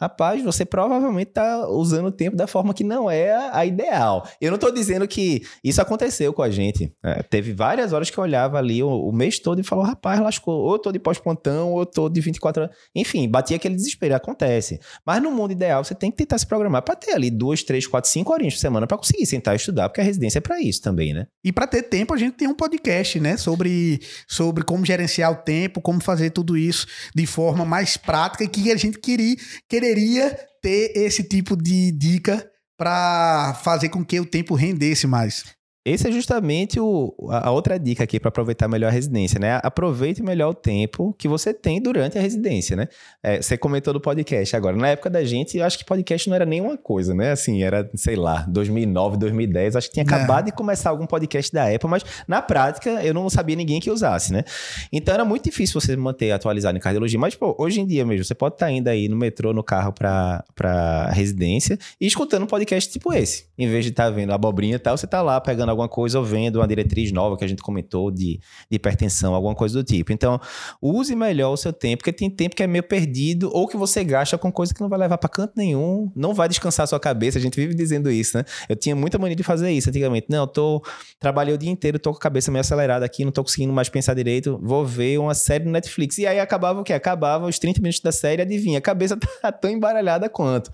Rapaz, 0.00 0.42
você 0.42 0.64
provavelmente 0.64 1.28
está 1.28 1.68
usando 1.68 2.06
o 2.06 2.12
tempo 2.12 2.34
da 2.34 2.46
forma 2.46 2.72
que 2.72 2.82
não 2.82 3.10
é 3.10 3.50
a 3.52 3.66
ideal. 3.66 4.26
Eu 4.40 4.50
não 4.50 4.54
estou 4.54 4.72
dizendo 4.72 5.06
que 5.06 5.42
isso 5.62 5.82
aconteceu 5.82 6.32
com 6.32 6.42
a 6.42 6.50
gente. 6.50 6.90
É, 7.04 7.22
teve 7.22 7.52
várias 7.52 7.92
horas 7.92 8.08
que 8.08 8.16
eu 8.16 8.24
olhava 8.24 8.56
ali 8.56 8.82
o, 8.82 8.88
o 8.88 9.12
mês 9.12 9.38
todo 9.38 9.60
e 9.60 9.62
falava, 9.62 9.88
rapaz, 9.88 10.18
lascou. 10.18 10.54
Ou 10.54 10.72
eu 10.72 10.78
tô 10.78 10.90
de 10.90 10.98
pós-plantão, 10.98 11.72
ou 11.72 11.80
eu 11.80 11.86
tô 11.86 12.08
de 12.08 12.18
24 12.18 12.62
horas. 12.62 12.76
Enfim, 12.94 13.28
batia 13.28 13.56
aquele 13.56 13.74
desespero. 13.74 14.14
Acontece. 14.14 14.80
Mas 15.04 15.22
no 15.22 15.30
mundo 15.30 15.52
ideal, 15.52 15.84
você 15.84 15.94
tem 15.94 16.10
que 16.10 16.16
tentar 16.16 16.38
se 16.38 16.46
programar 16.46 16.82
para 16.82 16.96
ter 16.96 17.12
ali 17.12 17.30
duas, 17.30 17.62
três, 17.62 17.86
quatro, 17.86 18.10
cinco 18.10 18.32
horinhas 18.32 18.54
por 18.54 18.60
semana 18.60 18.86
para 18.86 18.96
conseguir 18.96 19.26
sentar 19.26 19.54
e 19.54 19.56
estudar, 19.58 19.88
porque 19.88 20.00
a 20.00 20.04
residência 20.04 20.38
é 20.38 20.40
para 20.40 20.60
isso 20.60 20.80
também, 20.80 21.12
né? 21.12 21.26
E 21.44 21.52
para 21.52 21.66
ter 21.66 21.82
tempo, 21.82 22.14
a 22.14 22.16
gente 22.16 22.36
tem 22.36 22.48
um 22.48 22.54
podcast, 22.54 23.20
né? 23.20 23.36
Sobre, 23.36 24.00
sobre 24.26 24.64
como 24.64 24.84
gerenciar 24.84 25.30
o 25.30 25.36
tempo, 25.36 25.80
como 25.80 26.02
fazer 26.02 26.30
tudo 26.30 26.56
isso 26.56 26.86
de 27.14 27.26
forma 27.26 27.64
mais 27.64 27.96
prática 27.96 28.44
e 28.44 28.48
que 28.48 28.72
a 28.72 28.76
gente 28.76 28.98
queria, 28.98 29.36
querer 29.68 29.89
poderia 29.90 30.38
ter 30.62 30.92
esse 30.94 31.24
tipo 31.24 31.56
de 31.56 31.90
dica 31.90 32.48
para 32.78 33.54
fazer 33.64 33.88
com 33.88 34.04
que 34.04 34.20
o 34.20 34.26
tempo 34.26 34.54
rendesse 34.54 35.06
mais. 35.06 35.44
Esse 35.82 36.08
é 36.08 36.12
justamente 36.12 36.78
o, 36.78 37.14
a 37.30 37.50
outra 37.50 37.78
dica 37.78 38.04
aqui 38.04 38.20
para 38.20 38.28
aproveitar 38.28 38.68
melhor 38.68 38.88
a 38.88 38.90
residência, 38.90 39.40
né? 39.40 39.58
Aproveite 39.62 40.22
melhor 40.22 40.50
o 40.50 40.54
tempo 40.54 41.14
que 41.16 41.26
você 41.26 41.54
tem 41.54 41.80
durante 41.80 42.18
a 42.18 42.20
residência, 42.20 42.76
né? 42.76 42.86
É, 43.22 43.40
você 43.40 43.56
comentou 43.56 43.94
do 43.94 44.00
podcast 44.00 44.54
agora. 44.54 44.76
Na 44.76 44.88
época 44.88 45.08
da 45.08 45.24
gente, 45.24 45.56
eu 45.56 45.64
acho 45.64 45.78
que 45.78 45.84
podcast 45.86 46.28
não 46.28 46.36
era 46.36 46.44
nenhuma 46.44 46.76
coisa, 46.76 47.14
né? 47.14 47.30
Assim, 47.30 47.62
era, 47.62 47.88
sei 47.94 48.14
lá, 48.14 48.44
2009, 48.46 49.16
2010. 49.16 49.74
Acho 49.74 49.88
que 49.88 49.94
tinha 49.94 50.04
acabado 50.04 50.48
é. 50.48 50.50
de 50.50 50.52
começar 50.52 50.90
algum 50.90 51.06
podcast 51.06 51.50
da 51.50 51.74
Apple, 51.74 51.88
mas 51.88 52.04
na 52.28 52.42
prática 52.42 53.02
eu 53.02 53.14
não 53.14 53.30
sabia 53.30 53.56
ninguém 53.56 53.80
que 53.80 53.90
usasse, 53.90 54.34
né? 54.34 54.44
Então 54.92 55.14
era 55.14 55.24
muito 55.24 55.44
difícil 55.44 55.80
você 55.80 55.96
manter 55.96 56.30
atualizado 56.30 56.76
em 56.76 56.80
cardiologia. 56.80 57.18
Mas, 57.18 57.34
pô, 57.34 57.56
hoje 57.58 57.80
em 57.80 57.86
dia 57.86 58.04
mesmo, 58.04 58.22
você 58.22 58.34
pode 58.34 58.56
estar 58.56 58.66
tá 58.66 58.72
indo 58.72 58.88
aí 58.88 59.08
no 59.08 59.16
metrô, 59.16 59.54
no 59.54 59.64
carro 59.64 59.94
para 59.94 61.10
residência 61.14 61.78
e 61.98 62.06
escutando 62.06 62.42
um 62.42 62.46
podcast 62.46 62.92
tipo 62.92 63.14
esse. 63.14 63.46
Em 63.56 63.66
vez 63.66 63.86
de 63.86 63.92
estar 63.92 64.04
tá 64.04 64.10
vendo 64.10 64.30
a 64.32 64.34
abobrinha 64.34 64.76
e 64.76 64.78
tal, 64.78 64.94
você 64.94 65.06
tá 65.06 65.22
lá 65.22 65.40
pegando 65.40 65.69
alguma 65.70 65.88
coisa 65.88 66.18
ou 66.18 66.24
vendo 66.24 66.56
uma 66.56 66.68
diretriz 66.68 67.12
nova 67.12 67.36
que 67.36 67.44
a 67.44 67.48
gente 67.48 67.62
comentou 67.62 68.10
de, 68.10 68.40
de 68.70 68.76
hipertensão, 68.76 69.34
alguma 69.34 69.54
coisa 69.54 69.78
do 69.78 69.84
tipo. 69.84 70.12
Então, 70.12 70.40
use 70.80 71.14
melhor 71.14 71.52
o 71.52 71.56
seu 71.56 71.72
tempo, 71.72 71.98
porque 71.98 72.12
tem 72.12 72.30
tempo 72.30 72.54
que 72.54 72.62
é 72.62 72.66
meio 72.66 72.82
perdido 72.82 73.50
ou 73.52 73.66
que 73.66 73.76
você 73.76 74.04
gasta 74.04 74.36
com 74.36 74.50
coisa 74.50 74.74
que 74.74 74.80
não 74.80 74.88
vai 74.88 74.98
levar 74.98 75.18
para 75.18 75.28
canto 75.28 75.52
nenhum, 75.56 76.10
não 76.14 76.34
vai 76.34 76.48
descansar 76.48 76.84
a 76.84 76.86
sua 76.86 77.00
cabeça. 77.00 77.38
A 77.38 77.40
gente 77.40 77.56
vive 77.56 77.74
dizendo 77.74 78.10
isso, 78.10 78.36
né? 78.36 78.44
Eu 78.68 78.76
tinha 78.76 78.94
muita 78.94 79.18
mania 79.18 79.36
de 79.36 79.42
fazer 79.42 79.70
isso 79.70 79.88
antigamente. 79.88 80.26
Não, 80.28 80.40
eu 80.40 80.46
tô 80.46 80.82
trabalhei 81.18 81.54
o 81.54 81.58
dia 81.58 81.70
inteiro, 81.70 81.98
tô 81.98 82.10
com 82.12 82.18
a 82.18 82.20
cabeça 82.20 82.50
meio 82.50 82.60
acelerada 82.60 83.04
aqui, 83.04 83.24
não 83.24 83.32
tô 83.32 83.42
conseguindo 83.42 83.72
mais 83.72 83.88
pensar 83.88 84.14
direito, 84.14 84.58
vou 84.62 84.84
ver 84.84 85.18
uma 85.18 85.34
série 85.34 85.64
no 85.64 85.70
Netflix. 85.70 86.18
E 86.18 86.26
aí 86.26 86.40
acabava 86.40 86.80
o 86.80 86.84
quê? 86.84 86.92
Acabava 86.92 87.46
os 87.46 87.58
30 87.58 87.80
minutos 87.80 88.00
da 88.00 88.12
série, 88.12 88.42
adivinha, 88.42 88.78
a 88.78 88.82
cabeça 88.82 89.16
tá 89.40 89.52
tão 89.52 89.70
embaralhada 89.70 90.28
quanto. 90.28 90.70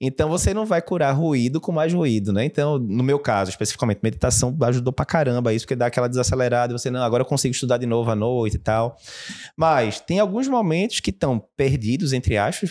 Então 0.00 0.28
você 0.28 0.52
não 0.54 0.64
vai 0.64 0.80
curar 0.82 1.12
ruído 1.12 1.60
com 1.60 1.72
mais 1.72 1.92
ruído, 1.92 2.32
né? 2.32 2.44
Então, 2.44 2.78
no 2.78 3.02
meu 3.02 3.18
caso, 3.18 3.50
especificamente 3.50 4.00
meditação 4.02 4.37
meditação 4.38 4.56
ajudou 4.62 4.92
pra 4.92 5.04
caramba 5.04 5.52
isso, 5.52 5.64
porque 5.64 5.76
dá 5.76 5.86
aquela 5.86 6.08
desacelerada, 6.08 6.76
você 6.76 6.90
não, 6.90 7.02
agora 7.02 7.22
eu 7.22 7.26
consigo 7.26 7.52
estudar 7.52 7.78
de 7.78 7.86
novo 7.86 8.10
à 8.10 8.16
noite 8.16 8.54
e 8.54 8.58
tal. 8.58 8.96
Mas 9.56 10.00
tem 10.00 10.20
alguns 10.20 10.46
momentos 10.48 11.00
que 11.00 11.10
estão 11.10 11.42
perdidos, 11.56 12.12
entre 12.12 12.36
aspas, 12.36 12.70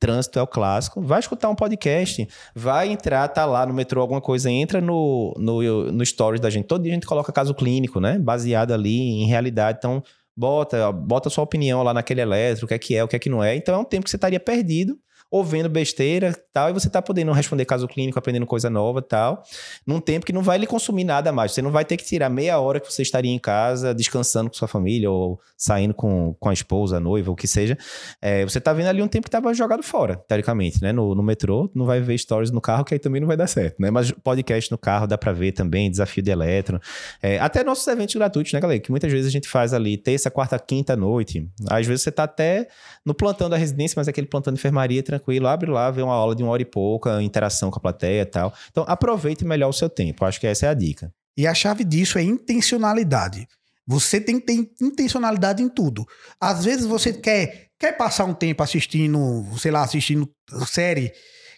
trânsito 0.00 0.38
é 0.38 0.42
o 0.42 0.46
clássico. 0.46 1.00
Vai 1.00 1.20
escutar 1.20 1.48
um 1.48 1.54
podcast, 1.54 2.26
vai 2.54 2.90
entrar, 2.90 3.28
tá 3.28 3.44
lá 3.44 3.64
no 3.66 3.74
metrô, 3.74 4.00
alguma 4.00 4.20
coisa, 4.20 4.50
entra 4.50 4.80
no, 4.80 5.34
no, 5.38 5.92
no 5.92 6.06
stories 6.06 6.40
da 6.40 6.50
gente. 6.50 6.66
Todo 6.66 6.82
dia 6.82 6.92
a 6.92 6.94
gente 6.94 7.06
coloca 7.06 7.32
caso 7.32 7.54
clínico, 7.54 8.00
né? 8.00 8.18
Baseado 8.18 8.72
ali 8.72 9.22
em 9.22 9.26
realidade. 9.26 9.78
Então, 9.78 10.02
bota, 10.36 10.92
bota 10.92 11.30
sua 11.30 11.44
opinião 11.44 11.82
lá 11.82 11.92
naquele 11.92 12.20
elétrico, 12.20 12.66
o 12.66 12.68
que 12.68 12.74
é 12.74 12.78
que 12.78 12.94
é, 12.94 13.04
o 13.04 13.08
que 13.08 13.16
é 13.16 13.18
que 13.18 13.28
não 13.28 13.42
é. 13.42 13.56
Então 13.56 13.74
é 13.74 13.78
um 13.78 13.84
tempo 13.84 14.04
que 14.04 14.10
você 14.10 14.16
estaria 14.16 14.40
perdido 14.40 14.98
ou 15.30 15.44
vendo 15.44 15.68
besteira 15.68 16.34
tal, 16.52 16.70
e 16.70 16.72
você 16.72 16.88
tá 16.88 17.02
podendo 17.02 17.32
responder 17.32 17.64
caso 17.64 17.86
clínico, 17.86 18.18
aprendendo 18.18 18.46
coisa 18.46 18.70
nova 18.70 19.02
tal, 19.02 19.42
num 19.86 20.00
tempo 20.00 20.24
que 20.24 20.32
não 20.32 20.42
vai 20.42 20.58
lhe 20.58 20.66
consumir 20.66 21.04
nada 21.04 21.30
mais. 21.30 21.52
Você 21.52 21.62
não 21.62 21.70
vai 21.70 21.84
ter 21.84 21.96
que 21.96 22.04
tirar 22.04 22.28
meia 22.30 22.58
hora 22.58 22.80
que 22.80 22.90
você 22.90 23.02
estaria 23.02 23.30
em 23.30 23.38
casa, 23.38 23.94
descansando 23.94 24.48
com 24.48 24.56
sua 24.56 24.68
família, 24.68 25.10
ou 25.10 25.40
saindo 25.56 25.92
com, 25.92 26.34
com 26.40 26.48
a 26.48 26.52
esposa, 26.52 26.96
a 26.96 27.00
noiva, 27.00 27.30
o 27.30 27.36
que 27.36 27.46
seja. 27.46 27.76
É, 28.22 28.44
você 28.44 28.60
tá 28.60 28.72
vendo 28.72 28.86
ali 28.86 29.02
um 29.02 29.08
tempo 29.08 29.24
que 29.24 29.30
tava 29.30 29.52
jogado 29.52 29.82
fora, 29.82 30.16
teoricamente, 30.16 30.82
né? 30.82 30.92
No, 30.92 31.14
no 31.14 31.22
metrô, 31.22 31.70
não 31.74 31.84
vai 31.84 32.00
ver 32.00 32.16
stories 32.16 32.50
no 32.50 32.60
carro, 32.60 32.84
que 32.84 32.94
aí 32.94 32.98
também 32.98 33.20
não 33.20 33.28
vai 33.28 33.36
dar 33.36 33.46
certo, 33.46 33.80
né? 33.80 33.90
Mas 33.90 34.10
podcast 34.10 34.70
no 34.70 34.78
carro 34.78 35.06
dá 35.06 35.18
pra 35.18 35.32
ver 35.32 35.52
também, 35.52 35.90
desafio 35.90 36.22
de 36.22 36.30
eletro. 36.30 36.80
É, 37.22 37.38
até 37.38 37.62
nossos 37.62 37.86
eventos 37.86 38.14
gratuitos, 38.14 38.52
né, 38.52 38.60
galera? 38.60 38.80
Que 38.80 38.90
muitas 38.90 39.12
vezes 39.12 39.26
a 39.26 39.30
gente 39.30 39.48
faz 39.48 39.74
ali 39.74 39.96
terça, 39.96 40.30
quarta, 40.30 40.58
quinta 40.58 40.96
noite. 40.96 41.48
Às 41.68 41.86
vezes 41.86 42.02
você 42.02 42.12
tá 42.12 42.24
até 42.24 42.68
no 43.04 43.14
plantão 43.14 43.50
da 43.50 43.56
residência, 43.56 43.94
mas 43.96 44.08
é 44.08 44.10
aquele 44.10 44.26
plantão 44.26 44.52
de 44.52 44.58
enfermaria 44.58 45.02
tranquilo, 45.18 45.46
abre 45.48 45.70
lá, 45.70 45.90
vê 45.90 46.02
uma 46.02 46.14
aula 46.14 46.34
de 46.34 46.42
uma 46.42 46.52
hora 46.52 46.62
e 46.62 46.64
pouca, 46.64 47.22
interação 47.22 47.70
com 47.70 47.78
a 47.78 47.82
plateia 47.82 48.22
e 48.22 48.26
tal. 48.26 48.54
Então, 48.70 48.84
aproveite 48.86 49.44
melhor 49.44 49.68
o 49.68 49.72
seu 49.72 49.90
tempo. 49.90 50.24
Acho 50.24 50.40
que 50.40 50.46
essa 50.46 50.66
é 50.66 50.68
a 50.68 50.74
dica. 50.74 51.12
E 51.36 51.46
a 51.46 51.54
chave 51.54 51.84
disso 51.84 52.18
é 52.18 52.22
intencionalidade. 52.22 53.46
Você 53.86 54.20
tem 54.20 54.38
que 54.38 54.46
ter 54.46 54.70
intencionalidade 54.82 55.62
em 55.62 55.68
tudo. 55.68 56.06
Às 56.40 56.64
vezes 56.64 56.84
você 56.84 57.12
quer, 57.12 57.68
quer 57.78 57.92
passar 57.96 58.24
um 58.24 58.34
tempo 58.34 58.62
assistindo, 58.62 59.46
sei 59.56 59.70
lá, 59.70 59.82
assistindo 59.82 60.28
série, 60.66 61.12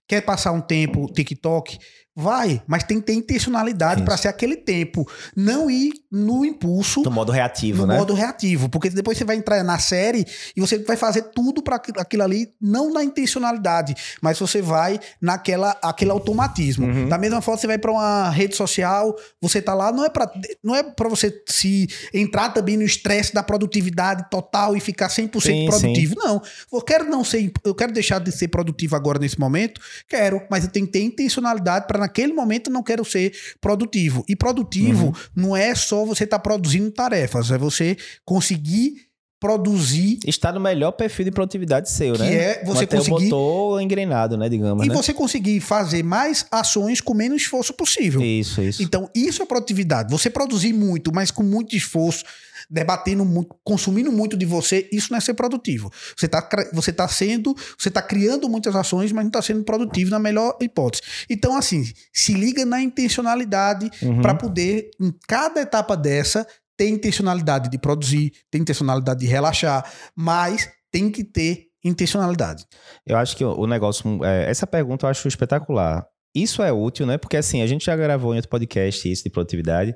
quer 0.06 0.20
passar 0.20 0.52
um 0.52 0.60
tempo 0.60 1.06
TikTok, 1.12 1.78
Vai, 2.20 2.62
mas 2.66 2.84
tem 2.84 3.00
que 3.00 3.06
ter 3.06 3.14
intencionalidade 3.14 4.02
para 4.02 4.16
ser 4.16 4.28
aquele 4.28 4.56
tempo. 4.56 5.08
Não 5.34 5.70
ir 5.70 5.92
no 6.10 6.44
impulso. 6.44 7.02
No 7.02 7.10
modo 7.10 7.32
reativo, 7.32 7.82
no 7.82 7.86
né? 7.86 7.94
No 7.94 8.00
modo 8.00 8.14
reativo. 8.14 8.68
Porque 8.68 8.90
depois 8.90 9.16
você 9.16 9.24
vai 9.24 9.36
entrar 9.36 9.62
na 9.62 9.78
série 9.78 10.26
e 10.56 10.60
você 10.60 10.78
vai 10.78 10.96
fazer 10.96 11.22
tudo 11.34 11.62
para 11.62 11.76
aquilo 11.76 12.22
ali, 12.22 12.52
não 12.60 12.92
na 12.92 13.02
intencionalidade, 13.02 13.94
mas 14.20 14.38
você 14.38 14.60
vai 14.60 14.98
naquela 15.20 15.70
aquele 15.82 16.10
automatismo. 16.10 16.86
Uhum. 16.86 17.08
Da 17.08 17.16
mesma 17.16 17.40
forma, 17.40 17.58
você 17.58 17.66
vai 17.66 17.78
para 17.78 17.92
uma 17.92 18.30
rede 18.30 18.56
social, 18.56 19.16
você 19.40 19.62
tá 19.62 19.72
lá, 19.72 19.92
não 19.92 20.04
é 20.04 20.08
para 20.08 20.30
não 20.62 20.74
é 20.74 20.82
para 20.82 21.08
você 21.08 21.42
se 21.46 21.88
entrar 22.12 22.50
também 22.50 22.76
no 22.76 22.82
estresse 22.82 23.32
da 23.32 23.42
produtividade 23.42 24.26
total 24.30 24.76
e 24.76 24.80
ficar 24.80 25.08
100% 25.08 25.40
sim, 25.40 25.66
produtivo. 25.66 26.14
Sim. 26.14 26.26
Não. 26.26 26.42
Eu 26.72 26.82
quero 26.82 27.04
não 27.04 27.24
ser, 27.24 27.52
eu 27.64 27.74
quero 27.74 27.92
deixar 27.92 28.18
de 28.18 28.32
ser 28.32 28.48
produtivo 28.48 28.96
agora 28.96 29.18
nesse 29.18 29.38
momento, 29.38 29.80
quero, 30.08 30.42
mas 30.50 30.64
eu 30.64 30.70
tenho 30.70 30.86
que 30.86 30.92
ter 30.92 31.02
intencionalidade 31.02 31.86
para 31.86 31.98
naquele 32.10 32.32
momento 32.32 32.68
não 32.70 32.82
quero 32.82 33.04
ser 33.04 33.32
produtivo. 33.60 34.24
E 34.28 34.34
produtivo 34.34 35.06
uhum. 35.06 35.12
não 35.34 35.56
é 35.56 35.74
só 35.74 36.04
você 36.04 36.24
estar 36.24 36.38
tá 36.38 36.42
produzindo 36.42 36.90
tarefas, 36.90 37.50
é 37.52 37.56
você 37.56 37.96
conseguir 38.24 39.09
produzir. 39.40 40.18
Está 40.26 40.52
no 40.52 40.60
melhor 40.60 40.92
perfil 40.92 41.24
de 41.24 41.30
produtividade 41.30 41.90
seu, 41.90 42.12
Que 42.12 42.20
né? 42.22 42.34
é 42.34 42.64
você 42.64 42.82
Manter 42.82 42.96
conseguir- 42.98 43.16
o 43.16 43.20
motor 43.22 43.80
engrenado, 43.80 44.36
né, 44.36 44.48
digamos, 44.48 44.84
E 44.84 44.88
né? 44.88 44.94
você 44.94 45.14
conseguir 45.14 45.60
fazer 45.60 46.02
mais 46.04 46.44
ações 46.52 47.00
com 47.00 47.14
menos 47.14 47.42
esforço 47.42 47.72
possível. 47.72 48.20
Isso, 48.20 48.60
isso. 48.62 48.82
Então, 48.82 49.08
isso 49.14 49.42
é 49.42 49.46
produtividade. 49.46 50.10
Você 50.10 50.28
produzir 50.28 50.74
muito, 50.74 51.10
mas 51.12 51.30
com 51.30 51.42
muito 51.42 51.74
esforço, 51.74 52.22
debatendo 52.68 53.24
muito, 53.24 53.56
consumindo 53.64 54.12
muito 54.12 54.36
de 54.36 54.44
você, 54.46 54.88
isso 54.92 55.08
não 55.10 55.16
é 55.16 55.20
ser 55.20 55.34
produtivo. 55.34 55.90
Você 56.16 56.26
está 56.26 56.46
você 56.72 56.92
tá 56.92 57.08
sendo, 57.08 57.56
você 57.76 57.88
está 57.88 58.00
criando 58.02 58.48
muitas 58.48 58.76
ações, 58.76 59.10
mas 59.10 59.24
não 59.24 59.28
está 59.30 59.42
sendo 59.42 59.64
produtivo 59.64 60.10
na 60.10 60.18
melhor 60.20 60.56
hipótese. 60.60 61.02
Então, 61.28 61.56
assim, 61.56 61.90
se 62.12 62.32
liga 62.34 62.64
na 62.64 62.80
intencionalidade 62.80 63.90
Uhum. 64.02 64.20
para 64.22 64.34
poder, 64.34 64.90
em 65.00 65.12
cada 65.26 65.60
etapa 65.62 65.96
dessa, 65.96 66.46
ter 66.80 66.88
intencionalidade 66.88 67.68
de 67.68 67.78
produzir, 67.78 68.32
ter 68.50 68.56
intencionalidade 68.56 69.20
de 69.20 69.26
relaxar, 69.26 69.84
mas 70.16 70.66
tem 70.90 71.10
que 71.10 71.22
ter 71.22 71.66
intencionalidade. 71.84 72.64
Eu 73.06 73.18
acho 73.18 73.36
que 73.36 73.44
o 73.44 73.66
negócio. 73.66 74.24
é, 74.24 74.50
essa 74.50 74.66
pergunta 74.66 75.04
eu 75.04 75.10
acho 75.10 75.28
espetacular. 75.28 76.06
Isso 76.34 76.62
é 76.62 76.72
útil, 76.72 77.04
né? 77.04 77.18
Porque 77.18 77.36
assim, 77.36 77.60
a 77.60 77.66
gente 77.66 77.84
já 77.84 77.94
gravou 77.94 78.32
em 78.32 78.36
outro 78.36 78.48
podcast 78.48 79.12
isso 79.12 79.22
de 79.22 79.28
produtividade, 79.28 79.94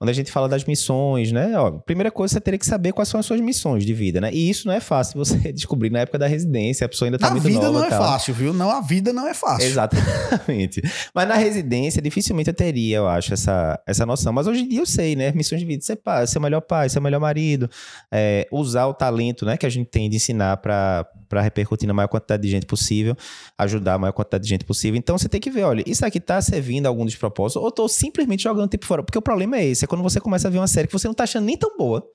onde 0.00 0.10
a 0.10 0.14
gente 0.14 0.30
fala 0.30 0.48
das 0.48 0.64
missões, 0.64 1.32
né? 1.32 1.58
Ó, 1.58 1.70
primeira 1.72 2.10
coisa, 2.10 2.34
você 2.34 2.40
teria 2.40 2.58
que 2.58 2.66
saber 2.66 2.92
quais 2.92 3.08
são 3.08 3.18
as 3.18 3.26
suas 3.26 3.40
missões 3.40 3.84
de 3.84 3.94
vida, 3.94 4.20
né? 4.20 4.30
E 4.32 4.50
isso 4.50 4.66
não 4.66 4.74
é 4.74 4.80
fácil 4.80 5.18
você 5.18 5.36
descobrir 5.52 5.90
na 5.90 6.00
época 6.00 6.18
da 6.18 6.26
residência, 6.26 6.84
a 6.84 6.88
pessoa 6.88 7.06
ainda 7.06 7.18
tá 7.18 7.28
a 7.28 7.30
muito 7.30 7.44
vida 7.44 7.60
nova. 7.60 7.78
não 7.78 7.84
é 7.84 7.90
fácil, 7.90 8.34
viu? 8.34 8.52
Não, 8.52 8.70
a 8.70 8.80
vida 8.80 9.12
não 9.12 9.26
é 9.26 9.34
fácil. 9.34 9.66
Exatamente. 9.66 10.82
Mas 11.14 11.28
na 11.28 11.36
residência, 11.36 12.02
dificilmente 12.02 12.48
eu 12.48 12.54
teria, 12.54 12.98
eu 12.98 13.08
acho, 13.08 13.32
essa, 13.32 13.80
essa 13.86 14.04
noção. 14.04 14.32
Mas 14.32 14.46
hoje 14.46 14.62
em 14.62 14.68
dia 14.68 14.80
eu 14.80 14.86
sei, 14.86 15.16
né? 15.16 15.32
Missões 15.32 15.60
de 15.60 15.66
vida, 15.66 15.82
ser 15.82 15.96
pai, 15.96 16.26
ser 16.26 16.40
melhor 16.40 16.60
pai, 16.60 16.88
ser 16.88 17.00
melhor 17.00 17.20
marido, 17.20 17.70
é, 18.12 18.46
usar 18.52 18.86
o 18.86 18.94
talento, 18.94 19.46
né, 19.46 19.56
que 19.56 19.66
a 19.66 19.68
gente 19.68 19.88
tem 19.88 20.08
de 20.10 20.16
ensinar 20.16 20.58
para 20.58 21.06
repercutir 21.42 21.86
na 21.86 21.94
maior 21.94 22.08
quantidade 22.08 22.42
de 22.42 22.48
gente 22.48 22.66
possível, 22.66 23.16
ajudar 23.58 23.94
a 23.94 23.98
maior 23.98 24.12
quantidade 24.12 24.44
de 24.44 24.50
gente 24.50 24.64
possível. 24.64 24.98
Então 24.98 25.16
você 25.16 25.28
tem 25.28 25.40
que 25.40 25.50
ver, 25.50 25.62
olha, 25.64 25.82
isso 25.86 26.04
aqui 26.04 26.20
tá 26.20 26.40
servindo 26.40 26.86
a 26.86 26.88
algum 26.88 27.04
dos 27.04 27.16
propósitos, 27.16 27.62
ou 27.62 27.70
tô 27.70 27.88
simplesmente 27.88 28.42
jogando 28.42 28.68
tempo 28.68 28.86
fora. 28.86 29.02
Porque 29.02 29.18
o 29.18 29.22
problema 29.22 29.56
é 29.56 29.64
esse, 29.64 29.85
é 29.86 29.88
quando 29.88 30.02
você 30.02 30.20
começa 30.20 30.48
a 30.48 30.50
ver 30.50 30.58
uma 30.58 30.68
série 30.68 30.86
que 30.86 30.92
você 30.92 31.06
não 31.08 31.14
tá 31.14 31.24
achando 31.24 31.44
nem 31.44 31.56
tão 31.56 31.76
boa. 31.76 32.06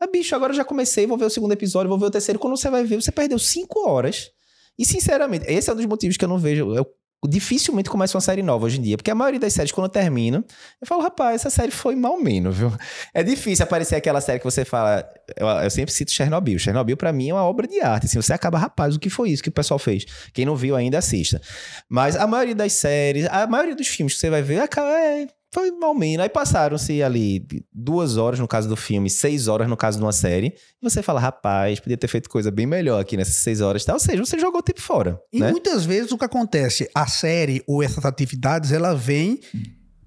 Mas, 0.00 0.10
bicho, 0.10 0.34
agora 0.34 0.52
eu 0.52 0.56
já 0.56 0.64
comecei, 0.64 1.06
vou 1.06 1.16
ver 1.18 1.24
o 1.26 1.30
segundo 1.30 1.52
episódio, 1.52 1.88
vou 1.88 1.98
ver 1.98 2.06
o 2.06 2.10
terceiro. 2.10 2.38
Quando 2.38 2.56
você 2.56 2.68
vai 2.70 2.84
ver, 2.84 3.00
você 3.00 3.10
perdeu 3.12 3.38
cinco 3.38 3.88
horas. 3.88 4.30
E, 4.78 4.84
sinceramente, 4.84 5.46
esse 5.48 5.70
é 5.70 5.72
um 5.72 5.76
dos 5.76 5.86
motivos 5.86 6.16
que 6.16 6.24
eu 6.24 6.28
não 6.28 6.38
vejo. 6.38 6.74
Eu 6.74 6.86
dificilmente 7.26 7.88
começo 7.88 8.14
uma 8.14 8.20
série 8.20 8.42
nova 8.42 8.66
hoje 8.66 8.78
em 8.78 8.82
dia. 8.82 8.96
Porque 8.98 9.10
a 9.10 9.14
maioria 9.14 9.40
das 9.40 9.52
séries, 9.54 9.72
quando 9.72 9.86
eu 9.86 9.90
termino, 9.90 10.44
eu 10.80 10.86
falo, 10.86 11.02
rapaz, 11.02 11.36
essa 11.40 11.48
série 11.50 11.72
foi 11.72 11.96
mal 11.96 12.20
menos, 12.20 12.54
viu? 12.56 12.70
É 13.14 13.22
difícil 13.22 13.64
aparecer 13.64 13.96
aquela 13.96 14.20
série 14.20 14.38
que 14.38 14.44
você 14.44 14.64
fala. 14.66 15.08
Eu, 15.34 15.46
eu 15.48 15.70
sempre 15.70 15.92
cito 15.92 16.12
Chernobyl. 16.12 16.58
Chernobyl, 16.58 16.96
pra 16.96 17.12
mim, 17.14 17.30
é 17.30 17.34
uma 17.34 17.42
obra 17.44 17.66
de 17.66 17.80
arte. 17.80 18.04
Assim, 18.06 18.20
você 18.20 18.34
acaba, 18.34 18.58
rapaz, 18.58 18.94
o 18.94 18.98
que 19.00 19.08
foi 19.08 19.30
isso 19.30 19.42
que 19.42 19.48
o 19.48 19.52
pessoal 19.52 19.78
fez? 19.78 20.04
Quem 20.34 20.44
não 20.44 20.54
viu 20.54 20.76
ainda, 20.76 20.98
assista. 20.98 21.40
Mas 21.88 22.16
a 22.16 22.26
maioria 22.26 22.54
das 22.54 22.74
séries, 22.74 23.26
a 23.30 23.46
maioria 23.46 23.74
dos 23.74 23.88
filmes 23.88 24.12
que 24.12 24.20
você 24.20 24.28
vai 24.28 24.42
ver, 24.42 24.60
acaba- 24.60 24.92
é, 24.92 25.26
foi 25.56 25.70
mal 25.70 25.94
menos. 25.94 26.22
Aí 26.22 26.28
passaram-se 26.28 27.02
ali 27.02 27.46
duas 27.72 28.18
horas 28.18 28.38
no 28.38 28.46
caso 28.46 28.68
do 28.68 28.76
filme, 28.76 29.08
seis 29.08 29.48
horas 29.48 29.66
no 29.66 29.76
caso 29.76 29.96
de 29.96 30.04
uma 30.04 30.12
série. 30.12 30.48
E 30.48 30.90
você 30.90 31.02
fala, 31.02 31.18
rapaz, 31.18 31.80
podia 31.80 31.96
ter 31.96 32.08
feito 32.08 32.28
coisa 32.28 32.50
bem 32.50 32.66
melhor 32.66 33.00
aqui 33.00 33.16
nessas 33.16 33.36
seis 33.36 33.62
horas. 33.62 33.82
Tá? 33.82 33.94
Ou 33.94 33.98
seja, 33.98 34.22
você 34.22 34.38
jogou 34.38 34.60
o 34.60 34.62
tempo 34.62 34.82
fora. 34.82 35.18
E 35.32 35.40
né? 35.40 35.50
muitas 35.50 35.86
vezes 35.86 36.12
o 36.12 36.18
que 36.18 36.26
acontece, 36.26 36.90
a 36.94 37.06
série 37.06 37.62
ou 37.66 37.82
essas 37.82 38.04
atividades, 38.04 38.70
ela 38.70 38.94
vem 38.94 39.40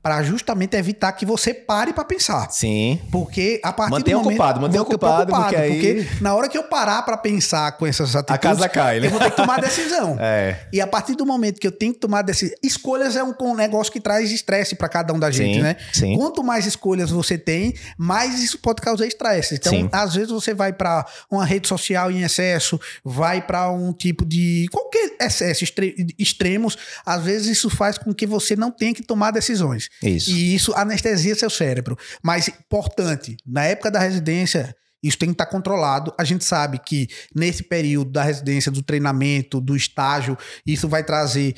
para 0.02 0.24
justamente 0.24 0.78
evitar 0.78 1.12
que 1.12 1.26
você 1.26 1.54
pare 1.54 1.92
para 1.92 2.06
pensar. 2.06 2.50
Sim. 2.52 3.00
Porque 3.12 3.60
a 3.64 3.74
partir 3.74 3.92
Mantenha 3.92 4.18
do 4.18 4.24
momento... 4.24 4.38
ocupado, 4.40 4.62
mantenha 4.62 4.82
ocupado, 4.82 5.34
porque 5.34 5.56
aí- 5.56 5.72
porque 5.74 6.24
na 6.24 6.34
hora 6.34 6.48
que 6.48 6.58
eu 6.58 6.64
parar 6.64 7.02
para 7.04 7.18
pensar 7.18 7.74
com 7.74 7.86
essas 7.86 8.16
A 8.16 8.20
atitudes, 8.20 8.42
casa 8.42 8.70
cai, 8.70 9.00
né? 9.00 9.08
eu 9.08 9.12
vou 9.12 9.20
ter 9.20 9.30
que 9.32 9.36
tomar 9.36 9.60
decisão. 9.62 10.16
É. 10.22 10.68
E 10.72 10.80
a 10.80 10.88
partir 10.88 11.16
do 11.16 11.26
momento 11.26 11.60
que 11.60 11.68
eu 11.68 11.72
tenho 11.72 11.94
que 11.94 12.00
tomar 12.00 12.22
decisão... 12.22 12.56
Escolhas 12.64 13.16
é 13.16 13.24
um, 13.24 13.34
um 13.42 13.56
negócio 13.56 13.92
que 13.92 14.00
traz 14.00 14.32
estresse 14.32 14.76
para 14.76 14.88
cada 14.88 15.14
um 15.14 15.20
da 15.20 15.30
gente, 15.32 15.56
sim, 15.56 15.62
né? 15.62 15.76
Sim. 15.94 16.16
Quanto 16.18 16.44
mais 16.44 16.66
escolhas 16.66 17.10
você 17.10 17.38
tem, 17.38 17.74
mais 17.98 18.42
isso 18.42 18.58
pode 18.60 18.82
causar 18.82 19.06
estresse. 19.06 19.56
Então, 19.56 19.72
Sim. 19.74 19.90
às 19.92 20.14
vezes 20.16 20.30
você 20.32 20.54
vai 20.54 20.72
para 20.72 21.06
uma 21.30 21.46
rede 21.46 21.68
social 21.68 22.12
em 22.12 22.22
excesso, 22.24 22.80
vai 23.04 23.42
para 23.42 23.70
um 23.72 23.92
tipo 23.92 24.26
de 24.26 24.68
qualquer 24.72 25.12
excesso 25.20 25.64
extre- 25.64 25.96
extremos, 26.18 26.78
às 27.06 27.24
vezes 27.24 27.48
isso 27.58 27.70
faz 27.70 27.98
com 27.98 28.14
que 28.14 28.26
você 28.26 28.56
não 28.56 28.72
tenha 28.72 28.94
que 28.94 29.04
tomar 29.04 29.32
decisões. 29.32 29.89
Isso. 30.02 30.32
E 30.32 30.56
isso 30.56 30.74
anestesia 30.74 31.36
seu 31.36 31.50
cérebro. 31.50 31.98
Mas 32.24 32.48
importante, 32.48 33.38
na 33.46 33.66
época 33.66 33.92
da 33.92 34.00
residência, 34.00 34.76
isso 35.02 35.18
tem 35.18 35.30
que 35.30 35.34
estar 35.34 35.46
controlado. 35.46 36.14
A 36.18 36.24
gente 36.24 36.44
sabe 36.44 36.78
que 36.78 37.08
nesse 37.34 37.64
período 37.64 38.12
da 38.12 38.24
residência, 38.24 38.72
do 38.72 38.84
treinamento, 38.84 39.62
do 39.62 39.76
estágio, 39.76 40.38
isso 40.66 40.90
vai 40.90 41.04
trazer. 41.04 41.56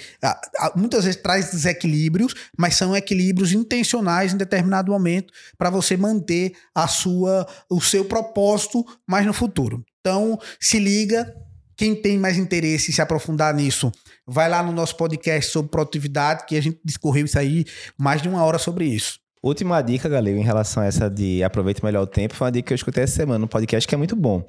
Muitas 0.75 1.05
vezes 1.05 1.21
traz 1.21 1.51
desequilíbrios, 1.51 2.35
mas 2.57 2.75
são 2.75 2.95
equilíbrios 2.95 3.51
intencionais 3.51 4.33
em 4.33 4.37
determinado 4.37 4.91
momento 4.91 5.33
para 5.57 5.71
você 5.71 5.97
manter 5.97 6.53
a 6.73 6.87
sua, 6.87 7.47
o 7.69 7.81
seu 7.81 8.05
propósito 8.05 8.85
mais 9.07 9.25
no 9.25 9.33
futuro. 9.33 9.83
Então, 9.99 10.39
se 10.59 10.79
liga. 10.79 11.33
Quem 11.81 11.95
tem 11.95 12.15
mais 12.15 12.37
interesse 12.37 12.91
em 12.91 12.93
se 12.93 13.01
aprofundar 13.01 13.51
nisso, 13.55 13.91
vai 14.23 14.47
lá 14.47 14.61
no 14.61 14.71
nosso 14.71 14.95
podcast 14.95 15.51
sobre 15.51 15.71
produtividade, 15.71 16.45
que 16.45 16.55
a 16.55 16.61
gente 16.61 16.79
discorreu 16.85 17.25
isso 17.25 17.39
aí 17.39 17.65
mais 17.97 18.21
de 18.21 18.29
uma 18.29 18.43
hora 18.43 18.59
sobre 18.59 18.85
isso. 18.85 19.17
Última 19.41 19.81
dica, 19.81 20.07
galera, 20.07 20.37
em 20.37 20.43
relação 20.43 20.83
a 20.83 20.85
essa 20.85 21.09
de 21.09 21.43
aproveite 21.43 21.83
melhor 21.83 22.03
o 22.03 22.05
tempo, 22.05 22.35
foi 22.35 22.45
uma 22.45 22.51
dica 22.51 22.67
que 22.67 22.73
eu 22.73 22.75
escutei 22.75 23.03
essa 23.03 23.15
semana 23.15 23.39
no 23.39 23.47
podcast 23.47 23.87
que 23.87 23.95
é 23.95 23.97
muito 23.97 24.15
bom. 24.15 24.45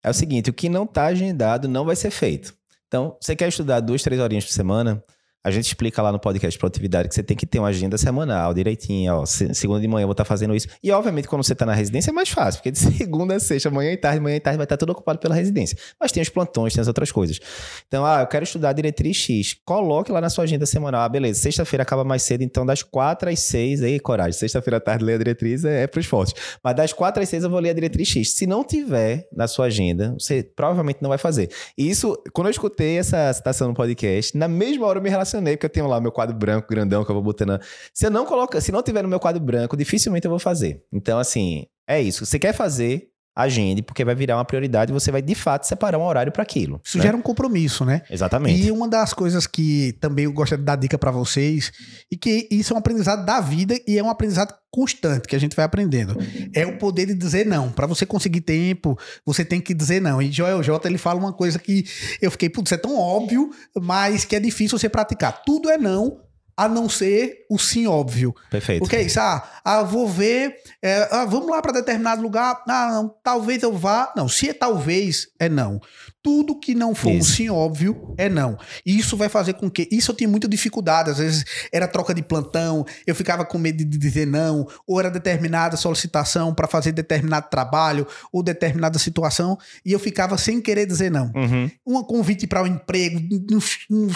É 0.00 0.08
o 0.08 0.14
seguinte: 0.14 0.48
o 0.48 0.52
que 0.52 0.68
não 0.68 0.84
está 0.84 1.06
agendado 1.06 1.66
não 1.66 1.84
vai 1.84 1.96
ser 1.96 2.12
feito. 2.12 2.54
Então, 2.86 3.16
você 3.20 3.34
quer 3.34 3.48
estudar 3.48 3.80
duas, 3.80 4.00
três 4.04 4.20
horinhas 4.20 4.44
por 4.44 4.52
semana? 4.52 5.02
A 5.46 5.50
gente 5.52 5.66
explica 5.66 6.02
lá 6.02 6.10
no 6.10 6.18
podcast 6.18 6.58
Produtividade 6.58 7.08
que 7.08 7.14
você 7.14 7.22
tem 7.22 7.36
que 7.36 7.46
ter 7.46 7.58
uma 7.60 7.68
agenda 7.68 7.96
semanal, 7.96 8.52
direitinho, 8.52 9.14
ó. 9.14 9.24
se- 9.26 9.54
Segunda 9.54 9.80
de 9.80 9.86
manhã 9.86 10.02
eu 10.02 10.08
vou 10.08 10.12
estar 10.12 10.24
fazendo 10.24 10.54
isso. 10.56 10.66
E, 10.82 10.90
obviamente, 10.90 11.28
quando 11.28 11.44
você 11.44 11.52
está 11.52 11.64
na 11.64 11.72
residência 11.72 12.10
é 12.10 12.12
mais 12.12 12.28
fácil, 12.28 12.58
porque 12.60 12.72
de 12.72 12.78
segunda 12.98 13.36
a 13.36 13.40
sexta, 13.40 13.70
manhã 13.70 13.92
e 13.92 13.96
tarde, 13.96 14.18
manhã 14.20 14.36
e 14.36 14.40
tarde 14.40 14.56
vai 14.56 14.64
estar 14.64 14.76
tudo 14.76 14.90
ocupado 14.90 15.18
pela 15.20 15.34
residência. 15.34 15.78
Mas 16.00 16.10
tem 16.10 16.20
os 16.22 16.28
plantões, 16.28 16.72
tem 16.74 16.80
as 16.82 16.88
outras 16.88 17.12
coisas. 17.12 17.38
Então, 17.86 18.04
ah, 18.04 18.22
eu 18.22 18.26
quero 18.26 18.42
estudar 18.42 18.72
diretriz 18.72 19.16
X. 19.16 19.54
Coloque 19.64 20.10
lá 20.10 20.20
na 20.20 20.28
sua 20.28 20.42
agenda 20.44 20.66
semanal. 20.66 21.02
Ah, 21.02 21.08
beleza, 21.08 21.40
sexta-feira 21.40 21.84
acaba 21.84 22.02
mais 22.02 22.22
cedo, 22.22 22.42
então 22.42 22.66
das 22.66 22.82
quatro 22.82 23.28
às 23.30 23.38
seis, 23.38 23.82
aí, 23.82 24.00
coragem. 24.00 24.32
Sexta-feira 24.32 24.78
à 24.78 24.80
tarde 24.80 25.04
ler 25.04 25.14
a 25.14 25.18
diretriz 25.18 25.64
é, 25.64 25.84
é 25.84 25.86
pros 25.86 26.06
fortes. 26.06 26.34
Mas 26.62 26.74
das 26.74 26.92
quatro 26.92 27.22
às 27.22 27.28
seis 27.28 27.44
eu 27.44 27.50
vou 27.50 27.60
ler 27.60 27.70
a 27.70 27.74
diretriz 27.74 28.08
X. 28.08 28.32
Se 28.32 28.46
não 28.48 28.64
tiver 28.64 29.28
na 29.32 29.46
sua 29.46 29.66
agenda, 29.66 30.12
você 30.18 30.42
provavelmente 30.42 30.98
não 31.00 31.08
vai 31.08 31.18
fazer. 31.18 31.50
E 31.78 31.88
isso, 31.88 32.20
quando 32.32 32.48
eu 32.48 32.50
escutei 32.50 32.98
essa 32.98 33.32
citação 33.32 33.68
no 33.68 33.74
podcast, 33.74 34.36
na 34.36 34.48
mesma 34.48 34.86
hora 34.86 34.98
eu 34.98 35.02
me 35.02 35.08
relacionei, 35.10 35.35
porque 35.56 35.66
eu 35.66 35.70
tenho 35.70 35.86
lá 35.86 36.00
meu 36.00 36.12
quadro 36.12 36.36
branco 36.36 36.68
grandão 36.68 37.04
que 37.04 37.10
eu 37.10 37.14
vou 37.14 37.22
botando. 37.22 37.58
Se 37.92 38.06
eu 38.06 38.10
não 38.10 38.24
colocar, 38.26 38.60
se 38.60 38.72
não 38.72 38.82
tiver 38.82 39.02
no 39.02 39.08
meu 39.08 39.20
quadro 39.20 39.40
branco, 39.40 39.76
dificilmente 39.76 40.26
eu 40.26 40.30
vou 40.30 40.38
fazer. 40.38 40.84
Então, 40.92 41.18
assim, 41.18 41.66
é 41.86 42.00
isso. 42.00 42.24
Você 42.24 42.38
quer 42.38 42.52
fazer, 42.52 43.10
agende, 43.36 43.82
porque 43.82 44.02
vai 44.02 44.14
virar 44.14 44.38
uma 44.38 44.44
prioridade 44.46 44.90
e 44.90 44.94
você 44.94 45.12
vai 45.12 45.20
de 45.20 45.34
fato 45.34 45.66
separar 45.66 45.98
um 45.98 46.02
horário 46.02 46.32
para 46.32 46.42
aquilo. 46.42 46.80
Isso 46.82 46.96
né? 46.96 47.04
gera 47.04 47.16
um 47.16 47.20
compromisso, 47.20 47.84
né? 47.84 48.00
Exatamente. 48.10 48.62
E 48.62 48.70
uma 48.70 48.88
das 48.88 49.12
coisas 49.12 49.46
que 49.46 49.92
também 50.00 50.24
eu 50.24 50.32
gosto 50.32 50.56
de 50.56 50.62
dar 50.62 50.76
dica 50.76 50.96
pra 50.96 51.10
vocês, 51.10 51.70
e 52.10 52.16
que 52.16 52.48
isso 52.50 52.72
é 52.72 52.76
um 52.76 52.78
aprendizado 52.78 53.26
da 53.26 53.38
vida 53.38 53.78
e 53.86 53.98
é 53.98 54.02
um 54.02 54.08
aprendizado 54.08 54.54
constante 54.70 55.28
que 55.28 55.36
a 55.36 55.38
gente 55.38 55.54
vai 55.54 55.64
aprendendo, 55.64 56.16
é 56.54 56.66
o 56.66 56.78
poder 56.78 57.06
de 57.06 57.14
dizer 57.14 57.44
não. 57.46 57.70
Pra 57.70 57.86
você 57.86 58.06
conseguir 58.06 58.40
tempo, 58.40 58.98
você 59.24 59.44
tem 59.44 59.60
que 59.60 59.74
dizer 59.74 60.00
não. 60.00 60.20
E 60.20 60.32
Joel 60.32 60.62
J, 60.62 60.88
ele 60.88 60.98
fala 60.98 61.18
uma 61.18 61.32
coisa 61.32 61.58
que 61.58 61.84
eu 62.22 62.30
fiquei, 62.30 62.48
putz, 62.48 62.72
é 62.72 62.76
tão 62.76 62.98
óbvio, 62.98 63.50
mas 63.74 64.24
que 64.24 64.34
é 64.34 64.40
difícil 64.40 64.78
você 64.78 64.88
praticar. 64.88 65.42
Tudo 65.44 65.70
é 65.70 65.76
não, 65.76 66.20
a 66.56 66.68
não 66.68 66.88
ser 66.88 67.44
o 67.50 67.58
sim 67.58 67.86
óbvio. 67.86 68.34
Perfeito. 68.50 68.80
Porque 68.80 68.96
é 68.96 69.02
isso, 69.02 69.20
ah, 69.20 69.46
ah 69.62 69.82
vou 69.82 70.08
ver, 70.08 70.56
é, 70.82 71.08
ah, 71.10 71.24
vamos 71.26 71.50
lá 71.50 71.60
para 71.60 71.72
determinado 71.72 72.22
lugar, 72.22 72.62
ah, 72.68 72.88
não, 72.92 73.14
talvez 73.22 73.62
eu 73.62 73.72
vá. 73.72 74.12
Não, 74.16 74.28
se 74.28 74.48
é 74.48 74.54
talvez, 74.54 75.28
é 75.38 75.48
não. 75.48 75.80
Tudo 76.26 76.58
que 76.58 76.74
não 76.74 76.92
for 76.92 77.10
um 77.10 77.18
Isso. 77.18 77.36
sim 77.36 77.48
óbvio 77.48 78.12
é 78.18 78.28
não. 78.28 78.58
E 78.84 78.98
isso 78.98 79.16
vai 79.16 79.28
fazer 79.28 79.52
com 79.52 79.70
que. 79.70 79.88
Isso 79.92 80.10
eu 80.10 80.14
tinha 80.16 80.28
muita 80.28 80.48
dificuldade. 80.48 81.08
Às 81.08 81.18
vezes 81.18 81.44
era 81.72 81.86
troca 81.86 82.12
de 82.12 82.20
plantão, 82.20 82.84
eu 83.06 83.14
ficava 83.14 83.44
com 83.44 83.56
medo 83.58 83.84
de 83.84 83.96
dizer 83.96 84.26
não, 84.26 84.66
ou 84.84 84.98
era 84.98 85.08
determinada 85.08 85.76
solicitação 85.76 86.52
para 86.52 86.66
fazer 86.66 86.90
determinado 86.90 87.48
trabalho, 87.48 88.08
ou 88.32 88.42
determinada 88.42 88.98
situação, 88.98 89.56
e 89.84 89.92
eu 89.92 90.00
ficava 90.00 90.36
sem 90.36 90.60
querer 90.60 90.84
dizer 90.84 91.12
não 91.12 91.30
Uhum. 91.32 91.70
um 91.86 92.02
convite 92.02 92.44
para 92.44 92.60
um 92.64 92.66
emprego. 92.66 93.20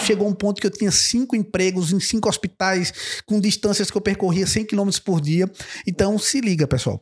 Chegou 0.03 0.27
um 0.27 0.33
ponto 0.33 0.59
que 0.59 0.67
eu 0.67 0.71
tinha 0.71 0.91
cinco 0.91 1.33
empregos 1.33 1.93
em 1.93 1.99
cinco 2.01 2.27
hospitais, 2.27 3.21
com 3.25 3.39
distâncias 3.39 3.89
que 3.89 3.95
eu 3.95 4.01
percorria 4.01 4.45
100 4.45 4.65
km 4.65 4.89
por 5.05 5.21
dia. 5.21 5.49
Então, 5.87 6.19
se 6.19 6.41
liga, 6.41 6.67
pessoal. 6.67 6.99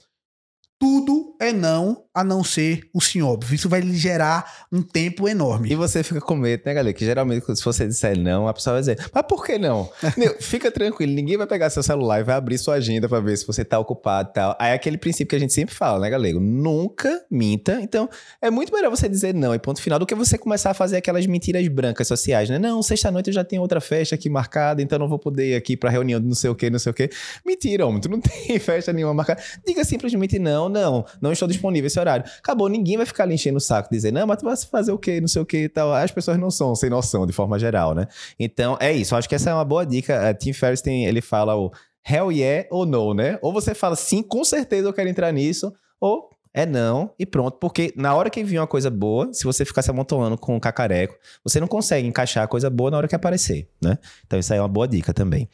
Tudo 0.79 1.35
é 1.41 1.51
não, 1.51 2.05
a 2.19 2.23
não 2.23 2.43
ser 2.43 2.89
o 2.93 2.99
sim 2.99 3.21
óbvio. 3.21 3.55
Isso 3.55 3.69
vai 3.69 3.79
lhe 3.79 3.95
gerar 3.95 4.67
um 4.71 4.81
tempo 4.81 5.27
enorme. 5.27 5.71
E 5.71 5.75
você 5.75 6.03
fica 6.03 6.19
com 6.19 6.35
medo, 6.35 6.63
né, 6.65 6.73
galera? 6.73 6.93
Que 6.93 7.05
geralmente, 7.05 7.45
se 7.55 7.63
você 7.63 7.87
disser 7.87 8.19
não, 8.19 8.47
a 8.47 8.53
pessoa 8.53 8.73
vai 8.73 8.81
dizer, 8.81 9.09
mas 9.13 9.23
por 9.23 9.45
que 9.45 9.57
não? 9.57 9.89
Meu, 10.17 10.35
fica 10.41 10.69
tranquilo, 10.69 11.13
ninguém 11.13 11.37
vai 11.37 11.47
pegar 11.47 11.69
seu 11.69 11.81
celular 11.81 12.19
e 12.19 12.23
vai 12.23 12.35
abrir 12.35 12.57
sua 12.57 12.75
agenda 12.75 13.07
para 13.07 13.21
ver 13.21 13.37
se 13.37 13.47
você 13.47 13.63
tá 13.63 13.79
ocupado 13.79 14.29
e 14.31 14.33
tal. 14.33 14.55
Aí 14.59 14.71
é 14.71 14.73
aquele 14.73 14.97
princípio 14.97 15.27
que 15.27 15.35
a 15.35 15.39
gente 15.39 15.53
sempre 15.53 15.73
fala, 15.73 15.99
né, 15.99 16.09
galego? 16.09 16.41
Nunca 16.41 17.23
minta. 17.31 17.79
Então, 17.81 18.09
é 18.41 18.49
muito 18.49 18.73
melhor 18.73 18.89
você 18.89 19.07
dizer 19.07 19.33
não 19.33 19.55
e 19.55 19.59
ponto 19.59 19.81
final 19.81 19.97
do 19.97 20.05
que 20.05 20.13
você 20.13 20.37
começar 20.37 20.71
a 20.71 20.73
fazer 20.73 20.97
aquelas 20.97 21.25
mentiras 21.25 21.65
brancas 21.69 22.07
sociais, 22.07 22.49
né? 22.49 22.59
Não, 22.59 22.83
sexta-noite 22.83 23.29
eu 23.29 23.33
já 23.33 23.45
tenho 23.45 23.61
outra 23.61 23.79
festa 23.79 24.15
aqui 24.15 24.29
marcada, 24.29 24.81
então 24.81 24.99
não 24.99 25.07
vou 25.07 25.19
poder 25.19 25.51
ir 25.51 25.55
aqui 25.55 25.77
pra 25.77 25.89
reunião 25.89 26.19
de 26.19 26.27
não 26.27 26.35
sei 26.35 26.49
o 26.49 26.55
que, 26.55 26.69
não 26.69 26.79
sei 26.79 26.89
o 26.89 26.93
que. 26.93 27.09
Mentira, 27.45 27.85
homem, 27.85 28.01
tu 28.01 28.09
não 28.09 28.19
tem 28.21 28.59
festa 28.59 28.91
nenhuma 28.91 29.13
marcada. 29.13 29.41
Diga 29.65 29.85
simplesmente 29.85 30.37
não, 30.37 30.67
não, 30.67 31.05
não 31.21 31.31
estou 31.31 31.47
disponível 31.47 31.87
esse 31.87 31.99
horário. 31.99 32.08
Acabou, 32.15 32.67
ninguém 32.67 32.97
vai 32.97 33.05
ficar 33.05 33.23
ali 33.23 33.35
enchendo 33.35 33.57
o 33.57 33.61
saco, 33.61 33.89
dizer, 33.91 34.11
não, 34.11 34.25
mas 34.27 34.37
tu 34.37 34.45
vai 34.45 34.55
fazer 34.57 34.91
o 34.91 34.97
quê, 34.97 35.19
não 35.21 35.27
sei 35.27 35.41
o 35.41 35.45
que 35.45 35.63
e 35.63 35.69
tal. 35.69 35.93
As 35.93 36.11
pessoas 36.11 36.37
não 36.37 36.49
são 36.51 36.75
sem 36.75 36.89
noção, 36.89 37.25
de 37.25 37.33
forma 37.33 37.57
geral, 37.59 37.93
né? 37.93 38.07
Então, 38.39 38.77
é 38.79 38.91
isso. 38.91 39.15
Acho 39.15 39.27
que 39.27 39.35
essa 39.35 39.49
é 39.49 39.53
uma 39.53 39.65
boa 39.65 39.85
dica. 39.85 40.29
A 40.29 40.33
Tim 40.33 40.53
Ferriss 40.53 40.81
tem, 40.81 41.05
ele 41.05 41.21
fala 41.21 41.55
o 41.55 41.71
hell 42.07 42.31
yeah 42.31 42.67
ou 42.71 42.85
no, 42.85 43.13
né? 43.13 43.37
Ou 43.41 43.53
você 43.53 43.73
fala 43.73 43.95
sim, 43.95 44.23
com 44.23 44.43
certeza 44.43 44.87
eu 44.87 44.93
quero 44.93 45.09
entrar 45.09 45.31
nisso, 45.31 45.73
ou 45.99 46.29
é 46.53 46.65
não 46.65 47.13
e 47.17 47.25
pronto. 47.25 47.57
Porque 47.59 47.93
na 47.95 48.13
hora 48.13 48.29
que 48.29 48.43
vir 48.43 48.59
uma 48.59 48.67
coisa 48.67 48.89
boa, 48.89 49.31
se 49.33 49.43
você 49.43 49.63
ficar 49.63 49.81
se 49.81 49.91
amontoando 49.91 50.37
com 50.37 50.55
o 50.55 50.59
cacareco, 50.59 51.15
você 51.43 51.59
não 51.59 51.67
consegue 51.67 52.07
encaixar 52.07 52.43
a 52.43 52.47
coisa 52.47 52.69
boa 52.69 52.91
na 52.91 52.97
hora 52.97 53.07
que 53.07 53.15
aparecer, 53.15 53.69
né? 53.81 53.97
Então 54.25 54.39
isso 54.39 54.51
aí 54.51 54.59
é 54.59 54.61
uma 54.61 54.67
boa 54.67 54.87
dica 54.87 55.13
também. 55.13 55.49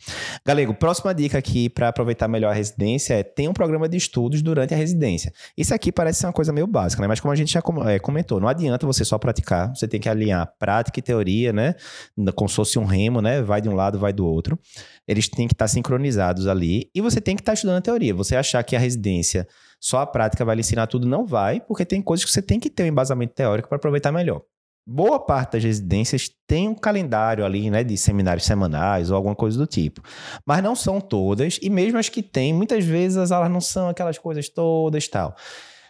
Galego, 0.46 0.74
próxima 0.74 1.14
dica 1.14 1.38
aqui 1.38 1.70
para 1.70 1.90
aproveitar 1.90 2.28
melhor 2.28 2.52
a 2.52 2.54
residência 2.54 3.14
é 3.16 3.24
ter 3.24 3.48
um 3.48 3.54
programa 3.54 3.90
de 3.90 3.98
estudos 3.98 4.42
durante 4.42 4.74
a 4.74 4.78
residência. 4.78 5.34
Isso 5.58 5.74
aqui 5.74 5.92
parece 5.92 6.20
ser 6.20 6.28
uma 6.28 6.34
coisa 6.34 6.54
meio 6.54 6.68
básica, 6.68 7.02
né? 7.02 7.08
Mas 7.08 7.20
como 7.20 7.32
a 7.32 7.36
gente 7.36 7.52
já 7.52 7.62
é, 7.88 8.00
comentou, 8.00 8.40
não 8.40 8.48
adianta 8.48 8.86
você 8.86 9.04
só 9.04 9.18
praticar, 9.18 9.76
você 9.76 9.88
tem 9.88 10.00
que 10.00 10.10
alinhar 10.10 10.52
prática 10.58 11.00
e 11.00 11.02
teoria, 11.02 11.52
né? 11.52 11.76
Como 12.36 12.50
se 12.50 12.56
fosse 12.56 12.80
um 12.80 12.86
remo, 12.86 13.22
né? 13.22 13.42
Vai 13.42 13.62
de 13.62 13.70
um 13.70 13.76
lado, 13.76 14.00
vai 14.00 14.14
do 14.14 14.26
outro. 14.26 14.58
Eles 15.08 15.28
têm 15.28 15.48
que 15.48 15.54
estar 15.54 15.68
sincronizados 15.68 16.48
ali 16.48 16.90
e 16.94 17.02
você 17.02 17.22
tem 17.22 17.36
que 17.36 17.42
estar 17.42 17.54
estudando 17.54 17.78
a 17.78 17.82
teoria. 17.82 18.14
Você 18.14 18.36
achar 18.36 18.64
que 18.64 18.76
a 18.76 18.80
residência 18.80 19.48
só 19.80 20.00
a 20.00 20.08
prática 20.08 20.44
vai 20.44 20.56
lhe 20.56 20.62
ensinar 20.62 20.88
tudo, 20.88 21.08
não 21.08 21.26
vai, 21.26 21.60
porque 21.62 21.86
tem 21.86 22.02
coisas 22.02 22.26
que 22.26 22.32
você 22.32 22.42
tem 22.42 22.60
que 22.60 22.70
ter 22.70 22.84
um 22.84 22.88
embasamento 22.88 23.34
teórico 23.34 23.70
para 23.70 23.78
aproveitar 23.78 24.12
melhor. 24.12 24.42
Boa 24.88 25.20
parte 25.20 25.54
das 25.54 25.64
residências 25.64 26.30
tem 26.48 26.68
um 26.68 26.76
calendário 26.76 27.44
ali, 27.44 27.72
né, 27.72 27.84
de 27.84 27.98
seminários 27.98 28.46
semanais 28.46 29.10
ou 29.10 29.16
alguma 29.16 29.36
coisa 29.36 29.58
do 29.58 29.66
tipo. 29.66 30.02
Mas 30.46 30.64
não 30.64 30.76
são 30.76 31.02
todas, 31.02 31.58
e 31.62 31.72
mesmo 31.72 31.98
as 31.98 32.08
que 32.08 32.22
tem, 32.22 32.54
muitas 32.54 32.86
vezes 32.86 33.18
as 33.18 33.32
aulas 33.32 33.52
não 33.52 33.62
são 33.62 33.90
aquelas 33.90 34.20
coisas 34.20 34.48
todas 34.48 35.08
tal. 35.08 35.36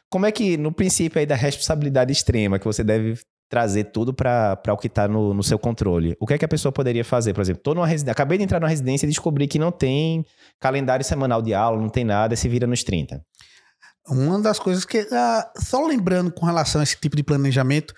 Como 0.09 0.25
é 0.25 0.31
que, 0.31 0.55
no 0.55 0.71
princípio 0.71 1.19
aí 1.19 1.25
da 1.25 1.35
responsabilidade 1.35 2.11
extrema, 2.11 2.57
que 2.57 2.65
você 2.65 2.85
deve 2.85 3.19
trazer 3.55 3.85
tudo 3.85 4.13
para 4.13 4.59
o 4.67 4.77
que 4.77 4.87
está 4.87 5.07
no, 5.07 5.33
no, 5.33 5.41
seu 5.41 5.57
controle. 5.57 6.13
O 6.19 6.27
que 6.27 6.33
é 6.33 6.37
que 6.37 6.43
a 6.43 6.47
pessoa 6.47 6.73
poderia 6.73 7.05
fazer? 7.05 7.33
Por 7.33 7.39
exemplo, 7.39 7.61
tô 7.63 7.73
numa 7.73 7.87
residência, 7.87 8.11
acabei 8.11 8.37
de 8.37 8.43
entrar 8.43 8.59
numa 8.59 8.67
residência 8.67 9.05
e 9.05 9.09
descobri 9.09 9.47
que 9.47 9.57
não 9.57 9.71
tem 9.71 10.25
calendário 10.59 11.05
semanal 11.05 11.41
de 11.41 11.53
aula, 11.53 11.81
não 11.81 11.87
tem 11.87 12.03
nada, 12.03 12.35
se 12.35 12.49
vira 12.49 12.67
nos 12.67 12.83
30. 12.83 13.21
Uma 14.09 14.41
das 14.41 14.59
coisas 14.59 14.83
que, 14.83 15.07
ah, 15.09 15.49
só 15.57 15.87
lembrando 15.87 16.33
com 16.33 16.45
relação 16.45 16.81
a 16.81 16.83
esse 16.83 16.99
tipo 16.99 17.15
de 17.15 17.23
planejamento, 17.23 17.93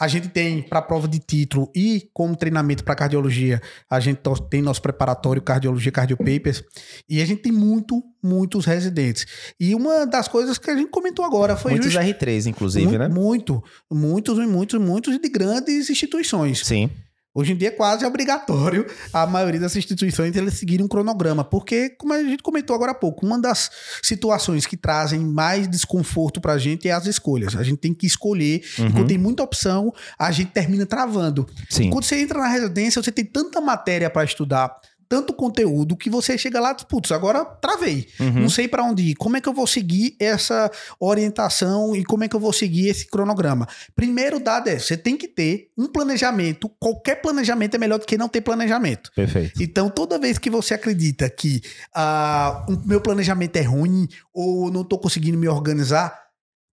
a 0.00 0.08
gente 0.08 0.28
tem 0.28 0.62
para 0.62 0.82
prova 0.82 1.06
de 1.06 1.18
título 1.18 1.70
e 1.74 2.08
como 2.12 2.36
treinamento 2.36 2.82
para 2.82 2.94
cardiologia, 2.94 3.60
a 3.88 4.00
gente 4.00 4.20
tem 4.50 4.60
nosso 4.60 4.82
preparatório 4.82 5.40
cardiologia 5.40 5.92
cardiopapers 5.92 6.62
e 7.08 7.22
a 7.22 7.24
gente 7.24 7.42
tem 7.42 7.52
muito, 7.52 8.02
muitos 8.22 8.64
residentes. 8.64 9.26
E 9.60 9.74
uma 9.74 10.04
das 10.06 10.26
coisas 10.28 10.58
que 10.58 10.70
a 10.70 10.76
gente 10.76 10.90
comentou 10.90 11.24
agora 11.24 11.56
foi 11.56 11.72
muitos 11.72 11.92
just... 11.92 12.04
R3 12.04 12.46
inclusive, 12.46 12.86
muito, 12.86 12.98
né? 12.98 13.08
Muito, 13.08 13.64
muitos 13.90 14.38
e 14.38 14.46
muitos, 14.46 14.80
muitos 14.80 15.18
de 15.18 15.28
grandes 15.28 15.88
instituições. 15.88 16.66
Sim. 16.66 16.90
Hoje 17.34 17.52
em 17.52 17.56
dia 17.56 17.68
é 17.68 17.70
quase 17.70 18.04
obrigatório 18.04 18.86
a 19.10 19.26
maioria 19.26 19.58
das 19.58 19.74
instituições 19.74 20.36
eles 20.36 20.54
seguirem 20.54 20.84
um 20.84 20.88
cronograma, 20.88 21.42
porque, 21.42 21.88
como 21.90 22.12
a 22.12 22.22
gente 22.22 22.42
comentou 22.42 22.76
agora 22.76 22.92
há 22.92 22.94
pouco, 22.94 23.24
uma 23.24 23.40
das 23.40 23.70
situações 24.02 24.66
que 24.66 24.76
trazem 24.76 25.20
mais 25.20 25.66
desconforto 25.66 26.42
para 26.42 26.52
a 26.52 26.58
gente 26.58 26.88
é 26.88 26.92
as 26.92 27.06
escolhas. 27.06 27.56
A 27.56 27.62
gente 27.62 27.78
tem 27.78 27.94
que 27.94 28.06
escolher, 28.06 28.62
uhum. 28.78 28.86
e 28.86 28.92
quando 28.92 29.06
tem 29.06 29.16
muita 29.16 29.42
opção, 29.42 29.94
a 30.18 30.30
gente 30.30 30.50
termina 30.50 30.84
travando. 30.84 31.46
Sim. 31.70 31.88
quando 31.88 32.04
você 32.04 32.20
entra 32.20 32.38
na 32.38 32.48
residência, 32.48 33.02
você 33.02 33.10
tem 33.10 33.24
tanta 33.24 33.62
matéria 33.62 34.10
para 34.10 34.24
estudar, 34.24 34.76
tanto 35.12 35.34
conteúdo 35.34 35.94
que 35.94 36.08
você 36.08 36.38
chega 36.38 36.58
lá 36.58 36.74
e 36.74 36.86
putz, 36.86 37.12
agora 37.12 37.44
travei. 37.44 38.08
Uhum. 38.18 38.40
Não 38.40 38.48
sei 38.48 38.66
para 38.66 38.82
onde 38.82 39.10
ir. 39.10 39.14
Como 39.14 39.36
é 39.36 39.42
que 39.42 39.48
eu 39.50 39.52
vou 39.52 39.66
seguir 39.66 40.16
essa 40.18 40.70
orientação 40.98 41.94
e 41.94 42.02
como 42.02 42.24
é 42.24 42.28
que 42.28 42.34
eu 42.34 42.40
vou 42.40 42.50
seguir 42.50 42.88
esse 42.88 43.06
cronograma? 43.06 43.68
Primeiro 43.94 44.40
dado 44.40 44.68
é, 44.68 44.78
você 44.78 44.96
tem 44.96 45.14
que 45.14 45.28
ter 45.28 45.68
um 45.76 45.86
planejamento. 45.86 46.66
Qualquer 46.80 47.16
planejamento 47.16 47.74
é 47.74 47.78
melhor 47.78 47.98
do 47.98 48.06
que 48.06 48.16
não 48.16 48.26
ter 48.26 48.40
planejamento. 48.40 49.10
Perfeito. 49.14 49.62
Então, 49.62 49.90
toda 49.90 50.18
vez 50.18 50.38
que 50.38 50.48
você 50.48 50.72
acredita 50.72 51.28
que 51.28 51.60
uh, 51.94 52.72
o 52.72 52.88
meu 52.88 53.02
planejamento 53.02 53.54
é 53.56 53.62
ruim 53.62 54.08
ou 54.32 54.70
não 54.70 54.80
estou 54.80 54.98
conseguindo 54.98 55.36
me 55.36 55.46
organizar, 55.46 56.18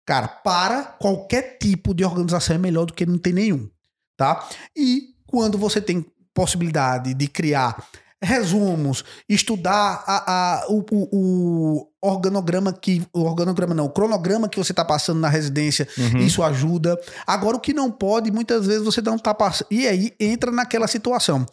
cara, 0.05 0.29
para 0.29 0.83
qualquer 0.83 1.57
tipo 1.61 1.93
de 1.93 2.05
organização 2.05 2.55
é 2.55 2.59
melhor 2.59 2.85
do 2.85 2.93
que 2.93 3.05
não 3.05 3.17
ter 3.17 3.33
nenhum, 3.33 3.69
tá? 4.15 4.47
E 4.73 5.09
quando 5.27 5.57
você 5.57 5.81
tem 5.81 6.05
possibilidade 6.33 7.13
de 7.13 7.27
criar 7.27 7.75
resumos, 8.21 9.03
estudar 9.27 10.03
a, 10.05 10.31
a, 10.31 10.67
o, 10.67 10.83
o, 10.91 11.07
o, 11.11 11.87
organograma 12.01 12.73
que. 12.73 13.05
O 13.13 13.21
organograma 13.21 13.73
não, 13.73 13.85
o 13.85 13.89
cronograma 13.89 14.49
que 14.49 14.57
você 14.57 14.71
está 14.71 14.83
passando 14.83 15.19
na 15.19 15.29
residência, 15.29 15.87
uhum. 15.97 16.19
isso 16.19 16.43
ajuda. 16.43 16.99
Agora, 17.25 17.57
o 17.57 17.59
que 17.59 17.73
não 17.73 17.89
pode, 17.91 18.31
muitas 18.31 18.65
vezes 18.65 18.83
você 18.83 19.01
não 19.01 19.15
está 19.15 19.33
passando. 19.33 19.67
E 19.71 19.87
aí 19.87 20.13
entra 20.19 20.51
naquela 20.51 20.87
situação. 20.87 21.45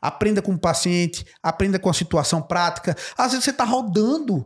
Aprenda 0.00 0.42
com 0.42 0.52
o 0.52 0.58
paciente, 0.58 1.24
aprenda 1.42 1.78
com 1.78 1.88
a 1.88 1.94
situação 1.94 2.42
prática. 2.42 2.96
Às 3.16 3.30
vezes 3.30 3.44
você 3.44 3.50
está 3.50 3.64
rodando 3.64 4.44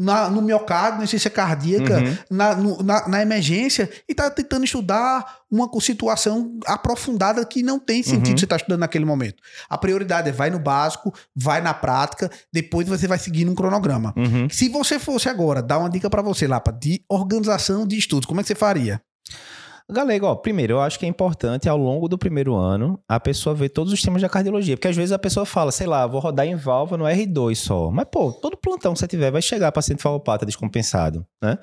na, 0.00 0.30
no 0.30 0.40
miocárdio, 0.40 0.98
na 0.98 1.04
essência 1.04 1.28
cardíaca, 1.28 1.98
uhum. 1.98 2.16
na, 2.30 2.54
no, 2.54 2.82
na, 2.82 3.06
na, 3.06 3.20
emergência, 3.20 3.90
e 4.08 4.12
está 4.12 4.30
tentando 4.30 4.64
estudar 4.64 5.40
uma 5.50 5.68
situação 5.78 6.58
aprofundada 6.66 7.44
que 7.44 7.62
não 7.62 7.78
tem 7.78 8.02
sentido 8.02 8.30
uhum. 8.30 8.38
você 8.38 8.46
estar 8.46 8.54
tá 8.54 8.56
estudando 8.56 8.80
naquele 8.80 9.04
momento. 9.04 9.42
A 9.68 9.76
prioridade 9.76 10.30
é 10.30 10.32
vai 10.32 10.48
no 10.48 10.58
básico, 10.58 11.12
vai 11.36 11.60
na 11.60 11.74
prática, 11.74 12.30
depois 12.50 12.88
você 12.88 13.06
vai 13.06 13.18
seguindo 13.18 13.52
um 13.52 13.54
cronograma. 13.54 14.14
Uhum. 14.16 14.48
Se 14.48 14.70
você 14.70 14.98
fosse 14.98 15.28
agora 15.28 15.62
dar 15.62 15.78
uma 15.78 15.90
dica 15.90 16.08
para 16.08 16.22
você, 16.22 16.46
Lapa, 16.46 16.72
de 16.72 17.04
organização 17.06 17.86
de 17.86 17.98
estudos, 17.98 18.24
como 18.24 18.40
é 18.40 18.42
que 18.42 18.48
você 18.48 18.54
faria? 18.54 19.02
Galego, 19.90 20.26
ó, 20.26 20.34
primeiro, 20.34 20.74
eu 20.74 20.80
acho 20.80 20.98
que 20.98 21.04
é 21.04 21.08
importante 21.08 21.68
ao 21.68 21.76
longo 21.76 22.08
do 22.08 22.18
primeiro 22.18 22.54
ano 22.54 23.00
a 23.08 23.18
pessoa 23.18 23.54
ver 23.54 23.70
todos 23.70 23.92
os 23.92 24.02
temas 24.02 24.22
da 24.22 24.28
cardiologia. 24.28 24.76
Porque 24.76 24.88
às 24.88 24.96
vezes 24.96 25.12
a 25.12 25.18
pessoa 25.18 25.44
fala, 25.44 25.72
sei 25.72 25.86
lá, 25.86 26.06
vou 26.06 26.20
rodar 26.20 26.46
em 26.46 26.56
válvula 26.56 26.98
no 26.98 27.04
R2 27.04 27.54
só. 27.56 27.90
Mas, 27.90 28.06
pô, 28.10 28.32
todo 28.32 28.56
plantão 28.56 28.92
que 28.92 28.98
você 28.98 29.06
tiver 29.06 29.30
vai 29.30 29.42
chegar 29.42 29.72
paciente 29.72 30.02
valvopata 30.02 30.46
descompensado, 30.46 31.26
né? 31.42 31.58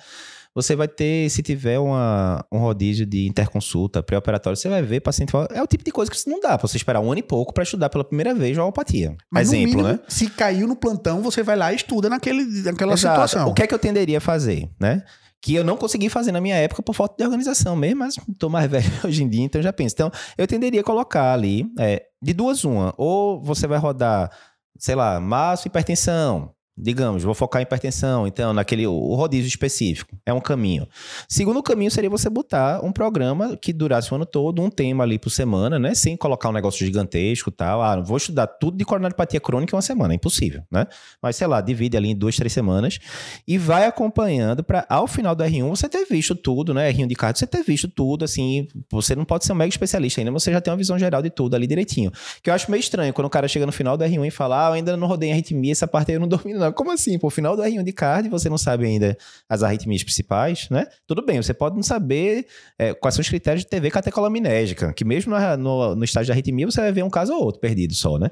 Você 0.58 0.76
vai 0.76 0.88
ter, 0.88 1.30
se 1.30 1.44
tiver 1.44 1.78
uma, 1.78 2.44
um 2.52 2.58
rodízio 2.58 3.06
de 3.06 3.28
interconsulta 3.28 4.02
pré-operatório, 4.02 4.58
você 4.58 4.68
vai 4.68 4.82
ver 4.82 5.02
paciente. 5.02 5.32
É 5.54 5.62
o 5.62 5.68
tipo 5.68 5.84
de 5.84 5.92
coisa 5.92 6.10
que 6.10 6.18
não 6.28 6.40
dá 6.40 6.58
pra 6.58 6.68
você 6.68 6.78
esperar 6.78 7.00
um 7.00 7.12
ano 7.12 7.20
e 7.20 7.24
pouco 7.24 7.54
para 7.54 7.62
estudar 7.62 7.90
pela 7.90 8.04
primeira 8.04 8.34
vez 8.34 8.58
homeopatia. 8.58 9.16
Mas 9.30 9.50
Exemplo, 9.50 9.70
mínimo, 9.70 9.88
né? 9.88 10.00
Se 10.08 10.28
caiu 10.32 10.68
no 10.68 10.76
plantão, 10.76 11.22
você 11.22 11.44
vai 11.44 11.56
lá 11.56 11.72
e 11.72 11.76
estuda 11.76 12.10
naquele, 12.10 12.44
naquela 12.64 12.94
Exato. 12.94 13.28
situação. 13.28 13.52
O 13.52 13.54
que 13.54 13.62
é 13.62 13.68
que 13.68 13.74
eu 13.76 13.78
tenderia 13.78 14.18
a 14.18 14.22
fazer, 14.22 14.68
né? 14.80 15.04
Que 15.42 15.56
eu 15.56 15.64
não 15.64 15.78
consegui 15.78 16.10
fazer 16.10 16.32
na 16.32 16.42
minha 16.42 16.56
época 16.56 16.82
por 16.82 16.94
falta 16.94 17.16
de 17.18 17.24
organização 17.24 17.76
mesmo, 17.76 18.00
mas 18.00 18.18
estou 18.18 18.50
mais 18.50 18.70
velho 18.72 18.86
hoje 19.04 19.24
em 19.24 19.30
dia, 19.30 19.44
então 19.44 19.62
já 19.62 19.72
penso. 19.72 19.94
Então, 19.94 20.12
eu 20.38 20.48
tenderia 20.48 20.82
a 20.82 20.84
colocar 20.84 21.34
ali, 21.34 21.66
é, 21.80 22.06
de 22.22 22.34
duas 22.34 22.64
uma, 22.64 22.94
ou 22.98 23.42
você 23.42 23.68
vai 23.68 23.78
rodar, 23.78 24.32
sei 24.78 24.96
lá, 24.96 25.20
massa 25.20 25.68
hipertensão, 25.68 26.52
Digamos, 26.80 27.24
vou 27.24 27.34
focar 27.34 27.62
em 27.62 27.64
hipertensão, 27.64 28.28
então, 28.28 28.54
naquele 28.54 28.86
o 28.86 29.16
rodízio 29.16 29.48
específico. 29.48 30.16
É 30.26 30.32
um 30.32 30.40
caminho. 30.40 30.88
Segundo 31.28 31.64
caminho 31.64 31.90
seria 31.90 32.10
você 32.10 32.30
botar 32.30 32.84
um 32.84 32.92
programa 32.92 33.58
que 33.58 33.74
durasse 33.74 34.12
o 34.12 34.16
ano 34.16 34.26
todo, 34.26 34.62
um 34.62 34.70
tema 34.70 35.04
ali 35.04 35.18
por 35.18 35.32
semana, 35.32 35.80
né? 35.80 35.96
Sem 35.96 36.16
colocar 36.16 36.50
um 36.50 36.52
negócio 36.52 36.86
gigantesco 36.86 37.50
tal. 37.50 37.82
Ah, 37.82 38.00
vou 38.00 38.18
estudar 38.18 38.46
tudo 38.46 38.78
de 38.78 38.86
coronariopatia 38.86 39.40
crônica 39.40 39.74
em 39.74 39.76
uma 39.76 39.82
semana. 39.82 40.14
É 40.14 40.16
impossível, 40.16 40.62
né? 40.72 40.86
Mas, 41.22 41.36
sei 41.36 41.48
lá, 41.48 41.62
divide 41.62 41.98
ali 41.98 42.10
em 42.10 42.16
duas, 42.16 42.36
três 42.36 42.54
semanas 42.54 43.00
e 43.48 43.58
vai 43.58 43.86
acompanhando 43.86 44.64
para 44.64 44.86
ao 44.88 45.08
final 45.08 45.36
do 45.36 45.44
R1 45.44 45.68
você 45.70 45.90
ter 45.90 46.06
visto 46.06 46.36
tudo, 46.36 46.74
né? 46.74 46.92
R1 46.92 47.08
de 47.08 47.16
cardio, 47.16 47.40
você 47.40 47.48
ter 47.48 47.64
visto 47.64 47.88
tudo, 47.88 48.24
assim. 48.24 48.68
Você 48.92 49.16
não 49.16 49.26
pode 49.26 49.46
ser 49.46 49.54
um 49.54 49.56
mega 49.56 49.70
especialista 49.70 50.22
ainda, 50.22 50.32
você 50.32 50.52
já 50.52 50.62
tem 50.62 50.72
uma 50.72 50.78
visão 50.78 50.98
geral 51.00 51.22
de 51.22 51.30
tudo 51.30 51.56
ali 51.56 51.66
direitinho. 51.66 52.12
Que 52.44 52.50
eu 52.50 52.54
acho 52.54 52.70
meio 52.70 52.80
estranho 52.80 53.14
quando 53.14 53.26
o 53.26 53.30
cara 53.30 53.48
chega 53.48 53.66
no 53.66 53.72
final 53.72 53.98
do 53.98 54.04
R1 54.04 54.28
e 54.28 54.32
fala, 54.32 54.68
ah, 54.68 54.70
eu 54.70 54.74
ainda 54.74 54.96
não 54.96 55.08
rodei 55.08 55.30
em 55.30 55.34
arritmia, 55.34 55.72
essa 55.72 55.88
parte 55.88 56.12
aí 56.12 56.16
eu 56.16 56.20
não 56.20 56.28
domino, 56.30 56.60
não 56.60 56.66
como 56.72 56.91
assim? 56.91 57.18
Por 57.18 57.32
final 57.32 57.55
do 57.55 57.61
R1 57.61 57.84
de 57.84 57.91
card, 57.91 58.30
você 58.30 58.49
não 58.49 58.57
sabe 58.57 58.86
ainda 58.86 59.18
as 59.47 59.63
arritmias 59.63 60.03
principais, 60.03 60.68
né? 60.70 60.88
Tudo 61.05 61.26
bem, 61.26 61.41
você 61.41 61.53
pode 61.53 61.76
não 61.76 61.84
saber 61.84 62.47
é, 62.78 62.93
quais 62.93 63.15
são 63.15 63.22
os 63.22 63.30
critérios 63.30 63.63
de 63.63 63.70
TV 63.70 63.89
catecolaminérgica, 63.89 64.93
que 64.93 65.05
mesmo 65.05 65.34
no, 65.34 65.57
no, 65.57 65.95
no 65.95 66.03
estágio 66.03 66.28
de 66.28 66.32
arritmia 66.32 66.65
você 66.65 66.82
vai 66.82 66.91
ver 66.91 67.03
um 67.03 67.09
caso 67.09 67.34
ou 67.34 67.43
outro 67.43 67.59
perdido 67.61 67.93
só, 67.93 68.18
né? 68.18 68.30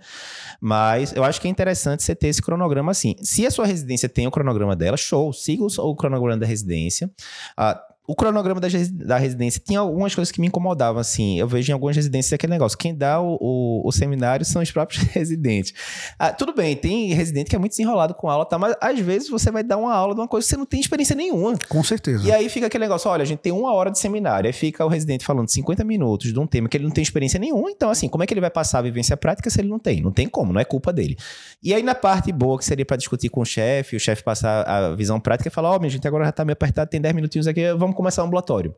Mas 0.59 1.13
eu 1.13 1.23
acho 1.23 1.39
que 1.41 1.47
é 1.47 1.51
interessante 1.51 2.03
você 2.03 2.15
ter 2.15 2.27
esse 2.27 2.41
cronograma 2.41 2.91
assim. 2.91 3.15
Se 3.21 3.45
a 3.45 3.51
sua 3.51 3.65
residência 3.65 4.09
tem 4.09 4.27
o 4.27 4.31
cronograma 4.31 4.75
dela, 4.75 4.97
show, 4.97 5.31
siga 5.33 5.63
o, 5.63 5.67
o 5.67 5.95
cronograma 5.95 6.39
da 6.39 6.45
residência. 6.45 7.09
Ah, 7.57 7.81
o 8.08 8.16
cronograma 8.16 8.62
da, 8.62 8.68
da 8.91 9.18
residência 9.18 9.62
tinha 9.64 9.80
algumas 9.80 10.14
coisas 10.14 10.32
que 10.32 10.39
me 10.39 10.47
incomodavam, 10.47 11.01
assim. 11.01 11.39
Eu 11.39 11.47
vejo 11.47 11.72
em 11.72 11.74
algumas 11.74 11.95
residências 11.95 12.34
aquele 12.34 12.51
negócio. 12.51 12.78
Quem 12.78 12.95
dá 12.95 13.20
o, 13.20 13.38
o, 13.41 13.88
o 13.88 13.91
seminário 13.91 14.45
são 14.45 14.62
os 14.62 14.72
próprios 14.72 15.03
residentes. 15.12 15.74
Ah, 16.20 16.32
tudo 16.32 16.53
bem, 16.53 16.76
tem 16.76 17.14
residente 17.14 17.49
que 17.49 17.56
é 17.56 17.60
muito 17.60 17.72
desenrolado 17.72 18.14
com 18.14 18.30
aula, 18.30 18.45
tá? 18.45 18.58
Mas 18.60 18.76
às 18.80 18.99
vezes 18.99 19.30
você 19.30 19.51
vai 19.51 19.64
dar 19.64 19.78
uma 19.78 19.93
aula 19.93 20.14
de 20.14 20.22
uma 20.22 20.28
coisa 20.28 20.45
que 20.45 20.49
você 20.49 20.58
não 20.58 20.66
tem 20.66 20.80
experiência 20.80 21.16
nenhuma. 21.16 21.58
Com 21.68 21.84
certeza. 21.84 22.28
E 22.28 22.32
aí 22.32 22.47
fica 22.49 22.68
aquele 22.68 22.84
negócio: 22.84 23.10
olha, 23.10 23.24
a 23.24 23.26
gente 23.26 23.39
tem 23.39 23.51
uma 23.51 23.74
hora 23.74 23.89
de 23.89 23.97
seminário. 23.97 24.47
Aí 24.47 24.53
fica 24.53 24.86
o 24.86 24.88
residente 24.88 25.26
falando 25.26 25.49
50 25.49 25.84
minutos 25.84 26.32
de 26.32 26.39
um 26.39 26.45
tema 26.45 26.70
que 26.70 26.78
ele 26.78 26.84
não 26.84 26.91
tem 26.91 27.01
experiência 27.01 27.39
nenhuma. 27.39 27.72
Então, 27.72 27.89
assim, 27.89 28.08
como 28.08 28.24
é 28.24 28.28
que 28.28 28.34
ele 28.34 28.41
vai 28.41 28.51
passar 28.51 28.80
a 28.80 28.82
vivência 28.82 29.18
prática 29.18 29.49
se 29.49 29.60
ele 29.60 29.70
não 29.70 29.80
tem? 29.80 30.01
Não 30.01 30.12
tem 30.12 30.28
como, 30.28 30.53
não 30.53 30.62
é 30.62 30.66
culpa 30.66 30.93
dele. 30.93 31.18
E 31.64 31.74
aí, 31.74 31.82
na 31.82 31.95
parte 31.95 32.32
boa, 32.32 32.58
que 32.58 32.66
seria 32.66 32.86
para 32.86 32.97
discutir 32.97 33.30
com 33.30 33.41
o 33.41 33.45
chefe, 33.45 33.95
o 33.95 33.99
chefe 33.99 34.24
passar 34.24 34.62
a 34.64 34.95
visão 34.95 35.20
prática 35.20 35.49
e 35.49 35.51
falar: 35.51 35.72
ó, 35.72 35.76
oh, 35.78 35.80
minha 35.80 35.89
gente, 35.89 36.08
agora 36.08 36.26
já 36.26 36.32
tá 36.32 36.45
meio 36.45 36.53
apertado, 36.53 36.89
tem 36.89 37.01
10 37.01 37.16
minutinhos 37.16 37.47
aqui, 37.47 37.74
vamos 37.74 37.95
começar 37.96 38.24
o 38.24 38.26
ambulatório. 38.26 38.76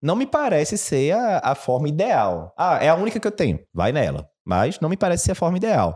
Não 0.00 0.14
me 0.14 0.26
parece 0.26 0.78
ser 0.78 1.12
a, 1.12 1.40
a 1.42 1.54
forma 1.54 1.88
ideal. 1.88 2.52
Ah, 2.56 2.78
é 2.82 2.88
a 2.88 2.94
única 2.94 3.18
que 3.18 3.26
eu 3.26 3.32
tenho. 3.32 3.58
Vai 3.74 3.92
nela 3.92 4.28
mas 4.48 4.80
não 4.80 4.88
me 4.88 4.96
parece 4.96 5.24
ser 5.24 5.32
a 5.32 5.34
forma 5.34 5.58
ideal. 5.58 5.94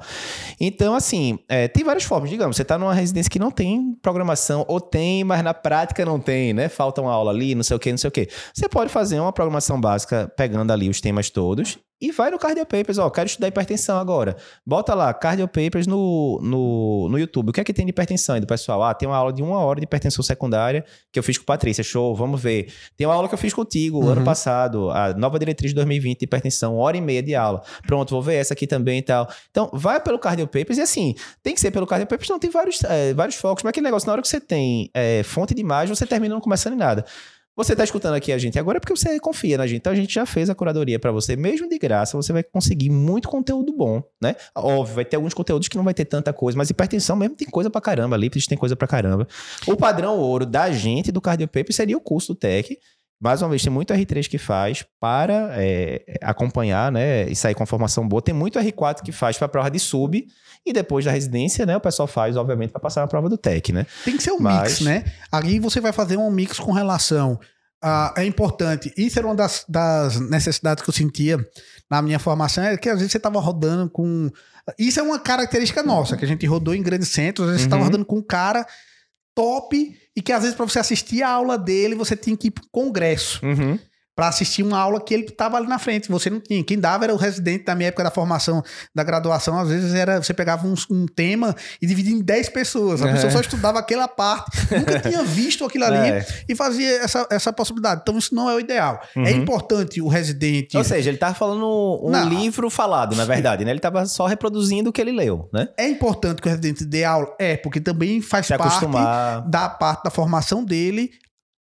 Então, 0.61 0.95
assim, 0.95 1.39
é, 1.49 1.69
tem 1.69 1.83
várias 1.83 2.05
formas. 2.05 2.29
Digamos, 2.29 2.55
você 2.55 2.61
está 2.61 2.77
numa 2.77 2.93
residência 2.93 3.31
que 3.31 3.39
não 3.39 3.51
tem 3.51 3.95
programação, 4.03 4.67
ou 4.69 4.79
tem, 4.79 5.25
mas 5.25 5.43
na 5.43 5.55
prática 5.55 6.05
não 6.05 6.21
tem, 6.21 6.53
né? 6.53 6.69
Falta 6.69 7.01
uma 7.01 7.11
aula 7.11 7.31
ali, 7.31 7.55
não 7.55 7.63
sei 7.63 7.75
o 7.75 7.81
que, 7.81 7.91
não 7.91 7.97
sei 7.97 8.09
o 8.09 8.11
que. 8.11 8.29
Você 8.53 8.69
pode 8.69 8.91
fazer 8.91 9.19
uma 9.19 9.33
programação 9.33 9.81
básica 9.81 10.31
pegando 10.37 10.71
ali 10.71 10.91
os 10.91 11.01
temas 11.01 11.31
todos 11.31 11.79
e 12.03 12.11
vai 12.11 12.32
no 12.32 12.38
Cardio 12.38 12.66
Papers, 12.66 12.98
ó, 12.98 13.09
quero 13.09 13.28
estudar 13.28 13.46
hipertensão 13.46 13.96
agora. 13.96 14.36
Bota 14.66 14.92
lá, 14.92 15.14
Cardio 15.14 15.46
Papers 15.46 15.86
no, 15.86 16.40
no, 16.42 17.09
no 17.09 17.16
YouTube. 17.16 17.50
O 17.50 17.53
que 17.53 17.61
é 17.61 17.64
que 17.64 17.72
tem 17.72 17.86
de 17.86 17.90
hipertensão 17.90 18.34
aí 18.34 18.40
do 18.40 18.46
pessoal? 18.46 18.82
Ah, 18.82 18.92
tem 18.92 19.09
uma 19.09 19.16
aula 19.16 19.32
de 19.32 19.40
uma 19.40 19.61
hora 19.61 19.78
de 19.78 19.84
hipertensão 19.84 20.20
secundária 20.24 20.84
que 21.12 21.18
eu 21.18 21.22
fiz 21.22 21.38
com 21.38 21.44
Patrícia, 21.44 21.84
show, 21.84 22.12
vamos 22.12 22.42
ver. 22.42 22.72
Tem 22.96 23.07
uma 23.07 23.14
aula 23.14 23.28
que 23.28 23.34
eu 23.34 23.38
fiz 23.38 23.55
contigo 23.55 24.00
uhum. 24.00 24.09
ano 24.09 24.24
passado, 24.24 24.90
a 24.90 25.14
nova 25.14 25.38
diretriz 25.38 25.70
de 25.70 25.76
2020 25.76 26.18
de 26.18 26.24
hipertensão, 26.24 26.76
hora 26.76 26.96
e 26.96 27.00
meia 27.00 27.22
de 27.22 27.36
aula. 27.36 27.62
Pronto, 27.86 28.11
vou 28.11 28.20
ver 28.20 28.34
essa 28.34 28.53
aqui 28.53 28.66
também 28.66 28.98
e 28.98 29.03
tal. 29.03 29.28
Então, 29.53 29.70
vai 29.72 30.00
pelo 30.00 30.18
Cardio 30.18 30.48
Papers 30.48 30.78
e 30.78 30.80
assim, 30.80 31.14
tem 31.40 31.55
que 31.55 31.61
ser 31.61 31.70
pelo 31.70 31.86
Cardio 31.86 32.09
Papers, 32.09 32.28
não, 32.28 32.40
tem 32.40 32.50
vários, 32.50 32.82
é, 32.82 33.14
vários 33.14 33.36
focos, 33.36 33.62
mas 33.62 33.70
aquele 33.70 33.84
negócio, 33.84 34.09
na 34.09 34.14
hora 34.14 34.22
que 34.22 34.26
você 34.26 34.40
tem 34.40 34.90
é, 34.92 35.22
fonte 35.22 35.55
de 35.55 35.61
imagem, 35.61 35.94
você 35.94 36.05
termina 36.05 36.34
não 36.34 36.40
começando 36.40 36.72
em 36.72 36.78
nada. 36.78 37.05
Você 37.55 37.72
está 37.72 37.84
escutando 37.84 38.14
aqui 38.14 38.32
a 38.32 38.38
gente 38.38 38.59
agora 38.59 38.78
é 38.78 38.80
porque 38.80 38.96
você 38.96 39.20
confia 39.20 39.59
na 39.59 39.66
gente. 39.66 39.78
Então 39.78 39.92
a 39.92 39.96
gente 39.96 40.14
já 40.14 40.24
fez 40.24 40.48
a 40.48 40.55
curadoria 40.55 40.98
para 40.98 41.12
você, 41.12 41.36
mesmo 41.36 41.68
de 41.68 41.78
graça, 41.78 42.16
você 42.16 42.32
vai 42.32 42.42
conseguir 42.42 42.88
muito 42.88 43.28
conteúdo 43.28 43.76
bom, 43.76 44.03
né? 44.22 44.34
Óbvio, 44.57 44.94
vai 44.94 45.05
ter 45.05 45.16
alguns 45.16 45.34
conteúdos 45.34 45.68
que 45.68 45.76
não 45.76 45.84
vai 45.84 45.92
ter 45.92 46.07
tanta 46.07 46.32
coisa, 46.32 46.57
mas 46.57 46.70
hipertensão 46.70 47.14
mesmo 47.14 47.36
tem 47.36 47.48
coisa 47.48 47.68
para 47.68 47.80
caramba, 47.80 48.16
lípides 48.16 48.46
tem 48.46 48.57
coisa 48.57 48.74
para 48.74 48.88
caramba. 48.88 49.28
O 49.66 49.76
padrão 49.76 50.16
ouro 50.18 50.46
da 50.46 50.70
gente 50.70 51.12
do 51.12 51.20
Cardiopaper 51.20 51.74
seria 51.74 51.96
o 51.96 52.00
curso 52.00 52.32
do 52.32 52.38
Tech. 52.38 52.78
Mais 53.20 53.40
uma 53.40 53.50
vez, 53.50 53.62
tem 53.62 53.70
muito 53.70 53.94
R3 53.94 54.28
que 54.28 54.38
faz 54.38 54.84
para 54.98 55.50
é, 55.53 56.03
acompanhar, 56.22 56.90
né? 56.90 57.30
E 57.30 57.36
sair 57.36 57.55
com 57.55 57.62
a 57.62 57.66
formação 57.66 58.09
boa. 58.09 58.20
Tem 58.20 58.34
muito 58.34 58.59
R4 58.59 59.00
que 59.00 59.12
faz 59.12 59.38
para 59.38 59.46
prova 59.46 59.70
de 59.70 59.78
sub. 59.78 60.26
E 60.65 60.73
depois 60.73 61.05
da 61.05 61.11
residência, 61.11 61.67
né? 61.67 61.77
O 61.77 61.81
pessoal 61.81 62.07
faz, 62.07 62.37
obviamente, 62.37 62.71
para 62.71 62.81
passar 62.81 63.01
na 63.01 63.09
prova 63.09 63.29
do 63.29 63.37
TEC, 63.37 63.73
né? 63.73 63.87
Tem 64.05 64.17
que 64.17 64.23
ser 64.23 64.33
um 64.33 64.39
Mas... 64.39 64.63
mix, 64.63 64.81
né? 64.81 65.05
Ali 65.31 65.59
você 65.59 65.81
vai 65.81 65.93
fazer 65.93 66.17
um 66.17 66.31
mix 66.31 66.59
com 66.59 66.73
relação. 66.73 67.39
Uh, 67.85 68.15
é 68.17 68.25
importante. 68.25 68.93
Isso 68.97 69.19
era 69.19 69.27
uma 69.27 69.35
das, 69.35 69.65
das 69.69 70.21
necessidades 70.21 70.85
que 70.85 70.89
eu 70.89 70.95
sentia 70.95 71.45
na 71.91 72.01
minha 72.01 72.21
formação, 72.21 72.63
é 72.63 72.77
que 72.77 72.89
às 72.89 72.99
vezes 72.99 73.11
você 73.11 73.19
estava 73.19 73.41
rodando 73.41 73.91
com. 73.91 74.31
Isso 74.79 75.01
é 75.01 75.03
uma 75.03 75.19
característica 75.19 75.83
nossa, 75.83 76.17
que 76.17 76.25
a 76.25 76.29
gente 76.29 76.47
rodou 76.47 76.75
em 76.75 76.83
grandes 76.83 77.09
centros, 77.09 77.49
às 77.49 77.53
vezes 77.55 77.65
uhum. 77.65 77.71
você 77.71 77.75
estava 77.75 77.85
rodando 77.85 78.05
com 78.05 78.19
um 78.19 78.23
cara 78.23 78.65
top 79.35 79.99
e 80.15 80.23
que 80.23 80.33
às 80.33 80.43
vezes 80.43 80.57
para 80.57 80.65
você 80.65 80.79
assistir 80.79 81.25
a 81.25 81.31
aula 81.31 81.59
dele 81.59 81.97
você 81.97 82.15
tinha 82.15 82.37
que 82.37 82.49
ir 82.49 82.51
para 82.53 82.63
congresso. 82.71 83.45
Uhum 83.45 83.77
para 84.15 84.29
assistir 84.29 84.63
uma 84.63 84.79
aula 84.79 85.01
que 85.01 85.15
ele 85.15 85.25
estava 85.25 85.57
ali 85.57 85.67
na 85.67 85.79
frente, 85.79 86.09
você 86.09 86.29
não 86.29 86.39
tinha. 86.39 86.63
Quem 86.63 86.79
dava 86.79 87.05
era 87.05 87.15
o 87.15 87.17
residente 87.17 87.65
da 87.65 87.75
minha 87.75 87.89
época 87.89 88.05
da 88.05 88.11
formação, 88.11 88.63
da 88.95 89.03
graduação, 89.03 89.59
às 89.59 89.69
vezes 89.69 89.95
era 89.95 90.23
você 90.23 90.35
pegava 90.35 90.67
um, 90.67 90.75
um 90.91 91.07
tema 91.07 91.55
e 91.81 91.87
dividia 91.87 92.15
em 92.15 92.21
10 92.21 92.51
pessoas. 92.51 93.03
A 93.03 93.09
é. 93.09 93.13
pessoa 93.13 93.33
só 93.33 93.41
estudava 93.41 93.79
aquela 93.79 94.07
parte, 94.07 94.51
nunca 94.71 95.01
tinha 95.09 95.23
visto 95.25 95.65
aquilo 95.65 95.85
ali 95.85 96.11
é. 96.11 96.27
e 96.49 96.55
fazia 96.55 97.03
essa, 97.03 97.27
essa 97.31 97.53
possibilidade. 97.53 98.03
Então 98.03 98.19
isso 98.19 98.35
não 98.35 98.51
é 98.51 98.55
o 98.55 98.61
ideal. 98.61 99.01
É 99.17 99.19
uhum. 99.19 99.27
É 99.27 99.31
importante 99.33 100.01
o 100.03 100.09
residente. 100.09 100.77
Ou 100.77 100.85
seja, 100.85 101.09
ele 101.09 101.17
estava 101.17 101.35
falando 101.35 102.01
um 102.03 102.11
não. 102.11 102.29
livro 102.29 102.69
falado, 102.69 103.17
na 103.17 103.25
verdade, 103.25 103.65
né? 103.65 103.71
Ele 103.71 103.79
estava 103.79 104.05
só 104.05 104.27
reproduzindo 104.27 104.91
o 104.91 104.93
que 104.93 105.01
ele 105.01 105.13
leu, 105.13 105.49
né? 105.53 105.69
É 105.79 105.89
importante 105.89 106.43
que 106.43 106.49
o 106.49 106.51
residente 106.51 106.85
dê 106.85 107.05
aula, 107.05 107.35
é, 107.39 107.57
porque 107.57 107.81
também 107.81 108.21
faz 108.21 108.47
Se 108.47 108.57
parte 108.57 108.73
acostumar. 108.77 109.49
da 109.49 109.69
parte 109.69 110.05
da 110.05 110.11
formação 110.11 110.63
dele 110.63 111.11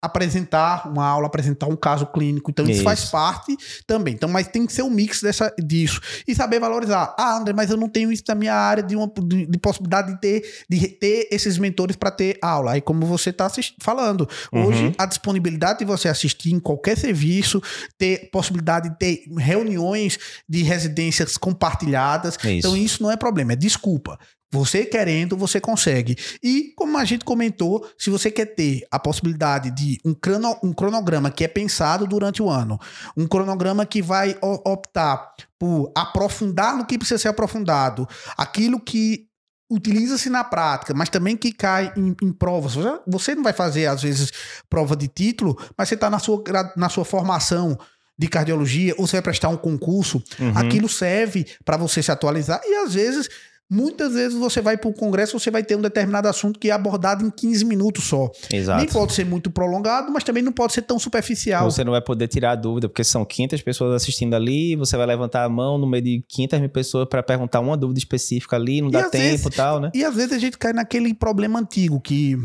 apresentar 0.01 0.87
uma 0.89 1.05
aula, 1.05 1.27
apresentar 1.27 1.67
um 1.67 1.75
caso 1.75 2.05
clínico. 2.07 2.51
Então, 2.51 2.63
isso, 2.65 2.75
isso, 2.75 2.83
faz 2.83 3.05
parte 3.05 3.55
também. 3.85 4.13
Então, 4.13 4.29
mas 4.29 4.47
tem 4.47 4.65
que 4.65 4.71
ser 4.71 4.81
um 4.81 4.89
mix 4.89 5.21
dessa, 5.21 5.53
disso. 5.61 5.99
E 6.27 6.33
saber 6.33 6.59
valorizar. 6.59 7.13
Ah, 7.17 7.37
André, 7.37 7.53
mas 7.53 7.69
eu 7.69 7.77
não 7.77 7.89
tenho 7.89 8.11
isso 8.11 8.23
na 8.27 8.35
minha 8.35 8.53
área 8.53 8.81
de, 8.81 8.95
uma, 8.95 9.11
de, 9.23 9.45
de 9.45 9.57
possibilidade 9.57 10.13
de 10.13 10.21
ter, 10.21 10.63
de 10.69 10.87
ter 10.87 11.27
esses 11.31 11.57
mentores 11.57 11.95
para 11.95 12.11
ter 12.11 12.37
aula. 12.41 12.73
Aí, 12.73 12.81
como 12.81 13.05
você 13.05 13.29
está 13.29 13.49
falando, 13.81 14.27
uhum. 14.53 14.65
hoje 14.65 14.93
a 14.97 15.05
disponibilidade 15.05 15.79
de 15.79 15.85
você 15.85 16.07
assistir 16.07 16.53
em 16.53 16.59
qualquer 16.59 16.97
serviço, 16.97 17.61
ter 17.97 18.29
possibilidade 18.31 18.89
de 18.89 18.97
ter 18.97 19.23
reuniões 19.37 20.17
de 20.47 20.63
residências 20.63 21.37
compartilhadas. 21.37 22.35
Isso. 22.35 22.47
Então, 22.47 22.77
isso 22.77 23.03
não 23.03 23.11
é 23.11 23.17
problema, 23.17 23.53
é 23.53 23.55
desculpa. 23.55 24.17
Você 24.51 24.83
querendo, 24.85 25.37
você 25.37 25.61
consegue. 25.61 26.17
E, 26.41 26.73
como 26.75 26.97
a 26.97 27.05
gente 27.05 27.23
comentou, 27.23 27.87
se 27.97 28.09
você 28.09 28.31
quer 28.31 28.47
ter 28.47 28.85
a 28.89 28.97
possibilidade 28.97 29.69
de 29.71 29.99
um, 30.03 30.13
crono, 30.13 30.57
um 30.63 30.73
cronograma 30.73 31.29
que 31.29 31.43
é 31.43 31.47
pensado 31.47 32.07
durante 32.07 32.41
o 32.41 32.49
ano, 32.49 32.79
um 33.15 33.27
cronograma 33.27 33.85
que 33.85 34.01
vai 34.01 34.35
optar 34.41 35.33
por 35.59 35.91
aprofundar 35.95 36.75
no 36.75 36.85
que 36.85 36.97
precisa 36.97 37.19
ser 37.19 37.27
aprofundado, 37.27 38.07
aquilo 38.37 38.79
que 38.79 39.29
utiliza-se 39.69 40.29
na 40.29 40.43
prática, 40.43 40.95
mas 40.95 41.09
também 41.09 41.37
que 41.37 41.51
cai 41.51 41.93
em, 41.95 42.15
em, 42.23 42.33
provas. 42.33 42.73
Você 43.05 43.35
não 43.35 43.43
vai 43.43 43.53
fazer, 43.53 43.85
às 43.85 44.01
vezes, 44.01 44.31
prova 44.67 44.95
de 44.95 45.07
título, 45.07 45.55
mas 45.77 45.87
você 45.89 45.95
está 45.95 46.09
na 46.09 46.17
sua, 46.17 46.43
na 46.75 46.89
sua 46.89 47.05
formação 47.05 47.77
de 48.17 48.27
cardiologia, 48.27 48.93
ou 48.97 49.07
você 49.07 49.17
vai 49.17 49.21
prestar 49.21 49.47
um 49.47 49.55
concurso, 49.55 50.21
uhum. 50.39 50.51
aquilo 50.57 50.89
serve 50.89 51.45
para 51.63 51.77
você 51.77 52.03
se 52.03 52.11
atualizar 52.11 52.59
e 52.65 52.75
às 52.75 52.93
vezes 52.93 53.29
Muitas 53.71 54.13
vezes 54.13 54.35
você 54.35 54.61
vai 54.61 54.77
para 54.77 54.89
o 54.89 54.93
congresso, 54.93 55.39
você 55.39 55.51
vai 55.51 55.63
ter 55.63 55.75
um 55.75 55.81
determinado 55.81 56.27
assunto 56.27 56.59
que 56.59 56.69
é 56.69 56.71
abordado 56.71 57.23
em 57.23 57.29
15 57.29 57.63
minutos 57.65 58.05
só. 58.05 58.31
Exato. 58.51 58.79
Nem 58.79 58.91
pode 58.91 59.13
ser 59.13 59.25
muito 59.25 59.51
prolongado, 59.51 60.11
mas 60.11 60.23
também 60.23 60.41
não 60.41 60.51
pode 60.51 60.73
ser 60.73 60.81
tão 60.81 60.97
superficial. 60.97 61.69
Você 61.69 61.83
não 61.83 61.91
vai 61.91 62.01
poder 62.01 62.27
tirar 62.27 62.51
a 62.51 62.55
dúvida, 62.55 62.89
porque 62.89 63.03
são 63.03 63.23
500 63.23 63.61
pessoas 63.61 63.93
assistindo 64.01 64.33
ali, 64.33 64.75
você 64.75 64.97
vai 64.97 65.05
levantar 65.05 65.43
a 65.43 65.49
mão 65.49 65.77
no 65.77 65.85
meio 65.85 66.03
de 66.03 66.25
500 66.27 66.59
mil 66.61 66.69
pessoas 66.69 67.07
para 67.07 67.21
perguntar 67.21 67.59
uma 67.59 67.77
dúvida 67.77 67.99
específica 67.99 68.55
ali, 68.55 68.81
não 68.81 68.89
e 68.89 68.91
dá 68.91 69.07
tempo 69.07 69.49
e 69.49 69.51
tal, 69.51 69.79
né? 69.79 69.91
E 69.93 70.03
às 70.03 70.15
vezes 70.15 70.31
a 70.33 70.39
gente 70.39 70.57
cai 70.57 70.73
naquele 70.73 71.13
problema 71.13 71.59
antigo 71.59 72.01
que 72.01 72.37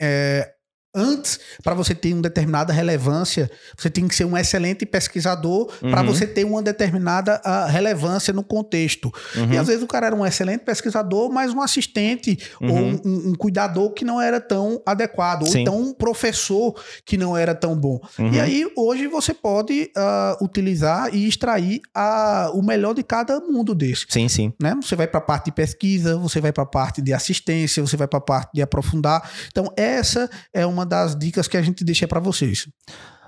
é, 0.00 0.54
Antes, 0.98 1.38
para 1.62 1.74
você 1.74 1.94
ter 1.94 2.12
uma 2.12 2.22
determinada 2.22 2.72
relevância, 2.72 3.48
você 3.76 3.88
tem 3.88 4.08
que 4.08 4.14
ser 4.16 4.24
um 4.24 4.36
excelente 4.36 4.84
pesquisador 4.84 5.72
uhum. 5.80 5.90
para 5.92 6.02
você 6.02 6.26
ter 6.26 6.44
uma 6.44 6.60
determinada 6.60 7.40
uh, 7.44 7.70
relevância 7.70 8.32
no 8.32 8.42
contexto. 8.42 9.12
Uhum. 9.36 9.52
E 9.52 9.56
às 9.56 9.68
vezes 9.68 9.82
o 9.82 9.86
cara 9.86 10.06
era 10.06 10.16
um 10.16 10.26
excelente 10.26 10.64
pesquisador, 10.64 11.30
mas 11.32 11.52
um 11.54 11.62
assistente 11.62 12.36
uhum. 12.60 12.70
ou 12.70 12.78
um, 12.78 13.30
um, 13.30 13.34
cuidador 13.34 13.92
que 13.92 14.04
não 14.04 14.20
era 14.20 14.40
tão 14.40 14.82
adequado, 14.84 15.46
Sim. 15.46 15.50
ou 15.50 15.58
então 15.58 15.80
um 15.80 15.92
professor 15.94 16.74
que 17.04 17.16
não 17.16 17.36
era 17.36 17.54
tão 17.54 17.76
bom. 17.76 18.00
Uhum. 18.18 18.32
E 18.32 18.40
aí 18.40 18.66
hoje 18.76 19.06
você 19.06 19.32
pode 19.32 19.92
uh, 19.96 20.44
utilizar 20.44 21.14
e 21.14 21.28
extrair 21.28 21.80
uh, 21.96 22.58
o 22.58 22.62
melhor 22.62 22.92
de 22.92 23.04
cada 23.04 23.38
mundo 23.40 23.72
desse. 23.72 24.06
Sim, 24.08 24.28
sim. 24.28 24.52
Né? 24.60 24.76
Você 24.82 24.96
vai 24.96 25.06
para 25.06 25.18
a 25.18 25.22
parte 25.22 25.46
de 25.46 25.52
pesquisa, 25.52 26.16
você 26.16 26.40
vai 26.40 26.52
para 26.52 26.64
a 26.64 26.66
parte 26.66 27.00
de 27.00 27.12
assistência, 27.12 27.80
você 27.86 27.96
vai 27.96 28.08
para 28.08 28.18
a 28.18 28.22
parte 28.22 28.50
de 28.54 28.62
aprofundar. 28.62 29.30
Então 29.46 29.72
essa 29.76 30.28
é 30.52 30.66
uma 30.66 30.87
das 30.88 31.16
dicas 31.16 31.46
que 31.46 31.56
a 31.56 31.62
gente 31.62 31.84
deixa 31.84 32.08
para 32.08 32.20
vocês. 32.20 32.68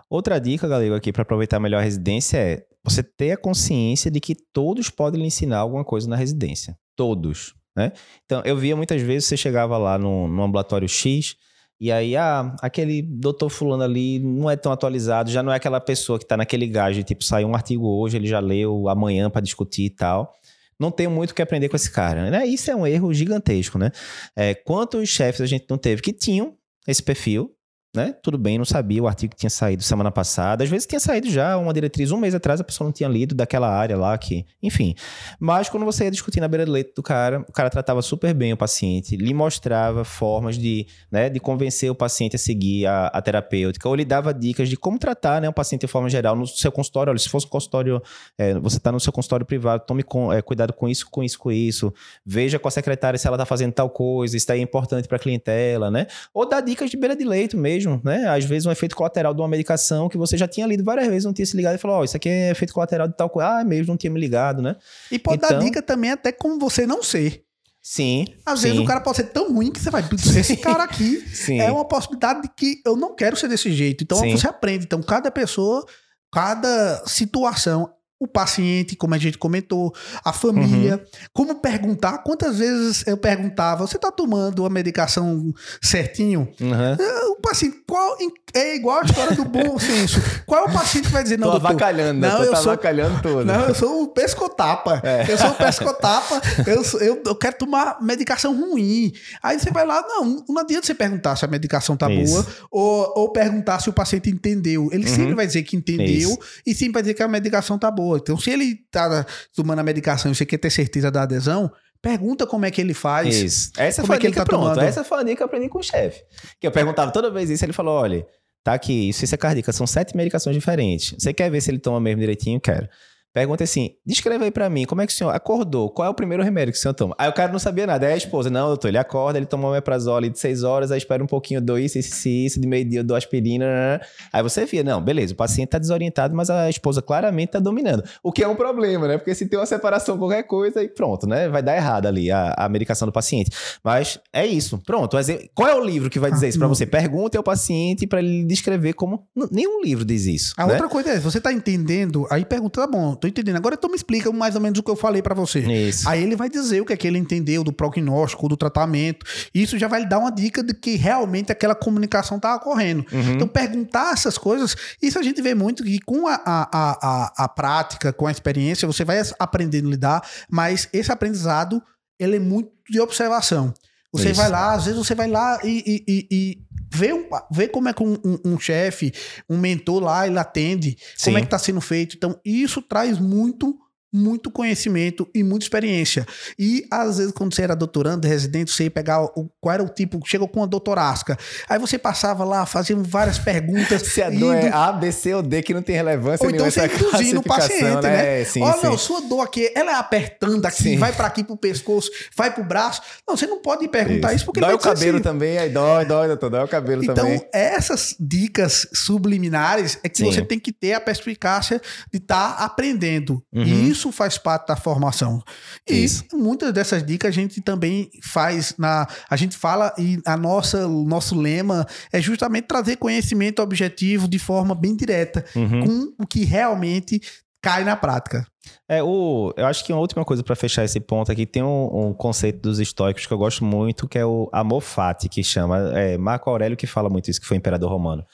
Outra 0.08 0.40
dica, 0.40 0.66
galera, 0.66 0.96
aqui 0.96 1.12
para 1.12 1.22
aproveitar 1.22 1.60
melhor 1.60 1.78
a 1.78 1.82
residência 1.82 2.38
é 2.38 2.64
você 2.82 3.02
ter 3.02 3.32
a 3.32 3.36
consciência 3.36 4.10
de 4.10 4.18
que 4.18 4.34
todos 4.52 4.90
podem 4.90 5.20
lhe 5.20 5.26
ensinar 5.26 5.58
alguma 5.58 5.84
coisa 5.84 6.08
na 6.08 6.16
residência. 6.16 6.76
Todos, 6.96 7.54
né? 7.76 7.92
Então, 8.24 8.42
eu 8.44 8.56
via 8.56 8.74
muitas 8.74 9.00
vezes 9.00 9.28
você 9.28 9.36
chegava 9.36 9.78
lá 9.78 9.96
no, 9.98 10.26
no 10.26 10.42
ambulatório 10.42 10.88
X 10.88 11.36
e 11.80 11.92
aí, 11.92 12.16
ah, 12.16 12.54
aquele 12.60 13.00
doutor 13.02 13.48
fulano 13.48 13.82
ali 13.82 14.18
não 14.18 14.50
é 14.50 14.56
tão 14.56 14.72
atualizado, 14.72 15.30
já 15.30 15.42
não 15.42 15.52
é 15.52 15.56
aquela 15.56 15.80
pessoa 15.80 16.18
que 16.18 16.24
está 16.24 16.36
naquele 16.36 16.66
gás 16.66 16.96
tipo, 17.04 17.22
saiu 17.22 17.48
um 17.48 17.54
artigo 17.54 17.86
hoje, 17.86 18.16
ele 18.16 18.26
já 18.26 18.40
leu 18.40 18.88
amanhã 18.88 19.30
para 19.30 19.40
discutir 19.40 19.84
e 19.84 19.90
tal 19.90 20.34
não 20.80 20.90
tenho 20.90 21.10
muito 21.10 21.32
o 21.32 21.34
que 21.34 21.42
aprender 21.42 21.68
com 21.68 21.76
esse 21.76 21.92
cara. 21.92 22.30
Né? 22.30 22.46
Isso 22.46 22.70
é 22.70 22.74
um 22.74 22.86
erro 22.86 23.12
gigantesco, 23.12 23.78
né? 23.78 23.92
É, 24.34 24.54
quantos 24.54 25.10
chefes 25.10 25.42
a 25.42 25.46
gente 25.46 25.66
não 25.68 25.76
teve 25.76 26.00
que 26.00 26.10
tinham 26.10 26.56
esse 26.90 27.02
perfil, 27.02 27.56
né? 27.94 28.14
Tudo 28.22 28.38
bem, 28.38 28.56
não 28.56 28.64
sabia 28.64 29.02
o 29.02 29.08
artigo 29.08 29.32
que 29.34 29.40
tinha 29.40 29.50
saído 29.50 29.82
semana 29.82 30.12
passada. 30.12 30.62
Às 30.62 30.70
vezes 30.70 30.86
tinha 30.86 31.00
saído 31.00 31.28
já 31.28 31.56
uma 31.56 31.72
diretriz 31.72 32.12
um 32.12 32.16
mês 32.16 32.34
atrás, 32.34 32.60
a 32.60 32.64
pessoa 32.64 32.86
não 32.86 32.92
tinha 32.92 33.08
lido 33.08 33.34
daquela 33.34 33.68
área 33.68 33.96
lá 33.96 34.16
que, 34.16 34.46
enfim. 34.62 34.94
Mas 35.40 35.68
quando 35.68 35.84
você 35.84 36.04
ia 36.04 36.10
discutir 36.10 36.40
na 36.40 36.46
beira 36.46 36.64
do 36.64 36.70
leito 36.70 36.94
do 36.94 37.02
cara, 37.02 37.40
o 37.48 37.52
cara 37.52 37.68
tratava 37.68 38.00
super 38.00 38.32
bem 38.32 38.52
o 38.52 38.56
paciente, 38.56 39.16
lhe 39.16 39.34
mostrava 39.34 40.04
formas 40.04 40.56
de, 40.56 40.86
né, 41.10 41.28
de 41.28 41.40
convencer 41.40 41.90
o 41.90 41.94
paciente 41.94 42.36
a 42.36 42.38
seguir 42.38 42.86
a, 42.86 43.08
a 43.08 43.20
terapêutica, 43.20 43.88
ou 43.88 43.96
lhe 43.96 44.04
dava 44.04 44.32
dicas 44.32 44.68
de 44.68 44.76
como 44.76 44.96
tratar, 44.96 45.40
né, 45.40 45.48
o 45.48 45.52
paciente 45.52 45.80
de 45.80 45.88
forma 45.88 46.08
geral 46.08 46.36
no 46.36 46.46
seu 46.46 46.70
consultório. 46.70 47.10
Olha, 47.10 47.18
se 47.18 47.28
fosse 47.28 47.46
um 47.46 47.50
consultório, 47.50 48.00
é, 48.38 48.54
você 48.54 48.76
está 48.76 48.92
no 48.92 49.00
seu 49.00 49.12
consultório 49.12 49.44
privado, 49.44 49.84
tome 49.84 50.04
com, 50.04 50.32
é, 50.32 50.40
cuidado 50.40 50.72
com 50.72 50.88
isso, 50.88 51.08
com 51.10 51.24
isso, 51.24 51.38
com 51.38 51.50
isso. 51.50 51.92
Veja 52.24 52.56
com 52.56 52.68
a 52.68 52.70
secretária 52.70 53.18
se 53.18 53.26
ela 53.26 53.36
está 53.36 53.44
fazendo 53.44 53.72
tal 53.72 53.90
coisa, 53.90 54.36
isso 54.36 54.46
daí 54.46 54.60
é 54.60 54.62
importante 54.62 55.08
para 55.08 55.16
a 55.16 55.20
clientela, 55.20 55.90
né? 55.90 56.06
Ou 56.32 56.48
dar 56.48 56.60
dicas 56.60 56.88
de 56.88 56.96
beira 56.96 57.16
de 57.16 57.24
leito 57.24 57.56
mesmo 57.56 57.79
mesmo, 57.80 58.00
né? 58.04 58.28
Às 58.28 58.44
vezes 58.44 58.66
um 58.66 58.70
efeito 58.70 58.94
colateral 58.94 59.34
de 59.34 59.40
uma 59.40 59.48
medicação 59.48 60.08
que 60.08 60.18
você 60.18 60.36
já 60.36 60.46
tinha 60.46 60.66
lido 60.66 60.84
várias 60.84 61.08
vezes, 61.08 61.24
não 61.24 61.32
tinha 61.32 61.46
se 61.46 61.56
ligado 61.56 61.74
e 61.74 61.78
falou, 61.78 61.98
ó, 61.98 62.00
oh, 62.00 62.04
isso 62.04 62.16
aqui 62.16 62.28
é 62.28 62.50
efeito 62.50 62.74
colateral 62.74 63.08
de 63.08 63.16
tal 63.16 63.30
coisa. 63.30 63.56
Ah, 63.56 63.60
é 63.60 63.64
mesmo, 63.64 63.88
não 63.88 63.96
tinha 63.96 64.10
me 64.10 64.20
ligado, 64.20 64.62
né? 64.62 64.76
E 65.10 65.18
pode 65.18 65.38
então... 65.38 65.50
dar 65.50 65.64
dica 65.64 65.82
também 65.82 66.10
até 66.10 66.32
como 66.32 66.58
você 66.58 66.86
não 66.86 67.02
ser. 67.02 67.44
Sim. 67.82 68.26
Às 68.44 68.60
sim. 68.60 68.68
vezes 68.68 68.80
o 68.80 68.84
cara 68.84 69.00
pode 69.00 69.16
ser 69.16 69.24
tão 69.24 69.52
ruim 69.52 69.72
que 69.72 69.80
você 69.80 69.90
vai. 69.90 70.04
Esse 70.36 70.56
cara 70.58 70.84
aqui 70.84 71.24
é 71.58 71.70
uma 71.70 71.84
possibilidade 71.84 72.42
de 72.42 72.50
que 72.54 72.82
eu 72.84 72.96
não 72.96 73.14
quero 73.14 73.36
ser 73.36 73.48
desse 73.48 73.72
jeito. 73.72 74.04
Então 74.04 74.18
sim. 74.18 74.36
você 74.36 74.46
aprende. 74.46 74.84
Então, 74.84 75.02
cada 75.02 75.30
pessoa, 75.30 75.84
cada 76.30 77.02
situação 77.06 77.90
o 78.20 78.28
paciente, 78.28 78.94
como 78.94 79.14
a 79.14 79.18
gente 79.18 79.38
comentou, 79.38 79.94
a 80.22 80.30
família, 80.30 80.96
uhum. 80.96 81.20
como 81.32 81.54
perguntar. 81.54 82.18
Quantas 82.18 82.58
vezes 82.58 83.06
eu 83.06 83.16
perguntava, 83.16 83.86
você 83.86 83.96
está 83.96 84.12
tomando 84.12 84.66
a 84.66 84.70
medicação 84.70 85.54
certinho? 85.80 86.46
Uhum. 86.60 87.32
O 87.32 87.40
paciente, 87.40 87.82
qual 87.88 88.18
é 88.54 88.76
igual 88.76 89.00
a 89.00 89.04
história 89.04 89.34
do 89.34 89.44
bom 89.46 89.78
senso. 89.80 90.20
Qual 90.44 90.66
é 90.66 90.68
o 90.68 90.72
paciente 90.72 91.06
que 91.06 91.12
vai 91.12 91.22
dizer, 91.22 91.38
não, 91.38 91.46
tô 91.46 91.52
doutor, 91.52 91.68
avacalhando, 91.68 92.20
não, 92.20 92.44
eu 92.44 92.56
sou 92.56 92.72
avacalhando 92.72 93.22
tudo. 93.22 93.44
Não, 93.44 93.68
eu 93.68 93.74
sou 93.74 94.02
o 94.02 94.08
pescotapa. 94.08 95.00
É. 95.02 95.24
Eu 95.26 95.38
sou 95.38 95.50
o 95.50 95.54
pescotapa, 95.54 96.42
eu, 96.66 97.00
eu, 97.00 97.22
eu 97.24 97.34
quero 97.34 97.56
tomar 97.56 98.02
medicação 98.02 98.54
ruim. 98.54 99.12
Aí 99.42 99.58
você 99.58 99.70
vai 99.70 99.86
lá, 99.86 100.04
não, 100.06 100.44
não 100.46 100.58
adianta 100.60 100.86
você 100.86 100.94
perguntar 100.94 101.36
se 101.36 101.44
a 101.44 101.48
medicação 101.48 101.96
tá 101.96 102.10
Isso. 102.10 102.34
boa 102.34 102.46
ou, 102.70 103.12
ou 103.16 103.32
perguntar 103.32 103.80
se 103.80 103.88
o 103.88 103.92
paciente 103.92 104.28
entendeu. 104.28 104.90
Ele 104.92 105.08
uhum. 105.08 105.14
sempre 105.14 105.34
vai 105.34 105.46
dizer 105.46 105.62
que 105.62 105.74
entendeu 105.74 106.30
Isso. 106.30 106.38
e 106.66 106.74
sempre 106.74 106.94
vai 106.94 107.02
dizer 107.02 107.14
que 107.14 107.22
a 107.22 107.28
medicação 107.28 107.78
tá 107.78 107.90
boa 107.90 108.09
Então, 108.16 108.36
se 108.38 108.50
ele 108.50 108.76
tá 108.90 109.24
tomando 109.54 109.78
a 109.80 109.82
medicação 109.82 110.30
e 110.30 110.34
você 110.34 110.46
quer 110.46 110.58
ter 110.58 110.70
certeza 110.70 111.10
da 111.10 111.22
adesão, 111.22 111.70
pergunta 112.02 112.46
como 112.46 112.66
é 112.66 112.70
que 112.70 112.80
ele 112.80 112.94
faz. 112.94 113.34
Isso. 113.34 113.72
Essa 113.76 114.02
como 114.02 114.08
foi 114.08 114.16
é 114.16 114.18
que 114.18 114.26
ele 114.26 114.34
tá 114.34 114.44
pronto. 114.44 114.62
Tomando. 114.62 114.82
Essa 114.82 115.04
foi 115.04 115.18
a 115.18 115.22
dica 115.22 115.36
que 115.36 115.42
eu 115.42 115.46
aprendi 115.46 115.68
com 115.68 115.78
o 115.78 115.82
chefe. 115.82 116.22
Que 116.58 116.66
eu 116.66 116.70
perguntava 116.70 117.10
toda 117.10 117.30
vez 117.30 117.50
isso, 117.50 117.64
ele 117.64 117.72
falou: 117.72 117.94
olha, 117.94 118.26
tá 118.64 118.74
aqui, 118.74 119.08
isso 119.08 119.32
é 119.32 119.38
cardíaca, 119.38 119.72
são 119.72 119.86
sete 119.86 120.16
medicações 120.16 120.54
diferentes. 120.54 121.14
Você 121.18 121.32
quer 121.32 121.50
ver 121.50 121.60
se 121.60 121.70
ele 121.70 121.78
toma 121.78 122.00
mesmo 122.00 122.20
direitinho? 122.20 122.60
Quero. 122.60 122.88
Pergunta 123.32 123.62
assim: 123.62 123.90
descreva 124.04 124.44
aí 124.44 124.50
pra 124.50 124.68
mim, 124.68 124.84
como 124.84 125.00
é 125.00 125.06
que 125.06 125.12
o 125.12 125.16
senhor 125.16 125.30
acordou? 125.30 125.90
Qual 125.90 126.06
é 126.06 126.10
o 126.10 126.14
primeiro 126.14 126.42
remédio 126.42 126.72
que 126.72 126.78
o 126.78 126.82
senhor 126.82 126.94
toma? 126.94 127.14
Aí 127.16 127.28
o 127.28 127.32
cara 127.32 127.52
não 127.52 127.58
sabia 127.60 127.86
nada. 127.86 128.06
Aí 128.06 128.14
a 128.14 128.16
esposa, 128.16 128.50
não, 128.50 128.68
doutor, 128.68 128.88
ele 128.88 128.98
acorda, 128.98 129.38
ele 129.38 129.46
toma 129.46 129.68
um 129.68 129.72
meprazole 129.72 130.28
de 130.28 130.38
seis 130.38 130.64
horas, 130.64 130.90
aí 130.90 130.98
espera 130.98 131.22
um 131.22 131.26
pouquinho, 131.26 131.60
dou 131.60 131.78
isso, 131.78 131.98
isso, 131.98 132.28
isso, 132.28 132.60
de 132.60 132.66
meio-dia 132.66 133.00
eu 133.00 133.04
dou 133.04 133.16
aspirina. 133.16 133.64
Né, 133.64 133.70
né, 133.70 133.98
né. 133.98 134.00
Aí 134.32 134.42
você 134.42 134.64
via, 134.64 134.82
não, 134.82 135.00
beleza, 135.00 135.32
o 135.32 135.36
paciente 135.36 135.68
tá 135.68 135.78
desorientado, 135.78 136.34
mas 136.34 136.50
a 136.50 136.68
esposa 136.68 137.00
claramente 137.00 137.50
tá 137.50 137.60
dominando. 137.60 138.02
O 138.22 138.32
que 138.32 138.42
é 138.42 138.48
um 138.48 138.56
problema, 138.56 139.06
né? 139.06 139.16
Porque 139.16 139.34
se 139.34 139.46
tem 139.46 139.58
uma 139.58 139.66
separação, 139.66 140.18
qualquer 140.18 140.42
coisa, 140.42 140.80
aí 140.80 140.88
pronto, 140.88 141.26
né? 141.26 141.48
Vai 141.48 141.62
dar 141.62 141.76
errado 141.76 142.06
ali 142.06 142.30
a, 142.30 142.54
a 142.56 142.68
medicação 142.68 143.06
do 143.06 143.12
paciente. 143.12 143.50
Mas 143.84 144.18
é 144.32 144.44
isso, 144.44 144.78
pronto. 144.78 145.16
Qual 145.54 145.68
é 145.68 145.74
o 145.74 145.84
livro 145.84 146.10
que 146.10 146.18
vai 146.18 146.32
dizer 146.32 146.48
isso 146.48 146.58
pra 146.58 146.68
você? 146.68 146.84
Pergunte 146.84 147.36
ao 147.36 147.42
paciente 147.42 148.06
para 148.06 148.20
ele 148.20 148.44
descrever 148.44 148.94
como. 148.94 149.24
Nenhum 149.50 149.82
livro 149.82 150.04
diz 150.04 150.26
isso. 150.26 150.54
A 150.56 150.66
né? 150.66 150.72
outra 150.72 150.88
coisa 150.88 151.10
é, 151.10 151.18
você 151.20 151.40
tá 151.40 151.52
entendendo, 151.52 152.26
aí 152.30 152.44
pergunta, 152.44 152.80
tá 152.80 152.86
bom, 152.86 153.14
tô 153.20 153.28
entendendo. 153.28 153.56
Agora 153.56 153.76
tô 153.76 153.88
me 153.88 153.94
explica 153.94 154.30
mais 154.32 154.54
ou 154.54 154.60
menos 154.60 154.78
o 154.78 154.82
que 154.82 154.90
eu 154.90 154.96
falei 154.96 155.22
para 155.22 155.34
você. 155.34 155.60
Isso. 155.60 156.08
Aí 156.08 156.22
ele 156.22 156.34
vai 156.34 156.48
dizer 156.48 156.80
o 156.80 156.84
que 156.84 156.92
é 156.92 156.96
que 156.96 157.06
ele 157.06 157.18
entendeu 157.18 157.62
do 157.62 157.72
prognóstico, 157.72 158.48
do 158.48 158.56
tratamento. 158.56 159.26
Isso 159.54 159.78
já 159.78 159.86
vai 159.86 160.00
lhe 160.00 160.08
dar 160.08 160.18
uma 160.18 160.32
dica 160.32 160.62
de 160.62 160.74
que 160.74 160.96
realmente 160.96 161.52
aquela 161.52 161.74
comunicação 161.74 162.40
tá 162.40 162.56
ocorrendo. 162.56 163.04
Uhum. 163.12 163.34
Então, 163.34 163.46
perguntar 163.46 164.12
essas 164.12 164.38
coisas, 164.38 164.74
isso 165.00 165.18
a 165.18 165.22
gente 165.22 165.40
vê 165.42 165.54
muito 165.54 165.84
que 165.84 166.00
com 166.00 166.26
a, 166.26 166.40
a, 166.44 166.68
a, 166.72 167.44
a 167.44 167.48
prática, 167.48 168.12
com 168.12 168.26
a 168.26 168.30
experiência, 168.30 168.86
você 168.86 169.04
vai 169.04 169.20
aprendendo 169.38 169.88
a 169.88 169.90
lidar, 169.90 170.22
mas 170.50 170.88
esse 170.92 171.12
aprendizado, 171.12 171.82
ele 172.18 172.36
é 172.36 172.40
muito 172.40 172.70
de 172.88 173.00
observação. 173.00 173.72
Você 174.12 174.30
Isso. 174.30 174.40
vai 174.40 174.50
lá, 174.50 174.74
às 174.74 174.86
vezes 174.86 174.98
você 174.98 175.14
vai 175.14 175.28
lá 175.28 175.60
e, 175.62 176.02
e, 176.08 176.26
e 176.30 176.58
vê, 176.90 177.12
um, 177.12 177.28
vê 177.50 177.68
como 177.68 177.88
é 177.88 177.92
que 177.92 178.02
um, 178.02 178.14
um, 178.24 178.52
um 178.52 178.58
chefe, 178.58 179.12
um 179.48 179.56
mentor 179.56 180.02
lá, 180.02 180.26
ele 180.26 180.38
atende, 180.38 180.96
Sim. 181.16 181.26
como 181.26 181.38
é 181.38 181.40
que 181.40 181.46
está 181.46 181.58
sendo 181.58 181.80
feito. 181.80 182.16
Então, 182.16 182.38
isso 182.44 182.82
traz 182.82 183.18
muito 183.18 183.78
muito 184.12 184.50
conhecimento 184.50 185.28
e 185.34 185.42
muita 185.42 185.64
experiência. 185.64 186.26
E 186.58 186.86
às 186.90 187.18
vezes, 187.18 187.32
quando 187.32 187.54
você 187.54 187.62
era 187.62 187.76
doutorando, 187.76 188.26
residente, 188.26 188.70
você 188.70 188.84
ia 188.84 188.90
pegar 188.90 189.22
o, 189.22 189.50
qual 189.60 189.74
era 189.74 189.82
o 189.82 189.88
tipo, 189.88 190.20
chegou 190.26 190.48
com 190.48 190.62
a 190.62 190.66
doutorasca. 190.66 191.38
Aí 191.68 191.78
você 191.78 191.98
passava 191.98 192.44
lá, 192.44 192.66
fazia 192.66 192.96
várias 192.96 193.38
perguntas. 193.38 194.02
Se 194.02 194.22
a 194.22 194.30
dor 194.30 194.54
é 194.54 194.68
A, 194.68 194.92
B, 194.92 195.12
C 195.12 195.34
ou 195.34 195.42
D, 195.42 195.62
que 195.62 195.72
não 195.72 195.82
tem 195.82 195.94
relevância 195.94 196.44
ou 196.44 196.52
então 196.52 196.68
você 196.68 196.86
induzindo 196.86 197.40
o 197.40 197.42
paciente, 197.42 198.02
né? 198.02 198.10
né? 198.10 198.40
É, 198.40 198.44
sim, 198.44 198.62
Olha, 198.62 198.78
sim. 198.78 198.86
não, 198.86 198.98
sua 198.98 199.20
dor 199.20 199.42
aqui, 199.42 199.70
ela 199.74 199.92
é 199.92 199.94
apertando 199.94 200.64
aqui, 200.66 200.82
sim. 200.82 200.96
vai 200.96 201.12
para 201.12 201.26
aqui 201.26 201.44
pro 201.44 201.56
pescoço, 201.56 202.10
vai 202.36 202.52
pro 202.52 202.64
braço. 202.64 203.02
Não, 203.26 203.36
você 203.36 203.46
não 203.46 203.60
pode 203.60 203.86
perguntar 203.88 204.28
isso, 204.28 204.36
isso 204.36 204.44
porque 204.46 204.60
dói 204.60 204.74
o 204.74 204.78
cabelo 204.78 205.16
assim. 205.16 205.22
também, 205.22 205.58
aí 205.58 205.70
dói, 205.70 206.04
dói, 206.04 206.28
doutor, 206.28 206.50
dói 206.50 206.64
o 206.64 206.68
cabelo 206.68 207.02
então, 207.02 207.14
também. 207.14 207.34
Então, 207.34 207.48
essas 207.52 208.16
dicas 208.18 208.88
subliminares 208.92 209.98
é 210.02 210.08
que 210.08 210.18
sim. 210.18 210.24
você 210.24 210.42
tem 210.42 210.58
que 210.58 210.72
ter 210.72 210.94
a 210.94 211.00
perspicácia 211.00 211.80
de 212.12 212.18
estar 212.18 212.56
tá 212.56 212.64
aprendendo. 212.64 213.42
Uhum. 213.52 213.62
E 213.62 213.94
isso 214.00 214.12
faz 214.12 214.38
parte 214.38 214.68
da 214.68 214.76
formação. 214.76 215.42
E 215.88 216.04
Isso. 216.04 216.24
muitas 216.32 216.72
dessas 216.72 217.04
dicas 217.04 217.28
a 217.28 217.32
gente 217.32 217.60
também 217.60 218.10
faz 218.22 218.74
na. 218.78 219.06
A 219.28 219.36
gente 219.36 219.56
fala 219.56 219.92
e 219.98 220.18
a 220.26 220.36
nossa, 220.36 220.86
o 220.86 221.04
nosso 221.04 221.38
lema 221.38 221.86
é 222.12 222.20
justamente 222.20 222.64
trazer 222.64 222.96
conhecimento 222.96 223.60
objetivo 223.60 224.26
de 224.26 224.38
forma 224.38 224.74
bem 224.74 224.96
direta, 224.96 225.44
uhum. 225.54 225.84
com 225.84 226.22
o 226.22 226.26
que 226.26 226.44
realmente 226.44 227.20
cai 227.62 227.84
na 227.84 227.94
prática. 227.94 228.46
É, 228.88 229.02
o, 229.02 229.52
eu 229.56 229.66
acho 229.66 229.84
que 229.84 229.92
uma 229.92 230.00
última 230.00 230.24
coisa 230.24 230.42
para 230.42 230.56
fechar 230.56 230.84
esse 230.84 230.98
ponto 230.98 231.30
aqui, 231.30 231.46
tem 231.46 231.62
um, 231.62 232.08
um, 232.08 232.14
conceito 232.14 232.60
dos 232.60 232.78
estoicos 232.78 233.26
que 233.26 233.32
eu 233.32 233.38
gosto 233.38 233.64
muito, 233.64 234.08
que 234.08 234.18
é 234.18 234.24
o 234.24 234.48
amor 234.52 234.80
fati, 234.80 235.28
que 235.28 235.42
chama, 235.44 235.78
é 235.98 236.16
Marco 236.16 236.48
Aurélio 236.48 236.76
que 236.76 236.86
fala 236.86 237.08
muito 237.10 237.30
isso, 237.30 237.40
que 237.40 237.46
foi 237.46 237.56
imperador 237.56 237.90
romano. 237.90 238.24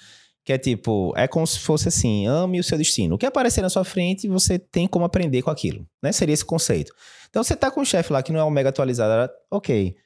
Que 0.46 0.52
é 0.52 0.58
tipo, 0.58 1.12
é 1.16 1.26
como 1.26 1.44
se 1.44 1.58
fosse 1.58 1.88
assim, 1.88 2.26
ame 2.28 2.60
o 2.60 2.64
seu 2.64 2.78
destino. 2.78 3.16
O 3.16 3.18
que 3.18 3.26
aparecer 3.26 3.62
na 3.62 3.68
sua 3.68 3.84
frente, 3.84 4.28
você 4.28 4.58
tem 4.58 4.86
como 4.86 5.04
aprender 5.04 5.42
com 5.42 5.50
aquilo, 5.50 5.84
né? 6.00 6.12
Seria 6.12 6.32
esse 6.32 6.44
conceito. 6.44 6.94
Então, 7.28 7.42
você 7.42 7.56
tá 7.56 7.68
com 7.68 7.80
um 7.80 7.84
chefe 7.84 8.12
lá 8.12 8.22
que 8.22 8.30
não 8.32 8.38
é 8.38 8.44
um 8.44 8.50
mega 8.50 8.68
atualizado, 8.68 9.30
ok. 9.50 9.96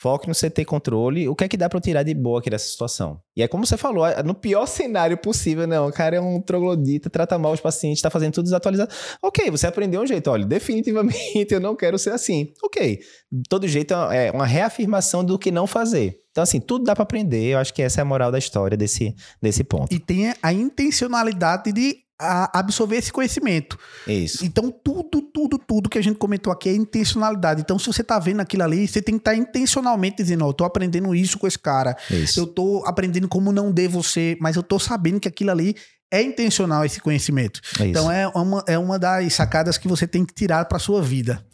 Foque 0.00 0.26
no 0.26 0.34
CT 0.34 0.64
controle. 0.64 1.28
O 1.28 1.34
que 1.36 1.44
é 1.44 1.48
que 1.48 1.58
dá 1.58 1.68
para 1.68 1.78
tirar 1.78 2.02
de 2.02 2.14
boa 2.14 2.40
aqui 2.40 2.48
dessa 2.48 2.66
situação? 2.66 3.20
E 3.36 3.42
é 3.42 3.48
como 3.48 3.66
você 3.66 3.76
falou, 3.76 4.06
é 4.06 4.22
no 4.22 4.34
pior 4.34 4.64
cenário 4.64 5.18
possível, 5.18 5.66
não. 5.66 5.88
O 5.88 5.92
cara 5.92 6.16
é 6.16 6.20
um 6.20 6.40
troglodita, 6.40 7.10
trata 7.10 7.38
mal 7.38 7.52
os 7.52 7.60
pacientes, 7.60 8.00
tá 8.00 8.08
fazendo 8.08 8.32
tudo 8.32 8.44
desatualizado. 8.44 8.90
Ok, 9.22 9.50
você 9.50 9.66
aprendeu 9.66 10.00
um 10.00 10.06
jeito. 10.06 10.30
Olha, 10.30 10.44
definitivamente 10.48 11.52
eu 11.52 11.60
não 11.60 11.76
quero 11.76 11.98
ser 11.98 12.12
assim. 12.12 12.50
Ok. 12.64 12.98
Todo 13.46 13.68
jeito 13.68 13.92
é 13.92 14.30
uma 14.30 14.46
reafirmação 14.46 15.22
do 15.22 15.38
que 15.38 15.50
não 15.50 15.66
fazer. 15.66 16.18
Então, 16.30 16.42
assim, 16.42 16.60
tudo 16.60 16.86
dá 16.86 16.94
para 16.94 17.02
aprender. 17.02 17.52
Eu 17.52 17.58
acho 17.58 17.74
que 17.74 17.82
essa 17.82 18.00
é 18.00 18.02
a 18.02 18.04
moral 18.06 18.32
da 18.32 18.38
história 18.38 18.78
desse, 18.78 19.14
desse 19.42 19.62
ponto. 19.62 19.94
E 19.94 19.98
tem 19.98 20.32
a 20.42 20.52
intencionalidade 20.52 21.72
de 21.72 21.96
a 22.20 22.58
absorver 22.58 22.96
esse 22.96 23.12
conhecimento. 23.12 23.78
Isso. 24.06 24.44
Então, 24.44 24.70
tudo, 24.70 25.22
tudo, 25.22 25.58
tudo 25.58 25.88
que 25.88 25.98
a 25.98 26.02
gente 26.02 26.16
comentou 26.16 26.52
aqui 26.52 26.68
é 26.68 26.74
intencionalidade. 26.74 27.62
Então, 27.62 27.78
se 27.78 27.86
você 27.86 28.04
tá 28.04 28.18
vendo 28.18 28.40
aquilo 28.40 28.62
ali, 28.62 28.86
você 28.86 29.00
tem 29.00 29.14
que 29.14 29.22
estar 29.22 29.32
tá 29.32 29.36
intencionalmente 29.36 30.16
dizendo, 30.18 30.44
ó, 30.44 30.48
oh, 30.48 30.50
eu 30.50 30.54
tô 30.54 30.64
aprendendo 30.64 31.14
isso 31.14 31.38
com 31.38 31.46
esse 31.46 31.58
cara. 31.58 31.96
Isso. 32.10 32.38
Eu 32.38 32.46
tô 32.46 32.84
aprendendo 32.86 33.28
como 33.28 33.50
não 33.52 33.72
devo 33.72 34.02
ser, 34.02 34.36
mas 34.40 34.56
eu 34.56 34.62
tô 34.62 34.78
sabendo 34.78 35.18
que 35.18 35.28
aquilo 35.28 35.50
ali 35.50 35.74
é 36.12 36.22
intencional 36.22 36.84
esse 36.84 37.00
conhecimento. 37.00 37.60
É 37.78 37.86
então, 37.86 38.10
é 38.10 38.26
uma, 38.28 38.64
é 38.66 38.78
uma 38.78 38.98
das 38.98 39.32
sacadas 39.32 39.78
que 39.78 39.88
você 39.88 40.06
tem 40.06 40.24
que 40.24 40.34
tirar 40.34 40.64
para 40.66 40.78
sua 40.78 41.00
vida. 41.00 41.44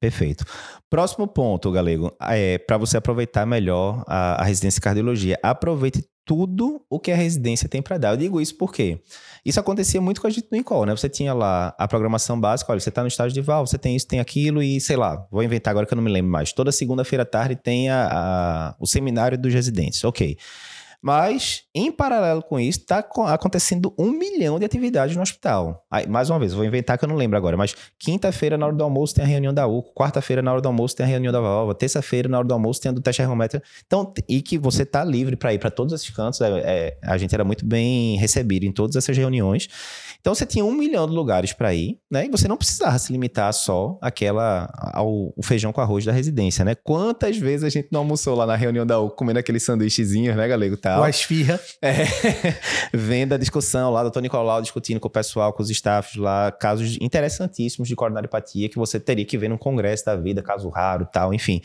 Perfeito. 0.00 0.44
Próximo 0.90 1.26
ponto, 1.26 1.72
Galego, 1.72 2.14
é 2.20 2.58
para 2.58 2.76
você 2.76 2.98
aproveitar 2.98 3.46
melhor 3.46 4.04
a, 4.06 4.42
a 4.42 4.44
residência 4.44 4.78
de 4.78 4.82
cardiologia. 4.82 5.38
Aproveite 5.42 6.04
tudo 6.24 6.82
o 6.88 6.98
que 6.98 7.10
a 7.10 7.16
residência 7.16 7.68
tem 7.68 7.82
para 7.82 7.98
dar. 7.98 8.10
Eu 8.10 8.16
digo 8.16 8.40
isso 8.40 8.56
porque 8.56 9.00
isso 9.44 9.60
acontecia 9.60 10.00
muito 10.00 10.20
com 10.20 10.26
a 10.26 10.30
gente 10.30 10.46
no 10.50 10.56
Incol, 10.56 10.86
né? 10.86 10.96
Você 10.96 11.08
tinha 11.08 11.34
lá 11.34 11.74
a 11.78 11.86
programação 11.86 12.40
básica, 12.40 12.72
olha, 12.72 12.80
você 12.80 12.88
está 12.88 13.02
no 13.02 13.08
estágio 13.08 13.34
de 13.34 13.40
val, 13.40 13.66
você 13.66 13.76
tem 13.76 13.94
isso, 13.94 14.06
tem 14.06 14.18
aquilo 14.18 14.62
e 14.62 14.80
sei 14.80 14.96
lá, 14.96 15.26
vou 15.30 15.42
inventar 15.42 15.72
agora 15.72 15.86
que 15.86 15.92
eu 15.92 15.96
não 15.96 16.02
me 16.02 16.10
lembro 16.10 16.30
mais. 16.30 16.52
Toda 16.52 16.72
segunda-feira 16.72 17.24
à 17.24 17.26
tarde 17.26 17.54
tem 17.54 17.90
a, 17.90 18.08
a, 18.10 18.74
o 18.78 18.86
seminário 18.86 19.36
dos 19.36 19.52
residentes, 19.52 20.02
ok. 20.02 20.36
Mas, 21.04 21.64
em 21.74 21.92
paralelo 21.92 22.42
com 22.42 22.58
isso, 22.58 22.78
está 22.78 23.04
acontecendo 23.26 23.92
um 23.98 24.10
milhão 24.10 24.58
de 24.58 24.64
atividades 24.64 25.14
no 25.14 25.20
hospital. 25.20 25.84
Aí, 25.90 26.06
mais 26.06 26.30
uma 26.30 26.38
vez, 26.38 26.54
vou 26.54 26.64
inventar 26.64 26.96
que 26.96 27.04
eu 27.04 27.08
não 27.10 27.14
lembro 27.14 27.36
agora, 27.36 27.58
mas 27.58 27.76
quinta-feira, 27.98 28.56
na 28.56 28.64
hora 28.64 28.74
do 28.74 28.82
almoço, 28.82 29.14
tem 29.14 29.22
a 29.22 29.28
reunião 29.28 29.52
da 29.52 29.66
UCO, 29.66 29.92
quarta-feira, 29.92 30.40
na 30.40 30.50
hora 30.50 30.62
do 30.62 30.66
almoço, 30.66 30.96
tem 30.96 31.04
a 31.04 31.06
reunião 31.06 31.30
da 31.30 31.42
válvula, 31.42 31.74
terça-feira, 31.74 32.26
na 32.26 32.38
hora 32.38 32.48
do 32.48 32.54
almoço, 32.54 32.80
tem 32.80 32.88
a 32.88 32.92
do 32.92 33.02
teste 33.02 33.20
ergométrico. 33.20 33.66
Então, 33.86 34.14
e 34.26 34.40
que 34.40 34.56
você 34.56 34.84
está 34.84 35.04
livre 35.04 35.36
para 35.36 35.52
ir 35.52 35.58
para 35.58 35.70
todos 35.70 35.92
esses 35.92 36.08
cantos. 36.08 36.40
É, 36.40 36.48
é, 36.64 36.98
a 37.02 37.18
gente 37.18 37.34
era 37.34 37.44
muito 37.44 37.66
bem 37.66 38.16
recebido 38.16 38.64
em 38.64 38.72
todas 38.72 38.96
essas 38.96 39.14
reuniões. 39.14 39.68
Então 40.24 40.34
você 40.34 40.46
tinha 40.46 40.64
um 40.64 40.72
milhão 40.72 41.06
de 41.06 41.12
lugares 41.12 41.52
para 41.52 41.74
ir, 41.74 41.98
né? 42.10 42.24
E 42.24 42.30
você 42.30 42.48
não 42.48 42.56
precisava 42.56 42.98
se 42.98 43.12
limitar 43.12 43.52
só 43.52 43.98
àquela, 44.00 44.72
ao, 44.94 45.34
ao 45.36 45.42
feijão 45.42 45.70
com 45.70 45.82
arroz 45.82 46.02
da 46.02 46.12
residência, 46.12 46.64
né? 46.64 46.74
Quantas 46.74 47.36
vezes 47.36 47.62
a 47.62 47.68
gente 47.68 47.88
não 47.92 48.00
almoçou 48.00 48.34
lá 48.34 48.46
na 48.46 48.56
reunião 48.56 48.86
da 48.86 48.98
U 48.98 49.10
comendo 49.10 49.38
aqueles 49.38 49.62
sanduíchezinhos, 49.62 50.34
né, 50.34 50.48
galego? 50.48 50.78
Tal. 50.78 50.93
A 51.02 51.10
esfirra. 51.10 51.60
É, 51.80 52.04
vendo 52.92 53.34
a 53.34 53.36
discussão 53.36 53.90
lá, 53.90 54.02
doutor 54.02 54.20
Nicolau 54.20 54.60
discutindo 54.60 55.00
com 55.00 55.08
o 55.08 55.10
pessoal, 55.10 55.52
com 55.52 55.62
os 55.62 55.70
staffs 55.70 56.16
lá, 56.16 56.52
casos 56.52 56.98
interessantíssimos 57.00 57.88
de 57.88 57.96
coronariopatia 57.96 58.68
que 58.68 58.76
você 58.76 59.00
teria 59.00 59.24
que 59.24 59.36
ver 59.36 59.48
num 59.48 59.58
congresso 59.58 60.04
da 60.04 60.16
vida, 60.16 60.42
caso 60.42 60.68
raro 60.68 61.06
tal, 61.12 61.32
enfim. 61.32 61.60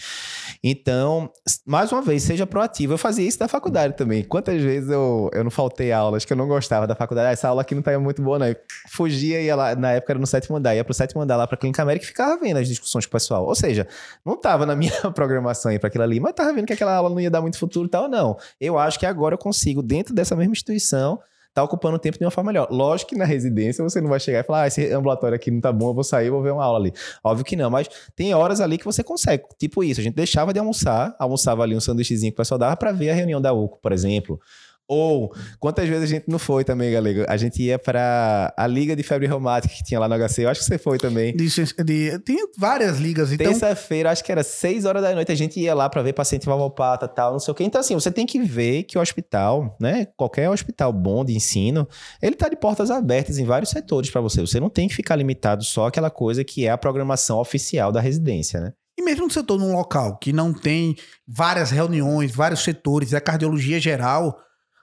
Então, 0.64 1.32
mais 1.66 1.92
uma 1.92 2.02
vez, 2.02 2.24
seja 2.24 2.46
proativo. 2.46 2.94
Eu 2.94 2.98
fazia 2.98 3.28
isso 3.28 3.38
na 3.40 3.48
faculdade 3.48 3.96
também. 3.96 4.24
Quantas 4.24 4.62
vezes 4.62 4.90
eu, 4.90 5.30
eu 5.34 5.44
não 5.44 5.52
faltei 5.52 5.92
aulas 5.92 6.26
que 6.26 6.34
eu 6.34 6.38
não 6.38 6.48
gostava 6.48 6.88
da 6.88 6.96
faculdade? 6.96 7.30
Ah, 7.30 7.32
essa 7.32 7.48
aula 7.48 7.62
aqui 7.62 7.76
não 7.76 7.82
tá 7.82 7.98
muito 8.00 8.22
boa, 8.22 8.40
não 8.40 8.56
fugia, 8.88 9.42
ia 9.42 9.56
lá, 9.56 9.76
na 9.76 9.92
época 9.92 10.14
era 10.14 10.20
no 10.20 10.28
sétimo 10.28 10.58
andar, 10.58 10.76
ia 10.76 10.84
pro 10.84 10.94
sétimo 10.94 11.22
andar 11.22 11.38
lá 11.38 11.48
pra 11.48 11.58
Clínica 11.58 11.82
América 11.82 12.06
e 12.06 12.08
ficava 12.08 12.40
vendo 12.40 12.58
as 12.58 12.68
discussões 12.68 13.06
com 13.06 13.10
o 13.10 13.12
pessoal. 13.12 13.46
Ou 13.46 13.56
seja, 13.56 13.88
não 14.26 14.36
tava 14.36 14.66
na 14.66 14.76
minha 14.76 14.92
programação 15.14 15.72
ir 15.72 15.80
para 15.80 15.88
aquilo 15.88 16.04
ali, 16.04 16.20
mas 16.20 16.34
tava 16.34 16.54
vendo 16.54 16.66
que 16.66 16.74
aquela 16.74 16.96
aula 16.96 17.10
não 17.10 17.20
ia 17.20 17.30
dar 17.30 17.42
muito 17.42 17.58
futuro 17.58 17.88
e 17.88 17.90
tal, 17.90 18.08
não. 18.08 18.38
Eu 18.60 18.78
acho 18.78 19.00
que 19.00 19.06
agora 19.06 19.19
eu 19.34 19.38
consigo, 19.38 19.82
dentro 19.82 20.14
dessa 20.14 20.36
mesma 20.36 20.52
instituição, 20.52 21.20
tá 21.54 21.64
ocupando 21.64 21.96
o 21.96 22.00
tempo 22.00 22.18
de 22.18 22.24
uma 22.24 22.32
forma 22.32 22.52
melhor. 22.52 22.68
Lógico 22.72 23.10
que 23.10 23.18
na 23.18 23.26
residência 23.26 23.84
você 23.84 24.00
não 24.00 24.10
vai 24.10 24.20
chegar 24.20 24.40
e 24.40 24.44
falar, 24.44 24.64
ah, 24.64 24.68
esse 24.68 24.92
ambulatório 24.92 25.36
aqui 25.36 25.52
não 25.52 25.60
tá 25.60 25.72
bom, 25.72 25.90
eu 25.90 25.94
vou 25.94 26.04
sair, 26.04 26.30
vou 26.30 26.42
ver 26.42 26.52
uma 26.52 26.64
aula 26.64 26.80
ali. 26.80 26.94
Óbvio 27.24 27.46
que 27.46 27.56
não, 27.56 27.70
mas 27.70 27.90
tem 28.16 28.34
horas 28.34 28.62
ali 28.62 28.78
que 28.78 28.86
você 28.86 29.04
consegue. 29.04 29.44
Tipo 29.58 29.84
isso, 29.84 30.00
a 30.00 30.04
gente 30.04 30.16
deixava 30.16 30.54
de 30.54 30.60
almoçar, 30.60 31.16
almoçava 31.20 31.64
ali 31.64 31.76
um 31.76 31.80
sanduíchezinho 31.80 32.32
que 32.32 32.36
o 32.36 32.38
pessoal 32.38 32.58
dava 32.58 32.76
para 32.78 32.92
ver 32.92 33.10
a 33.10 33.14
reunião 33.14 33.42
da 33.42 33.52
UCO, 33.54 33.80
por 33.82 33.92
exemplo. 33.92 34.40
Ou, 34.90 35.32
quantas 35.60 35.88
vezes 35.88 36.06
a 36.06 36.08
gente 36.08 36.26
não 36.28 36.40
foi 36.40 36.64
também, 36.64 36.92
galego? 36.92 37.24
A 37.28 37.38
gente 37.38 37.62
ia 37.62 37.78
para 37.78 38.52
a 38.58 38.66
Liga 38.66 38.96
de 38.96 39.04
Febre 39.04 39.28
Reumática 39.28 39.72
que 39.72 39.84
tinha 39.84 40.00
lá 40.00 40.10
no 40.10 40.16
HC. 40.16 40.46
Eu 40.46 40.50
acho 40.50 40.62
que 40.62 40.66
você 40.66 40.80
foi 40.80 40.98
também. 40.98 41.36
De, 41.36 41.48
de, 41.84 42.18
tem 42.26 42.38
várias 42.58 42.98
ligas. 42.98 43.32
Então... 43.32 43.46
Terça-feira, 43.46 44.10
acho 44.10 44.24
que 44.24 44.32
era 44.32 44.42
6 44.42 44.86
horas 44.86 45.04
da 45.04 45.14
noite, 45.14 45.32
a 45.32 45.36
gente 45.36 45.60
ia 45.60 45.76
lá 45.76 45.88
para 45.88 46.02
ver 46.02 46.14
paciente 46.14 46.48
valvopata 46.48 47.06
e 47.06 47.10
tal, 47.10 47.34
não 47.34 47.40
sei 47.40 47.52
o 47.52 47.56
quê. 47.56 47.64
Então, 47.64 47.80
assim, 47.80 47.94
você 47.94 48.10
tem 48.10 48.26
que 48.26 48.42
ver 48.42 48.82
que 48.82 48.98
o 48.98 49.02
hospital, 49.02 49.78
né? 49.80 50.08
Qualquer 50.18 50.50
hospital 50.50 50.92
bom 50.92 51.24
de 51.24 51.36
ensino, 51.36 51.88
ele 52.20 52.36
tá 52.36 52.50
de 52.50 52.56
portas 52.56 52.90
abertas 52.90 53.38
em 53.38 53.46
vários 53.46 53.70
setores 53.70 54.10
para 54.10 54.22
você. 54.22 54.42
Você 54.42 54.60
não 54.60 54.72
tem 54.72 54.88
que 54.88 54.96
ficar 54.96 55.16
limitado 55.16 55.64
só 55.64 55.86
àquela 55.86 56.10
coisa 56.10 56.44
que 56.44 56.66
é 56.66 56.72
a 56.72 56.78
programação 56.80 57.38
oficial 57.38 57.92
da 57.92 58.02
residência, 58.02 58.60
né? 58.60 58.74
E 58.98 59.04
mesmo 59.04 59.30
se 59.30 59.38
eu 59.38 59.42
estou 59.42 59.60
num 59.60 59.74
local 59.74 60.18
que 60.18 60.34
não 60.34 60.52
tem 60.52 60.96
várias 61.28 61.70
reuniões, 61.70 62.34
vários 62.36 62.64
setores, 62.64 63.14
é 63.14 63.20
cardiologia 63.20 63.80
geral 63.80 64.38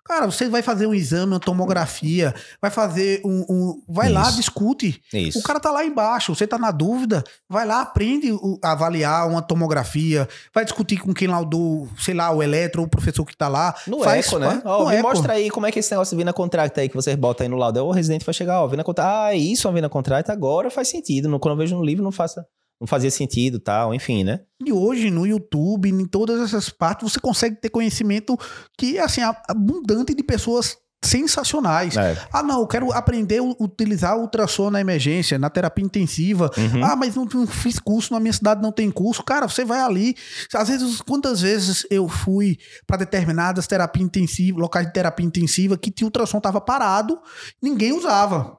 Cara, 0.06 0.26
você 0.26 0.48
vai 0.48 0.62
fazer 0.62 0.86
um 0.86 0.94
exame, 0.94 1.32
uma 1.32 1.40
tomografia, 1.40 2.32
vai 2.62 2.70
fazer 2.70 3.20
um. 3.24 3.44
um 3.48 3.82
vai 3.88 4.06
Isso. 4.06 4.14
lá, 4.14 4.30
discute. 4.30 5.02
Isso. 5.12 5.40
O 5.40 5.42
cara 5.42 5.58
tá 5.58 5.70
lá 5.70 5.84
embaixo, 5.84 6.32
você 6.34 6.46
tá 6.46 6.56
na 6.58 6.70
dúvida, 6.70 7.24
vai 7.48 7.66
lá, 7.66 7.80
aprende 7.80 8.30
a 8.62 8.72
avaliar 8.72 9.28
uma 9.28 9.42
tomografia, 9.42 10.28
vai 10.54 10.64
discutir 10.64 10.98
com 10.98 11.12
quem 11.12 11.26
lá 11.26 11.42
do, 11.42 11.88
sei 11.98 12.14
lá, 12.14 12.30
o 12.30 12.40
eletro 12.40 12.82
ou 12.82 12.86
o 12.86 12.90
professor 12.90 13.24
que 13.24 13.36
tá 13.36 13.48
lá. 13.48 13.74
No 13.86 14.00
faz, 14.00 14.28
eco, 14.28 14.38
né? 14.38 14.62
Ó, 14.64 14.88
me 14.88 15.02
mostra 15.02 15.32
aí 15.32 15.50
como 15.50 15.66
é 15.66 15.72
que 15.72 15.80
esse 15.80 15.90
negócio 15.90 16.16
de 16.16 16.20
vina 16.22 16.32
contracta 16.32 16.80
aí 16.80 16.88
que 16.88 16.94
você 16.94 17.16
bota 17.16 17.42
aí 17.42 17.48
no 17.48 17.56
laudo. 17.56 17.84
O 17.84 17.90
residente 17.90 18.24
vai 18.24 18.32
chegar, 18.32 18.62
ó, 18.62 18.68
vina 18.68 18.84
contracta. 18.84 19.26
Ah, 19.26 19.34
é 19.34 19.38
isso, 19.38 19.68
a 19.68 19.72
vina 19.72 19.88
contracta 19.88 20.32
agora 20.32 20.70
faz 20.70 20.86
sentido. 20.88 21.36
Quando 21.40 21.54
eu 21.54 21.58
vejo 21.58 21.76
no 21.76 21.84
livro, 21.84 22.04
não 22.04 22.12
faça 22.12 22.46
não 22.80 22.86
fazia 22.86 23.10
sentido 23.10 23.58
tal, 23.58 23.94
enfim, 23.94 24.22
né? 24.22 24.40
E 24.64 24.72
hoje 24.72 25.10
no 25.10 25.26
YouTube, 25.26 25.88
em 25.88 26.06
todas 26.06 26.40
essas 26.40 26.68
partes, 26.68 27.10
você 27.10 27.20
consegue 27.20 27.56
ter 27.56 27.70
conhecimento 27.70 28.38
que, 28.76 28.98
assim, 28.98 29.20
abundante 29.48 30.14
de 30.14 30.22
pessoas 30.22 30.76
sensacionais. 31.02 31.96
É. 31.96 32.16
Ah, 32.32 32.42
não, 32.42 32.60
eu 32.60 32.66
quero 32.66 32.92
aprender 32.92 33.38
a 33.38 33.42
utilizar 33.42 34.18
ultrassom 34.18 34.70
na 34.70 34.80
emergência, 34.80 35.38
na 35.38 35.48
terapia 35.48 35.84
intensiva. 35.84 36.50
Uhum. 36.56 36.84
Ah, 36.84 36.96
mas 36.96 37.14
não, 37.14 37.24
não, 37.24 37.46
fiz 37.46 37.78
curso, 37.78 38.12
na 38.12 38.20
minha 38.20 38.32
cidade 38.32 38.60
não 38.60 38.72
tem 38.72 38.90
curso. 38.90 39.22
Cara, 39.22 39.48
você 39.48 39.64
vai 39.64 39.80
ali. 39.80 40.16
Às 40.54 40.68
vezes, 40.68 41.00
quantas 41.00 41.40
vezes 41.40 41.86
eu 41.90 42.08
fui 42.08 42.58
para 42.86 42.98
determinadas 42.98 43.66
terapias 43.66 44.04
intensivas, 44.04 44.60
locais 44.60 44.86
de 44.86 44.92
terapia 44.92 45.26
intensiva, 45.26 45.76
que 45.76 45.92
o 46.02 46.06
ultrassom 46.06 46.40
tava 46.40 46.60
parado, 46.60 47.18
ninguém 47.62 47.92
usava. 47.92 48.58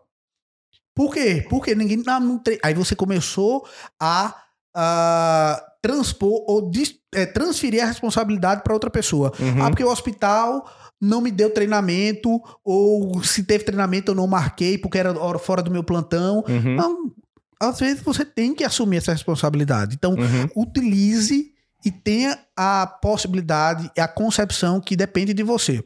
Por 0.98 1.14
quê? 1.14 1.46
Porque 1.48 1.76
ninguém. 1.76 2.02
Não, 2.04 2.42
aí 2.64 2.74
você 2.74 2.96
começou 2.96 3.64
a, 4.02 4.36
a 4.76 5.64
transpor 5.80 6.44
ou 6.48 6.72
dis, 6.72 6.96
é, 7.14 7.24
transferir 7.24 7.84
a 7.84 7.86
responsabilidade 7.86 8.64
para 8.64 8.74
outra 8.74 8.90
pessoa. 8.90 9.32
Uhum. 9.40 9.64
Ah, 9.64 9.70
porque 9.70 9.84
o 9.84 9.92
hospital 9.92 10.68
não 11.00 11.22
me 11.22 11.30
deu 11.30 11.54
treinamento, 11.54 12.42
ou 12.66 13.24
se 13.24 13.44
teve 13.44 13.64
treinamento 13.64 14.10
eu 14.10 14.16
não 14.16 14.26
marquei 14.26 14.80
porque 14.80 14.98
era 14.98 15.14
fora 15.38 15.62
do 15.62 15.70
meu 15.70 15.84
plantão. 15.84 16.44
Uhum. 16.50 16.76
Não, 16.76 17.12
às 17.60 17.80
vezes 17.80 18.02
você 18.02 18.26
tem 18.26 18.56
que 18.56 18.64
assumir 18.64 18.98
essa 18.98 19.14
responsabilidade. 19.14 19.94
Então, 19.94 20.16
uhum. 20.16 20.64
utilize 20.64 21.52
e 21.86 21.92
tenha 21.92 22.40
a 22.56 22.88
possibilidade 22.88 23.92
e 23.96 24.02
a 24.02 24.08
concepção 24.08 24.82
que 24.82 24.96
depende 24.96 25.32
de 25.32 25.44
você 25.44 25.84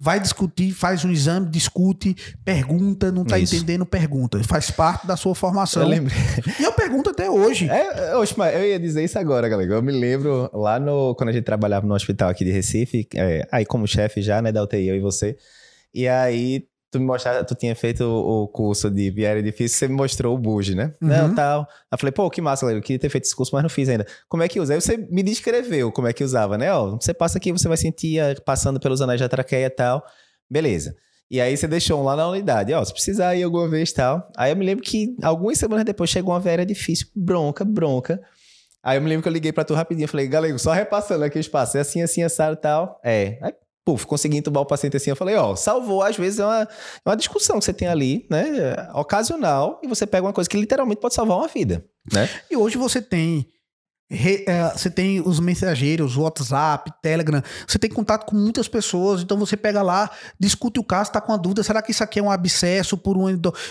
vai 0.00 0.20
discutir, 0.20 0.72
faz 0.72 1.04
um 1.04 1.10
exame, 1.10 1.48
discute, 1.48 2.14
pergunta, 2.44 3.10
não 3.10 3.22
está 3.22 3.38
entendendo, 3.38 3.84
pergunta. 3.84 4.42
Faz 4.44 4.70
parte 4.70 5.06
da 5.06 5.16
sua 5.16 5.34
formação. 5.34 5.82
Eu 5.82 5.88
lembro. 5.88 6.14
E 6.58 6.62
eu 6.62 6.72
pergunto 6.72 7.10
até 7.10 7.28
hoje. 7.28 7.68
É, 7.68 8.16
oxe, 8.16 8.34
mas 8.36 8.54
eu 8.54 8.64
ia 8.64 8.78
dizer 8.78 9.02
isso 9.02 9.18
agora, 9.18 9.48
galera. 9.48 9.72
Eu 9.72 9.82
me 9.82 9.92
lembro 9.92 10.48
lá 10.52 10.78
no 10.78 11.14
quando 11.16 11.30
a 11.30 11.32
gente 11.32 11.44
trabalhava 11.44 11.86
no 11.86 11.94
hospital 11.94 12.30
aqui 12.30 12.44
de 12.44 12.52
Recife, 12.52 13.08
é, 13.14 13.46
aí 13.50 13.66
como 13.66 13.86
chefe 13.88 14.22
já, 14.22 14.40
né, 14.40 14.52
da 14.52 14.62
UTI, 14.62 14.88
eu 14.88 14.96
e 14.96 15.00
você. 15.00 15.36
E 15.92 16.06
aí 16.06 16.68
tu 16.90 16.98
me 16.98 17.06
mostraste, 17.06 17.44
tu 17.46 17.54
tinha 17.54 17.74
feito 17.74 18.02
o, 18.02 18.44
o 18.44 18.48
curso 18.48 18.90
de 18.90 19.10
viária 19.10 19.42
difícil, 19.42 19.78
você 19.78 19.88
me 19.88 19.94
mostrou 19.94 20.34
o 20.34 20.38
buge, 20.38 20.74
né? 20.74 20.94
Uhum. 21.00 21.08
Não, 21.08 21.34
tal. 21.34 21.60
Aí 21.60 21.66
eu 21.92 21.98
falei, 21.98 22.12
pô, 22.12 22.30
que 22.30 22.40
massa, 22.40 22.64
galera, 22.64 22.78
eu 22.78 22.82
queria 22.82 22.98
ter 22.98 23.08
feito 23.08 23.24
esse 23.24 23.36
curso, 23.36 23.54
mas 23.54 23.62
não 23.62 23.70
fiz 23.70 23.88
ainda. 23.88 24.06
Como 24.28 24.42
é 24.42 24.48
que 24.48 24.58
usa? 24.58 24.74
Aí 24.74 24.80
você 24.80 24.96
me 24.96 25.22
descreveu 25.22 25.92
como 25.92 26.08
é 26.08 26.12
que 26.12 26.24
usava, 26.24 26.56
né? 26.56 26.72
Ó, 26.72 26.96
você 26.96 27.12
passa 27.12 27.38
aqui, 27.38 27.52
você 27.52 27.68
vai 27.68 27.76
sentir 27.76 28.20
passando 28.42 28.80
pelos 28.80 29.00
anéis 29.00 29.20
da 29.20 29.28
traqueia 29.28 29.66
e 29.66 29.70
tal. 29.70 30.02
Beleza. 30.50 30.94
E 31.30 31.40
aí 31.40 31.54
você 31.54 31.68
deixou 31.68 32.00
um 32.00 32.04
lá 32.04 32.16
na 32.16 32.26
unidade, 32.26 32.72
ó, 32.72 32.82
se 32.82 32.92
precisar 32.92 33.36
ir 33.36 33.42
alguma 33.42 33.68
vez 33.68 33.92
tal. 33.92 34.30
Aí 34.34 34.50
eu 34.50 34.56
me 34.56 34.64
lembro 34.64 34.82
que 34.82 35.14
algumas 35.22 35.58
semanas 35.58 35.84
depois 35.84 36.08
chegou 36.08 36.32
uma 36.32 36.40
viária 36.40 36.64
difícil, 36.64 37.08
bronca, 37.14 37.66
bronca. 37.66 38.18
Aí 38.82 38.96
eu 38.96 39.02
me 39.02 39.08
lembro 39.08 39.22
que 39.22 39.28
eu 39.28 39.32
liguei 39.32 39.52
pra 39.52 39.64
tu 39.64 39.74
rapidinho, 39.74 40.08
falei, 40.08 40.26
galego, 40.26 40.58
só 40.58 40.72
repassando 40.72 41.24
aqui 41.24 41.36
o 41.36 41.40
espaço, 41.40 41.76
é 41.76 41.80
assim, 41.80 42.00
assim, 42.00 42.22
assado 42.22 42.54
e 42.54 42.60
tal. 42.60 42.98
É. 43.04 43.38
Aí 43.42 43.52
puf, 43.88 44.04
consegui 44.04 44.36
entubar 44.36 44.62
o 44.62 44.66
paciente 44.66 44.98
assim. 44.98 45.08
Eu 45.08 45.16
falei, 45.16 45.34
ó, 45.34 45.56
salvou. 45.56 46.02
Às 46.02 46.14
vezes 46.14 46.38
é 46.38 46.44
uma, 46.44 46.62
é 46.62 47.08
uma 47.08 47.16
discussão 47.16 47.58
que 47.58 47.64
você 47.64 47.72
tem 47.72 47.88
ali, 47.88 48.26
né? 48.28 48.44
Ocasional, 48.92 49.80
e 49.82 49.88
você 49.88 50.06
pega 50.06 50.26
uma 50.26 50.32
coisa 50.32 50.50
que 50.50 50.58
literalmente 50.58 51.00
pode 51.00 51.14
salvar 51.14 51.38
uma 51.38 51.48
vida, 51.48 51.82
né? 52.12 52.28
E 52.50 52.56
hoje 52.56 52.76
você 52.76 53.00
tem 53.00 53.48
Re, 54.10 54.42
é, 54.46 54.70
você 54.70 54.88
tem 54.90 55.20
os 55.20 55.38
mensageiros, 55.38 56.16
WhatsApp, 56.16 56.90
Telegram, 57.02 57.42
você 57.66 57.78
tem 57.78 57.90
contato 57.90 58.24
com 58.24 58.34
muitas 58.34 58.66
pessoas, 58.66 59.20
então 59.20 59.36
você 59.36 59.54
pega 59.54 59.82
lá, 59.82 60.10
discute 60.40 60.80
o 60.80 60.84
caso, 60.84 61.12
tá 61.12 61.20
com 61.20 61.30
a 61.30 61.36
dúvida, 61.36 61.62
será 61.62 61.82
que 61.82 61.90
isso 61.90 62.02
aqui 62.02 62.18
é 62.18 62.22
um 62.22 62.30
abscesso 62.30 62.96
por 62.96 63.18
uma, 63.18 63.28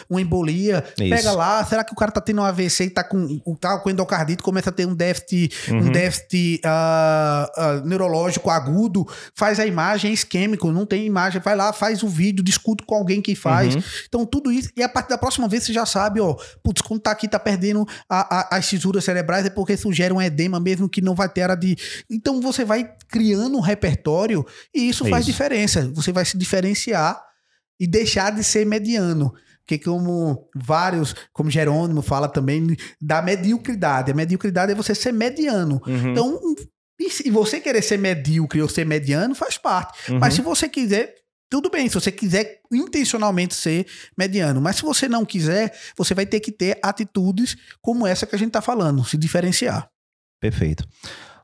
uma 0.07 0.21
embolia? 0.21 0.85
Isso. 0.99 1.09
Pega 1.09 1.31
lá, 1.31 1.65
será 1.65 1.83
que 1.83 1.91
o 1.91 1.95
cara 1.95 2.11
tá 2.11 2.21
tendo 2.21 2.41
um 2.41 2.43
AVC 2.45 2.85
e 2.85 2.89
tá 2.91 3.03
com, 3.03 3.39
tá 3.59 3.79
com 3.79 3.89
endocardite, 3.89 4.43
começa 4.43 4.69
a 4.69 4.73
ter 4.73 4.85
um 4.85 4.93
déficit, 4.93 5.71
uhum. 5.71 5.79
um 5.79 5.91
déficit 5.91 6.61
uh, 6.63 7.81
uh, 7.81 7.87
neurológico 7.87 8.51
agudo, 8.51 9.07
faz 9.33 9.59
a 9.59 9.65
imagem, 9.65 10.11
é 10.11 10.13
isquêmico, 10.13 10.71
não 10.71 10.85
tem 10.85 11.03
imagem, 11.03 11.41
vai 11.41 11.55
lá, 11.55 11.73
faz 11.73 12.03
o 12.03 12.07
vídeo, 12.07 12.43
discute 12.43 12.85
com 12.85 12.93
alguém 12.93 13.23
que 13.23 13.33
faz. 13.33 13.73
Uhum. 13.73 13.83
Então 14.07 14.25
tudo 14.25 14.51
isso, 14.51 14.69
e 14.77 14.83
a 14.83 14.89
partir 14.89 15.09
da 15.09 15.17
próxima 15.17 15.47
vez 15.47 15.63
você 15.63 15.73
já 15.73 15.85
sabe, 15.87 16.21
ó, 16.21 16.35
putz, 16.63 16.83
quando 16.83 17.01
tá 17.01 17.09
aqui, 17.09 17.27
tá 17.27 17.39
perdendo 17.39 17.87
a, 18.07 18.55
a, 18.55 18.57
as 18.57 18.69
fisuras 18.69 19.03
cerebrais, 19.03 19.43
é 19.43 19.49
porque 19.49 19.75
sugere 19.75 20.13
um 20.13 20.26
edema 20.27 20.59
mesmo 20.59 20.87
que 20.87 21.01
não 21.01 21.15
vai 21.15 21.27
ter 21.27 21.41
área 21.41 21.55
de. 21.55 21.75
Então 22.09 22.39
você 22.39 22.63
vai 22.63 22.93
criando 23.07 23.57
um 23.57 23.61
repertório 23.61 24.45
e 24.73 24.89
isso 24.89 25.05
é 25.07 25.09
faz 25.09 25.23
isso. 25.23 25.31
diferença. 25.31 25.91
Você 25.93 26.11
vai 26.11 26.25
se 26.25 26.37
diferenciar 26.37 27.21
e 27.79 27.87
deixar 27.87 28.31
de 28.31 28.43
ser 28.43 28.65
mediano. 28.65 29.33
Que 29.65 29.77
como 29.77 30.47
vários, 30.55 31.13
como 31.33 31.51
Jerônimo 31.51 32.01
fala 32.01 32.29
também, 32.29 32.75
da 33.01 33.21
mediocridade. 33.21 34.11
A 34.11 34.15
mediocridade 34.15 34.71
é 34.71 34.75
você 34.75 34.95
ser 34.95 35.11
mediano. 35.11 35.81
Uhum. 35.85 36.11
Então, 36.11 36.41
e 36.99 37.09
se 37.09 37.29
você 37.29 37.59
querer 37.59 37.81
ser 37.81 37.97
medíocre 37.97 38.61
ou 38.61 38.69
ser 38.69 38.85
mediano, 38.85 39.35
faz 39.35 39.57
parte. 39.57 40.11
Uhum. 40.11 40.19
Mas 40.19 40.33
se 40.33 40.41
você 40.41 40.69
quiser, 40.69 41.13
tudo 41.49 41.69
bem, 41.69 41.87
se 41.87 41.95
você 41.95 42.11
quiser 42.11 42.61
intencionalmente 42.71 43.55
ser 43.55 43.85
mediano, 44.17 44.61
mas 44.61 44.77
se 44.77 44.81
você 44.81 45.07
não 45.07 45.25
quiser, 45.25 45.77
você 45.97 46.13
vai 46.13 46.25
ter 46.25 46.39
que 46.39 46.51
ter 46.51 46.79
atitudes 46.81 47.55
como 47.81 48.07
essa 48.07 48.25
que 48.25 48.35
a 48.35 48.39
gente 48.39 48.49
está 48.49 48.61
falando, 48.61 49.05
se 49.05 49.17
diferenciar. 49.17 49.89
Perfeito. 50.39 50.87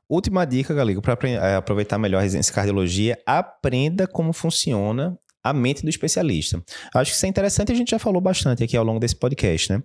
Última 0.07 0.45
dica, 0.45 0.73
Galego, 0.73 1.01
para 1.01 1.17
é, 1.27 1.55
aproveitar 1.55 1.97
melhor 1.97 2.19
a 2.19 2.21
residência 2.21 2.53
cardiologia, 2.53 3.17
aprenda 3.25 4.05
como 4.05 4.33
funciona 4.33 5.17
a 5.43 5.51
mente 5.53 5.81
do 5.81 5.89
especialista. 5.89 6.61
Acho 6.93 7.11
que 7.11 7.17
isso 7.17 7.25
é 7.25 7.29
interessante 7.29 7.71
a 7.71 7.75
gente 7.75 7.91
já 7.91 7.99
falou 7.99 8.21
bastante 8.21 8.63
aqui 8.63 8.77
ao 8.77 8.83
longo 8.83 8.99
desse 8.99 9.15
podcast, 9.15 9.71
né? 9.71 9.83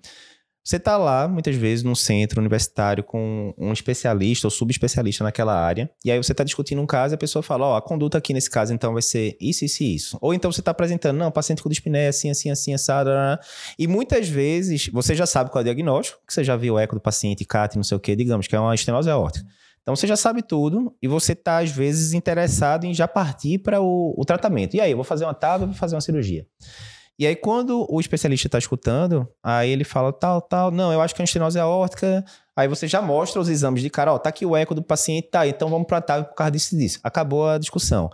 Você 0.68 0.76
está 0.76 0.98
lá, 0.98 1.26
muitas 1.26 1.56
vezes, 1.56 1.82
num 1.82 1.94
centro 1.94 2.42
universitário 2.42 3.02
com 3.02 3.54
um 3.56 3.72
especialista 3.72 4.46
ou 4.46 4.50
subespecialista 4.50 5.24
naquela 5.24 5.58
área, 5.58 5.90
e 6.04 6.10
aí 6.10 6.18
você 6.18 6.32
está 6.32 6.44
discutindo 6.44 6.82
um 6.82 6.84
caso 6.84 7.14
e 7.14 7.16
a 7.16 7.18
pessoa 7.18 7.42
fala, 7.42 7.64
ó, 7.64 7.72
oh, 7.72 7.76
a 7.76 7.80
conduta 7.80 8.18
aqui 8.18 8.34
nesse 8.34 8.50
caso, 8.50 8.74
então, 8.74 8.92
vai 8.92 9.00
ser 9.00 9.34
isso, 9.40 9.64
isso 9.64 9.82
e 9.82 9.94
isso. 9.94 10.18
Ou 10.20 10.34
então 10.34 10.52
você 10.52 10.60
está 10.60 10.70
apresentando, 10.70 11.16
não, 11.16 11.30
paciente 11.30 11.62
com 11.62 11.70
dispneia, 11.70 12.10
assim, 12.10 12.28
assim, 12.28 12.50
assim, 12.50 12.74
assado, 12.74 13.08
e 13.78 13.86
muitas 13.86 14.28
vezes 14.28 14.90
você 14.92 15.14
já 15.14 15.24
sabe 15.24 15.48
qual 15.48 15.60
é 15.60 15.62
o 15.62 15.64
diagnóstico, 15.64 16.20
que 16.26 16.34
você 16.34 16.44
já 16.44 16.54
viu 16.54 16.74
o 16.74 16.78
eco 16.78 16.96
do 16.96 17.00
paciente, 17.00 17.46
CAT, 17.46 17.76
não 17.76 17.82
sei 17.82 17.96
o 17.96 18.00
quê, 18.00 18.14
digamos, 18.14 18.46
que 18.46 18.54
é 18.54 18.60
uma 18.60 18.74
estenose 18.74 19.08
aórtica. 19.08 19.48
Então 19.80 19.96
você 19.96 20.06
já 20.06 20.18
sabe 20.18 20.42
tudo 20.42 20.94
e 21.00 21.08
você 21.08 21.32
está, 21.32 21.60
às 21.60 21.70
vezes, 21.70 22.12
interessado 22.12 22.84
em 22.84 22.92
já 22.92 23.08
partir 23.08 23.56
para 23.56 23.80
o, 23.80 24.14
o, 24.18 24.22
tratamento. 24.22 24.76
E 24.76 24.82
aí, 24.82 24.90
eu 24.90 24.98
vou 24.98 25.04
fazer 25.04 25.24
uma 25.24 25.32
tábua, 25.32 25.68
vou 25.68 25.74
fazer 25.74 25.94
uma 25.94 26.02
cirurgia. 26.02 26.46
E 27.18 27.26
aí, 27.26 27.34
quando 27.34 27.84
o 27.90 27.98
especialista 27.98 28.46
está 28.46 28.58
escutando, 28.58 29.26
aí 29.42 29.70
ele 29.70 29.82
fala 29.82 30.12
tal, 30.12 30.40
tal, 30.40 30.70
não, 30.70 30.92
eu 30.92 31.00
acho 31.00 31.12
que 31.14 31.20
é 31.20 31.24
uma 31.24 31.26
estenose 31.26 31.58
aórtica. 31.58 32.24
Aí 32.56 32.68
você 32.68 32.86
já 32.86 33.02
mostra 33.02 33.40
os 33.40 33.48
exames 33.48 33.82
de 33.82 33.90
cara, 33.90 34.12
ó, 34.12 34.18
tá 34.18 34.28
aqui 34.28 34.46
o 34.46 34.56
eco 34.56 34.72
do 34.74 34.82
paciente, 34.82 35.28
tá, 35.28 35.46
então 35.46 35.68
vamos 35.68 35.88
para 35.88 35.98
a 35.98 36.00
TAV 36.00 36.26
por 36.26 36.34
causa 36.36 36.52
disso 36.52 36.76
e 36.76 36.78
disso. 36.78 37.00
Acabou 37.02 37.48
a 37.48 37.58
discussão. 37.58 38.08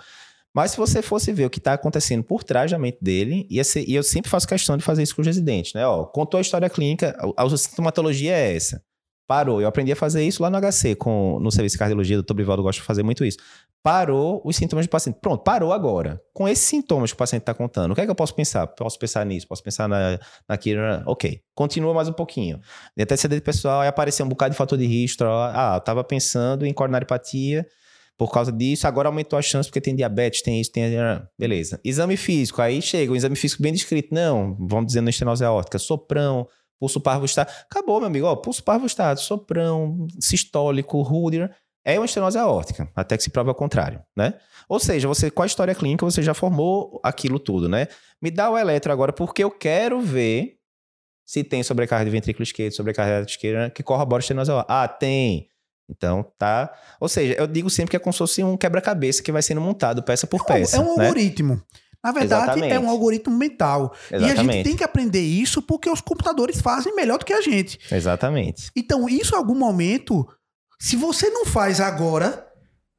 Mas 0.55 0.70
se 0.70 0.76
você 0.78 1.02
fosse 1.02 1.32
ver 1.32 1.44
o 1.44 1.51
que 1.51 1.59
está 1.59 1.74
acontecendo 1.74 2.22
por 2.22 2.44
trás 2.44 2.70
da 2.70 2.78
mente 2.78 2.98
dele, 3.01 3.47
e 3.51 3.59
eu 3.94 4.02
sempre 4.02 4.31
faço 4.31 4.48
questão 4.48 4.76
de 4.76 4.85
fazer 4.85 5.02
isso 5.02 5.14
com 5.14 5.20
os 5.20 5.26
residentes, 5.26 5.74
né? 5.74 5.86
Ó, 5.86 6.05
contou 6.05 6.39
a 6.39 6.40
história 6.40 6.70
clínica, 6.70 7.14
a, 7.36 7.43
a 7.43 7.56
sintomatologia 7.59 8.32
é 8.32 8.56
essa. 8.56 8.81
Parou. 9.26 9.60
Eu 9.60 9.68
aprendi 9.68 9.90
a 9.90 9.96
fazer 9.96 10.22
isso 10.22 10.42
lá 10.42 10.51
no 10.51 10.60
HC, 10.60 10.96
com, 10.96 11.38
no 11.40 11.51
serviço 11.51 11.74
de 11.74 11.78
cardiologia, 11.78 12.16
o 12.16 12.18
doutor 12.18 12.34
Brivaldo 12.34 12.62
gosta 12.62 12.80
de 12.80 12.86
fazer 12.86 13.02
muito 13.02 13.24
isso. 13.24 13.38
Parou 13.82 14.42
os 14.44 14.56
sintomas 14.56 14.86
do 14.86 14.90
paciente. 14.90 15.18
Pronto, 15.20 15.42
parou 15.42 15.72
agora. 15.72 16.20
Com 16.32 16.48
esses 16.48 16.64
sintomas 16.64 17.10
que 17.10 17.14
o 17.14 17.18
paciente 17.18 17.42
está 17.42 17.55
contando, 17.55 17.92
o 17.92 17.94
que 17.94 18.01
é 18.01 18.05
que 18.05 18.10
eu 18.10 18.14
posso 18.14 18.34
pensar? 18.34 18.66
Posso 18.66 18.98
pensar 18.98 19.24
nisso, 19.24 19.46
posso 19.46 19.62
pensar 19.62 19.88
na, 19.88 20.18
naquilo. 20.48 20.80
Ok. 21.06 21.40
Continua 21.55 21.94
mais 21.94 22.09
um 22.09 22.12
pouquinho. 22.12 22.60
De 22.96 23.02
antecedente 23.02 23.42
pessoal, 23.42 23.80
aí 23.80 23.88
apareceu 23.88 24.24
um 24.26 24.28
bocado 24.28 24.52
de 24.52 24.59
fator 24.59 24.78
de 24.78 24.86
risco. 24.86 25.24
Ah, 25.24 25.72
eu 25.74 25.78
estava 25.78 26.05
pensando 26.05 26.66
em 26.66 26.72
coronaripatia 26.72 27.66
por 28.16 28.30
causa 28.30 28.52
disso, 28.52 28.86
agora 28.86 29.09
aumentou 29.09 29.38
a 29.38 29.42
chance 29.42 29.68
porque 29.68 29.80
tem 29.80 29.94
diabetes, 29.94 30.40
tem 30.40 30.60
isso, 30.60 30.70
tem. 30.70 30.84
Beleza. 31.38 31.80
Exame 31.84 32.16
físico, 32.16 32.62
aí 32.62 32.80
chega, 32.80 33.12
um 33.12 33.16
exame 33.16 33.34
físico 33.34 33.62
bem 33.62 33.72
descrito. 33.72 34.14
Não, 34.14 34.56
vamos 34.60 34.86
dizer 34.86 35.01
na 35.01 35.10
estenose 35.10 35.44
aórtica, 35.44 35.78
soprão 35.78 36.46
pulso 36.78 37.01
parvo 37.01 37.24
está. 37.24 37.42
Acabou, 37.42 37.98
meu 37.98 38.06
amigo. 38.06 38.26
Ó, 38.26 38.36
pulso 38.36 38.62
parvo 38.62 38.86
está, 38.86 39.14
soprão, 39.16 40.06
sistólico, 40.20 41.01
Ruder. 41.02 41.55
É 41.84 41.98
uma 41.98 42.06
estenose 42.06 42.38
aórtica, 42.38 42.90
até 42.96 43.14
que 43.16 43.22
se 43.22 43.28
prove 43.28 43.51
ao 43.51 43.55
contrário, 43.55 44.02
né? 44.16 44.34
Ou 44.66 44.80
seja, 44.80 45.06
você 45.06 45.30
com 45.30 45.42
a 45.42 45.46
história 45.46 45.74
clínica 45.74 46.05
você 46.05 46.22
já 46.22 46.32
formou 46.32 46.98
aquilo 47.05 47.38
tudo, 47.38 47.68
né? 47.68 47.88
Me 48.22 48.30
dá 48.30 48.51
o 48.51 48.56
eletro 48.56 48.90
agora 48.90 49.12
porque 49.12 49.44
eu 49.44 49.51
quero 49.51 50.01
ver 50.01 50.56
se 51.26 51.44
tem 51.44 51.62
sobrecarga 51.62 52.06
de 52.06 52.10
ventrículo 52.10 52.42
esquerdo, 52.42 52.72
sobrecarga 52.72 53.24
de 53.24 53.32
esquerda 53.32 53.68
que 53.68 53.82
corrobora 53.82 54.20
a 54.20 54.22
estenose 54.22 54.51
aórtica. 54.51 54.82
Ah, 54.82 54.88
tem. 54.88 55.48
Então, 55.88 56.24
tá. 56.38 56.72
Ou 56.98 57.09
seja, 57.09 57.34
eu 57.34 57.46
digo 57.46 57.68
sempre 57.68 57.90
que 57.90 57.96
é 57.96 57.98
como 57.98 58.12
se 58.12 58.18
fosse 58.18 58.42
um 58.42 58.56
quebra-cabeça 58.56 59.22
que 59.22 59.30
vai 59.30 59.42
sendo 59.42 59.60
montado 59.60 60.02
peça 60.02 60.26
por 60.26 60.44
peça. 60.44 60.78
É 60.78 60.80
um, 60.80 60.82
é 60.82 60.86
um 60.86 60.96
né? 60.96 61.06
algoritmo. 61.06 61.62
Na 62.05 62.12
verdade, 62.12 62.43
Exatamente. 62.43 62.74
é 62.74 62.78
um 62.78 62.90
algoritmo 62.90 63.35
mental. 63.35 63.94
Exatamente. 64.10 64.36
E 64.36 64.39
a 64.39 64.52
gente 64.52 64.64
tem 64.64 64.76
que 64.76 64.85
aprender 64.85 65.22
isso 65.22 65.62
porque 65.62 65.89
os 65.89 66.02
computadores 66.02 66.60
fazem 66.60 66.94
melhor 66.94 67.18
do 67.18 67.24
que 67.24 67.32
a 67.32 67.40
gente. 67.40 67.78
Exatamente. 67.90 68.70
Então, 68.76 69.09
isso 69.09 69.35
em 69.35 69.39
algum 69.39 69.55
momento, 69.55 70.28
se 70.78 70.97
você 70.97 71.31
não 71.31 71.47
faz 71.47 71.81
agora, 71.81 72.47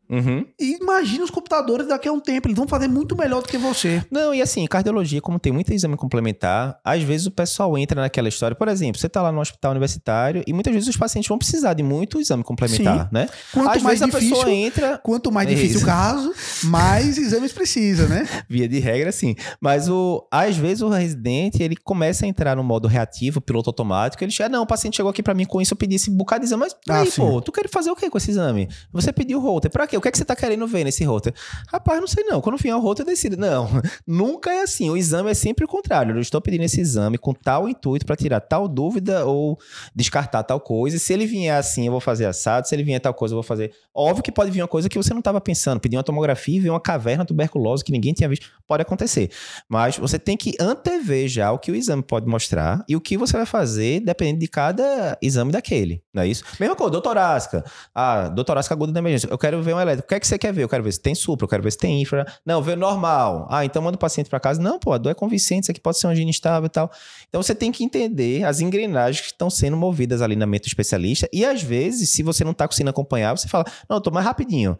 Uhum. 0.09 0.45
E 0.59 0.77
imagina 0.81 1.23
os 1.23 1.29
computadores 1.29 1.87
daqui 1.87 2.07
a 2.07 2.11
um 2.11 2.19
tempo, 2.19 2.47
eles 2.47 2.57
vão 2.57 2.67
fazer 2.67 2.87
muito 2.87 3.15
melhor 3.15 3.41
do 3.41 3.47
que 3.47 3.57
você. 3.57 4.03
Não, 4.11 4.33
e 4.33 4.41
assim, 4.41 4.65
cardiologia, 4.67 5.21
como 5.21 5.39
tem 5.39 5.51
muito 5.51 5.73
exame 5.73 5.97
complementar, 5.97 6.79
às 6.83 7.01
vezes 7.03 7.27
o 7.27 7.31
pessoal 7.31 7.77
entra 7.77 8.01
naquela 8.01 8.27
história. 8.27 8.55
Por 8.55 8.67
exemplo, 8.67 8.99
você 8.99 9.07
está 9.07 9.21
lá 9.21 9.31
no 9.31 9.39
hospital 9.39 9.71
universitário 9.71 10.43
e 10.45 10.53
muitas 10.53 10.73
vezes 10.73 10.89
os 10.89 10.97
pacientes 10.97 11.27
vão 11.27 11.37
precisar 11.37 11.73
de 11.73 11.83
muito 11.83 12.19
exame 12.19 12.43
complementar, 12.43 13.05
Sim. 13.05 13.09
né? 13.11 13.27
Quanto 13.51 13.69
às 13.69 13.81
mais 13.81 13.99
vezes 13.99 14.13
difícil, 14.13 14.35
a 14.35 14.39
pessoa 14.39 14.55
entra. 14.55 14.97
Quanto 14.99 15.31
mais 15.31 15.47
difícil 15.47 15.81
o 15.81 15.85
caso, 15.85 16.33
mais 16.63 17.17
exames 17.17 17.51
precisa, 17.51 18.07
né? 18.07 18.27
Via 18.49 18.67
de 18.67 18.79
regra, 18.79 19.11
sim. 19.11 19.35
Mas 19.59 19.89
o, 19.89 20.27
às 20.31 20.55
vezes 20.55 20.81
o 20.81 20.89
residente 20.89 21.61
ele 21.61 21.75
começa 21.75 22.25
a 22.25 22.27
entrar 22.27 22.55
no 22.55 22.63
modo 22.63 22.87
reativo, 22.87 23.41
piloto 23.41 23.69
automático. 23.69 24.23
Ele 24.23 24.31
chega, 24.31 24.49
não, 24.49 24.63
o 24.63 24.67
paciente 24.67 24.97
chegou 24.97 25.09
aqui 25.09 25.23
para 25.23 25.33
mim 25.33 25.45
com 25.45 25.61
isso, 25.61 25.73
eu 25.73 25.77
pedi 25.77 25.95
esse 25.95 26.09
bocado 26.09 26.41
de 26.41 26.47
exame, 26.47 26.61
mas 26.61 26.75
ah, 26.89 27.01
aí, 27.01 27.11
pô, 27.11 27.41
tu 27.41 27.51
quer 27.51 27.69
fazer 27.69 27.89
o 27.91 27.95
que 27.95 28.09
com 28.09 28.17
esse 28.17 28.31
exame? 28.31 28.69
Você 28.91 29.11
pediu 29.11 29.39
o 29.39 29.41
holter, 29.41 29.71
pra 29.71 29.87
quê? 29.87 29.94
O 29.97 30.01
que 30.01 30.07
é 30.07 30.11
que 30.11 30.17
você 30.17 30.25
tá 30.25 30.35
querendo 30.35 30.65
ver 30.67 30.83
nesse 30.83 31.03
roteiro? 31.03 31.37
Rapaz, 31.71 31.99
não 31.99 32.07
sei 32.07 32.23
não. 32.23 32.41
Quando 32.41 32.57
vier 32.57 32.75
o 32.75 32.79
roteiro, 32.79 33.09
eu 33.09 33.13
decido. 33.13 33.37
Não, 33.37 33.69
nunca 34.05 34.51
é 34.51 34.63
assim. 34.63 34.89
O 34.89 34.97
exame 34.97 35.31
é 35.31 35.33
sempre 35.33 35.65
o 35.65 35.67
contrário. 35.67 36.15
Eu 36.15 36.21
estou 36.21 36.41
pedindo 36.41 36.63
esse 36.63 36.79
exame 36.79 37.17
com 37.17 37.33
tal 37.33 37.67
intuito 37.69 38.05
para 38.05 38.15
tirar 38.15 38.39
tal 38.39 38.67
dúvida 38.67 39.25
ou 39.25 39.57
descartar 39.95 40.43
tal 40.43 40.59
coisa. 40.59 40.97
E 40.97 40.99
se 40.99 41.13
ele 41.13 41.25
vier 41.25 41.57
assim, 41.57 41.85
eu 41.85 41.91
vou 41.91 42.01
fazer 42.01 42.25
assado. 42.25 42.67
Se 42.67 42.75
ele 42.75 42.83
vier 42.83 42.99
tal 42.99 43.13
coisa, 43.13 43.33
eu 43.33 43.37
vou 43.37 43.43
fazer. 43.43 43.71
Óbvio 43.93 44.23
que 44.23 44.31
pode 44.31 44.51
vir 44.51 44.61
uma 44.61 44.67
coisa 44.67 44.89
que 44.89 44.97
você 44.97 45.13
não 45.13 45.19
estava 45.19 45.39
pensando. 45.39 45.79
Pedir 45.79 45.97
uma 45.97 46.03
tomografia 46.03 46.57
e 46.57 46.59
ver 46.59 46.69
uma 46.69 46.79
caverna 46.79 47.25
tuberculosa 47.25 47.83
que 47.83 47.91
ninguém 47.91 48.13
tinha 48.13 48.29
visto. 48.29 48.47
Pode 48.67 48.81
acontecer. 48.81 49.29
Mas 49.69 49.97
você 49.97 50.17
tem 50.19 50.35
que 50.35 50.53
antever 50.59 51.27
já 51.27 51.51
o 51.51 51.59
que 51.59 51.71
o 51.71 51.75
exame 51.75 52.03
pode 52.03 52.27
mostrar 52.27 52.83
e 52.87 52.95
o 52.95 53.01
que 53.01 53.17
você 53.17 53.37
vai 53.37 53.45
fazer 53.45 53.99
dependendo 53.99 54.39
de 54.39 54.47
cada 54.47 55.17
exame 55.21 55.51
daquele. 55.51 56.01
Não 56.13 56.23
é 56.23 56.27
isso? 56.27 56.43
Mesma 56.59 56.75
coisa, 56.75 56.91
doutorásica. 56.91 57.63
Ah, 57.93 58.29
doutorásica 58.29 58.73
aguda 58.73 58.91
da 58.91 58.99
emergência. 58.99 59.27
Eu 59.29 59.37
quero 59.37 59.61
ver 59.61 59.73
um 59.73 59.79
elétrico. 59.85 60.05
O 60.05 60.09
que 60.09 60.15
é 60.15 60.19
que 60.19 60.27
você 60.27 60.37
quer 60.37 60.53
ver? 60.53 60.63
Eu 60.63 60.69
quero 60.69 60.83
ver 60.83 60.91
se 60.91 60.99
tem 60.99 61.15
supra, 61.15 61.45
eu 61.45 61.49
quero 61.49 61.63
ver 61.63 61.71
se 61.71 61.77
tem 61.77 62.01
infra. 62.01 62.25
Não, 62.45 62.61
ver 62.61 62.75
normal. 62.75 63.47
Ah, 63.49 63.63
então 63.65 63.81
manda 63.81 63.95
o 63.95 63.99
paciente 63.99 64.29
para 64.29 64.39
casa. 64.39 64.61
Não, 64.61 64.79
pô, 64.79 64.93
a 64.93 64.97
dor 64.97 65.09
é 65.09 65.13
convincente, 65.13 65.63
isso 65.63 65.71
aqui 65.71 65.79
pode 65.79 65.97
ser 65.97 66.07
uma 66.07 66.13
angina 66.13 66.29
instável 66.29 66.67
e 66.67 66.69
tal. 66.69 66.91
Então 67.27 67.41
você 67.41 67.55
tem 67.55 67.71
que 67.71 67.83
entender 67.83 68.43
as 68.43 68.59
engrenagens 68.59 69.21
que 69.21 69.31
estão 69.31 69.49
sendo 69.49 69.77
movidas 69.77 70.21
ali 70.21 70.35
na 70.35 70.45
mente 70.45 70.63
do 70.63 70.67
especialista. 70.67 71.29
E 71.31 71.45
às 71.45 71.61
vezes, 71.61 72.09
se 72.09 72.23
você 72.23 72.43
não 72.43 72.51
está 72.51 72.67
conseguindo 72.67 72.89
acompanhar, 72.89 73.35
você 73.37 73.47
fala, 73.47 73.65
não, 73.89 73.97
eu 73.97 74.01
tô 74.01 74.11
mais 74.11 74.25
rapidinho. 74.25 74.77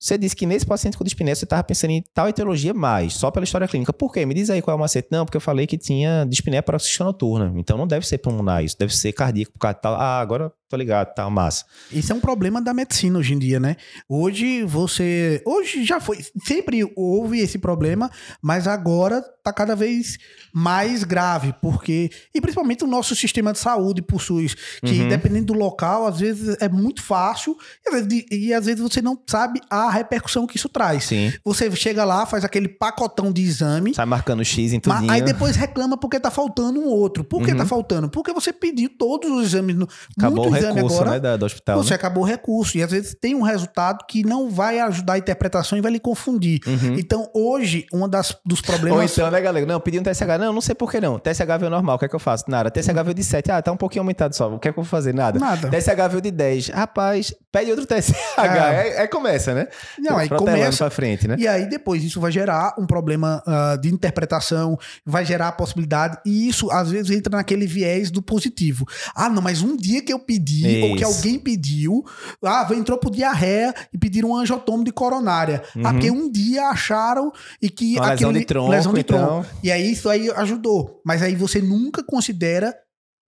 Você 0.00 0.16
disse 0.16 0.36
que 0.36 0.46
nesse 0.46 0.64
paciente 0.64 0.96
com 0.96 1.02
dispneia 1.02 1.34
você 1.34 1.44
estava 1.44 1.64
pensando 1.64 1.90
em 1.90 2.04
tal 2.14 2.28
etiologia 2.28 2.72
mais, 2.72 3.14
só 3.14 3.32
pela 3.32 3.42
história 3.42 3.66
clínica. 3.66 3.92
Por 3.92 4.12
quê? 4.12 4.24
Me 4.24 4.32
diz 4.32 4.48
aí 4.48 4.62
qual 4.62 4.72
é 4.72 4.76
o 4.76 4.80
macete. 4.80 5.08
Não, 5.10 5.24
porque 5.24 5.36
eu 5.36 5.40
falei 5.40 5.66
que 5.66 5.76
tinha 5.76 6.24
dispneia 6.24 6.62
paroxística 6.62 7.02
noturna. 7.02 7.52
Então 7.56 7.76
não 7.76 7.86
deve 7.86 8.06
ser 8.06 8.18
pulmonar 8.18 8.62
isso, 8.62 8.76
deve 8.78 8.94
ser 8.94 9.12
cardíaco 9.12 9.52
por 9.52 9.58
causa 9.58 9.74
de 9.74 9.82
tal. 9.82 9.94
Ah, 9.94 10.20
agora 10.20 10.52
tô 10.68 10.76
ligado, 10.76 11.14
tá 11.14 11.28
massa. 11.30 11.64
Isso 11.90 12.12
é 12.12 12.14
um 12.14 12.20
problema 12.20 12.60
da 12.60 12.74
medicina 12.74 13.18
hoje 13.18 13.34
em 13.34 13.38
dia, 13.38 13.58
né? 13.58 13.76
Hoje 14.08 14.64
você. 14.64 15.42
Hoje 15.46 15.84
já 15.84 16.00
foi. 16.00 16.18
Sempre 16.44 16.90
houve 16.94 17.40
esse 17.40 17.58
problema, 17.58 18.10
mas 18.42 18.66
agora 18.66 19.22
tá 19.42 19.52
cada 19.52 19.74
vez 19.74 20.18
mais 20.52 21.04
grave, 21.04 21.54
porque. 21.62 22.10
E 22.34 22.40
principalmente 22.40 22.84
o 22.84 22.86
nosso 22.86 23.16
sistema 23.16 23.52
de 23.52 23.58
saúde 23.58 24.02
possui, 24.02 24.48
que 24.84 25.00
uhum. 25.00 25.08
dependendo 25.08 25.46
do 25.46 25.54
local, 25.54 26.06
às 26.06 26.20
vezes 26.20 26.56
é 26.60 26.68
muito 26.68 27.02
fácil 27.02 27.56
e 27.86 27.88
às, 27.88 28.06
vezes, 28.06 28.26
e 28.30 28.54
às 28.54 28.66
vezes 28.66 28.80
você 28.80 29.00
não 29.00 29.18
sabe 29.26 29.60
a 29.70 29.90
repercussão 29.90 30.46
que 30.46 30.56
isso 30.56 30.68
traz. 30.68 31.04
Sim. 31.04 31.32
Você 31.44 31.70
chega 31.74 32.04
lá, 32.04 32.26
faz 32.26 32.44
aquele 32.44 32.68
pacotão 32.68 33.32
de 33.32 33.42
exame. 33.42 33.94
Sai 33.94 34.06
marcando 34.06 34.44
X 34.44 34.72
em 34.72 34.80
tudo. 34.80 35.10
Aí 35.10 35.22
depois 35.22 35.56
reclama 35.56 35.96
porque 35.96 36.20
tá 36.20 36.30
faltando 36.30 36.80
um 36.80 36.86
outro. 36.86 37.24
Por 37.24 37.40
que 37.40 37.46
tá 37.46 37.52
uhum. 37.52 37.58
tá 37.58 37.66
faltando? 37.66 38.08
Porque 38.10 38.32
você 38.32 38.52
pediu 38.52 38.90
todos 38.90 39.30
os 39.30 39.46
exames. 39.46 39.76
No, 39.76 39.88
Acabou 40.16 40.57
exame 40.58 40.74
recurso, 40.74 41.00
agora, 41.02 41.20
né, 41.20 41.36
do 41.36 41.46
hospital. 41.46 41.82
Você 41.82 41.90
né? 41.90 41.96
acabou 41.96 42.22
o 42.22 42.26
recurso. 42.26 42.76
E 42.78 42.82
às 42.82 42.90
vezes 42.90 43.16
tem 43.20 43.34
um 43.34 43.42
resultado 43.42 44.04
que 44.06 44.24
não 44.24 44.50
vai 44.50 44.78
ajudar 44.80 45.14
a 45.14 45.18
interpretação 45.18 45.78
e 45.78 45.80
vai 45.80 45.92
lhe 45.92 46.00
confundir. 46.00 46.60
Uhum. 46.66 46.94
Então, 46.98 47.30
hoje, 47.34 47.86
um 47.92 48.08
das, 48.08 48.36
dos 48.44 48.60
problemas. 48.60 48.98
Ou 48.98 49.04
então, 49.04 49.30
né, 49.30 49.40
galera? 49.40 49.66
Não, 49.66 49.80
pedi 49.80 49.98
um 49.98 50.02
TSH. 50.02 50.38
Não, 50.38 50.52
não 50.52 50.60
sei 50.60 50.74
por 50.74 50.90
que 50.90 51.00
não. 51.00 51.18
TSH 51.18 51.58
veio 51.58 51.70
normal. 51.70 51.96
O 51.96 51.98
que 51.98 52.04
é 52.04 52.08
que 52.08 52.14
eu 52.14 52.20
faço? 52.20 52.44
Nada. 52.48 52.70
TSH 52.70 53.02
veio 53.02 53.14
de 53.14 53.24
7. 53.24 53.50
Ah, 53.50 53.62
tá 53.62 53.72
um 53.72 53.76
pouquinho 53.76 54.02
aumentado 54.02 54.34
só. 54.34 54.52
O 54.52 54.58
que 54.58 54.68
é 54.68 54.72
que 54.72 54.78
eu 54.78 54.82
vou 54.82 54.90
fazer? 54.90 55.14
Nada. 55.14 55.38
Nada. 55.38 55.68
TSH 55.68 56.08
veio 56.10 56.20
de 56.20 56.30
10. 56.30 56.68
Rapaz, 56.68 57.34
pede 57.52 57.70
outro 57.70 57.86
TSH. 57.86 58.14
É, 58.38 58.88
é, 59.00 59.02
é 59.02 59.06
começa, 59.06 59.54
né? 59.54 59.68
Não, 59.98 60.16
aí 60.16 60.28
começa. 60.28 60.78
Pra 60.78 60.90
frente, 60.90 61.26
né? 61.26 61.36
E 61.38 61.46
aí 61.46 61.68
depois 61.68 62.02
isso 62.02 62.20
vai 62.20 62.30
gerar 62.30 62.74
um 62.78 62.86
problema 62.86 63.42
uh, 63.46 63.80
de 63.80 63.88
interpretação, 63.88 64.78
vai 65.04 65.24
gerar 65.24 65.48
a 65.48 65.52
possibilidade. 65.52 66.18
E 66.24 66.48
isso, 66.48 66.70
às 66.70 66.90
vezes, 66.90 67.10
entra 67.10 67.36
naquele 67.36 67.66
viés 67.66 68.10
do 68.10 68.22
positivo. 68.22 68.86
Ah, 69.14 69.28
não, 69.28 69.42
mas 69.42 69.62
um 69.62 69.76
dia 69.76 70.02
que 70.02 70.12
eu 70.12 70.18
pedi, 70.18 70.47
isso. 70.50 70.86
ou 70.86 70.96
que 70.96 71.04
alguém 71.04 71.38
pediu, 71.38 72.04
ah, 72.44 72.66
entrou 72.72 72.98
por 72.98 73.10
diarreia 73.10 73.74
e 73.92 73.98
pediram 73.98 74.30
um 74.30 74.36
angiotomo 74.36 74.84
de 74.84 74.92
coronária. 74.92 75.62
Uhum. 75.74 75.86
Ah, 75.86 75.92
porque 75.92 76.10
um 76.10 76.30
dia 76.30 76.68
acharam 76.68 77.32
e 77.60 77.68
que. 77.68 77.96
Uma 77.96 78.10
lesão 78.10 78.32
de 78.32 78.44
tronco. 78.44 78.70
Lesão 78.70 78.94
de 78.94 79.02
tronco. 79.02 79.24
Então... 79.24 79.46
E 79.62 79.70
aí 79.70 79.92
isso 79.92 80.08
aí 80.08 80.30
ajudou. 80.30 81.00
Mas 81.04 81.22
aí 81.22 81.34
você 81.34 81.60
nunca 81.60 82.02
considera 82.02 82.74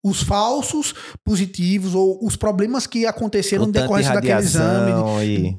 os 0.03 0.23
falsos 0.23 0.93
positivos 1.25 1.93
ou 1.93 2.19
os 2.25 2.35
problemas 2.35 2.87
que 2.87 3.05
aconteceram 3.05 3.65
no 3.65 3.71
de 3.71 3.79
decorrência 3.81 4.13
daquele 4.13 4.33
exame. 4.33 4.91
radiação 4.91 5.23
e 5.23 5.57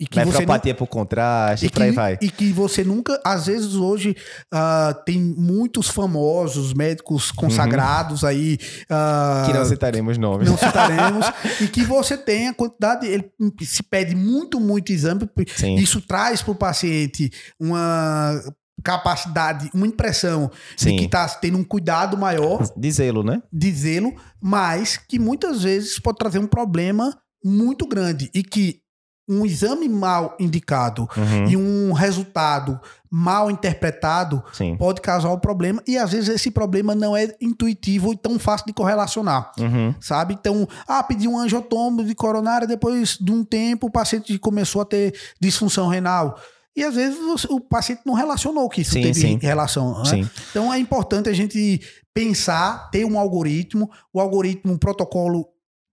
E 0.00 0.06
que 0.06 0.22
nefropatia 0.22 0.74
por 0.74 0.86
contraste, 0.86 1.64
e 1.64 1.68
e 1.68 1.70
que, 1.70 1.90
vai. 1.92 2.18
e 2.20 2.30
que 2.30 2.52
você 2.52 2.84
nunca, 2.84 3.18
às 3.24 3.46
vezes 3.46 3.74
hoje 3.74 4.14
ah, 4.52 4.94
tem 5.06 5.18
muitos 5.20 5.88
famosos 5.88 6.74
médicos 6.74 7.30
consagrados 7.32 8.22
aí 8.24 8.58
ah, 8.90 9.44
Que 9.46 9.52
não 9.54 9.64
citaremos 9.64 10.18
nomes. 10.18 10.48
não 10.48 10.56
citaremos 10.58 11.26
e 11.60 11.68
que 11.68 11.84
você 11.84 12.16
tem 12.16 12.48
a 12.48 12.54
quantidade, 12.54 13.06
ele 13.06 13.30
se 13.62 13.82
pede 13.82 14.14
muito, 14.14 14.58
muito 14.60 14.92
exame, 14.92 15.28
Sim. 15.56 15.76
isso 15.76 16.00
traz 16.00 16.42
para 16.42 16.52
o 16.52 16.54
paciente 16.54 17.30
uma 17.58 18.40
capacidade, 18.82 19.70
uma 19.74 19.86
impressão 19.86 20.50
de 20.76 20.82
Sim. 20.82 20.96
que 20.96 21.04
está 21.04 21.28
tendo 21.28 21.58
um 21.58 21.64
cuidado 21.64 22.16
maior, 22.16 22.62
Dizê-lo, 22.76 23.22
né? 23.22 23.42
dizê-lo, 23.52 24.14
mas 24.40 24.96
que 24.96 25.18
muitas 25.18 25.62
vezes 25.62 25.98
pode 25.98 26.18
trazer 26.18 26.38
um 26.38 26.46
problema 26.46 27.16
muito 27.44 27.86
grande 27.86 28.30
e 28.34 28.42
que 28.42 28.80
um 29.28 29.46
exame 29.46 29.88
mal 29.88 30.36
indicado 30.38 31.08
Uhum. 31.16 31.48
e 31.48 31.56
um 31.56 31.92
resultado 31.92 32.78
mal 33.10 33.50
interpretado 33.50 34.42
Sim. 34.52 34.76
pode 34.76 35.00
causar 35.00 35.30
um 35.30 35.38
problema 35.38 35.80
e 35.86 35.96
às 35.96 36.10
vezes 36.10 36.28
esse 36.28 36.50
problema 36.50 36.94
não 36.94 37.16
é 37.16 37.32
intuitivo 37.40 38.12
e 38.12 38.16
tão 38.16 38.38
fácil 38.38 38.66
de 38.66 38.72
correlacionar. 38.72 39.52
Uhum. 39.58 39.94
Sabe? 40.00 40.34
Então, 40.34 40.66
ah, 40.88 41.02
pedi 41.02 41.28
um 41.28 41.38
angiotomo 41.38 42.04
de 42.04 42.14
coronária, 42.14 42.66
depois 42.66 43.16
de 43.16 43.30
um 43.30 43.44
tempo 43.44 43.86
o 43.86 43.90
paciente 43.92 44.36
começou 44.38 44.82
a 44.82 44.84
ter 44.84 45.14
disfunção 45.40 45.88
renal. 45.88 46.36
E 46.76 46.82
às 46.82 46.94
vezes 46.94 47.18
o 47.50 47.60
paciente 47.60 48.00
não 48.06 48.14
relacionou 48.14 48.68
que 48.68 48.80
isso 48.80 48.92
Sim, 48.92 49.02
teve 49.02 49.20
sim. 49.20 49.38
relação. 49.40 50.02
né? 50.02 50.28
Então 50.50 50.72
é 50.72 50.78
importante 50.78 51.28
a 51.28 51.32
gente 51.34 51.80
pensar, 52.14 52.90
ter 52.90 53.04
um 53.04 53.18
algoritmo, 53.18 53.90
o 54.12 54.20
algoritmo, 54.20 54.72
um 54.72 54.78
protocolo 54.78 55.46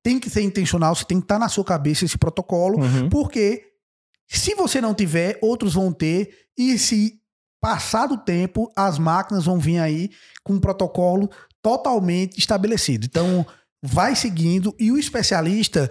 tem 0.03 0.17
que 0.19 0.29
ser 0.29 0.41
intencional, 0.41 0.95
você 0.95 1.03
tem 1.05 1.19
que 1.19 1.25
estar 1.25 1.37
na 1.39 1.49
sua 1.49 1.63
cabeça 1.65 2.05
esse 2.05 2.17
protocolo, 2.17 2.79
Uhum. 2.79 3.09
porque 3.09 3.63
se 4.27 4.55
você 4.55 4.79
não 4.79 4.93
tiver, 4.93 5.37
outros 5.41 5.73
vão 5.73 5.91
ter, 5.91 6.29
e 6.57 6.77
se 6.77 7.19
passar 7.61 8.07
do 8.07 8.17
tempo, 8.17 8.71
as 8.75 8.97
máquinas 8.97 9.45
vão 9.45 9.59
vir 9.59 9.79
aí 9.79 10.09
com 10.43 10.53
um 10.53 10.59
protocolo 10.59 11.29
totalmente 11.61 12.37
estabelecido. 12.37 13.05
Então, 13.05 13.45
vai 13.83 14.15
seguindo, 14.15 14.73
e 14.79 14.91
o 14.91 14.97
especialista, 14.97 15.89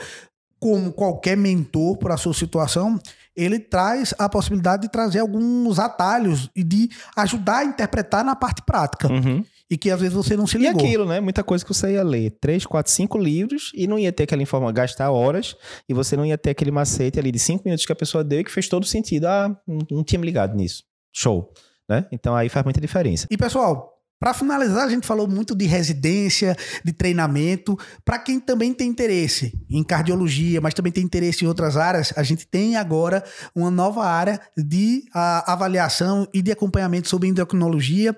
como 0.59 0.93
qualquer 0.93 1.37
mentor 1.37 1.99
para 1.99 2.15
a 2.15 2.19
sua 2.19 2.33
situação, 2.35 2.99
ele 3.39 3.59
traz 3.59 4.13
a 4.19 4.29
possibilidade 4.29 4.83
de 4.83 4.89
trazer 4.91 5.21
alguns 5.21 5.79
atalhos 5.79 6.51
e 6.55 6.65
de 6.65 6.91
ajudar 7.17 7.59
a 7.59 7.65
interpretar 7.65 8.25
na 8.25 8.35
parte 8.35 8.63
prática. 8.63 9.11
Uhum. 9.11 9.45
E 9.71 9.77
que 9.77 9.91
às 9.91 10.01
vezes 10.01 10.15
você 10.15 10.35
não 10.37 10.47
se 10.47 10.57
E 10.57 10.61
ligou. 10.61 10.81
aquilo, 10.83 11.05
né? 11.07 11.21
Muita 11.21 11.45
coisa 11.45 11.63
que 11.65 11.73
você 11.73 11.93
ia 11.93 12.03
ler. 12.03 12.31
Três, 12.41 12.65
quatro, 12.65 12.91
cinco 12.91 13.19
livros 13.19 13.71
e 13.75 13.87
não 13.87 13.99
ia 13.99 14.11
ter 14.11 14.23
aquela 14.25 14.43
informação, 14.43 14.73
gastar 14.73 15.11
horas 15.11 15.55
e 15.89 15.93
você 15.95 16.17
não 16.17 16.25
ia 16.25 16.39
ter 16.39 16.51
aquele 16.51 16.71
macete 16.71 17.19
ali 17.19 17.31
de 17.31 17.39
cinco 17.39 17.65
minutos 17.67 17.85
que 17.85 17.93
a 17.93 17.97
pessoa 17.97 18.25
deu 18.25 18.41
e 18.41 18.45
que 18.45 18.51
fez 18.51 18.67
todo 18.67 18.87
sentido. 18.87 19.27
Ah, 19.27 19.55
não, 19.67 19.79
não 19.91 20.03
tinha 20.05 20.19
me 20.19 20.25
ligado 20.25 20.57
nisso. 20.57 20.85
Show. 21.15 21.53
Né? 21.89 22.07
Então 22.11 22.35
aí 22.35 22.49
faz 22.49 22.65
muita 22.65 22.81
diferença. 22.81 23.27
E 23.31 23.37
pessoal, 23.37 23.98
para 24.21 24.35
finalizar, 24.35 24.85
a 24.85 24.91
gente 24.91 25.07
falou 25.07 25.29
muito 25.29 25.55
de 25.55 25.67
residência, 25.67 26.57
de 26.85 26.93
treinamento. 26.93 27.79
Para 28.05 28.19
quem 28.19 28.41
também 28.41 28.75
tem 28.75 28.89
interesse 28.89 29.53
em 29.71 29.85
cardiologia, 29.85 30.61
mas 30.61 30.75
também 30.75 30.91
tem 30.91 31.05
interesse 31.05 31.45
em 31.45 31.49
outras 31.49 31.77
áreas, 31.77 32.13
a 32.17 32.23
gente 32.23 32.47
tem 32.47 32.77
agora 32.77 33.23
uma 33.55 33.71
nova 33.71 34.05
área 34.05 34.41
de 34.57 35.05
ah, 35.15 35.53
avaliação 35.53 36.27
e 36.35 36.43
de 36.43 36.51
acompanhamento 36.51 37.09
sobre 37.09 37.29
endocrinologia. 37.29 38.17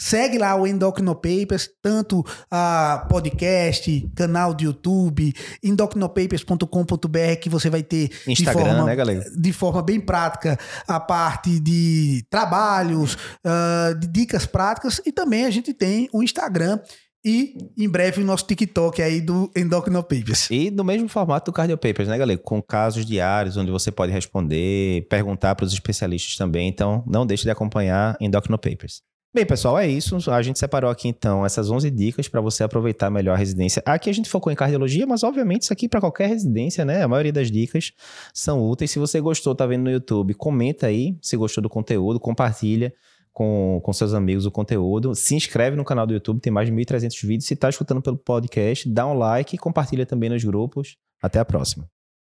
Segue 0.00 0.38
lá 0.38 0.56
o 0.56 0.66
Endocrino 0.66 1.14
Papers, 1.14 1.68
tanto 1.82 2.24
a 2.50 3.06
podcast, 3.10 4.08
canal 4.16 4.54
de 4.54 4.64
YouTube, 4.64 5.32
endocrinopapers.com.br, 5.62 7.36
que 7.40 7.48
você 7.50 7.68
vai 7.68 7.82
ter 7.82 8.08
de 8.26 8.32
Instagram, 8.32 8.64
forma- 8.64 8.84
né, 8.86 8.96
galera? 8.96 9.24
de 9.36 9.52
forma 9.52 9.82
bem 9.82 10.00
prática 10.00 10.58
a 10.88 10.98
parte 10.98 11.60
de 11.60 12.24
trabalhos, 12.30 13.16
ah, 13.44 13.92
de 13.98 14.06
dicas 14.06 14.46
práticas 14.46 15.00
e 15.04 15.12
também 15.12 15.44
a 15.44 15.50
gente 15.50 15.74
tem 15.74 16.08
o 16.12 16.22
Instagram 16.22 16.78
e 17.22 17.54
em 17.76 17.88
breve 17.88 18.22
o 18.22 18.24
nosso 18.24 18.46
TikTok 18.46 19.02
aí 19.02 19.20
do 19.20 19.50
Endocrino 19.54 20.02
Papers. 20.02 20.48
E 20.50 20.70
no 20.70 20.82
mesmo 20.82 21.08
formato 21.08 21.50
do 21.50 21.54
Cardio 21.54 21.76
Papers, 21.76 22.08
né, 22.08 22.16
galera? 22.16 22.40
Com 22.42 22.62
casos 22.62 23.04
diários, 23.04 23.58
onde 23.58 23.70
você 23.70 23.90
pode 23.92 24.10
responder, 24.12 25.06
perguntar 25.10 25.54
para 25.54 25.66
os 25.66 25.72
especialistas 25.74 26.36
também. 26.36 26.68
Então, 26.68 27.04
não 27.06 27.26
deixe 27.26 27.42
de 27.44 27.50
acompanhar 27.50 28.16
Endocrino 28.18 28.56
Papers. 28.58 29.02
Bem, 29.32 29.46
pessoal, 29.46 29.78
é 29.78 29.86
isso. 29.86 30.18
A 30.28 30.42
gente 30.42 30.58
separou 30.58 30.90
aqui, 30.90 31.06
então, 31.06 31.46
essas 31.46 31.70
11 31.70 31.88
dicas 31.88 32.26
para 32.26 32.40
você 32.40 32.64
aproveitar 32.64 33.10
melhor 33.10 33.34
a 33.34 33.36
residência. 33.36 33.80
Aqui 33.86 34.10
a 34.10 34.12
gente 34.12 34.28
focou 34.28 34.52
em 34.52 34.56
cardiologia, 34.56 35.06
mas, 35.06 35.22
obviamente, 35.22 35.62
isso 35.62 35.72
aqui 35.72 35.88
para 35.88 36.00
qualquer 36.00 36.28
residência, 36.28 36.84
né? 36.84 37.04
A 37.04 37.06
maioria 37.06 37.32
das 37.32 37.48
dicas 37.48 37.92
são 38.34 38.68
úteis. 38.68 38.90
Se 38.90 38.98
você 38.98 39.20
gostou, 39.20 39.54
tá 39.54 39.64
vendo 39.66 39.84
no 39.84 39.90
YouTube, 39.90 40.34
comenta 40.34 40.88
aí 40.88 41.16
se 41.22 41.36
gostou 41.36 41.62
do 41.62 41.68
conteúdo, 41.68 42.18
compartilha 42.18 42.92
com, 43.32 43.80
com 43.84 43.92
seus 43.92 44.14
amigos 44.14 44.46
o 44.46 44.50
conteúdo. 44.50 45.14
Se 45.14 45.36
inscreve 45.36 45.76
no 45.76 45.84
canal 45.84 46.08
do 46.08 46.12
YouTube, 46.12 46.40
tem 46.40 46.52
mais 46.52 46.68
de 46.68 46.74
1.300 46.74 47.24
vídeos. 47.24 47.46
Se 47.46 47.54
tá 47.54 47.68
escutando 47.68 48.02
pelo 48.02 48.16
podcast, 48.16 48.88
dá 48.88 49.06
um 49.06 49.14
like 49.14 49.54
e 49.54 49.58
compartilha 49.58 50.04
também 50.04 50.28
nos 50.28 50.42
grupos. 50.42 50.96
Até 51.22 51.38
a 51.38 51.44
próxima. 51.44 51.88